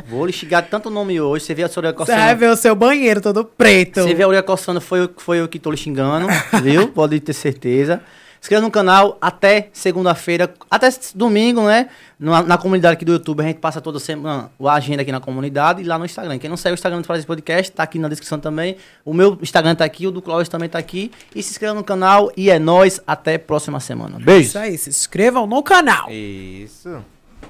[0.08, 1.44] vou lhe xingar tanto nome hoje.
[1.44, 2.40] Você vê a sua orelha Você vai coçando.
[2.40, 4.00] ver o seu banheiro todo preto.
[4.02, 6.26] Você vê a orelha coçando, foi, eu- foi eu que tô lhe xingando,
[6.62, 6.88] viu?
[6.88, 8.00] Pode ter certeza.
[8.44, 11.88] Se inscreva no canal até segunda-feira, até domingo, né?
[12.20, 15.18] Na, na comunidade aqui do YouTube, a gente passa toda semana a agenda aqui na
[15.18, 16.38] comunidade e lá no Instagram.
[16.38, 18.76] Quem não segue o Instagram do Fazer Podcast, tá aqui na descrição também.
[19.02, 21.10] O meu Instagram tá aqui, o do Cláudio também tá aqui.
[21.34, 23.00] E se inscreva no canal e é nóis.
[23.06, 24.18] Até próxima semana.
[24.18, 24.48] Beijo!
[24.48, 26.10] Isso aí, se inscrevam no canal.
[26.10, 27.02] Isso.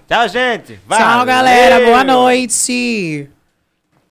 [0.07, 0.75] Tchau, gente.
[0.75, 1.27] Tchau, Valeu.
[1.27, 1.85] galera.
[1.85, 3.34] Boa noite.